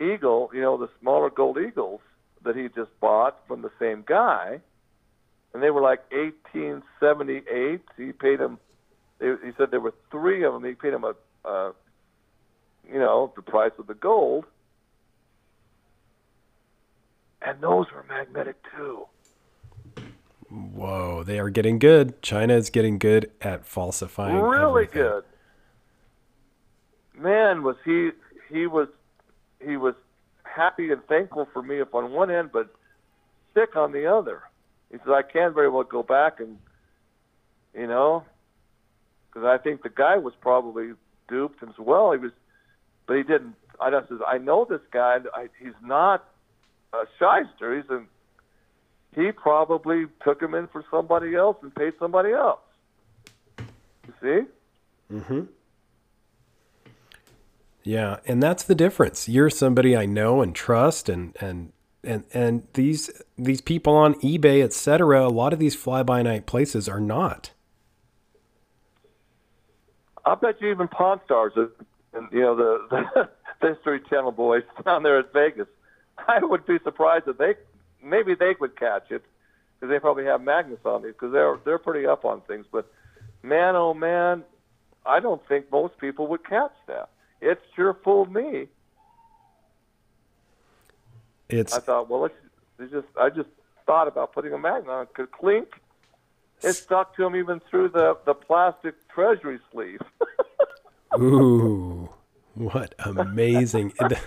eagle, 0.00 0.50
you 0.52 0.60
know, 0.60 0.76
the 0.76 0.88
smaller 1.00 1.30
gold 1.30 1.56
eagles 1.56 2.00
that 2.42 2.56
he 2.56 2.68
just 2.74 2.90
bought 2.98 3.38
from 3.46 3.62
the 3.62 3.70
same 3.78 4.02
guy, 4.04 4.60
and 5.54 5.62
they 5.62 5.70
were 5.70 5.80
like 5.80 6.00
eighteen 6.10 6.82
seventy 6.98 7.42
eight. 7.48 7.82
He 7.96 8.10
paid 8.10 8.40
him. 8.40 8.58
He 9.20 9.26
he 9.44 9.52
said 9.56 9.70
there 9.70 9.78
were 9.78 9.94
three 10.10 10.42
of 10.44 10.52
them. 10.52 10.64
He 10.64 10.74
paid 10.74 10.94
him 10.94 11.04
a, 11.04 11.14
a 11.46 11.72
you 12.90 12.98
know, 12.98 13.32
the 13.36 13.42
price 13.42 13.72
of 13.78 13.86
the 13.86 13.94
gold. 13.94 14.44
And 17.42 17.60
those 17.60 17.86
were 17.92 18.04
magnetic 18.08 18.56
too. 18.74 19.06
Whoa, 20.48 21.22
they 21.22 21.38
are 21.38 21.50
getting 21.50 21.78
good. 21.78 22.22
China 22.22 22.54
is 22.54 22.70
getting 22.70 22.98
good 22.98 23.30
at 23.40 23.66
falsifying. 23.66 24.36
really 24.36 24.84
everything. 24.84 25.02
good. 25.02 25.24
Man, 27.18 27.62
was 27.62 27.76
he 27.84 28.10
he 28.50 28.66
was 28.66 28.88
he 29.64 29.76
was 29.76 29.94
happy 30.44 30.90
and 30.92 31.04
thankful 31.06 31.48
for 31.52 31.62
me 31.62 31.80
up 31.80 31.94
on 31.94 32.12
one 32.12 32.30
end, 32.30 32.50
but 32.52 32.68
sick 33.54 33.74
on 33.76 33.92
the 33.92 34.06
other. 34.06 34.42
He 34.90 34.98
says 34.98 35.08
I 35.08 35.22
can't 35.22 35.54
very 35.54 35.68
well 35.68 35.84
go 35.84 36.02
back 36.02 36.40
and 36.40 36.58
you 37.74 37.86
know 37.86 38.24
because 39.28 39.44
I 39.44 39.58
think 39.58 39.82
the 39.82 39.90
guy 39.90 40.16
was 40.16 40.34
probably 40.40 40.92
duped 41.28 41.62
him 41.62 41.68
as 41.70 41.78
well. 41.78 42.12
He 42.12 42.18
was, 42.18 42.32
but 43.06 43.16
he 43.16 43.22
didn't. 43.22 43.54
I 43.80 43.90
just 43.90 44.08
says 44.08 44.18
I 44.26 44.38
know 44.38 44.66
this 44.68 44.80
guy. 44.90 45.18
I, 45.34 45.48
he's 45.60 45.74
not 45.82 46.28
a 46.92 47.04
shyster. 47.18 47.76
He's 47.76 47.90
a 47.90 48.02
he 49.16 49.32
probably 49.32 50.06
took 50.22 50.40
him 50.40 50.54
in 50.54 50.68
for 50.68 50.84
somebody 50.90 51.34
else 51.34 51.56
and 51.62 51.74
paid 51.74 51.94
somebody 51.98 52.32
else. 52.32 52.60
You 53.58 54.14
see? 54.20 55.14
Mm-hmm. 55.14 55.40
Yeah, 57.82 58.18
and 58.26 58.42
that's 58.42 58.62
the 58.62 58.74
difference. 58.74 59.28
You're 59.28 59.48
somebody 59.48 59.96
I 59.96 60.06
know 60.06 60.42
and 60.42 60.54
trust, 60.54 61.08
and 61.08 61.36
and 61.40 61.72
and 62.02 62.24
and 62.34 62.66
these 62.74 63.10
these 63.38 63.60
people 63.60 63.94
on 63.94 64.14
eBay, 64.16 64.62
etc. 64.62 65.26
A 65.26 65.28
lot 65.28 65.52
of 65.52 65.58
these 65.58 65.76
fly 65.76 66.02
by 66.02 66.20
night 66.22 66.46
places 66.46 66.88
are 66.88 67.00
not. 67.00 67.52
I 70.26 70.34
bet 70.34 70.60
you 70.60 70.70
even 70.70 70.88
Pawn 70.88 71.20
Stars, 71.24 71.52
and 71.56 72.28
you 72.32 72.40
know 72.40 72.56
the, 72.56 73.28
the 73.60 73.68
History 73.68 74.00
Channel 74.10 74.32
boys 74.32 74.64
down 74.84 75.04
there 75.04 75.20
at 75.20 75.32
Vegas. 75.32 75.68
I 76.18 76.40
would 76.42 76.66
be 76.66 76.78
surprised 76.82 77.28
if 77.28 77.38
they 77.38 77.54
maybe 78.02 78.34
they 78.34 78.54
would 78.60 78.78
catch 78.78 79.10
it 79.10 79.22
because 79.78 79.90
they 79.92 80.00
probably 80.00 80.24
have 80.24 80.42
magnets 80.42 80.84
on 80.84 81.02
these 81.02 81.12
because 81.12 81.32
they're 81.32 81.58
they're 81.64 81.78
pretty 81.78 82.06
up 82.06 82.24
on 82.24 82.40
things. 82.42 82.66
But 82.70 82.90
man, 83.42 83.76
oh 83.76 83.94
man, 83.94 84.42
I 85.06 85.20
don't 85.20 85.46
think 85.46 85.70
most 85.70 85.96
people 85.98 86.26
would 86.28 86.44
catch 86.44 86.74
that. 86.88 87.10
It 87.40 87.60
sure 87.76 87.94
fooled 88.02 88.32
me. 88.32 88.66
It's 91.48 91.72
I 91.72 91.78
thought, 91.78 92.10
well, 92.10 92.22
let's 92.22 92.34
it's 92.80 92.92
just 92.92 93.06
I 93.20 93.28
just 93.30 93.48
thought 93.86 94.08
about 94.08 94.32
putting 94.32 94.52
a 94.52 94.58
magnet 94.58 94.90
on. 94.90 95.02
it. 95.04 95.14
Could 95.14 95.30
clink. 95.30 95.68
It 96.66 96.74
stuck 96.74 97.14
to 97.16 97.24
him 97.24 97.36
even 97.36 97.60
through 97.60 97.90
the 97.90 98.18
the 98.24 98.34
plastic 98.34 98.94
treasury 99.08 99.58
sleeve. 99.72 100.00
ooh, 101.18 102.08
what 102.54 102.94
amazing! 102.98 103.92
It- 104.00 104.18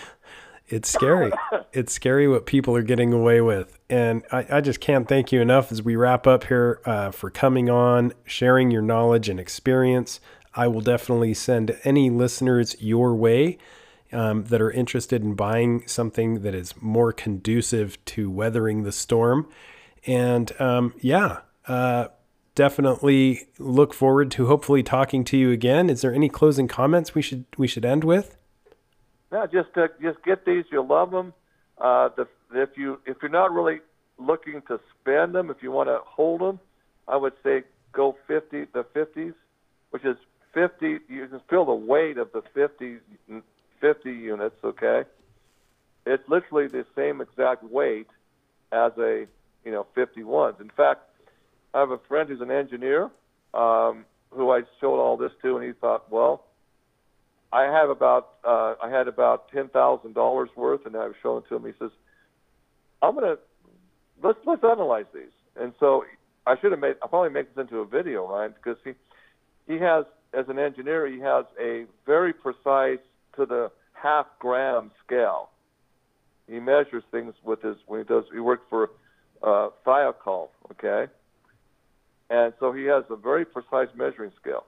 it's 0.68 0.90
scary. 0.90 1.32
It's 1.72 1.92
scary 1.92 2.28
what 2.28 2.46
people 2.46 2.74
are 2.76 2.82
getting 2.82 3.12
away 3.12 3.40
with, 3.40 3.78
and 3.88 4.22
I, 4.32 4.46
I 4.50 4.60
just 4.60 4.80
can't 4.80 5.08
thank 5.08 5.32
you 5.32 5.40
enough 5.40 5.70
as 5.72 5.82
we 5.82 5.96
wrap 5.96 6.26
up 6.26 6.44
here 6.44 6.80
uh, 6.84 7.10
for 7.10 7.30
coming 7.30 7.70
on, 7.70 8.12
sharing 8.24 8.70
your 8.70 8.82
knowledge 8.82 9.28
and 9.28 9.38
experience. 9.40 10.20
I 10.54 10.66
will 10.66 10.80
definitely 10.80 11.34
send 11.34 11.78
any 11.84 12.10
listeners 12.10 12.74
your 12.80 13.14
way 13.14 13.58
um, 14.12 14.44
that 14.44 14.60
are 14.60 14.70
interested 14.70 15.22
in 15.22 15.34
buying 15.34 15.86
something 15.86 16.40
that 16.42 16.54
is 16.54 16.74
more 16.80 17.12
conducive 17.12 18.02
to 18.06 18.30
weathering 18.30 18.82
the 18.82 18.92
storm. 18.92 19.48
And 20.06 20.58
um, 20.60 20.94
yeah, 21.00 21.40
uh, 21.68 22.08
definitely 22.54 23.46
look 23.58 23.94
forward 23.94 24.30
to 24.32 24.46
hopefully 24.46 24.82
talking 24.82 25.22
to 25.22 25.36
you 25.36 25.52
again. 25.52 25.88
Is 25.88 26.00
there 26.00 26.12
any 26.12 26.28
closing 26.28 26.66
comments 26.66 27.14
we 27.14 27.22
should 27.22 27.44
we 27.56 27.68
should 27.68 27.84
end 27.84 28.02
with? 28.02 28.36
No, 29.30 29.46
just 29.46 29.68
uh, 29.76 29.88
just 30.02 30.22
get 30.24 30.44
these. 30.44 30.64
You'll 30.72 30.86
love 30.86 31.10
them. 31.10 31.34
Uh, 31.78 32.08
the, 32.16 32.26
if 32.54 32.70
you 32.76 32.98
if 33.06 33.18
you're 33.22 33.30
not 33.30 33.52
really 33.52 33.78
looking 34.18 34.62
to 34.68 34.80
spend 35.00 35.34
them, 35.34 35.50
if 35.50 35.62
you 35.62 35.70
want 35.70 35.88
to 35.88 36.00
hold 36.04 36.40
them, 36.40 36.58
I 37.06 37.16
would 37.16 37.34
say 37.44 37.62
go 37.92 38.16
50 38.26 38.66
the 38.72 38.84
50s, 38.84 39.34
which 39.90 40.04
is 40.04 40.16
50. 40.54 40.98
You 41.08 41.28
can 41.28 41.40
feel 41.48 41.64
the 41.64 41.74
weight 41.74 42.18
of 42.18 42.32
the 42.32 42.42
50 42.54 42.96
50 43.80 44.10
units. 44.10 44.56
Okay, 44.64 45.04
it's 46.06 46.28
literally 46.28 46.66
the 46.66 46.84
same 46.96 47.20
exact 47.20 47.62
weight 47.62 48.08
as 48.72 48.92
a 48.98 49.26
you 49.64 49.70
know 49.70 49.86
51s. 49.96 50.60
In 50.60 50.70
fact, 50.70 51.02
I 51.78 51.80
have 51.80 51.90
a 51.90 52.00
friend 52.08 52.28
who's 52.28 52.40
an 52.40 52.50
engineer 52.50 53.04
um, 53.54 54.04
who 54.30 54.50
I 54.50 54.62
showed 54.80 55.00
all 55.00 55.16
this 55.16 55.30
to, 55.42 55.56
and 55.56 55.64
he 55.64 55.72
thought, 55.72 56.10
well. 56.10 56.44
I 57.50 57.62
have 57.62 57.88
about 57.88 58.34
uh, 58.44 58.74
I 58.82 58.90
had 58.90 59.08
about 59.08 59.50
ten 59.50 59.68
thousand 59.68 60.14
dollars 60.14 60.50
worth, 60.54 60.84
and 60.84 60.94
I 60.94 61.06
was 61.06 61.14
showing 61.22 61.42
it 61.42 61.48
to 61.48 61.56
him. 61.56 61.64
He 61.64 61.72
says, 61.78 61.90
"I'm 63.00 63.14
gonna 63.14 63.36
let's 64.22 64.38
let's 64.44 64.62
analyze 64.62 65.06
these." 65.14 65.32
And 65.58 65.72
so 65.80 66.04
I 66.46 66.56
should 66.60 66.72
have 66.72 66.80
made 66.80 66.96
I'll 67.00 67.08
probably 67.08 67.30
make 67.30 67.54
this 67.54 67.62
into 67.62 67.78
a 67.78 67.86
video, 67.86 68.28
Ryan, 68.28 68.52
because 68.52 68.76
he 68.84 68.92
he 69.66 69.78
has 69.78 70.04
as 70.34 70.44
an 70.50 70.58
engineer 70.58 71.06
he 71.06 71.20
has 71.20 71.46
a 71.58 71.86
very 72.04 72.34
precise 72.34 73.00
to 73.36 73.46
the 73.46 73.70
half 73.94 74.26
gram 74.40 74.90
scale. 75.06 75.48
He 76.48 76.60
measures 76.60 77.04
things 77.10 77.32
with 77.42 77.62
his 77.62 77.76
when 77.86 78.00
he 78.00 78.04
does 78.04 78.24
he 78.30 78.40
works 78.40 78.64
for 78.68 78.90
uh, 79.42 79.70
Thiokol, 79.86 80.48
okay, 80.72 81.10
and 82.30 82.52
so 82.60 82.72
he 82.72 82.84
has 82.84 83.04
a 83.10 83.16
very 83.16 83.44
precise 83.44 83.88
measuring 83.94 84.32
scale, 84.40 84.64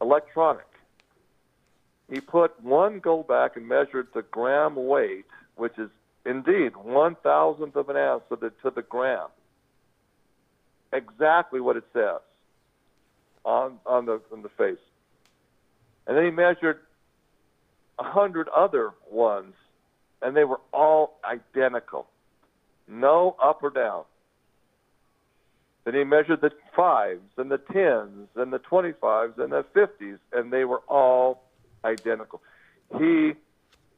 electronic 0.00 0.66
he 2.10 2.20
put 2.20 2.60
one 2.62 3.00
gold 3.00 3.26
back 3.26 3.56
and 3.56 3.66
measured 3.66 4.08
the 4.14 4.22
gram 4.22 4.76
weight 4.76 5.26
which 5.56 5.76
is 5.78 5.90
indeed 6.24 6.76
one 6.76 7.16
thousandth 7.16 7.76
of 7.76 7.88
an 7.88 7.96
ounce 7.96 8.22
to 8.28 8.36
the 8.36 8.50
to 8.62 8.70
the 8.70 8.82
gram. 8.82 9.28
Exactly 10.92 11.60
what 11.60 11.76
it 11.76 11.84
says 11.92 12.20
on 13.44 13.78
on 13.86 14.06
the 14.06 14.20
on 14.32 14.42
the 14.42 14.48
face. 14.50 14.78
And 16.06 16.16
then 16.16 16.24
he 16.24 16.30
measured 16.30 16.80
a 17.98 18.04
hundred 18.04 18.48
other 18.48 18.92
ones, 19.10 19.54
and 20.22 20.36
they 20.36 20.44
were 20.44 20.60
all 20.72 21.18
identical, 21.24 22.06
no 22.86 23.34
up 23.42 23.62
or 23.62 23.70
down. 23.70 24.04
Then 25.86 25.94
he 25.94 26.02
measured 26.02 26.40
the 26.40 26.50
fives 26.74 27.30
and 27.38 27.48
the 27.48 27.58
tens 27.58 28.28
and 28.34 28.52
the 28.52 28.58
twenty-fives 28.58 29.34
and 29.38 29.52
the 29.52 29.64
fifties, 29.72 30.18
and 30.32 30.52
they 30.52 30.64
were 30.64 30.80
all 30.88 31.44
identical. 31.84 32.42
He 32.98 33.34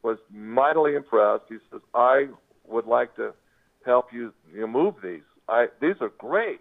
was 0.03 0.19
mightily 0.31 0.95
impressed. 0.95 1.45
He 1.49 1.57
says, 1.71 1.81
"I 1.95 2.29
would 2.67 2.85
like 2.85 3.17
to 3.17 3.33
help 3.87 4.13
you, 4.13 4.35
you 4.55 4.67
move 4.67 4.97
these. 5.03 5.23
I 5.49 5.69
these 5.81 5.97
are 6.03 6.11
great." 6.19 6.61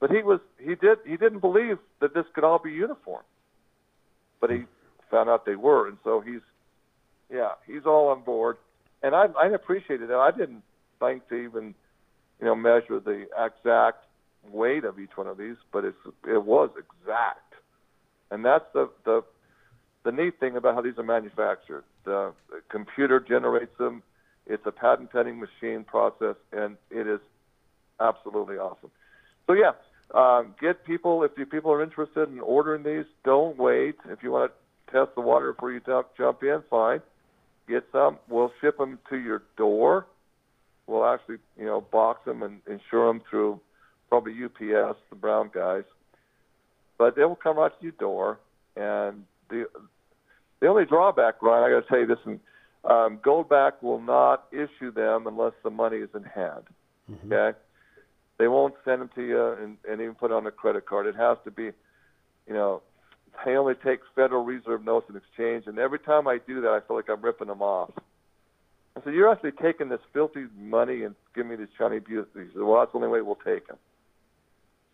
But 0.00 0.10
he 0.10 0.24
was 0.24 0.40
he 0.58 0.74
did 0.74 0.98
he 1.06 1.16
didn't 1.16 1.38
believe 1.38 1.78
that 2.00 2.14
this 2.14 2.26
could 2.34 2.42
all 2.42 2.58
be 2.58 2.72
uniform. 2.72 3.22
But 4.40 4.50
he 4.50 4.64
found 5.08 5.30
out 5.30 5.46
they 5.46 5.54
were, 5.54 5.86
and 5.86 5.98
so 6.02 6.20
he's 6.20 6.42
yeah 7.30 7.52
he's 7.64 7.86
all 7.86 8.08
on 8.08 8.22
board. 8.22 8.56
And 9.04 9.14
I 9.14 9.26
I 9.38 9.46
appreciated 9.50 10.10
it. 10.10 10.16
I 10.16 10.32
didn't 10.32 10.64
think 10.98 11.28
to 11.28 11.36
even 11.36 11.76
you 12.40 12.46
know 12.46 12.54
measure 12.54 13.00
the 13.00 13.26
exact 13.36 14.04
weight 14.50 14.84
of 14.84 14.98
each 14.98 15.16
one 15.16 15.26
of 15.26 15.38
these, 15.38 15.56
but 15.72 15.84
it's 15.84 15.96
it 16.26 16.44
was 16.44 16.70
exact, 16.78 17.54
and 18.30 18.44
that's 18.44 18.64
the 18.72 18.90
the 19.04 19.22
the 20.04 20.12
neat 20.12 20.38
thing 20.38 20.56
about 20.56 20.74
how 20.74 20.82
these 20.82 20.98
are 20.98 21.02
manufactured. 21.02 21.84
The, 22.04 22.32
the 22.50 22.60
computer 22.68 23.20
generates 23.20 23.76
them. 23.78 24.02
It's 24.46 24.62
a 24.66 24.72
patent 24.72 25.10
pending 25.10 25.40
machine 25.40 25.84
process, 25.84 26.36
and 26.52 26.76
it 26.90 27.06
is 27.06 27.20
absolutely 28.00 28.56
awesome. 28.56 28.90
So 29.46 29.54
yeah, 29.54 29.72
um, 30.14 30.54
get 30.60 30.84
people 30.84 31.22
if 31.22 31.32
you 31.38 31.46
people 31.46 31.72
are 31.72 31.82
interested 31.82 32.28
in 32.28 32.40
ordering 32.40 32.82
these. 32.82 33.06
Don't 33.24 33.56
wait. 33.56 33.96
If 34.10 34.22
you 34.22 34.32
want 34.32 34.52
to 34.52 34.92
test 34.92 35.14
the 35.14 35.22
water 35.22 35.52
before 35.52 35.72
you 35.72 35.80
jump 35.80 36.08
jump 36.16 36.42
in, 36.42 36.62
fine. 36.68 37.00
Get 37.66 37.84
some. 37.90 38.18
We'll 38.28 38.52
ship 38.60 38.76
them 38.76 38.98
to 39.08 39.16
your 39.16 39.42
door. 39.56 40.06
We'll 40.86 41.06
actually 41.06 41.38
you 41.58 41.64
know 41.64 41.80
box 41.80 42.24
them 42.24 42.42
and 42.42 42.60
insure 42.66 43.08
them 43.08 43.22
through 43.28 43.60
probably 44.08 44.34
UPS, 44.44 44.98
the 45.10 45.16
brown 45.16 45.50
guys. 45.52 45.84
But 46.98 47.16
they 47.16 47.24
will 47.24 47.36
come 47.36 47.58
right 47.58 47.72
to 47.76 47.82
your 47.82 47.92
door, 47.92 48.38
and 48.76 49.24
the 49.50 49.66
the 50.60 50.66
only 50.68 50.84
drawback, 50.84 51.42
Ryan, 51.42 51.64
I 51.64 51.70
got 51.74 51.80
to 51.82 51.88
tell 51.88 51.98
you 51.98 52.06
this, 52.06 52.18
and 52.24 52.40
um, 52.84 53.18
Goldback 53.18 53.82
will 53.82 54.00
not 54.00 54.46
issue 54.52 54.92
them 54.92 55.26
unless 55.26 55.52
the 55.62 55.70
money 55.70 55.98
is 55.98 56.10
in 56.14 56.22
hand. 56.22 56.64
Mm-hmm. 57.10 57.32
Okay, 57.32 57.58
they 58.38 58.48
won't 58.48 58.74
send 58.84 59.00
them 59.00 59.10
to 59.14 59.22
you 59.22 59.52
and, 59.52 59.76
and 59.88 60.00
even 60.00 60.14
put 60.14 60.32
on 60.32 60.46
a 60.46 60.50
credit 60.50 60.86
card. 60.86 61.06
It 61.06 61.16
has 61.16 61.38
to 61.44 61.50
be, 61.50 61.64
you 62.46 62.54
know, 62.54 62.82
they 63.44 63.56
only 63.56 63.74
take 63.84 64.00
Federal 64.14 64.44
Reserve 64.44 64.84
notes 64.84 65.06
in 65.10 65.16
exchange, 65.16 65.64
and 65.66 65.78
every 65.78 65.98
time 65.98 66.26
I 66.28 66.38
do 66.46 66.60
that, 66.62 66.70
I 66.70 66.80
feel 66.86 66.96
like 66.96 67.10
I'm 67.10 67.22
ripping 67.22 67.48
them 67.48 67.62
off. 67.62 67.90
I 68.96 69.02
said, 69.02 69.14
"You're 69.14 69.30
actually 69.30 69.52
taking 69.52 69.88
this 69.88 70.00
filthy 70.12 70.46
money 70.56 71.02
and 71.02 71.14
giving 71.34 71.50
me 71.50 71.56
these 71.56 71.68
shiny 71.76 71.98
beauties." 71.98 72.30
He 72.34 72.52
said, 72.52 72.62
"Well, 72.62 72.80
that's 72.80 72.92
the 72.92 72.98
only 72.98 73.08
way 73.08 73.20
we'll 73.20 73.36
take 73.36 73.66
them." 73.66 73.78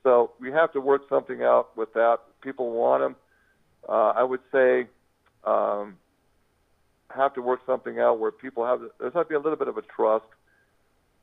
So 0.03 0.33
we 0.41 0.51
have 0.53 0.73
to 0.73 0.81
work 0.81 1.03
something 1.09 1.43
out 1.43 1.77
with 1.77 1.93
that. 1.95 2.19
People 2.41 2.71
want 2.71 3.03
them. 3.03 3.17
Uh, 3.89 4.13
I 4.17 4.23
would 4.23 4.41
say 4.51 4.87
um, 5.45 5.97
have 7.15 7.35
to 7.35 7.43
work 7.43 7.61
something 7.67 7.99
out 7.99 8.19
where 8.19 8.31
people 8.31 8.65
have. 8.65 8.81
There's 8.99 9.13
have 9.13 9.27
to 9.27 9.29
be 9.29 9.35
a 9.35 9.41
little 9.41 9.59
bit 9.59 9.69
of 9.69 9.77
a 9.77 9.83
trust 9.83 10.27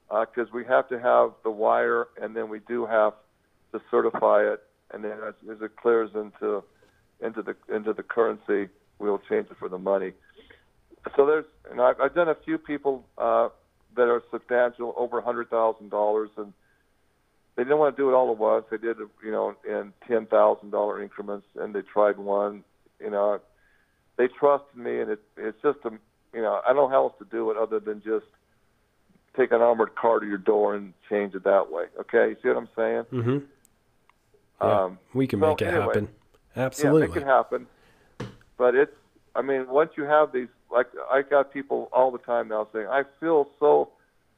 because 0.09 0.47
uh, 0.47 0.53
we 0.53 0.63
have 0.65 0.87
to 0.89 0.99
have 0.99 1.31
the 1.43 1.51
wire, 1.51 2.07
and 2.21 2.35
then 2.35 2.49
we 2.49 2.59
do 2.59 2.85
have 2.85 3.13
to 3.73 3.81
certify 3.91 4.41
it, 4.41 4.63
and 4.93 5.03
then 5.03 5.17
as, 5.27 5.33
as 5.51 5.61
it 5.61 5.75
clears 5.75 6.11
into 6.13 6.63
into 7.21 7.41
the 7.41 7.55
into 7.73 7.93
the 7.93 8.03
currency, 8.03 8.71
we'll 8.99 9.21
change 9.29 9.47
it 9.49 9.57
for 9.57 9.69
the 9.69 9.77
money. 9.77 10.13
So 11.15 11.25
there's, 11.25 11.45
and 11.71 11.81
I've, 11.81 11.99
I've 11.99 12.15
done 12.15 12.29
a 12.29 12.35
few 12.35 12.57
people 12.57 13.05
uh, 13.17 13.49
that 13.95 14.07
are 14.07 14.21
substantial, 14.31 14.93
over 14.97 15.19
a 15.19 15.23
hundred 15.23 15.49
thousand 15.49 15.89
dollars, 15.89 16.29
and 16.37 16.53
they 17.55 17.63
didn't 17.63 17.79
want 17.79 17.95
to 17.95 18.01
do 18.01 18.09
it 18.09 18.13
all 18.13 18.31
at 18.31 18.37
once. 18.37 18.65
They 18.69 18.77
did, 18.77 18.97
you 19.23 19.31
know, 19.31 19.55
in 19.67 19.93
ten 20.07 20.25
thousand 20.27 20.71
dollar 20.71 21.01
increments, 21.01 21.47
and 21.55 21.73
they 21.73 21.81
tried 21.81 22.17
one. 22.17 22.63
You 22.99 23.09
know, 23.09 23.39
they 24.17 24.27
trusted 24.27 24.77
me, 24.77 24.99
and 25.01 25.11
it, 25.11 25.19
it's 25.37 25.61
just 25.61 25.79
a, 25.85 25.91
you 26.33 26.41
know, 26.41 26.61
I 26.65 26.73
don't 26.73 26.77
know 26.77 26.89
how 26.89 27.03
else 27.05 27.13
to 27.19 27.25
do 27.25 27.51
it 27.51 27.57
other 27.57 27.79
than 27.79 28.01
just 28.01 28.25
take 29.35 29.51
an 29.51 29.61
armored 29.61 29.95
car 29.95 30.19
to 30.19 30.25
your 30.25 30.39
door 30.39 30.75
and 30.75 30.93
change 31.09 31.35
it 31.35 31.43
that 31.43 31.71
way. 31.71 31.85
Okay, 31.99 32.29
you 32.29 32.35
see 32.41 32.47
what 32.49 32.57
I'm 32.57 32.69
saying? 32.75 33.03
Mm-hmm. 33.13 33.37
Yeah, 34.61 34.83
um, 34.83 34.99
we 35.13 35.27
can 35.27 35.39
make 35.39 35.61
it 35.61 35.65
anyway, 35.65 35.85
happen. 35.85 36.07
Absolutely, 36.55 37.01
yeah, 37.01 37.07
make 37.07 37.17
it 37.17 37.25
happen. 37.25 37.67
But 38.57 38.73
it's, 38.73 38.95
I 39.35 39.43
mean, 39.43 39.67
once 39.67 39.91
you 39.95 40.05
have 40.05 40.31
these, 40.31 40.47
like 40.71 40.87
I 41.11 41.21
got 41.21 41.53
people 41.53 41.89
all 41.91 42.11
the 42.11 42.17
time 42.19 42.49
now 42.49 42.67
saying, 42.73 42.87
I 42.87 43.03
feel 43.19 43.47
so, 43.59 43.89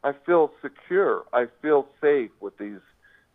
I 0.04 0.14
feel 0.26 0.52
secure, 0.62 1.24
I 1.34 1.48
feel 1.62 1.88
safe 2.02 2.32
with 2.40 2.58
these, 2.58 2.80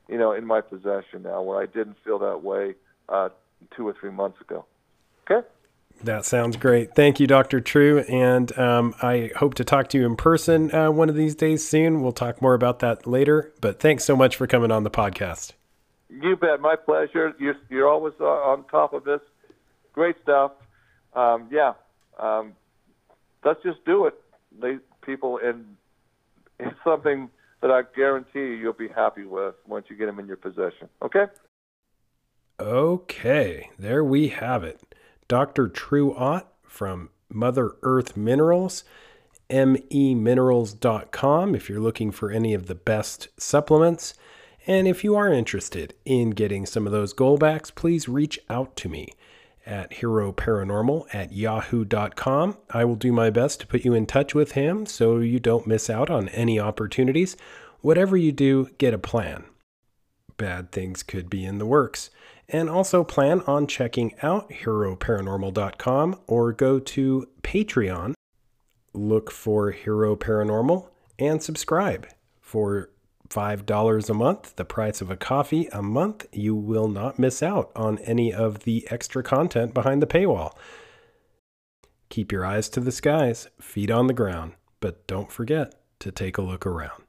you 0.09 0.19
know, 0.19 0.33
in 0.33 0.47
my 0.47 0.61
possession 0.61 1.23
now, 1.23 1.43
where 1.43 1.61
I 1.61 1.66
didn't 1.66 1.97
feel 2.05 2.19
that 2.21 2.43
way 2.43 2.75
uh, 3.09 3.31
two 3.77 3.87
or 3.87 3.95
three 3.99 4.11
months 4.11 4.41
ago. 4.41 4.65
Okay. 5.31 5.47
That 6.03 6.25
sounds 6.25 6.57
great. 6.57 6.95
Thank 6.95 7.21
you, 7.21 7.27
Dr. 7.27 7.61
True. 7.61 8.01
And 8.09 8.57
um, 8.59 8.95
I 9.01 9.31
hope 9.37 9.55
to 9.55 9.65
talk 9.65 9.89
to 9.91 9.99
you 9.99 10.07
in 10.07 10.16
person 10.16 10.75
uh, 10.75 10.91
one 10.91 11.09
of 11.09 11.15
these 11.15 11.35
days 11.35 11.66
soon. 11.66 12.03
We'll 12.03 12.12
talk 12.12 12.43
more 12.43 12.55
about 12.55 12.81
that 12.81 13.07
later. 13.07 13.53
But 13.61 13.81
thanks 13.81 14.05
so 14.05 14.16
much 14.16 14.37
for 14.37 14.47
coming 14.47 14.71
on 14.71 14.83
the 14.83 14.91
podcast. 14.91 15.53
You 16.11 16.37
bet. 16.37 16.61
My 16.61 16.77
pleasure. 16.77 17.33
You're, 17.39 17.57
you're 17.71 17.89
always 17.89 18.15
uh, 18.21 18.25
on 18.25 18.65
top 18.65 18.93
of 18.93 19.05
this. 19.05 19.21
Great 19.93 20.16
stuff. 20.23 20.53
Um, 21.15 21.49
yeah. 21.51 21.75
Um, 22.19 22.53
let's 23.45 23.62
just 23.62 23.85
do 23.85 24.07
it, 24.07 24.15
they, 24.61 24.79
people. 25.05 25.39
And 25.43 25.77
it's 26.59 26.77
something 26.85 27.29
that 27.61 27.71
I 27.71 27.83
guarantee 27.97 28.41
you 28.41 28.53
you'll 28.53 28.73
be 28.73 28.89
happy 28.89 29.25
with 29.25 29.55
once 29.66 29.87
you 29.89 29.97
get 29.97 30.07
them 30.07 30.19
in 30.19 30.27
your 30.27 30.37
possession. 30.37 30.89
Okay? 31.03 31.27
Okay. 32.61 33.71
There 33.79 34.05
we 34.05 34.29
have 34.29 34.65
it. 34.65 34.81
Dr. 35.29 35.69
True 35.69 36.15
Ott 36.15 36.53
from 36.62 37.11
Mother 37.29 37.73
Earth 37.83 38.16
Minerals, 38.16 38.85
meminerals.com 39.51 41.55
if 41.55 41.69
you're 41.69 41.81
looking 41.81 42.11
for 42.11 42.31
any 42.31 42.55
of 42.55 42.66
the 42.66 42.75
best 42.75 43.29
supplements. 43.39 44.15
And 44.66 44.89
if 44.89 45.05
you 45.05 45.15
are 45.16 45.33
interested 45.33 45.95
in 46.05 46.31
getting 46.31 46.65
some 46.65 46.87
of 46.87 46.93
those 46.93 47.12
goldbacks, 47.12 47.75
please 47.75 48.09
reach 48.09 48.39
out 48.49 48.77
to 48.77 48.89
me 48.89 49.12
at 49.66 49.93
heroparanormal 49.93 51.07
at 51.12 51.32
yahoo.com. 51.32 52.59
I 52.70 52.85
will 52.85 52.97
do 52.97 53.12
my 53.12 53.31
best 53.31 53.61
to 53.61 53.66
put 53.66 53.85
you 53.85 53.95
in 53.95 54.07
touch 54.07 54.35
with 54.35 54.53
him 54.53 54.86
so 54.86 55.19
you 55.19 55.41
don't 55.41 55.66
miss 55.66 55.89
out 55.89 56.11
on 56.11 56.28
any 56.31 56.61
opportunities. 56.61 57.36
Whatever 57.81 58.16
you 58.16 58.32
do, 58.32 58.70
get 58.78 58.95
a 58.95 58.99
plan. 58.99 59.45
Bad 60.36 60.73
things 60.73 61.03
could 61.03 61.31
be 61.31 61.45
in 61.45 61.59
the 61.59 61.66
works. 61.66 62.11
And 62.49 62.69
also 62.69 63.05
plan 63.05 63.41
on 63.47 63.66
checking 63.66 64.15
out 64.23 64.51
heroparanormal.com 64.51 66.20
or 66.27 66.53
go 66.53 66.78
to 66.78 67.28
Patreon, 67.43 68.15
look 68.93 69.31
for 69.31 69.70
Hero 69.70 70.15
Paranormal, 70.15 70.89
and 71.19 71.43
subscribe. 71.43 72.07
For 72.41 72.91
$5 73.35 74.11
a 74.11 74.15
month, 74.15 74.55
the 74.55 74.65
price 74.65 75.01
of 75.01 75.11
a 75.11 75.16
coffee 75.16 75.69
a 75.73 75.82
month, 75.82 76.27
you 76.32 76.55
will 76.55 76.86
not 76.86 77.19
miss 77.19 77.43
out 77.43 77.73
on 77.74 77.98
any 77.98 78.32
of 78.32 78.61
the 78.61 78.86
extra 78.90 79.24
content 79.24 79.74
behind 79.74 80.01
the 80.01 80.06
paywall. 80.06 80.52
Keep 82.11 82.31
your 82.31 82.44
eyes 82.44 82.69
to 82.69 82.81
the 82.81 82.93
skies, 82.93 83.48
feet 83.61 83.90
on 83.90 84.06
the 84.06 84.12
ground, 84.12 84.52
but 84.78 85.05
don't 85.09 85.32
forget 85.32 85.74
to 85.98 86.12
take 86.12 86.39
a 86.39 86.43
look 86.43 86.65
around. 86.65 87.02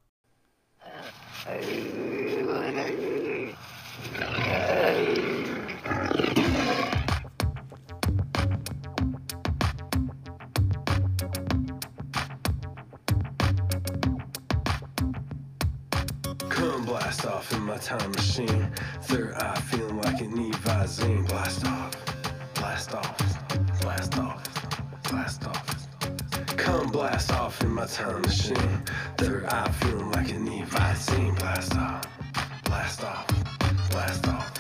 Blast 17.06 17.26
off 17.28 17.54
in 17.54 17.62
my 17.62 17.78
time 17.78 18.12
machine. 18.14 18.68
Third 19.04 19.36
eye 19.36 19.60
feeling 19.70 20.02
like 20.02 20.22
an 20.22 20.52
Evazine. 20.52 21.28
Blast 21.28 21.64
off, 21.68 21.94
blast 22.56 22.96
off, 22.96 23.80
blast 23.82 24.18
off, 24.18 24.44
blast 25.12 25.46
off. 25.46 25.88
Come 26.58 26.88
blast 26.88 27.32
off 27.32 27.62
in 27.62 27.70
my 27.70 27.86
time 27.86 28.22
machine. 28.24 28.82
Third 29.20 29.46
eye 29.46 29.70
feeling 29.82 30.12
like 30.14 30.32
an 30.32 30.48
Evazine. 30.48 31.38
Blast 31.38 31.76
off, 31.76 32.08
blast 32.64 33.04
off, 33.04 33.28
blast 33.92 34.28
off. 34.28 34.55